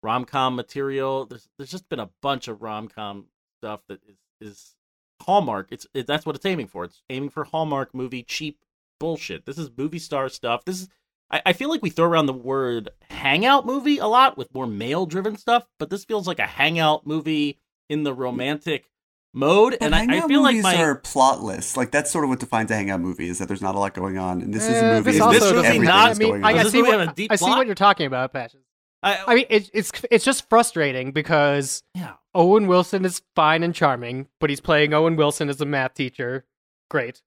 rom 0.02 0.24
com 0.26 0.56
material. 0.56 1.26
There's 1.26 1.50
there's 1.58 1.72
just 1.72 1.90
been 1.90 2.00
a 2.00 2.10
bunch 2.22 2.48
of 2.48 2.62
rom 2.62 2.88
com 2.88 3.26
stuff 3.62 3.82
that 3.90 4.00
is 4.08 4.18
is 4.42 4.76
Hallmark. 5.22 5.68
It's 5.72 5.86
it, 5.94 6.08
that's 6.08 6.26
what 6.26 6.36
it's 6.36 6.46
aiming 6.46 6.68
for. 6.68 6.86
It's 6.86 7.02
aiming 7.10 7.30
for 7.30 7.44
Hallmark 7.44 7.94
movie 7.94 8.24
cheap 8.24 8.60
bullshit. 9.00 9.46
This 9.46 9.58
is 9.58 9.70
movie 9.78 10.00
star 10.00 10.30
stuff. 10.30 10.64
This 10.66 10.82
is. 10.82 10.90
I, 11.32 11.42
I 11.48 11.54
feel 11.54 11.70
like 11.70 11.82
we 11.82 11.90
throw 11.90 12.06
around 12.08 12.26
the 12.26 12.34
word 12.34 12.90
hangout 13.10 13.66
movie 13.66 13.98
a 14.00 14.08
lot 14.08 14.38
with 14.38 14.54
more 14.54 14.68
male 14.68 15.06
driven 15.06 15.38
stuff, 15.38 15.66
but 15.78 15.90
this 15.90 16.06
feels 16.06 16.28
like 16.28 16.40
a 16.40 16.46
hangout 16.48 17.06
movie 17.06 17.60
in 17.90 18.04
the 18.04 18.14
romantic 18.14 18.90
mode. 19.34 19.74
But 19.80 19.86
and 19.86 19.96
I, 19.96 20.00
I 20.00 20.06
hangout 20.06 20.28
feel 20.28 20.42
like 20.42 20.54
movies 20.56 20.64
my 20.64 20.82
are 20.82 21.00
plotless. 21.00 21.78
Like 21.78 21.92
that's 21.92 22.10
sort 22.12 22.24
of 22.24 22.30
what 22.30 22.40
defines 22.40 22.72
a 22.72 22.76
hangout 22.76 23.00
movie 23.02 23.30
is 23.30 23.38
that 23.40 23.48
there's 23.48 23.62
not 23.62 23.76
a 23.76 23.80
lot 23.80 23.94
going 23.94 24.18
on. 24.18 24.42
And 24.42 24.54
this 24.54 24.64
is 24.64 24.76
Eh, 24.76 24.80
a 24.80 24.94
movie. 24.96 25.12
this 25.12 25.16
in 25.18 25.22
also 25.22 25.34
which 25.34 25.42
doesn't- 25.42 25.66
everything 25.66 25.84
not- 25.88 26.12
is 26.12 26.18
I 26.18 26.20
mean, 26.20 26.30
going 26.32 26.44
I, 26.44 26.54
on. 26.54 26.60
I 26.60 26.64
see 26.64 26.82
movie 26.82 26.92
what, 26.98 27.08
a 27.10 27.14
deep 27.14 27.32
I 27.32 27.36
see 27.36 27.46
what 27.46 27.66
you're 27.66 27.76
talking 27.76 28.06
about, 28.08 28.34
Patches. 28.34 28.62
I, 29.02 29.20
I 29.28 29.36
mean, 29.36 29.46
it's 29.50 29.70
it's 29.74 29.92
it's 30.12 30.26
just 30.26 30.50
frustrating 30.50 31.12
because 31.12 31.84
yeah. 31.96 32.14
Owen 32.36 32.68
Wilson 32.68 33.06
is 33.06 33.22
fine 33.36 33.64
and 33.64 33.74
charming, 33.74 34.28
but 34.42 34.50
he's 34.50 34.60
playing 34.60 34.94
Owen 34.94 35.16
Wilson 35.16 35.48
as 35.50 35.62
a 35.62 35.66
math 35.66 35.94
teacher. 35.94 36.46
Great. 36.90 37.22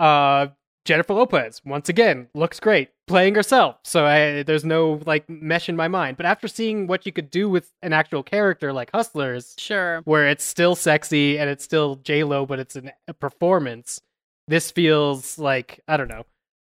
Uh, 0.00 0.46
Jennifer 0.84 1.14
Lopez, 1.14 1.62
once 1.64 1.88
again, 1.88 2.28
looks 2.34 2.58
great 2.60 2.90
playing 3.06 3.34
herself. 3.34 3.76
So 3.84 4.04
I, 4.06 4.42
there's 4.42 4.64
no 4.64 5.00
like 5.06 5.28
mesh 5.28 5.68
in 5.68 5.76
my 5.76 5.88
mind. 5.88 6.16
But 6.16 6.26
after 6.26 6.48
seeing 6.48 6.86
what 6.86 7.06
you 7.06 7.12
could 7.12 7.30
do 7.30 7.48
with 7.48 7.70
an 7.82 7.92
actual 7.92 8.22
character 8.22 8.72
like 8.72 8.90
Hustlers, 8.92 9.54
Sure. 9.58 10.00
where 10.04 10.28
it's 10.28 10.44
still 10.44 10.74
sexy 10.74 11.38
and 11.38 11.48
it's 11.50 11.62
still 11.64 11.96
J 11.96 12.24
Lo, 12.24 12.46
but 12.46 12.58
it's 12.58 12.74
an, 12.76 12.90
a 13.06 13.14
performance. 13.14 14.00
This 14.48 14.70
feels 14.70 15.38
like 15.38 15.80
I 15.86 15.96
don't 15.96 16.08
know. 16.08 16.24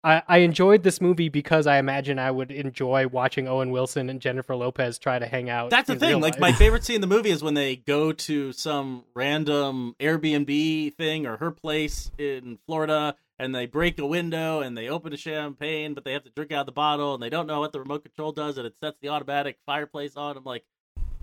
I, 0.03 0.24
I 0.28 0.38
enjoyed 0.39 0.82
this 0.82 0.99
movie 0.99 1.30
because 1.30 1.68
I 1.68 1.78
imagine 1.78 2.18
I 2.18 2.32
would 2.32 2.49
enjoy 2.51 3.07
watching 3.07 3.47
Owen 3.47 3.70
Wilson 3.70 4.09
and 4.09 4.20
Jennifer 4.20 4.55
Lopez 4.55 4.97
try 4.97 5.20
to 5.20 5.28
hang 5.28 5.47
out. 5.49 5.70
That's 5.70 5.88
the 5.88 5.95
thing. 5.95 6.20
Like 6.20 6.39
my 6.39 6.51
favorite 6.53 6.84
scene 6.84 6.95
in 6.95 7.01
the 7.01 7.07
movie 7.07 7.30
is 7.30 7.43
when 7.43 7.53
they 7.53 7.76
go 7.76 8.12
to 8.12 8.51
some 8.51 9.03
random 9.14 9.95
Airbnb 9.99 10.95
thing 10.95 11.28
or 11.28 11.38
her 11.38 11.51
place 11.51 12.09
in 12.18 12.57
Florida 12.66 13.16
and 13.42 13.56
they 13.56 13.66
break 13.66 13.98
a 14.00 14.06
window 14.06 14.62
and 14.62 14.78
they 14.78 14.88
open 14.88 15.12
a 15.14 15.18
champagne, 15.18 15.94
but 15.94 16.06
they 16.06 16.14
have 16.14 16.24
to 16.24 16.30
drink 16.30 16.52
out 16.52 16.62
of 16.62 16.66
the 16.68 16.72
bottle 16.72 17.16
and 17.16 17.24
they 17.24 17.30
don't 17.30 17.48
know 17.48 17.60
what 17.60 17.72
the 17.72 17.80
remote 17.80 18.04
control 18.04 18.32
does 18.32 18.58
and 18.58 18.68
it 18.68 18.76
sets 18.80 18.98
the 19.02 19.10
automatic 19.10 19.58
fireplace 19.66 20.16
on. 20.16 20.38
I'm 20.38 20.44
like, 20.44 20.64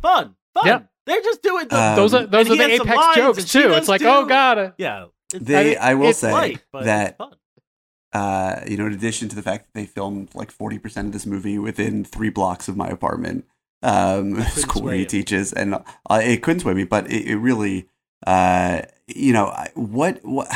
fun, 0.03 0.35
fun. 0.53 0.67
Yeah. 0.67 0.81
They're 1.07 1.23
just 1.23 1.43
doing 1.43 1.69
the 1.69 1.81
Um, 1.81 1.97
those 1.97 2.13
are 2.13 2.27
those 2.27 2.51
are 2.51 2.57
the 2.57 2.65
apex 2.65 3.17
jokes 3.17 3.53
too. 3.53 3.73
It's 3.73 3.89
like, 3.89 4.03
too. 4.03 4.09
oh 4.09 4.27
god, 4.27 4.75
yeah. 4.77 5.07
They, 5.33 5.77
I, 5.77 5.95
will 5.95 6.13
say 6.13 6.33
light, 6.33 6.65
but 6.73 6.85
that 6.85 7.19
uh, 8.13 8.61
you 8.67 8.77
know, 8.77 8.87
in 8.87 8.93
addition 8.93 9.29
to 9.29 9.37
the 9.37 9.43
fact 9.43 9.67
that 9.67 9.79
they 9.79 9.87
filmed 9.87 10.35
like 10.35 10.51
forty 10.51 10.79
percent 10.79 11.07
of 11.07 11.13
this 11.13 11.27
movie 11.27 11.59
within 11.59 12.05
three 12.05 12.31
blocks 12.31 12.69
of 12.69 12.77
my 12.77 12.89
apartment, 12.89 13.47
um, 13.83 14.43
school 14.43 14.83
where 14.83 14.95
he 14.95 15.07
teaches, 15.07 15.53
and 15.53 15.75
uh, 15.75 16.21
it 16.23 16.43
couldn't 16.43 16.61
sway 16.61 16.75
me, 16.75 16.85
but 16.85 17.11
it, 17.11 17.27
it 17.27 17.37
really, 17.37 17.89
uh, 18.27 18.83
you 19.07 19.33
know, 19.33 19.47
I- 19.47 19.71
what 19.75 20.21
what 20.25 20.49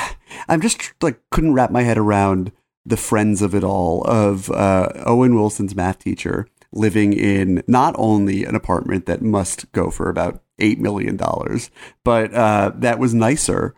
I'm 0.49 0.61
just 0.61 0.81
like 1.01 1.21
couldn't 1.31 1.55
wrap 1.55 1.71
my 1.71 1.83
head 1.83 1.99
around 1.99 2.53
the 2.85 2.97
friends 2.97 3.43
of 3.43 3.55
it 3.55 3.63
all 3.65 4.03
of 4.07 4.51
uh, 4.51 4.89
Owen 5.07 5.35
Wilson's 5.37 5.75
math 5.77 5.99
teacher 6.01 6.47
living 6.73 7.13
in 7.13 7.63
not 7.69 7.95
only 7.99 8.45
an 8.45 8.55
apartment 8.55 9.07
that 9.07 9.23
must 9.23 9.71
go 9.73 9.91
for 9.91 10.09
about 10.09 10.43
eight 10.59 10.81
million 10.81 11.17
dollars, 11.17 11.71
but 12.05 12.33
uh, 12.35 12.73
that 12.75 12.99
was 12.99 13.15
nicer, 13.15 13.75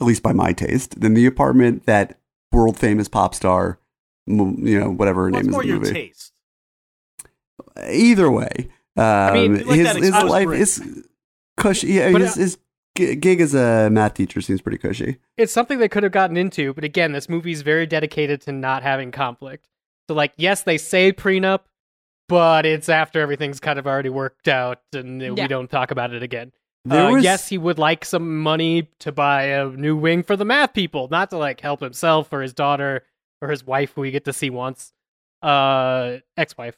at 0.00 0.06
least 0.06 0.22
by 0.22 0.32
my 0.32 0.52
taste, 0.52 1.00
than 1.00 1.14
the 1.14 1.26
apartment 1.26 1.84
that 1.86 2.18
world 2.52 2.78
famous 2.78 3.08
pop 3.08 3.34
star, 3.34 3.78
you 4.26 4.80
know, 4.80 4.90
whatever 4.90 5.24
her 5.24 5.30
Well, 5.30 5.40
name 5.42 5.50
is 5.50 5.52
more 5.54 5.64
your 5.64 5.78
movie. 5.80 5.92
taste. 5.92 6.32
Either 7.88 8.30
way, 8.30 8.68
um, 8.96 9.32
mean, 9.34 9.66
like 9.66 9.76
his 9.78 9.92
his 9.96 10.10
life 10.10 10.48
is 10.52 11.04
cushy. 11.56 11.88
Yeah, 11.88 12.08
his, 12.08 12.36
uh, 12.36 12.40
his 12.40 12.58
g- 12.96 13.14
gig 13.16 13.40
as 13.40 13.54
a 13.54 13.88
math 13.90 14.14
teacher 14.14 14.40
seems 14.40 14.60
pretty 14.60 14.78
cushy. 14.78 15.18
it's 15.36 15.52
something 15.52 15.78
they 15.78 15.88
could 15.88 16.02
have 16.02 16.12
gotten 16.12 16.36
into, 16.36 16.72
but 16.74 16.84
again, 16.84 17.12
this 17.12 17.28
movie's 17.28 17.62
very 17.62 17.86
dedicated 17.86 18.40
to 18.42 18.52
not 18.52 18.82
having 18.82 19.10
conflict. 19.12 19.66
So 20.08 20.14
like, 20.14 20.32
yes, 20.36 20.62
they 20.62 20.78
say 20.78 21.12
prenup, 21.12 21.60
but 22.28 22.66
it's 22.66 22.88
after 22.88 23.20
everything's 23.20 23.60
kind 23.60 23.78
of 23.78 23.86
already 23.86 24.08
worked 24.08 24.48
out 24.48 24.80
and 24.92 25.20
Yeah. 25.20 25.30
we 25.32 25.46
don't 25.48 25.70
talk 25.70 25.90
about 25.90 26.12
it 26.12 26.22
again. 26.22 26.52
There 26.84 27.06
Uh, 27.06 27.12
was- 27.14 27.24
Yes, 27.24 27.48
he 27.48 27.58
would 27.58 27.78
like 27.78 28.04
some 28.04 28.40
money 28.42 28.88
to 29.00 29.10
buy 29.12 29.42
a 29.44 29.66
new 29.68 29.96
wing 29.96 30.22
for 30.22 30.36
the 30.36 30.44
math 30.44 30.72
people, 30.72 31.08
not 31.10 31.30
to 31.30 31.38
like 31.38 31.60
help 31.60 31.80
himself 31.80 32.32
or 32.32 32.42
his 32.42 32.52
daughter 32.54 33.04
or 33.42 33.48
his 33.50 33.64
wife, 33.66 33.92
who 33.94 34.00
we 34.02 34.10
get 34.12 34.24
to 34.26 34.32
see 34.32 34.50
once, 34.50 34.92
uh, 35.42 36.18
ex-wife. 36.36 36.76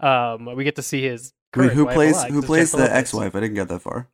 Um, 0.00 0.46
we 0.54 0.64
get 0.64 0.76
to 0.76 0.82
see 0.82 1.02
his. 1.02 1.32
I 1.54 1.58
mean, 1.60 1.68
current 1.68 1.78
who 1.78 1.84
wife 1.86 1.94
plays 1.94 2.16
alive, 2.16 2.30
who 2.32 2.38
is 2.40 2.44
plays 2.44 2.72
the 2.72 2.94
ex-wife? 2.94 3.34
I 3.34 3.40
didn't 3.40 3.54
get 3.54 3.68
that 3.68 3.80
far. 3.80 4.08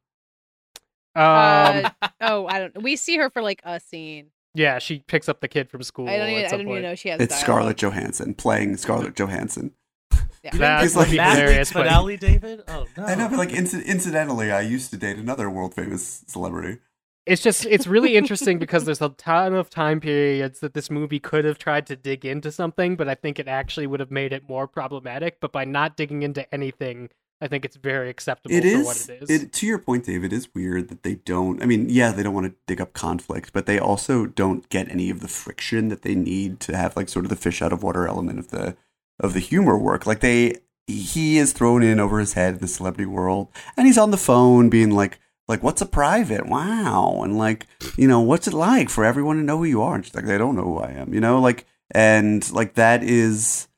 Um, 1.14 1.90
Uh, 2.02 2.08
Oh, 2.20 2.46
I 2.46 2.58
don't. 2.60 2.82
We 2.82 2.96
see 2.96 3.16
her 3.18 3.30
for 3.30 3.42
like 3.42 3.60
a 3.64 3.80
scene. 3.80 4.26
Yeah, 4.54 4.78
she 4.78 5.00
picks 5.06 5.28
up 5.28 5.40
the 5.40 5.48
kid 5.48 5.70
from 5.70 5.82
school. 5.82 6.08
I 6.08 6.16
don't 6.18 6.28
even. 6.28 6.40
at 6.42 6.46
I 6.46 6.50
some 6.50 6.58
don't 6.60 6.66
point. 6.68 6.78
even 6.80 6.90
know 6.90 6.94
she 6.94 7.08
has. 7.08 7.20
It's 7.20 7.30
dialogue. 7.40 7.44
Scarlett 7.44 7.76
Johansson 7.78 8.34
playing 8.34 8.76
Scarlett 8.76 9.14
Johansson. 9.16 9.72
Yeah. 10.44 10.50
That 10.54 10.82
He's 10.82 10.94
would 10.96 11.02
like- 11.02 11.10
be 11.12 11.16
Matt 11.18 11.38
hilarious. 11.38 11.72
but- 11.72 11.86
finale, 11.86 12.16
David. 12.16 12.62
Oh 12.68 12.86
no, 12.96 13.04
I 13.04 13.14
know, 13.14 13.28
but 13.28 13.38
like 13.38 13.50
inci- 13.50 13.84
incidentally, 13.86 14.50
I 14.50 14.60
used 14.60 14.90
to 14.90 14.96
date 14.96 15.16
another 15.16 15.48
world 15.48 15.74
famous 15.74 16.24
celebrity. 16.26 16.80
it's 17.26 17.40
just 17.42 17.64
it's 17.66 17.86
really 17.86 18.16
interesting 18.20 18.58
because 18.58 18.84
there's 18.84 19.00
a 19.00 19.10
ton 19.10 19.54
of 19.54 19.70
time 19.70 20.00
periods 20.00 20.58
that 20.60 20.74
this 20.74 20.90
movie 20.90 21.20
could 21.20 21.44
have 21.44 21.58
tried 21.58 21.86
to 21.86 21.94
dig 21.94 22.24
into 22.24 22.50
something 22.50 22.96
but 22.96 23.08
i 23.08 23.14
think 23.14 23.38
it 23.38 23.46
actually 23.46 23.86
would 23.86 24.00
have 24.00 24.10
made 24.10 24.32
it 24.32 24.48
more 24.48 24.66
problematic 24.66 25.38
but 25.40 25.52
by 25.52 25.64
not 25.64 25.96
digging 25.96 26.24
into 26.24 26.42
anything 26.52 27.08
i 27.42 27.46
think 27.48 27.64
it's 27.66 27.76
very 27.76 28.08
acceptable 28.08 28.54
It 28.54 28.62
for 28.62 28.66
is, 28.68 28.86
what 28.86 29.08
it 29.10 29.22
is 29.22 29.30
It, 29.30 29.52
to 29.52 29.66
your 29.66 29.78
point, 29.78 30.06
Dave, 30.06 30.24
it 30.24 30.32
is 30.32 30.48
weird 30.54 30.88
that 30.88 31.02
they 31.02 31.16
don't. 31.16 31.62
I 31.62 31.66
mean, 31.66 31.88
yeah, 31.90 32.10
they 32.12 32.22
don't 32.22 32.34
want 32.34 32.46
to 32.46 32.54
dig 32.66 32.80
up 32.80 32.92
conflict, 32.92 33.52
but 33.52 33.66
they 33.66 33.78
also 33.78 34.26
don't 34.26 34.66
get 34.68 34.90
any 34.90 35.10
of 35.10 35.20
the 35.20 35.28
friction 35.28 35.88
that 35.88 36.02
they 36.02 36.14
need 36.14 36.60
to 36.60 36.76
have, 36.76 36.96
like, 36.96 37.08
sort 37.08 37.24
of 37.26 37.30
the 37.30 37.36
fish 37.36 37.60
out 37.60 37.72
of 37.72 37.82
water 37.82 38.06
element 38.06 38.38
of 38.38 38.48
the 38.48 38.76
of 39.20 39.34
the 39.34 39.40
humor 39.40 39.76
work. 39.78 40.06
Like 40.06 40.20
they, 40.20 40.56
he 40.86 41.38
is 41.38 41.52
thrown 41.52 41.82
in 41.82 42.00
over 42.00 42.18
his 42.18 42.32
head 42.34 42.54
in 42.54 42.60
the 42.60 42.68
celebrity 42.68 43.06
world, 43.06 43.48
and 43.76 43.86
he's 43.86 43.98
on 43.98 44.10
the 44.10 44.16
phone 44.16 44.68
being 44.68 44.90
like, 44.90 45.18
like, 45.48 45.62
what's 45.62 45.82
a 45.82 45.86
private? 45.86 46.46
Wow, 46.46 47.20
and 47.22 47.36
like, 47.38 47.66
you 47.96 48.08
know, 48.08 48.20
what's 48.20 48.46
it 48.48 48.54
like 48.54 48.88
for 48.90 49.04
everyone 49.04 49.36
to 49.36 49.42
know 49.42 49.58
who 49.58 49.64
you 49.64 49.82
are? 49.82 49.94
And 49.94 50.04
she's 50.04 50.14
like, 50.14 50.26
they 50.26 50.38
don't 50.38 50.56
know 50.56 50.64
who 50.64 50.78
I 50.78 50.90
am, 50.92 51.12
you 51.14 51.20
know, 51.20 51.40
like, 51.40 51.66
and 51.90 52.50
like 52.52 52.74
that 52.74 53.02
is 53.02 53.68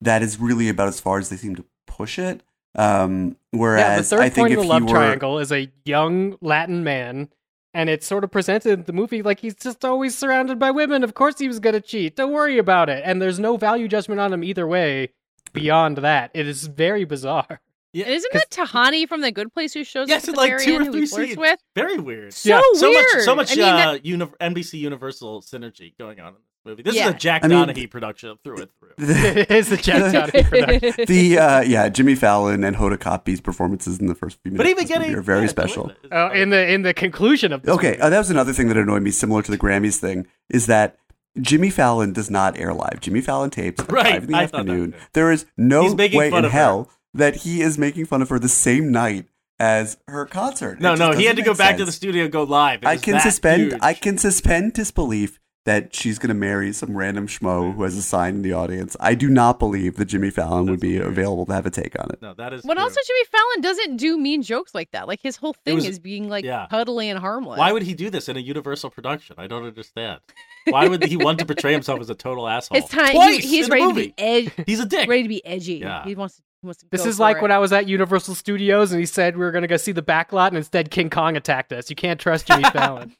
that 0.00 0.22
is 0.22 0.40
really 0.40 0.68
about 0.68 0.88
as 0.88 1.00
far 1.00 1.18
as 1.18 1.28
they 1.28 1.36
seem 1.36 1.56
to 1.56 1.64
push 1.86 2.18
it. 2.18 2.42
Um, 2.76 3.26
yeah 3.26 3.32
the 3.52 3.58
whereas 3.58 4.10
third 4.10 4.20
I 4.20 4.28
think 4.28 4.48
point 4.48 4.52
of 4.58 4.60
the 4.62 4.68
love 4.68 4.82
were, 4.84 4.88
triangle 4.88 5.38
is 5.38 5.50
a 5.50 5.70
young 5.84 6.36
latin 6.40 6.84
man 6.84 7.28
and 7.74 7.90
it's 7.90 8.06
sort 8.06 8.22
of 8.24 8.30
presented 8.30 8.70
in 8.78 8.84
the 8.84 8.92
movie 8.92 9.22
like 9.22 9.40
he's 9.40 9.56
just 9.56 9.84
always 9.84 10.16
surrounded 10.16 10.58
by 10.58 10.70
women 10.70 11.02
of 11.02 11.14
course 11.14 11.38
he 11.38 11.48
was 11.48 11.58
going 11.58 11.72
to 11.74 11.80
cheat 11.80 12.14
don't 12.16 12.32
worry 12.32 12.58
about 12.58 12.88
it 12.88 13.02
and 13.04 13.20
there's 13.20 13.40
no 13.40 13.56
value 13.56 13.88
judgment 13.88 14.20
on 14.20 14.32
him 14.32 14.44
either 14.44 14.66
way 14.68 15.08
beyond 15.52 15.98
that 15.98 16.30
it 16.32 16.46
is 16.46 16.68
very 16.68 17.04
bizarre 17.04 17.60
Yeah, 17.92 18.04
And 18.04 18.14
isn't 18.14 18.32
that 18.34 18.50
Tahani 18.50 19.08
from 19.08 19.20
The 19.20 19.32
Good 19.32 19.52
Place 19.52 19.74
who 19.74 19.82
shows 19.82 20.08
Yes, 20.08 20.28
up 20.28 20.28
in 20.28 20.30
at 20.30 20.36
the 20.36 20.40
like 20.42 20.50
very 20.50 20.64
two 20.64 20.76
or 20.76 20.84
who 20.84 20.92
three 20.92 21.06
scenes. 21.06 21.36
with? 21.38 21.58
Very 21.74 21.98
weird. 21.98 22.32
So 22.32 22.48
Yeah. 22.50 22.60
So 22.74 22.88
weird. 22.88 23.04
much, 23.16 23.24
so 23.24 23.34
much 23.34 23.50
I 23.52 23.54
mean, 23.56 23.64
uh, 23.64 23.92
that- 23.94 24.06
uni- 24.06 24.32
NBC 24.40 24.78
Universal 24.78 25.42
synergy 25.42 25.98
going 25.98 26.20
on 26.20 26.28
in 26.28 26.34
this 26.34 26.49
movie. 26.64 26.82
This 26.82 26.94
Yeah. 26.94 27.08
is 27.08 27.14
a 27.14 27.18
Jack 27.18 27.44
I 27.44 27.48
mean, 27.48 27.58
Donaghy 27.66 27.90
production 27.90 28.36
through 28.44 28.58
and 28.62 28.68
through. 28.78 28.90
it 28.98 29.50
is 29.50 29.68
the 29.68 29.76
Jack 29.76 30.02
Donaghy 30.32 30.48
production. 30.48 31.04
the 31.06 31.38
uh, 31.38 31.60
yeah 31.62 31.88
Jimmy 31.88 32.14
Fallon 32.14 32.64
and 32.64 32.76
Hoda 32.76 32.98
Kotb's 32.98 33.40
performances 33.40 33.98
in 33.98 34.06
the 34.06 34.14
first 34.14 34.38
few 34.42 34.52
minutes 34.52 34.64
But 34.64 34.70
even 34.70 34.82
of 34.84 34.88
this 34.88 34.96
movie 34.96 35.04
getting 35.06 35.18
are 35.18 35.22
very 35.22 35.42
yeah, 35.42 35.46
special. 35.48 35.84
Joanna 35.84 35.96
is 36.02 36.10
Oh, 36.12 36.28
in 36.42 36.50
the 36.50 36.72
in 36.72 36.82
the 36.82 36.94
conclusion 36.94 37.52
of 37.52 37.62
this 37.62 37.74
Okay, 37.74 37.90
movie. 37.92 38.00
uh, 38.02 38.10
that 38.10 38.18
was 38.18 38.30
another 38.30 38.52
thing 38.52 38.68
that 38.68 38.76
annoyed 38.76 39.02
me, 39.02 39.10
similar 39.10 39.42
to 39.42 39.50
the 39.50 39.58
Grammys 39.58 39.96
thing, 39.98 40.26
is 40.48 40.66
that 40.66 40.96
Jimmy 41.40 41.70
Fallon 41.70 42.12
does 42.12 42.30
not 42.30 42.58
air 42.58 42.74
live. 42.74 43.00
Jimmy 43.00 43.20
Fallon 43.20 43.50
tapes 43.50 43.80
at 43.82 43.90
Right, 43.92 44.14
five 44.14 44.24
in 44.24 44.30
the 44.30 44.36
I 44.36 44.42
afternoon. 44.44 44.94
There 45.12 45.30
is 45.30 45.46
no 45.56 45.94
way 45.94 46.26
in 46.28 46.34
of 46.34 46.44
her. 46.44 46.50
hell 46.50 46.90
that 47.14 47.36
he 47.36 47.60
is 47.62 47.78
making 47.78 48.06
fun 48.06 48.20
of 48.22 48.28
her 48.28 48.38
the 48.38 48.48
same 48.48 48.90
night 48.90 49.26
as 49.58 49.96
her 50.08 50.26
concert. 50.26 50.80
No, 50.80 50.94
no, 50.94 51.12
he 51.12 51.24
had 51.26 51.36
to 51.36 51.42
go 51.42 51.50
make 51.52 51.58
back 51.58 51.76
to 51.76 51.84
the 51.84 51.92
sense. 51.92 51.96
studio, 51.96 52.26
go 52.28 52.42
live. 52.44 52.82
It 52.82 52.86
I 52.86 52.96
can 52.96 53.20
suspend. 53.20 53.62
huge. 53.72 53.78
I 53.82 53.94
can 53.94 54.16
suspend 54.18 54.72
disbelief 54.72 55.38
that 55.70 55.94
she's 55.94 56.18
going 56.18 56.30
to 56.30 56.34
marry 56.34 56.72
some 56.72 56.96
random 56.96 57.28
schmo 57.28 57.72
who 57.72 57.84
has 57.84 57.96
a 57.96 58.02
sign 58.02 58.34
in 58.34 58.42
the 58.42 58.52
audience. 58.52 58.96
I 58.98 59.14
do 59.14 59.28
not 59.30 59.60
believe 59.60 59.94
that 59.98 60.06
Jimmy 60.06 60.30
Fallon 60.30 60.66
would 60.66 60.80
be 60.80 60.94
hilarious. 60.94 61.12
available 61.16 61.46
to 61.46 61.52
have 61.52 61.64
a 61.64 61.70
take 61.70 61.96
on 62.00 62.10
it. 62.10 62.20
No, 62.20 62.34
that 62.34 62.52
is. 62.52 62.62
But 62.62 62.74
true. 62.74 62.82
also, 62.82 63.00
Jimmy 63.06 63.24
Fallon 63.30 63.60
doesn't 63.60 63.96
do 63.98 64.18
mean 64.18 64.42
jokes 64.42 64.74
like 64.74 64.90
that. 64.90 65.06
Like 65.06 65.20
his 65.22 65.36
whole 65.36 65.52
thing 65.64 65.76
was- 65.76 65.86
is 65.86 66.00
being 66.00 66.28
like 66.28 66.44
yeah. 66.44 66.66
cuddly 66.68 67.08
and 67.08 67.20
harmless. 67.20 67.56
Why 67.60 67.70
would 67.70 67.84
he 67.84 67.94
do 67.94 68.10
this 68.10 68.28
in 68.28 68.36
a 68.36 68.40
Universal 68.40 68.90
production? 68.90 69.36
I 69.38 69.46
don't 69.46 69.64
understand. 69.64 70.18
Why 70.66 70.88
would 70.88 71.04
he 71.04 71.16
want 71.16 71.38
to 71.38 71.46
portray 71.46 71.72
himself 71.72 72.00
as 72.00 72.10
a 72.10 72.16
total 72.16 72.48
asshole? 72.54 72.76
It's 72.78 72.88
time. 72.90 73.12
Twice 73.12 73.44
He, 73.44 73.48
he's 73.58 73.66
in 73.66 73.70
the 73.70 73.76
ready 73.76 73.88
to 73.88 73.94
be 73.94 74.14
edgy. 74.18 74.52
He's 74.66 74.80
a 74.80 74.86
dick. 74.86 75.08
ready 75.08 75.22
to 75.22 75.28
be 75.28 75.46
edgy. 75.46 75.74
Yeah. 75.74 76.02
He 76.04 76.16
wants. 76.16 76.16
He 76.16 76.16
wants 76.16 76.36
to 76.36 76.42
This 76.90 77.06
is 77.06 77.18
like 77.18 77.38
it. 77.38 77.42
when 77.42 77.50
I 77.50 77.58
was 77.58 77.72
at 77.72 77.88
Universal 77.88 78.34
Studios 78.34 78.92
and 78.92 79.00
he 79.00 79.06
said 79.06 79.36
we 79.36 79.44
were 79.44 79.50
going 79.50 79.62
to 79.62 79.68
go 79.68 79.76
see 79.78 79.92
the 79.92 80.02
backlot 80.02 80.48
and 80.48 80.56
instead 80.58 80.90
King 80.90 81.08
Kong 81.08 81.36
attacked 81.36 81.72
us. 81.72 81.88
You 81.88 81.96
can't 81.96 82.20
trust 82.20 82.46
Jimmy 82.46 82.64
Fallon. 82.72 83.16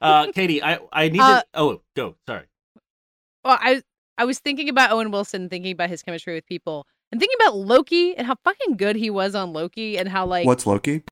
Uh, 0.00 0.26
Katey, 0.28 0.60
I 0.62 0.80
I 0.92 1.08
need 1.08 1.20
Uh, 1.20 1.40
to. 1.40 1.46
Oh, 1.54 1.80
go. 1.94 2.16
Sorry. 2.26 2.46
Well, 3.44 3.58
I 3.60 3.82
I 4.18 4.24
was 4.24 4.38
thinking 4.40 4.68
about 4.68 4.90
Owen 4.90 5.10
Wilson, 5.10 5.48
thinking 5.48 5.72
about 5.72 5.88
his 5.88 6.02
chemistry 6.02 6.34
with 6.34 6.46
people, 6.46 6.86
and 7.12 7.20
thinking 7.20 7.36
about 7.40 7.56
Loki 7.56 8.16
and 8.16 8.26
how 8.26 8.34
fucking 8.44 8.76
good 8.76 8.96
he 8.96 9.08
was 9.08 9.34
on 9.34 9.52
Loki, 9.52 9.96
and 9.96 10.08
how 10.08 10.26
like 10.26 10.46
What's 10.46 10.66
Loki? 10.66 11.02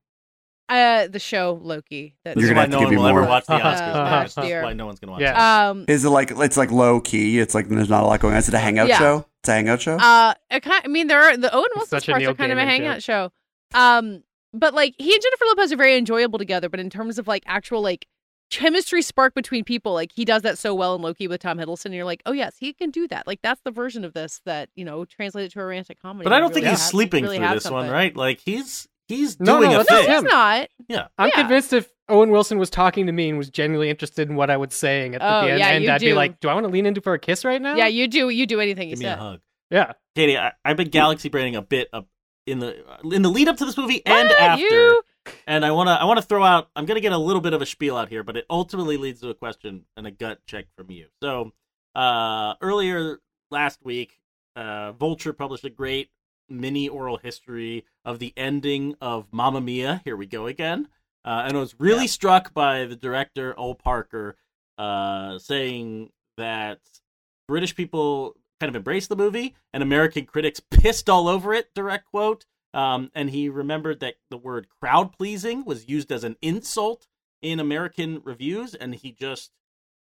Uh 0.69 1.07
the 1.09 1.19
show 1.19 1.59
Loki. 1.63 2.15
That 2.25 2.37
You're 2.37 2.49
gonna 2.49 2.57
why 2.57 2.61
have 2.63 2.71
to 2.71 2.77
no 2.77 2.81
give 2.81 2.87
one 2.89 2.95
me 2.95 2.97
will 2.99 3.07
ever 3.09 3.21
more. 3.21 3.29
watch 3.29 3.47
the 3.47 3.53
Oscars. 3.59 3.81
uh, 3.95 4.05
man. 4.05 4.29
Uh, 4.37 4.43
dear. 4.43 4.63
why 4.63 4.73
no 4.75 4.87
one's 4.87 4.99
gonna 5.01 5.13
watch. 5.13 5.23
Yeah. 5.23 5.33
it. 5.67 5.71
um 5.71 5.85
Is 5.89 6.05
it 6.05 6.11
like 6.11 6.31
it's 6.33 6.57
like 6.57 6.71
low 6.71 7.01
key? 7.01 7.39
It's 7.39 7.55
like 7.55 7.69
there's 7.69 7.89
not 7.89 8.03
a 8.03 8.07
lot 8.07 8.21
going 8.21 8.35
on. 8.35 8.39
Is 8.39 8.49
it 8.49 8.55
a 8.55 8.59
hangout 8.59 8.89
Yeah. 8.89 8.99
show? 8.99 9.27
It's 9.43 9.49
a 9.49 9.53
hangout 9.53 9.81
show. 9.81 9.95
Uh, 9.97 10.35
I, 10.51 10.61
kind 10.61 10.83
I 10.85 10.89
mean, 10.89 11.07
there 11.07 11.21
are 11.23 11.37
the 11.37 11.55
Owen 11.55 11.69
Wilson 11.77 12.01
such 12.01 12.09
a 12.09 12.13
parts 12.13 12.21
Neil 12.23 12.31
are 12.31 12.35
kind 12.35 12.53
of 12.53 12.59
a 12.59 12.63
Gaiman 12.63 12.67
hangout 12.67 13.03
show. 13.03 13.31
Um, 13.75 14.23
but 14.53 14.75
like 14.75 14.95
he 14.99 15.13
and 15.15 15.23
Jennifer 15.23 15.45
Lopez 15.47 15.73
are 15.73 15.77
very 15.77 15.97
enjoyable 15.97 16.39
together. 16.39 16.69
But 16.69 16.81
in 16.81 16.91
terms 16.91 17.19
of 17.19 17.29
like 17.29 17.43
actual 17.47 17.81
like 17.81 18.07
chemistry 18.51 19.03
spark 19.03 19.35
between 19.35 19.63
people, 19.65 19.93
like 19.93 20.11
he 20.15 20.25
does 20.25 20.43
that 20.43 20.59
so 20.59 20.75
well 20.75 20.95
in 20.95 21.03
Loki 21.03 21.29
with 21.29 21.41
Tom 21.41 21.59
Hiddleston. 21.59 21.87
And 21.87 21.95
you're 21.95 22.05
like, 22.05 22.23
oh 22.27 22.33
yes, 22.33 22.57
he 22.59 22.73
can 22.73 22.91
do 22.91 23.07
that. 23.09 23.27
Like 23.27 23.41
that's 23.43 23.61
the 23.63 23.71
version 23.71 24.05
of 24.05 24.15
this 24.15 24.41
that 24.45 24.71
you 24.75 24.85
know 24.85 25.05
translated 25.05 25.53
to 25.53 25.61
a 25.61 25.65
romantic 25.65 26.01
comedy. 26.01 26.25
But 26.25 26.33
I 26.33 26.41
don't 26.41 26.53
think 26.53 26.65
really 26.65 26.71
he's 26.73 26.81
have- 26.81 26.89
sleeping 26.91 27.25
really 27.25 27.37
through 27.39 27.47
have 27.47 27.57
this 27.57 27.65
one, 27.71 27.83
something. 27.83 27.93
right? 27.93 28.17
Like 28.17 28.41
he's 28.41 28.89
he's 29.09 29.41
No, 29.41 29.59
doing 29.59 29.71
no, 29.73 29.81
a 29.81 29.85
that's 29.85 29.91
No, 30.09 30.15
he's 30.15 30.23
not. 30.23 30.69
Yeah. 30.89 31.09
I'm 31.19 31.29
Yeah. 31.29 31.41
convinced 31.41 31.73
if 31.73 31.91
Owen 32.09 32.31
Wilson 32.31 32.59
was 32.59 32.71
talking 32.71 33.07
to 33.07 33.13
me 33.13 33.29
and 33.29 33.37
was 33.37 33.51
genuinely 33.51 33.91
interested 33.91 34.29
in 34.31 34.37
what 34.37 34.49
I 34.51 34.57
was 34.57 34.73
saying 34.75 35.15
at 35.15 35.21
the 35.21 35.27
Oh, 35.27 35.41
end, 35.47 35.59
yeah, 35.59 35.69
and 35.71 35.91
I'd 35.91 36.01
be 36.01 36.15
like, 36.15 36.41
"Do 36.41 36.49
I 36.49 36.55
want 36.55 36.65
to 36.65 36.71
lean 36.73 36.87
into 36.87 37.01
for 37.01 37.13
a 37.15 37.19
kiss 37.19 37.45
right 37.45 37.61
now?" 37.61 37.77
Yeah, 37.77 37.87
you 37.89 38.07
do. 38.09 38.29
You 38.31 38.47
do 38.47 38.61
anything 38.61 38.89
Give 38.91 38.99
you 39.01 39.07
me 39.07 39.13
a 39.13 39.17
hug, 39.17 39.41
yeah. 39.71 39.93
Katey. 40.17 40.39
I, 40.39 40.53
I've 40.65 40.77
been 40.79 40.89
galaxy 40.89 41.29
braining 41.29 41.57
a 41.57 41.63
bit 41.63 41.89
of, 41.93 42.07
in 42.47 42.61
the 42.61 42.83
in 43.13 43.21
the 43.23 43.29
lead 43.29 43.49
up 43.49 43.57
to 43.59 43.67
this 43.67 43.77
movie 43.77 44.01
and 44.07 44.29
What? 44.29 44.41
after. 44.41 44.63
You? 44.65 45.03
And 45.47 45.67
I 45.67 45.71
want 45.73 45.89
to 45.89 45.93
I 45.93 46.05
want 46.05 46.17
to 46.19 46.23
throw 46.27 46.43
out 46.43 46.71
I'm 46.75 46.87
going 46.87 46.95
to 46.97 47.03
get 47.03 47.13
a 47.13 47.19
little 47.19 47.43
bit 47.43 47.53
of 47.53 47.61
a 47.61 47.67
spiel 47.67 47.95
out 47.97 48.09
here, 48.09 48.23
but 48.23 48.39
it 48.39 48.47
ultimately 48.49 48.97
leads 48.97 49.21
to 49.21 49.29
a 49.29 49.35
question 49.35 49.85
and 49.99 50.07
a 50.07 50.11
gut 50.11 50.39
check 50.47 50.65
from 50.77 50.91
you. 50.91 51.09
So, 51.23 51.53
uh 51.95 52.55
earlier 52.63 53.19
last 53.51 53.81
week, 53.85 54.19
uh 54.57 54.93
Vulture 54.93 55.35
published 55.35 55.65
a 55.65 55.71
great 55.71 56.09
mini 56.49 56.89
oral 56.89 57.19
history 57.19 57.85
of 58.05 58.19
the 58.19 58.33
ending 58.37 58.97
of 59.01 59.27
Mamma 59.33 59.61
Mia. 59.61 60.01
Here 60.05 60.17
we 60.17 60.27
go 60.27 60.47
again. 60.47 60.89
Uh, 61.25 61.43
and 61.47 61.57
I 61.57 61.61
was 61.61 61.75
really 61.79 62.07
struck 62.07 62.55
by 62.55 62.85
the 62.85 62.97
director 62.97 63.59
Ol 63.59 63.75
Parker 63.75 64.37
uh 64.79 65.39
saying 65.41 66.11
that 66.37 66.79
British 67.49 67.75
people 67.75 68.37
kind 68.61 68.69
of 68.69 68.77
embraced 68.77 69.09
the 69.09 69.17
movie 69.17 69.55
and 69.73 69.83
American 69.83 70.27
critics 70.27 70.61
pissed 70.71 71.09
all 71.09 71.29
over 71.29 71.55
it, 71.55 71.75
direct 71.75 72.07
quote. 72.07 72.45
Um, 72.75 73.11
and 73.15 73.31
he 73.31 73.49
remembered 73.49 74.01
that 74.01 74.17
the 74.31 74.37
word 74.37 74.67
crowd 74.81 75.13
pleasing 75.13 75.65
was 75.65 75.89
used 75.89 76.13
as 76.13 76.23
an 76.23 76.37
insult 76.43 77.07
in 77.41 77.61
American 77.61 78.21
reviews, 78.25 78.75
and 78.75 78.95
he 78.95 79.11
just 79.11 79.53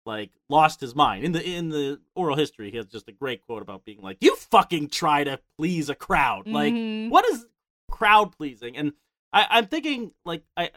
like 0.07 0.31
lost 0.49 0.81
his 0.81 0.95
mind. 0.95 1.25
In 1.25 1.33
the 1.33 1.43
in 1.45 1.69
the 1.71 2.01
oral 2.15 2.37
history, 2.37 2.71
he 2.71 2.77
has 2.77 2.87
just 2.87 3.09
a 3.09 3.13
great 3.13 3.41
quote 3.47 3.63
about 3.63 3.85
being 3.85 4.01
like, 4.03 4.19
You 4.21 4.37
fucking 4.37 4.89
try 4.89 5.25
to 5.25 5.41
please 5.59 5.89
a 5.89 5.95
crowd. 5.95 6.47
Like, 6.47 6.73
Mhm. 6.75 7.11
what 7.11 7.25
is 7.27 7.47
crowd 7.91 8.37
pleasing? 8.37 8.77
And 8.77 8.93
I, 9.33 9.47
I'm 9.51 9.67
thinking 9.67 10.13
like 10.25 10.43
I 10.57 10.71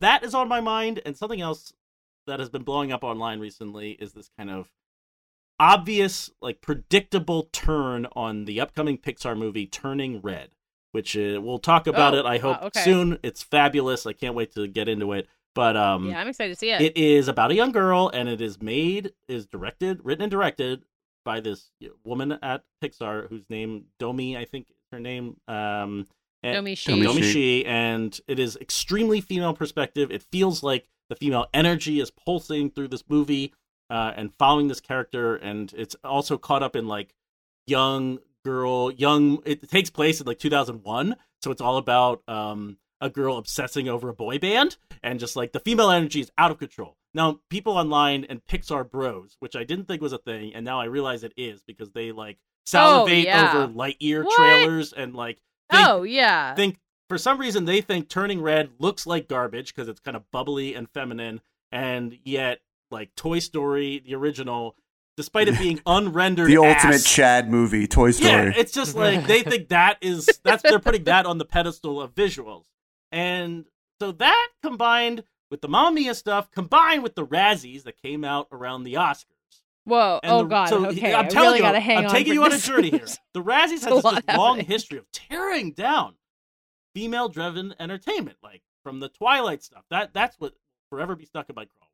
that 0.00 0.22
is 0.24 0.34
on 0.34 0.48
my 0.48 0.60
mind, 0.60 1.00
and 1.06 1.16
something 1.16 1.40
else 1.40 1.72
that 2.26 2.40
has 2.40 2.48
been 2.50 2.62
blowing 2.62 2.92
up 2.92 3.02
online 3.04 3.40
recently 3.40 3.92
is 3.92 4.12
this 4.12 4.30
kind 4.36 4.50
of 4.50 4.70
obvious, 5.60 6.30
like 6.40 6.60
predictable 6.60 7.44
turn 7.52 8.06
on 8.16 8.44
the 8.44 8.60
upcoming 8.60 8.98
Pixar 8.98 9.36
movie 9.36 9.66
Turning 9.66 10.20
Red, 10.20 10.50
which 10.92 11.16
uh, 11.16 11.40
we'll 11.42 11.58
talk 11.58 11.86
about 11.86 12.14
Oh, 12.14 12.18
it. 12.18 12.26
I 12.26 12.38
hope 12.38 12.60
wow, 12.60 12.66
okay. 12.68 12.82
soon. 12.82 13.18
It's 13.22 13.42
fabulous. 13.42 14.06
I 14.06 14.12
can't 14.12 14.34
wait 14.34 14.52
to 14.54 14.66
get 14.66 14.88
into 14.88 15.12
it. 15.12 15.28
But 15.54 15.76
um, 15.76 16.08
yeah, 16.08 16.18
I'm 16.20 16.28
excited 16.28 16.52
to 16.52 16.58
see 16.58 16.70
it. 16.70 16.80
it 16.80 16.96
is 16.96 17.28
about 17.28 17.50
a 17.50 17.54
young 17.54 17.72
girl, 17.72 18.10
and 18.12 18.28
it 18.28 18.40
is 18.40 18.60
made, 18.62 19.12
is 19.28 19.46
directed, 19.46 20.00
written 20.04 20.22
and 20.22 20.30
directed 20.30 20.84
by 21.24 21.40
this 21.40 21.70
woman 22.04 22.38
at 22.42 22.64
Pixar 22.82 23.28
whose 23.28 23.44
name 23.50 23.84
Domee, 23.98 24.36
I 24.36 24.44
think 24.44 24.66
her 24.90 24.98
name. 24.98 25.36
Um, 25.48 26.06
and- 26.42 26.54
Domee 26.56 26.74
Shi. 26.74 26.92
Domee 26.92 27.06
Domee 27.06 27.22
Shi. 27.22 27.32
Shi, 27.32 27.66
and 27.66 28.18
it 28.26 28.38
is 28.38 28.56
extremely 28.56 29.20
female 29.20 29.54
perspective. 29.54 30.10
It 30.10 30.22
feels 30.22 30.62
like 30.62 30.88
the 31.08 31.16
female 31.16 31.46
energy 31.52 32.00
is 32.00 32.10
pulsing 32.10 32.70
through 32.70 32.88
this 32.88 33.04
movie 33.08 33.52
uh, 33.90 34.12
and 34.16 34.32
following 34.38 34.68
this 34.68 34.80
character, 34.80 35.36
and 35.36 35.72
it's 35.76 35.94
also 36.02 36.38
caught 36.38 36.62
up 36.62 36.74
in 36.74 36.88
like 36.88 37.14
young 37.66 38.18
girl, 38.44 38.90
young. 38.90 39.42
It 39.44 39.68
takes 39.70 39.90
place 39.90 40.20
in 40.20 40.26
like 40.26 40.38
2001, 40.38 41.16
so 41.42 41.50
it's 41.50 41.60
all 41.60 41.76
about 41.76 42.22
um, 42.26 42.78
a 43.02 43.10
girl 43.10 43.36
obsessing 43.36 43.88
over 43.88 44.08
a 44.08 44.14
boy 44.14 44.38
band, 44.38 44.78
and 45.02 45.20
just 45.20 45.36
like 45.36 45.52
the 45.52 45.60
female 45.60 45.90
energy 45.90 46.20
is 46.20 46.30
out 46.38 46.50
of 46.50 46.58
control. 46.58 46.96
Now, 47.12 47.40
people 47.50 47.74
online 47.76 48.24
and 48.30 48.42
Pixar 48.46 48.90
bros, 48.90 49.36
which 49.40 49.54
I 49.56 49.64
didn't 49.64 49.86
think 49.86 50.00
was 50.00 50.14
a 50.14 50.18
thing, 50.18 50.54
and 50.54 50.64
now 50.64 50.80
I 50.80 50.84
realize 50.86 51.22
it 51.24 51.34
is 51.36 51.62
because 51.66 51.90
they 51.90 52.12
like 52.12 52.36
oh, 52.40 52.46
salivate 52.64 53.26
Oh, 53.26 53.28
yeah. 53.28 53.52
over 53.52 53.72
Lightyear 53.72 54.24
What? 54.24 54.34
trailers 54.36 54.94
and 54.94 55.14
like 55.14 55.42
think, 55.70 55.86
oh 55.88 56.04
yeah. 56.04 56.54
think 56.54 56.78
for 57.10 57.18
some 57.18 57.38
reason 57.38 57.66
they 57.66 57.82
think 57.82 58.08
Turning 58.08 58.40
Red 58.40 58.70
looks 58.78 59.06
like 59.06 59.28
garbage 59.28 59.74
because 59.74 59.88
it's 59.88 60.00
kind 60.00 60.16
of 60.16 60.30
bubbly 60.30 60.74
and 60.74 60.88
feminine, 60.88 61.42
and 61.70 62.16
yet 62.24 62.60
like 62.90 63.14
Toy 63.16 63.40
Story, 63.40 64.02
the 64.06 64.14
original, 64.14 64.76
despite 65.18 65.48
it 65.48 65.58
being 65.58 65.80
unrendered, 65.86 66.48
The 66.48 66.56
ass- 66.64 66.84
ultimate 66.84 67.04
Chad 67.04 67.50
movie, 67.50 67.86
Toy 67.86 68.12
Story. 68.12 68.30
yeah, 68.30 68.52
it's 68.56 68.72
just 68.72 68.94
like 68.94 69.26
they 69.26 69.42
think 69.42 69.68
that 69.68 69.98
is 70.00 70.28
that's 70.44 70.62
they're 70.62 70.78
putting 70.78 71.04
that 71.04 71.26
on 71.26 71.36
the 71.38 71.44
pedestal 71.44 72.00
of 72.00 72.14
visuals, 72.14 72.64
and 73.12 73.66
so 74.00 74.10
that 74.12 74.48
combined 74.62 75.22
with 75.50 75.60
the 75.60 75.68
Mamma 75.68 75.94
Mia 75.94 76.14
stuff, 76.14 76.50
combined 76.50 77.02
with 77.02 77.14
the 77.14 77.26
Razzies 77.26 77.84
that 77.84 78.00
came 78.00 78.24
out 78.24 78.48
around 78.50 78.84
the 78.84 78.94
Oscars. 78.94 79.26
Whoa. 79.84 80.18
And 80.22 80.32
oh 80.32 80.42
the- 80.42 80.48
God. 80.48 80.68
so 80.68 80.86
okay. 80.86 81.14
I'm 81.14 81.28
telling 81.28 81.62
really 81.62 81.78
you, 81.80 81.94
I'm 81.96 82.10
taking 82.10 82.32
you 82.32 82.44
on 82.44 82.52
a 82.52 82.58
journey 82.58 82.90
here. 82.90 83.06
The 83.34 83.42
Razzies 83.42 83.84
has 83.84 84.04
a 84.04 84.22
this 84.26 84.36
long 84.36 84.60
history 84.60 84.98
of 84.98 85.10
tearing 85.12 85.72
down 85.72 86.14
female-driven 86.94 87.74
entertainment, 87.80 88.36
like 88.42 88.62
from 88.82 89.00
the 89.00 89.08
Twilight 89.08 89.62
stuff. 89.62 89.84
That 89.90 90.12
that's 90.12 90.38
what 90.38 90.54
forever 90.90 91.16
be 91.16 91.24
stuck 91.24 91.48
in 91.48 91.54
my 91.54 91.64
craw. 91.64 91.86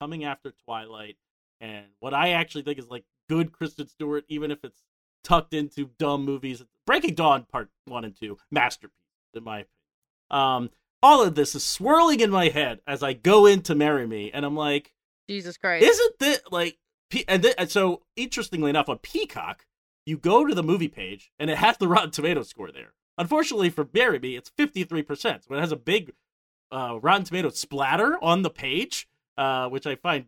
Coming 0.00 0.24
after 0.24 0.52
Twilight, 0.64 1.16
and 1.60 1.86
what 2.00 2.14
I 2.14 2.30
actually 2.30 2.62
think 2.62 2.78
is 2.78 2.88
like 2.88 3.04
good 3.28 3.52
Kristen 3.52 3.88
Stewart, 3.88 4.24
even 4.28 4.50
if 4.50 4.64
it's 4.64 4.82
tucked 5.22 5.54
into 5.54 5.90
dumb 5.98 6.24
movies. 6.24 6.62
Breaking 6.86 7.14
Dawn 7.14 7.44
Part 7.44 7.70
One 7.86 8.04
and 8.04 8.14
Two, 8.16 8.38
masterpiece 8.50 8.98
in 9.34 9.44
my 9.44 9.60
opinion. 9.60 9.73
Um, 10.30 10.70
all 11.02 11.22
of 11.22 11.34
this 11.34 11.54
is 11.54 11.62
swirling 11.64 12.20
in 12.20 12.30
my 12.30 12.48
head 12.48 12.80
as 12.86 13.02
I 13.02 13.12
go 13.12 13.46
into 13.46 13.74
Marry 13.74 14.06
Me, 14.06 14.30
and 14.32 14.44
I'm 14.44 14.56
like, 14.56 14.92
Jesus 15.28 15.56
Christ. 15.56 15.84
isn't 15.84 16.18
this 16.18 16.40
like? 16.50 16.78
And, 17.28 17.42
th- 17.42 17.54
and 17.56 17.70
so, 17.70 18.02
interestingly 18.16 18.70
enough, 18.70 18.88
on 18.88 18.98
Peacock, 18.98 19.66
you 20.06 20.18
go 20.18 20.44
to 20.44 20.54
the 20.54 20.62
movie 20.62 20.88
page 20.88 21.30
and 21.38 21.48
it 21.48 21.58
has 21.58 21.76
the 21.76 21.86
Rotten 21.94 22.10
Tomato 22.10 22.42
score 22.42 22.72
there. 22.72 22.92
Unfortunately 23.16 23.70
for 23.70 23.86
Marry 23.94 24.18
Me, 24.18 24.36
it's 24.36 24.50
53%. 24.58 25.44
So 25.46 25.54
it 25.54 25.60
has 25.60 25.70
a 25.70 25.76
big 25.76 26.12
uh, 26.72 26.98
Rotten 27.00 27.24
Tomato 27.24 27.50
splatter 27.50 28.18
on 28.22 28.42
the 28.42 28.50
page, 28.50 29.08
uh, 29.38 29.68
which 29.68 29.86
I 29.86 29.94
find 29.94 30.24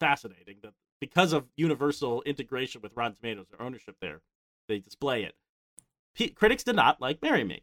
fascinating. 0.00 0.56
That 0.62 0.72
because 1.00 1.32
of 1.32 1.46
universal 1.56 2.22
integration 2.22 2.80
with 2.82 2.96
Rotten 2.96 3.14
Tomatoes 3.16 3.46
or 3.56 3.64
ownership 3.64 3.96
there, 4.00 4.20
they 4.68 4.78
display 4.80 5.22
it. 5.22 5.34
P- 6.14 6.30
critics 6.30 6.64
did 6.64 6.76
not 6.76 7.00
like 7.00 7.22
Marry 7.22 7.44
Me. 7.44 7.62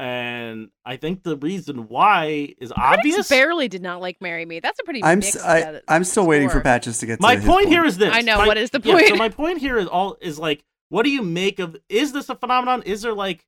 And 0.00 0.70
I 0.82 0.96
think 0.96 1.24
the 1.24 1.36
reason 1.36 1.86
why 1.88 2.54
is 2.58 2.72
obvious. 2.74 3.16
Critics 3.16 3.28
barely 3.28 3.68
did 3.68 3.82
not 3.82 4.00
like 4.00 4.16
"Marry 4.22 4.46
Me." 4.46 4.58
That's 4.58 4.80
a 4.80 4.82
pretty. 4.82 5.04
I'm 5.04 5.18
mixed, 5.18 5.36
s- 5.36 5.44
I, 5.44 5.60
uh, 5.60 5.80
I'm 5.88 6.04
still 6.04 6.26
waiting 6.26 6.48
for. 6.48 6.62
Patches 6.62 6.96
to 7.00 7.06
get 7.06 7.20
my 7.20 7.36
his 7.36 7.44
point 7.44 7.68
here 7.68 7.84
is 7.84 7.98
this. 7.98 8.10
I 8.10 8.22
know, 8.22 8.38
My- 8.38 8.46
what 8.46 8.56
is 8.56 8.70
the 8.70 8.80
yeah, 8.82 8.98
so 9.08 9.16
my 9.16 9.28
point 9.28 9.58
here 9.58 9.76
is 9.76 9.86
all 9.86 10.16
is 10.22 10.38
like, 10.38 10.64
what 10.88 11.02
do 11.02 11.10
you 11.10 11.20
make 11.20 11.58
of? 11.58 11.76
Is 11.90 12.14
this 12.14 12.30
a 12.30 12.34
phenomenon? 12.34 12.82
Is 12.84 13.02
there 13.02 13.12
like, 13.12 13.44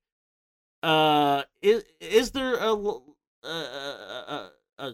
uh, 0.82 1.44
is 1.62 1.84
is 2.02 2.32
there 2.32 2.56
a 2.56 2.74
a 2.74 4.50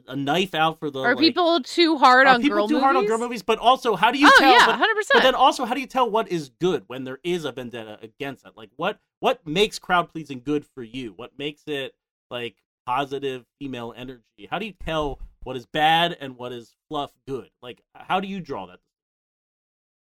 a 0.07 0.15
knife 0.17 0.55
out 0.55 0.79
for 0.79 0.91
the? 0.91 1.01
Are 1.01 1.15
like, 1.15 1.19
people 1.19 1.61
too 1.63 1.99
hard 1.99 2.27
are 2.29 2.35
on 2.35 2.43
people 2.43 2.59
girl 2.59 2.69
too 2.69 2.75
movies? 2.75 2.83
hard 2.85 2.97
on 2.97 3.07
girl 3.07 3.19
movies? 3.19 3.43
But 3.43 3.59
also, 3.59 3.97
how 3.97 4.11
do 4.13 4.19
you 4.19 4.29
oh 4.31 4.37
tell? 4.39 4.51
yeah, 4.53 4.67
but- 4.67 4.77
hundred 4.77 4.95
but 5.13 5.23
then 5.23 5.35
also, 5.35 5.65
how 5.65 5.75
do 5.75 5.81
you 5.81 5.87
tell 5.87 6.09
what 6.09 6.29
is 6.31 6.51
good 6.61 6.85
when 6.87 7.05
there 7.05 7.19
is 7.25 7.45
a 7.45 7.53
vendetta 7.53 7.99
against 8.03 8.47
it? 8.47 8.53
Like 8.57 8.71
what 8.77 8.99
what 9.21 9.47
makes 9.47 9.79
crowd 9.79 10.11
pleasing 10.11 10.43
good 10.45 10.65
for 10.65 10.83
you? 10.83 11.13
What 11.17 11.39
makes 11.39 11.63
it 11.67 11.95
like 12.31 12.57
positive 12.87 13.45
female 13.59 13.93
energy? 13.97 14.49
How 14.51 14.59
do 14.59 14.67
you 14.67 14.73
tell 14.73 15.21
what 15.45 15.57
is 15.57 15.67
bad 15.67 16.17
and 16.21 16.37
what 16.37 16.53
is 16.53 16.75
fluff 16.89 17.13
good? 17.27 17.51
Like 17.63 17.83
how 17.95 18.21
do 18.21 18.29
you 18.29 18.41
draw 18.41 18.67
that? 18.67 18.81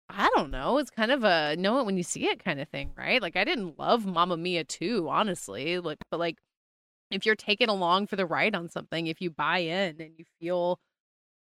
I 0.08 0.30
don't 0.36 0.50
know. 0.50 0.78
It's 0.78 0.90
kind 0.90 1.10
of 1.10 1.24
a 1.24 1.56
know 1.56 1.80
it 1.80 1.86
when 1.86 1.96
you 1.96 2.02
see 2.02 2.28
it 2.28 2.44
kind 2.44 2.60
of 2.60 2.68
thing, 2.68 2.92
right? 2.96 3.20
Like 3.20 3.36
I 3.36 3.44
didn't 3.44 3.78
love 3.78 4.06
Mamma 4.06 4.36
Mia 4.36 4.64
2, 4.64 5.08
honestly. 5.08 5.78
Like 5.78 5.98
but 6.10 6.20
like 6.20 6.38
if 7.10 7.24
you're 7.24 7.36
taken 7.36 7.68
along 7.68 8.08
for 8.08 8.16
the 8.16 8.26
ride 8.26 8.54
on 8.54 8.68
something, 8.68 9.06
if 9.06 9.20
you 9.20 9.30
buy 9.30 9.58
in 9.58 10.00
and 10.00 10.12
you 10.18 10.24
feel 10.40 10.78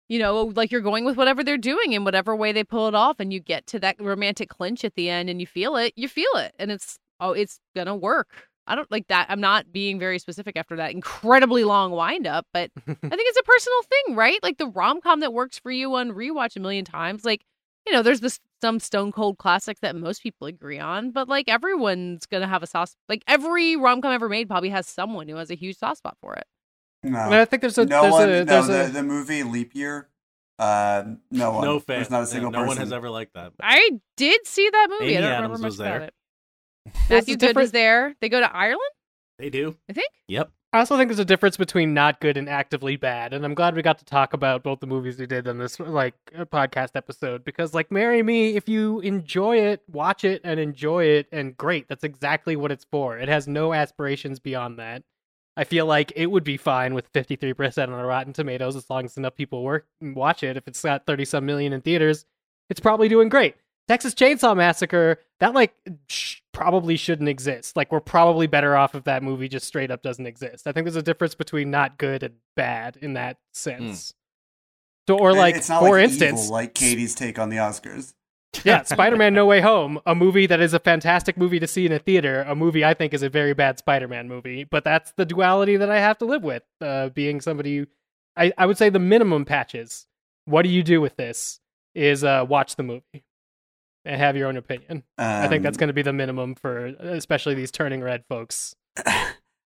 you 0.07 0.19
know, 0.19 0.53
like 0.55 0.71
you're 0.71 0.81
going 0.81 1.03
with 1.03 1.17
whatever 1.17 1.43
they're 1.43 1.57
doing 1.57 1.93
in 1.93 2.03
whatever 2.03 2.35
way 2.35 2.51
they 2.51 2.63
pull 2.63 2.87
it 2.87 2.93
off 2.93 3.19
and 3.19 3.33
you 3.33 3.39
get 3.39 3.65
to 3.65 3.79
that 3.79 3.99
romantic 3.99 4.49
clinch 4.49 4.85
at 4.85 4.93
the 4.93 5.09
end 5.09 5.31
and 5.31 5.41
you 5.41 5.47
feel 5.47 5.75
it, 5.75 5.93
you 5.95 6.07
feel 6.07 6.29
it. 6.35 6.53
And 6.59 6.71
it's 6.71 6.99
oh, 7.19 7.31
it's 7.31 7.59
going 7.75 7.87
to 7.87 7.95
work. 7.95 8.49
I 8.67 8.75
don't 8.75 8.89
like 8.91 9.07
that. 9.07 9.27
I'm 9.29 9.41
not 9.41 9.71
being 9.71 9.99
very 9.99 10.17
specific 10.17 10.57
after 10.57 10.75
that 10.77 10.91
incredibly 10.91 11.63
long 11.63 11.91
wind 11.91 12.25
up, 12.25 12.47
but 12.51 12.71
I 12.87 12.93
think 12.93 13.03
it's 13.03 13.39
a 13.39 13.43
personal 13.43 13.81
thing, 13.83 14.15
right? 14.15 14.41
Like 14.41 14.57
the 14.57 14.67
rom 14.67 15.01
com 15.01 15.19
that 15.19 15.33
works 15.33 15.59
for 15.59 15.71
you 15.71 15.93
on 15.95 16.11
rewatch 16.11 16.55
a 16.55 16.59
million 16.59 16.83
times. 16.83 17.23
Like, 17.23 17.45
you 17.85 17.93
know, 17.93 18.01
there's 18.01 18.21
this 18.21 18.39
some 18.61 18.79
stone 18.79 19.11
cold 19.11 19.37
classics 19.37 19.81
that 19.81 19.95
most 19.95 20.23
people 20.23 20.47
agree 20.47 20.79
on, 20.79 21.11
but 21.11 21.29
like 21.29 21.47
everyone's 21.47 22.25
gonna 22.25 22.47
have 22.47 22.63
a 22.63 22.67
sauce. 22.67 22.95
Like 23.07 23.23
every 23.27 23.75
rom 23.75 24.01
com 24.01 24.11
ever 24.11 24.27
made 24.27 24.47
probably 24.47 24.69
has 24.69 24.87
someone 24.87 25.27
who 25.27 25.35
has 25.35 25.51
a 25.51 25.55
huge 25.55 25.77
soft 25.77 25.99
spot 25.99 26.17
for 26.19 26.33
it. 26.33 26.47
No, 27.03 27.19
I 27.19 27.25
mean, 27.25 27.39
I 27.39 27.45
think 27.45 27.61
there's 27.61 27.77
a 27.77 27.85
no 27.85 28.01
there's 28.01 28.13
one. 28.13 28.29
a 28.29 28.45
no, 28.45 28.45
there's 28.45 28.67
the, 28.67 28.85
a 28.85 28.87
the 28.87 29.03
movie 29.03 29.43
Leap 29.43 29.75
Year. 29.75 30.09
Uh, 30.57 31.03
no 31.29 31.51
one. 31.51 31.65
No 31.65 31.79
fan. 31.79 31.97
There's 31.97 32.09
not 32.09 32.23
a 32.23 32.27
single 32.27 32.49
no 32.49 32.59
person. 32.59 32.67
one 32.69 32.77
has 32.77 32.91
ever 32.91 33.09
liked 33.11 33.33
that. 33.35 33.51
I 33.61 33.91
did 34.17 34.47
see 34.47 34.67
that 34.69 34.87
movie. 34.89 35.13
Amy 35.13 35.17
I 35.17 35.21
don't 35.21 35.43
remember 35.43 35.57
much 35.59 35.75
about 35.75 36.01
it. 36.01 36.13
There's 37.09 37.21
Matthew 37.21 37.35
a 37.35 37.37
Good 37.37 37.55
was 37.55 37.71
different- 37.71 37.73
there. 37.73 38.15
They 38.21 38.29
go 38.29 38.39
to 38.39 38.55
Ireland, 38.55 38.79
They 39.39 39.49
do. 39.49 39.75
I 39.89 39.93
think. 39.93 40.09
Yep. 40.27 40.51
I 40.73 40.79
also 40.79 40.97
think 40.97 41.07
there's 41.07 41.19
a 41.19 41.25
difference 41.25 41.55
between 41.55 41.93
not 41.93 42.19
good 42.19 42.35
and 42.35 42.49
actively 42.49 42.97
bad, 42.97 43.33
and 43.33 43.45
I'm 43.45 43.53
glad 43.53 43.75
we 43.77 43.81
got 43.81 43.97
to 43.99 44.05
talk 44.05 44.33
about 44.33 44.61
both 44.61 44.81
the 44.81 44.87
movies 44.87 45.17
we 45.17 45.25
did 45.25 45.47
on 45.47 45.57
this 45.57 45.79
like 45.79 46.15
uh, 46.37 46.43
podcast 46.43 46.89
episode 46.95 47.45
because 47.45 47.73
like 47.73 47.91
Marry 47.93 48.21
Me, 48.21 48.57
if 48.57 48.67
you 48.67 48.99
enjoy 48.99 49.55
it, 49.57 49.83
watch 49.89 50.25
it 50.25 50.41
and 50.43 50.59
enjoy 50.59 51.05
it, 51.05 51.27
and 51.31 51.55
great, 51.55 51.87
that's 51.87 52.03
exactly 52.03 52.57
what 52.57 52.73
it's 52.73 52.85
for. 52.91 53.17
It 53.17 53.29
has 53.29 53.47
no 53.47 53.73
aspirations 53.73 54.39
beyond 54.39 54.77
that. 54.79 55.03
I 55.55 55.63
feel 55.63 55.85
like 55.85 56.11
it 56.17 56.25
would 56.25 56.43
be 56.43 56.57
fine 56.57 56.93
with 56.93 57.09
53% 57.13 57.83
on 57.87 57.91
Rotten 57.93 58.33
Tomatoes 58.33 58.75
as 58.75 58.89
long 58.89 59.05
as 59.05 59.15
enough 59.15 59.35
people 59.35 59.63
work 59.63 59.87
watch 60.01 60.43
it. 60.43 60.57
If 60.57 60.67
it's 60.67 60.81
got 60.81 61.05
30 61.05 61.23
some 61.23 61.45
million 61.45 61.71
in 61.71 61.79
theaters, 61.79 62.25
it's 62.69 62.81
probably 62.81 63.07
doing 63.07 63.29
great. 63.29 63.55
Texas 63.87 64.13
Chainsaw 64.13 64.57
Massacre, 64.57 65.19
that 65.39 65.53
like 65.53 65.73
sh- 66.09 66.39
probably 66.55 66.95
shouldn't 66.95 67.27
exist. 67.27 67.75
Like 67.75 67.91
we're 67.91 67.99
probably 67.99 68.47
better 68.47 68.77
off 68.77 68.95
if 68.95 69.03
that 69.03 69.21
movie 69.21 69.49
just 69.49 69.67
straight 69.67 69.91
up 69.91 70.01
doesn't 70.01 70.25
exist. 70.25 70.65
I 70.65 70.71
think 70.71 70.85
there's 70.85 70.95
a 70.95 71.03
difference 71.03 71.35
between 71.35 71.69
not 71.69 71.97
good 71.97 72.23
and 72.23 72.35
bad 72.55 72.97
in 73.01 73.13
that 73.13 73.37
sense. 73.53 74.13
So, 75.07 75.19
or 75.19 75.33
like, 75.33 75.55
it's 75.55 75.69
not 75.69 75.81
for 75.81 75.97
like 75.97 76.05
instance, 76.05 76.45
evil, 76.45 76.53
like 76.53 76.73
Katey's 76.73 77.13
take 77.13 77.37
on 77.37 77.49
the 77.49 77.57
Oscars. 77.57 78.13
yeah, 78.63 78.83
Spider-Man: 78.85 79.33
No 79.33 79.45
Way 79.45 79.59
Home, 79.59 79.99
a 80.05 80.15
movie 80.15 80.47
that 80.47 80.61
is 80.61 80.73
a 80.73 80.79
fantastic 80.79 81.37
movie 81.37 81.59
to 81.59 81.67
see 81.67 81.85
in 81.85 81.91
a 81.91 81.99
theater, 81.99 82.43
a 82.47 82.55
movie 82.55 82.85
I 82.85 82.93
think 82.93 83.13
is 83.13 83.21
a 83.21 83.29
very 83.29 83.53
bad 83.53 83.77
Spider-Man 83.77 84.29
movie, 84.29 84.63
but 84.63 84.85
that's 84.85 85.11
the 85.17 85.25
duality 85.25 85.75
that 85.75 85.91
I 85.91 85.99
have 85.99 86.17
to 86.19 86.25
live 86.25 86.41
with. 86.41 86.63
Uh, 86.79 87.09
being 87.09 87.41
somebody, 87.41 87.79
who, 87.79 87.87
I 88.37 88.53
I 88.57 88.65
would 88.65 88.77
say 88.77 88.89
the 88.89 88.97
minimum 88.97 89.43
patches. 89.43 90.07
What 90.45 90.61
do 90.61 90.69
you 90.69 90.83
do 90.83 91.01
with 91.01 91.17
this? 91.17 91.59
Is 91.93 92.23
uh, 92.23 92.45
watch 92.47 92.77
the 92.77 92.83
movie 92.83 93.24
and 94.05 94.19
have 94.21 94.35
your 94.37 94.47
own 94.47 94.57
opinion. 94.57 95.03
I 95.17 95.47
think 95.47 95.63
that's 95.63 95.77
Um, 95.77 95.79
going 95.79 95.87
to 95.87 95.93
be 95.93 96.01
the 96.01 96.13
minimum 96.13 96.55
for 96.55 96.85
especially 96.99 97.55
these 97.55 97.71
turning 97.71 98.01
red 98.01 98.23
folks. 98.29 98.75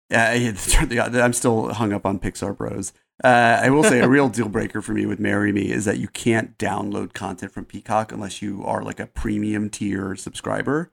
Yeah, 0.08 0.30
I- 0.30 1.20
I'm 1.20 1.32
still 1.32 1.72
hung 1.72 1.92
up 1.92 2.06
on 2.06 2.20
Pixar 2.20 2.56
Bros. 2.56 2.92
Uh, 3.24 3.58
I 3.60 3.70
will 3.70 3.82
say 3.82 3.98
a 3.98 4.08
real 4.08 4.28
deal 4.36 4.48
breaker 4.48 4.80
for 4.80 4.92
me 4.92 5.04
with 5.04 5.18
Marry 5.18 5.50
Me 5.50 5.72
is 5.72 5.84
that 5.84 5.98
you 5.98 6.06
can't 6.06 6.56
download 6.58 7.12
content 7.12 7.50
from 7.50 7.64
Peacock 7.64 8.12
unless 8.12 8.40
you 8.40 8.62
are 8.64 8.84
like 8.84 9.00
a 9.00 9.06
premium 9.08 9.68
tier 9.68 10.14
subscriber. 10.14 10.92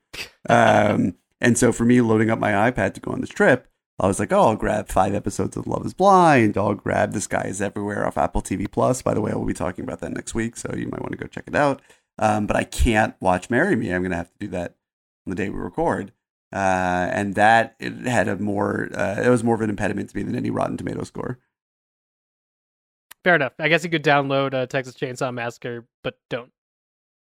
Um, 0.49 1.13
and 1.39 1.59
so 1.59 1.71
for 1.71 1.85
me, 1.85 2.01
loading 2.01 2.31
up 2.31 2.39
my 2.39 2.53
iPad 2.71 2.95
to 2.95 3.01
go 3.01 3.11
on 3.11 3.21
this 3.21 3.29
trip, 3.29 3.67
I 3.99 4.07
was 4.07 4.19
like, 4.19 4.31
oh, 4.33 4.41
I'll 4.47 4.55
grab 4.55 4.87
five 4.89 5.13
episodes 5.13 5.55
of 5.57 5.67
Love 5.67 5.85
Is 5.85 5.93
Blind. 5.93 6.57
I'll 6.57 6.73
grab 6.73 7.11
The 7.11 7.21
Sky 7.21 7.43
Is 7.43 7.61
Everywhere 7.61 8.07
off 8.07 8.17
Apple 8.17 8.41
TV 8.41 8.71
Plus. 8.71 9.03
By 9.03 9.13
the 9.13 9.21
way, 9.21 9.31
I 9.31 9.35
will 9.35 9.45
be 9.45 9.53
talking 9.53 9.83
about 9.83 9.99
that 9.99 10.13
next 10.13 10.33
week, 10.33 10.57
so 10.57 10.73
you 10.75 10.87
might 10.87 11.01
want 11.01 11.11
to 11.11 11.17
go 11.19 11.27
check 11.27 11.43
it 11.45 11.55
out. 11.55 11.83
Um, 12.19 12.45
but 12.47 12.55
I 12.55 12.63
can't 12.63 13.15
watch 13.19 13.49
Marry 13.49 13.75
Me. 13.75 13.91
I'm 13.91 14.01
going 14.01 14.11
to 14.11 14.17
have 14.17 14.31
to 14.31 14.37
do 14.39 14.47
that 14.49 14.75
on 15.25 15.29
the 15.31 15.35
day 15.35 15.49
we 15.49 15.57
record. 15.57 16.11
Uh, 16.53 17.09
and 17.11 17.33
that 17.35 17.75
it 17.79 17.93
had 18.05 18.27
a 18.27 18.35
more 18.37 18.87
uh, 18.95 19.19
it 19.23 19.29
was 19.29 19.43
more 19.43 19.55
of 19.55 19.61
an 19.61 19.71
impediment 19.71 20.09
to 20.11 20.15
me 20.15 20.21
than 20.21 20.35
any 20.35 20.51
Rotten 20.51 20.77
Tomato 20.77 21.03
score. 21.03 21.39
Fair 23.23 23.33
enough. 23.35 23.53
I 23.57 23.69
guess 23.69 23.83
you 23.83 23.89
could 23.89 24.03
download 24.03 24.53
uh, 24.53 24.67
Texas 24.67 24.95
Chainsaw 24.95 25.33
Massacre, 25.33 25.87
but 26.03 26.19
don't. 26.29 26.51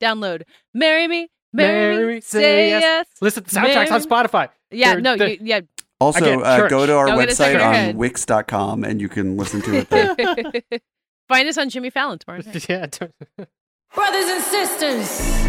Download 0.00 0.42
"Marry 0.74 1.08
Me, 1.08 1.30
Marry, 1.52 2.14
Me, 2.16 2.20
Say 2.20 2.70
Yes." 2.70 3.06
Listen 3.20 3.44
to 3.44 3.54
the 3.54 3.60
soundtracks 3.60 3.90
on 3.90 4.02
Spotify. 4.02 4.48
Yeah, 4.70 4.92
They're- 4.92 5.00
no, 5.00 5.16
they're- 5.16 5.28
you, 5.28 5.38
yeah. 5.42 5.60
Also, 6.00 6.18
Again, 6.24 6.42
uh, 6.44 6.66
go 6.66 6.84
to 6.84 6.94
our 6.96 7.06
Don't 7.06 7.18
get 7.20 7.28
it 7.28 7.34
stuck 7.36 7.50
in 7.52 7.58
website 7.60 7.88
on. 7.90 7.96
Wix.com 7.96 8.82
and 8.82 9.00
you 9.00 9.08
can 9.08 9.36
listen 9.36 9.62
to 9.62 9.74
it 9.76 9.88
there. 9.88 10.80
Find 11.28 11.48
us 11.48 11.56
on 11.58 11.68
Jimmy 11.70 11.90
Fallon 11.90 12.18
tomorrow 12.18 12.42
night. 12.44 12.66
yeah. 12.68 12.86
don't- 12.86 13.14
Brothers 13.94 14.24
and 14.28 14.42
sisters, 14.42 15.44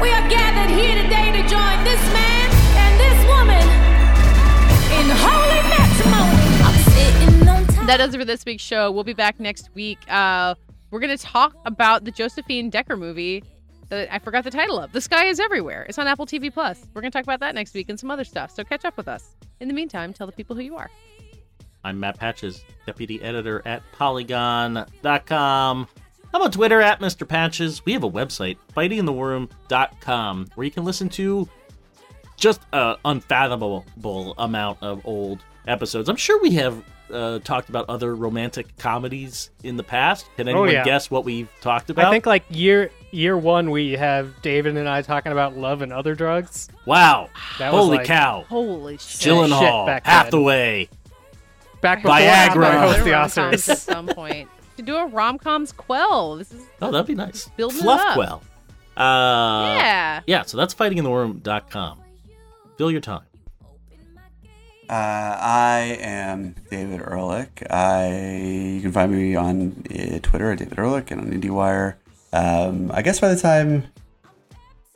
we 0.00 0.08
are 0.10 0.28
gathered 0.30 0.70
here 0.74 1.02
today 1.02 1.32
to 1.32 1.46
join 1.48 1.84
this 1.84 2.00
man 2.12 2.50
and 2.76 2.98
this 2.98 3.26
woman 3.28 3.62
in 4.96 5.10
holy 5.16 5.60
matrimony. 5.68 6.64
I'm 6.64 6.78
sitting 6.92 7.48
on 7.48 7.66
top. 7.66 7.86
that 7.86 7.96
does 7.98 8.14
it 8.14 8.18
for 8.18 8.24
this 8.24 8.44
week's 8.46 8.62
show. 8.62 8.90
We'll 8.90 9.04
be 9.04 9.12
back 9.12 9.38
next 9.38 9.68
week. 9.74 9.98
Uh, 10.10 10.54
we're 10.90 11.00
going 11.00 11.16
to 11.16 11.22
talk 11.22 11.54
about 11.66 12.04
the 12.04 12.10
Josephine 12.10 12.70
Decker 12.70 12.96
movie 12.96 13.44
that 13.90 14.12
I 14.12 14.18
forgot 14.18 14.44
the 14.44 14.50
title 14.50 14.78
of. 14.80 14.92
The 14.92 15.02
Sky 15.02 15.26
is 15.26 15.38
Everywhere. 15.40 15.84
It's 15.90 15.98
on 15.98 16.06
Apple 16.06 16.24
TV 16.26 16.50
Plus. 16.52 16.80
We're 16.94 17.02
going 17.02 17.12
to 17.12 17.16
talk 17.18 17.24
about 17.24 17.40
that 17.40 17.54
next 17.54 17.74
week 17.74 17.90
and 17.90 18.00
some 18.00 18.10
other 18.10 18.24
stuff. 18.24 18.50
So 18.50 18.64
catch 18.64 18.86
up 18.86 18.96
with 18.96 19.08
us. 19.08 19.36
In 19.60 19.68
the 19.68 19.74
meantime, 19.74 20.14
tell 20.14 20.26
the 20.26 20.32
people 20.32 20.56
who 20.56 20.62
you 20.62 20.76
are. 20.76 20.90
I'm 21.88 21.98
Matt 21.98 22.18
Patches, 22.18 22.62
deputy 22.84 23.22
editor 23.22 23.62
at 23.64 23.82
Polygon.com. 23.92 25.88
I'm 26.34 26.42
on 26.42 26.50
Twitter 26.50 26.82
at 26.82 27.00
Mr. 27.00 27.26
Patches. 27.26 27.82
We 27.86 27.94
have 27.94 28.04
a 28.04 28.10
website, 28.10 28.58
fightinginthewarroom.com, 28.76 30.48
where 30.54 30.64
you 30.66 30.70
can 30.70 30.84
listen 30.84 31.08
to 31.10 31.48
just 32.36 32.60
an 32.74 32.96
unfathomable 33.06 33.86
amount 34.36 34.82
of 34.82 35.00
old 35.06 35.42
episodes. 35.66 36.10
I'm 36.10 36.16
sure 36.16 36.38
we 36.42 36.50
have 36.56 36.84
uh, 37.10 37.38
talked 37.38 37.70
about 37.70 37.88
other 37.88 38.14
romantic 38.14 38.76
comedies 38.76 39.48
in 39.64 39.78
the 39.78 39.82
past. 39.82 40.26
Can 40.36 40.46
anyone 40.46 40.68
Oh, 40.68 40.70
yeah. 40.70 40.84
guess 40.84 41.10
what 41.10 41.24
we've 41.24 41.48
talked 41.62 41.88
about? 41.88 42.04
I 42.04 42.10
think 42.10 42.26
like 42.26 42.44
year 42.50 42.90
year 43.12 43.38
one 43.38 43.70
we 43.70 43.92
have 43.92 44.42
David 44.42 44.76
and 44.76 44.86
I 44.86 45.00
talking 45.00 45.32
about 45.32 45.56
love 45.56 45.80
and 45.80 45.90
other 45.90 46.14
drugs. 46.14 46.68
wow. 46.84 47.30
That 47.58 47.72
was 47.72 47.84
Holy 47.84 47.96
like- 47.96 48.06
cow. 48.06 48.44
Holy 48.50 48.98
shit. 48.98 49.32
Gyllenhaal, 49.32 49.86
back 49.86 50.04
then. 50.04 50.12
Hathaway. 50.12 50.90
Back 51.80 52.02
before 52.02 52.16
Viagra. 52.16 52.64
I 52.66 52.80
host 52.80 53.04
the 53.04 53.10
Oscars. 53.10 53.68
at 53.68 53.78
some 53.78 54.06
point. 54.08 54.48
To 54.78 54.82
do 54.84 54.94
a 54.94 55.06
rom 55.06 55.38
com's 55.38 55.72
quell. 55.72 56.36
This 56.36 56.52
is 56.52 56.64
Oh, 56.80 56.92
that'd 56.92 57.04
be 57.08 57.16
nice. 57.16 57.48
Building 57.56 57.80
it 57.80 57.86
up. 57.88 58.16
Fluffquell. 58.16 58.40
Uh, 58.96 59.74
yeah. 59.76 60.20
Yeah, 60.24 60.42
so 60.42 60.56
that's 60.56 60.72
fightinginthewarroom.com. 60.72 61.98
Fill 62.76 62.90
your 62.92 63.00
time. 63.00 63.22
Uh, 64.88 64.92
I 64.92 65.98
am 66.00 66.54
David 66.70 67.00
Ehrlich. 67.02 67.62
I 67.68 68.70
you 68.76 68.80
can 68.80 68.92
find 68.92 69.10
me 69.10 69.34
on 69.34 69.82
uh, 69.90 70.20
Twitter 70.22 70.52
at 70.52 70.58
David 70.60 70.78
Ehrlich 70.78 71.10
and 71.10 71.20
on 71.22 71.26
IndieWire. 71.32 71.96
Um, 72.32 72.92
I 72.94 73.02
guess 73.02 73.18
by 73.18 73.34
the 73.34 73.40
time 73.40 73.84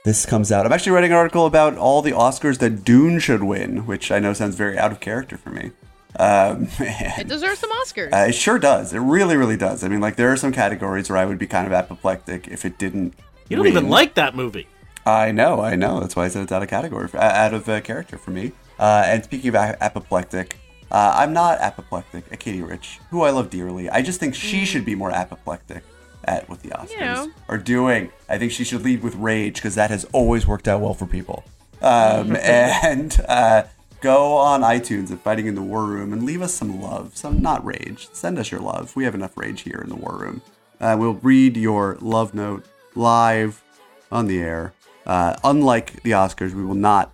this 0.05 0.25
comes 0.25 0.53
out, 0.53 0.65
I'm 0.65 0.73
actually 0.73 0.93
writing 0.93 1.11
an 1.11 1.17
article 1.19 1.45
about 1.45 1.77
all 1.77 2.03
the 2.03 2.13
Oscars 2.13 2.59
that 2.61 2.85
Dune 2.85 3.19
should 3.19 3.43
win, 3.43 3.85
which 3.85 4.13
I 4.13 4.21
know 4.21 4.33
sounds 4.33 4.55
very 4.55 4.79
out 4.79 4.93
of 4.93 5.01
character 5.01 5.37
for 5.37 5.51
me. 5.51 5.73
Um, 6.19 6.69
It 6.79 7.29
deserves 7.29 7.59
some 7.59 7.71
Oscars. 7.71 8.13
uh, 8.13 8.29
it 8.29 8.35
sure 8.35 8.59
does. 8.59 8.93
It 8.93 8.99
really, 8.99 9.37
really 9.37 9.57
does. 9.57 9.83
I 9.85 9.89
mean, 9.89 10.01
like 10.01 10.17
there 10.17 10.33
are 10.33 10.37
some 10.37 10.53
categories 10.53 11.09
where 11.09 11.19
I 11.19 11.25
would 11.25 11.39
be 11.39 11.47
kind 11.47 11.67
of 11.67 11.73
apoplectic 11.73 12.49
if 12.49 12.65
it 12.65 12.79
didn't. 12.79 13.15
You 13.49 13.57
don't 13.57 13.67
even 13.67 13.89
like 13.89 14.15
that 14.15 14.35
movie. 14.35 14.67
I 15.05 15.33
know, 15.33 15.61
I 15.61 15.75
know. 15.75 16.01
That's 16.01 16.15
why 16.15 16.27
I 16.27 16.29
said 16.29 16.45
it's 16.45 16.53
out 16.53 16.63
of 16.63 16.69
category, 16.69 17.09
uh, 17.13 17.19
out 17.19 17.55
of 17.55 17.69
uh, 17.69 17.81
character 17.81 18.17
for 18.17 18.31
me. 18.31 18.53
Uh, 18.79 19.03
and 19.07 19.25
speaking 19.25 19.49
of 19.49 19.57
apoplectic, 19.57 20.57
uh, 20.91 21.13
I'm 21.17 21.33
not 21.33 21.59
apoplectic 21.61 22.25
at 22.31 22.39
Katey 22.39 22.67
Rich, 22.67 23.01
who 23.11 23.23
I 23.23 23.31
love 23.31 23.51
dearly. 23.51 23.91
I 23.91 24.03
just 24.03 24.21
think 24.21 24.35
she 24.35 24.65
should 24.65 24.85
be 24.85 24.95
more 24.95 25.11
apoplectic 25.11 25.83
at 26.25 26.49
what 26.49 26.63
the 26.63 26.71
Oscars 26.71 27.01
know. 27.01 27.31
are 27.49 27.59
doing. 27.59 28.13
I 28.29 28.39
think 28.39 28.53
she 28.53 28.63
should 28.65 28.83
lead 28.83 29.03
with 29.03 29.15
rage 29.17 29.55
because 29.55 29.75
that 29.75 29.91
has 29.91 30.05
always 30.13 30.47
worked 30.47 30.69
out 30.69 30.81
well 30.81 30.95
for 30.95 31.07
people. 31.07 31.45
Um, 31.81 32.37
and 32.43 33.19
uh, 33.29 33.65
go 34.03 34.35
on 34.35 34.61
iTunes 34.61 35.11
at 35.11 35.21
Fighting 35.21 35.47
in 35.47 35.55
the 35.55 35.63
War 35.63 35.85
Room 35.87 36.13
and 36.13 36.25
leave 36.25 36.43
us 36.43 36.53
some 36.53 36.81
love, 36.83 37.17
some 37.17 37.41
not 37.41 37.65
rage. 37.65 38.09
Send 38.13 38.39
us 38.39 38.51
your 38.51 38.61
love. 38.61 38.95
We 38.97 39.05
have 39.05 39.15
enough 39.15 39.37
rage 39.37 39.63
here 39.63 39.81
in 39.83 39.89
the 39.89 39.97
War 39.97 40.19
Room. 40.19 40.43
Uh, 40.81 40.97
we'll 40.99 41.15
read 41.15 41.57
your 41.57 41.97
love 42.01 42.35
note 42.35 42.67
live 42.95 43.63
on 44.11 44.27
the 44.27 44.41
air. 44.41 44.75
Uh, 45.07 45.37
unlike 45.45 46.03
the 46.03 46.11
Oscars, 46.11 46.53
we 46.53 46.65
will 46.65 46.75
not 46.75 47.13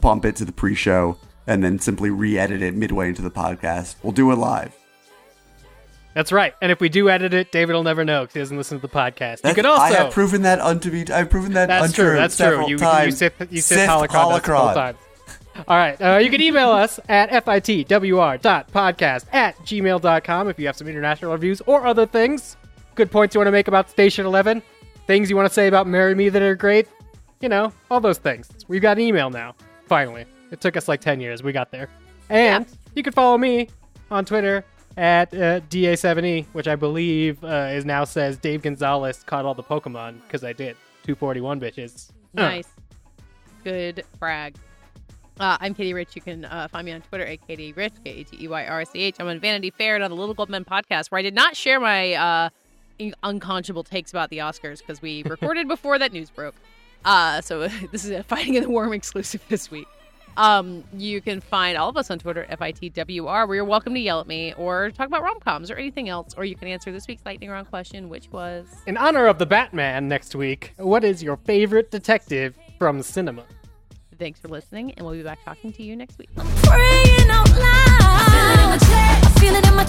bump 0.00 0.24
it 0.24 0.36
to 0.36 0.44
the 0.44 0.52
pre-show 0.52 1.18
and 1.46 1.62
then 1.62 1.78
simply 1.78 2.10
re-edit 2.10 2.62
it 2.62 2.74
midway 2.74 3.08
into 3.08 3.22
the 3.22 3.30
podcast. 3.30 3.96
We'll 4.02 4.12
do 4.12 4.30
it 4.32 4.36
live. 4.36 4.74
That's 6.14 6.32
right. 6.32 6.54
And 6.62 6.72
if 6.72 6.80
we 6.80 6.88
do 6.88 7.10
edit 7.10 7.34
it, 7.34 7.52
David 7.52 7.74
will 7.74 7.82
never 7.82 8.02
know 8.04 8.22
because 8.22 8.34
he 8.34 8.40
doesn't 8.40 8.56
listen 8.56 8.78
to 8.78 8.82
the 8.82 8.92
podcast. 8.92 9.38
you 9.38 9.42
That's- 9.42 9.54
could 9.54 9.66
also. 9.66 9.82
I 9.82 9.92
have 9.92 10.12
proven 10.12 10.42
that 10.42 10.60
unto 10.60 10.90
be. 10.90 11.12
I've 11.12 11.28
proven 11.28 11.52
that 11.52 11.68
that's 11.68 11.88
untrue. 11.88 12.04
true. 12.06 12.16
That's 12.16 12.36
true. 12.38 12.62
You, 12.62 12.68
you 12.68 12.78
times. 12.78 13.18
sit 13.18 13.34
you 13.50 13.60
sit 13.60 13.80
Sith 13.80 13.90
holocron 13.90 14.40
holocron. 14.40 14.96
All 15.68 15.76
right. 15.76 16.00
Uh, 16.00 16.18
you 16.18 16.30
can 16.30 16.40
email 16.40 16.70
us 16.70 17.00
at 17.08 17.30
fitwr.podcast 17.44 19.24
at 19.32 19.56
gmail.com 19.58 20.48
if 20.48 20.58
you 20.58 20.66
have 20.66 20.76
some 20.76 20.88
international 20.88 21.32
reviews 21.32 21.60
or 21.66 21.86
other 21.86 22.06
things. 22.06 22.56
Good 22.94 23.10
points 23.10 23.34
you 23.34 23.38
want 23.40 23.48
to 23.48 23.52
make 23.52 23.68
about 23.68 23.90
Station 23.90 24.26
11. 24.26 24.62
Things 25.06 25.30
you 25.30 25.36
want 25.36 25.48
to 25.48 25.54
say 25.54 25.66
about 25.68 25.86
Marry 25.86 26.14
Me 26.14 26.28
that 26.28 26.42
are 26.42 26.54
great. 26.54 26.88
You 27.40 27.48
know, 27.48 27.72
all 27.90 28.00
those 28.00 28.18
things. 28.18 28.48
We've 28.68 28.82
got 28.82 28.96
an 28.96 29.02
email 29.04 29.30
now. 29.30 29.54
Finally. 29.86 30.24
It 30.50 30.60
took 30.60 30.76
us 30.76 30.88
like 30.88 31.00
10 31.00 31.20
years. 31.20 31.42
We 31.42 31.52
got 31.52 31.70
there. 31.70 31.88
And 32.30 32.66
you 32.94 33.02
can 33.02 33.12
follow 33.12 33.36
me 33.36 33.68
on 34.10 34.24
Twitter 34.24 34.64
at 34.96 35.32
uh, 35.34 35.60
DA7E, 35.68 36.46
which 36.52 36.68
I 36.68 36.76
believe 36.76 37.42
uh, 37.44 37.68
is 37.72 37.84
now 37.84 38.04
says 38.04 38.36
Dave 38.38 38.62
Gonzalez 38.62 39.22
caught 39.24 39.44
all 39.44 39.54
the 39.54 39.62
Pokemon 39.62 40.22
because 40.22 40.44
I 40.44 40.52
did. 40.52 40.76
241 41.02 41.60
bitches. 41.60 42.10
Uh, 42.36 42.42
Nice. 42.42 42.68
Good 43.64 44.04
brag. 44.18 44.56
Uh, 45.38 45.58
I'm 45.60 45.74
Katey 45.74 45.92
Rich. 45.92 46.16
You 46.16 46.22
can 46.22 46.44
uh, 46.46 46.66
find 46.68 46.86
me 46.86 46.92
on 46.92 47.02
Twitter 47.02 47.26
at 47.26 47.46
Katey 47.46 47.76
Rich, 47.76 47.92
K 48.04 48.10
A 48.20 48.24
T 48.24 48.44
E 48.44 48.48
Y 48.48 48.64
R 48.64 48.84
C 48.86 49.00
H. 49.00 49.16
I'm 49.20 49.26
on 49.28 49.38
Vanity 49.38 49.70
Fair 49.70 49.94
and 49.94 50.02
on 50.02 50.10
the 50.10 50.16
Little 50.16 50.34
Gold 50.34 50.48
Men 50.48 50.64
podcast, 50.64 51.10
where 51.10 51.18
I 51.18 51.22
did 51.22 51.34
not 51.34 51.54
share 51.54 51.78
my 51.78 52.14
uh, 52.14 52.48
in- 52.98 53.14
unconscionable 53.22 53.84
takes 53.84 54.10
about 54.10 54.30
the 54.30 54.38
Oscars 54.38 54.78
because 54.78 55.02
we 55.02 55.22
recorded 55.26 55.68
before 55.68 55.98
that 55.98 56.12
news 56.12 56.30
broke. 56.30 56.54
Uh, 57.04 57.42
so 57.42 57.68
this 57.92 58.04
is 58.04 58.10
a 58.10 58.22
Fighting 58.22 58.54
in 58.54 58.62
the 58.62 58.70
War 58.70 58.84
Room 58.84 58.94
exclusive 58.94 59.42
this 59.48 59.70
week. 59.70 59.86
Um, 60.38 60.84
you 60.94 61.20
can 61.20 61.40
find 61.40 61.78
all 61.78 61.88
of 61.88 61.96
us 61.96 62.10
on 62.10 62.18
Twitter, 62.18 62.46
FITWR, 62.50 63.46
where 63.48 63.54
you're 63.54 63.64
welcome 63.64 63.94
to 63.94 64.00
yell 64.00 64.20
at 64.20 64.26
me 64.26 64.52
or 64.54 64.90
talk 64.90 65.06
about 65.06 65.22
rom 65.22 65.40
coms 65.40 65.70
or 65.70 65.76
anything 65.76 66.10
else, 66.10 66.34
or 66.36 66.44
you 66.44 66.54
can 66.54 66.68
answer 66.68 66.92
this 66.92 67.06
week's 67.08 67.24
lightning 67.24 67.48
round 67.48 67.68
question, 67.68 68.08
which 68.10 68.30
was 68.32 68.66
In 68.86 68.98
honor 68.98 69.26
of 69.26 69.38
the 69.38 69.46
Batman 69.46 70.08
next 70.08 70.34
week, 70.34 70.74
what 70.76 71.04
is 71.04 71.22
your 71.22 71.38
favorite 71.38 71.90
detective 71.90 72.54
from 72.78 73.02
cinema? 73.02 73.44
Thanks 74.18 74.40
for 74.40 74.48
listening, 74.48 74.92
and 74.92 75.06
we'll 75.06 75.14
be 75.14 75.22
back 75.22 75.38
talking 75.44 75.72
to 75.72 75.82
you 75.82 75.96
next 75.96 76.18
week. 76.18 76.28
Praying 76.34 77.30
out 77.30 77.48
loud. 77.50 78.78
I 78.82 79.40
feel 79.40 79.54
it 79.54 79.66
in 79.66 79.74
my 79.74 79.86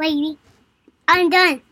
Lady. 0.00 0.38
I'm 1.08 1.30
done. 1.30 1.62